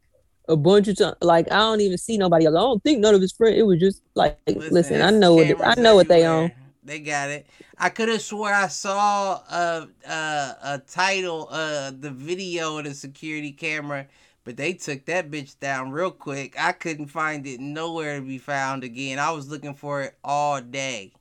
a 0.49 0.57
bunch 0.57 0.89
of 0.89 0.97
times. 0.97 1.17
Like 1.21 1.51
I 1.51 1.59
don't 1.59 1.81
even 1.81 1.99
see 1.99 2.19
nobody 2.19 2.47
else. 2.47 2.57
I 2.57 2.61
don't 2.61 2.83
think 2.83 3.01
none 3.01 3.15
of 3.15 3.21
his 3.21 3.33
friends. 3.33 3.59
It 3.59 3.67
was 3.67 3.81
just 3.81 4.03
like, 4.15 4.39
listen, 4.47 5.03
I 5.03 5.11
know 5.11 5.35
what 5.35 5.67
I 5.67 5.81
know 5.81 5.95
what 5.95 6.09
they 6.09 6.27
own. 6.27 6.53
They 6.85 7.01
got 7.01 7.29
it. 7.29 7.47
I 7.77 7.91
could 7.91 8.09
have 8.09 8.23
swore 8.23 8.53
I 8.53 8.69
saw 8.69 9.35
a 9.35 9.89
a, 10.09 10.57
a 10.63 10.83
title, 10.87 11.49
uh, 11.51 11.93
the 11.99 12.11
video 12.11 12.79
of 12.79 12.85
the 12.85 12.95
security 12.95 13.53
camera, 13.53 14.07
but 14.49 14.57
they 14.57 14.73
took 14.73 15.05
that 15.05 15.31
bitch 15.31 15.61
down 15.61 15.91
real 15.91 16.11
quick. 16.11 16.59
I 16.59 16.73
couldn't 16.73 17.09
find 17.09 17.47
it 17.47 17.61
nowhere 17.61 18.19
to 18.19 18.25
be 18.25 18.39
found 18.39 18.83
again. 18.83 19.19
I 19.19 19.31
was 19.31 19.51
looking 19.51 19.75
for 19.75 20.01
it 20.01 20.15
all 20.25 20.63
day. 20.63 21.13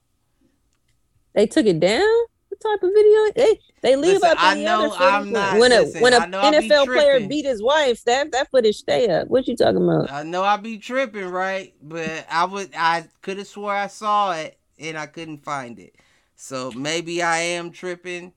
They 1.33 1.45
took 1.45 1.65
it 1.65 1.81
down. 1.81 2.07
What 2.47 2.61
type 2.61 2.81
of 2.81 2.89
video? 2.93 3.33
They 3.35 3.59
they 3.81 3.95
leave 3.97 4.22
Listen, 4.22 4.30
up 4.30 4.38
I 4.39 4.56
know 4.56 4.95
I'm 4.97 5.33
not- 5.33 5.59
when 5.59 5.73
a 5.73 5.81
listen, 5.81 6.03
when 6.03 6.14
a 6.14 6.19
I 6.19 6.25
be 6.51 6.69
NFL 6.69 6.85
player 6.85 7.27
beat 7.27 7.43
his 7.43 7.61
wife. 7.61 8.01
That 8.06 8.31
that 8.31 8.49
footage 8.49 8.77
stay 8.77 9.09
up. 9.09 9.27
What 9.27 9.45
you 9.45 9.57
talking 9.57 9.83
about? 9.83 10.09
I 10.09 10.23
know 10.23 10.45
I 10.45 10.56
be 10.56 10.77
tripping, 10.77 11.27
right? 11.27 11.73
But 11.81 12.25
I 12.31 12.45
would 12.45 12.69
I 12.77 13.09
could 13.22 13.39
have 13.39 13.47
swore 13.47 13.73
I 13.73 13.88
saw 13.88 14.31
it 14.35 14.57
and 14.80 14.97
I 14.97 15.06
couldn't 15.06 15.43
find 15.43 15.80
it. 15.80 15.95
So 16.38 16.72
maybe 16.72 17.22
I 17.22 17.39
am 17.39 17.72
tripping, 17.72 18.31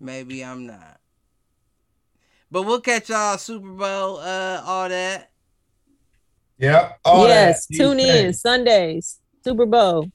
maybe 0.00 0.44
I'm 0.44 0.66
not. 0.66 0.98
But 2.50 2.62
we'll 2.62 2.80
catch 2.80 3.10
y'all 3.10 3.36
Super 3.38 3.68
Bowl, 3.68 4.18
uh, 4.18 4.62
all 4.64 4.88
that. 4.88 5.30
Yep. 6.58 6.98
all 7.04 7.28
yes, 7.28 7.66
that. 7.66 7.76
tune 7.76 7.98
These 7.98 8.08
in 8.08 8.32
Sundays 8.32 9.20
Super 9.44 9.66
Bowl. 9.66 10.10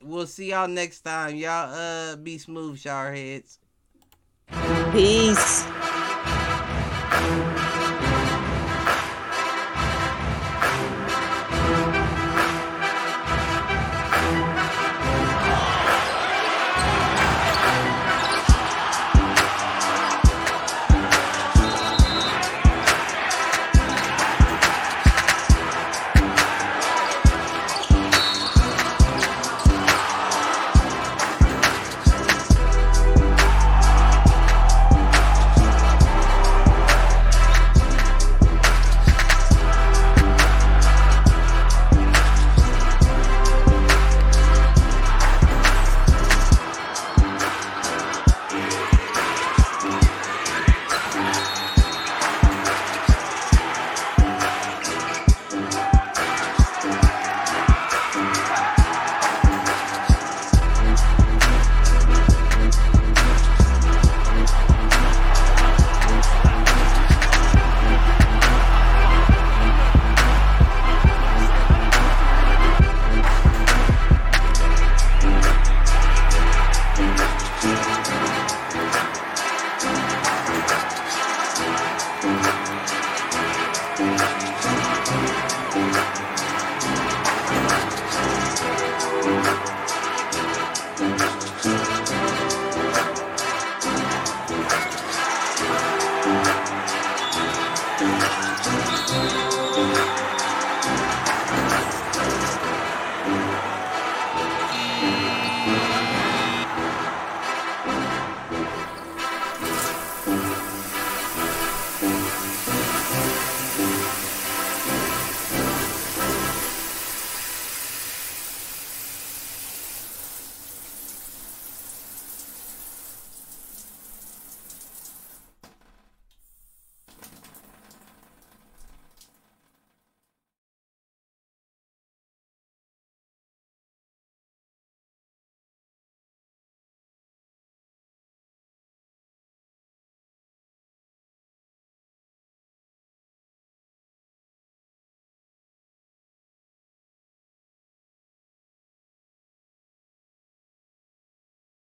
We'll 0.00 0.26
see 0.26 0.50
y'all 0.50 0.68
next 0.68 1.02
time. 1.02 1.36
Y'all 1.36 1.72
uh 1.72 2.16
be 2.16 2.38
smooth, 2.38 2.78
shower 2.78 3.12
heads. 3.12 3.58
Peace. 4.92 5.64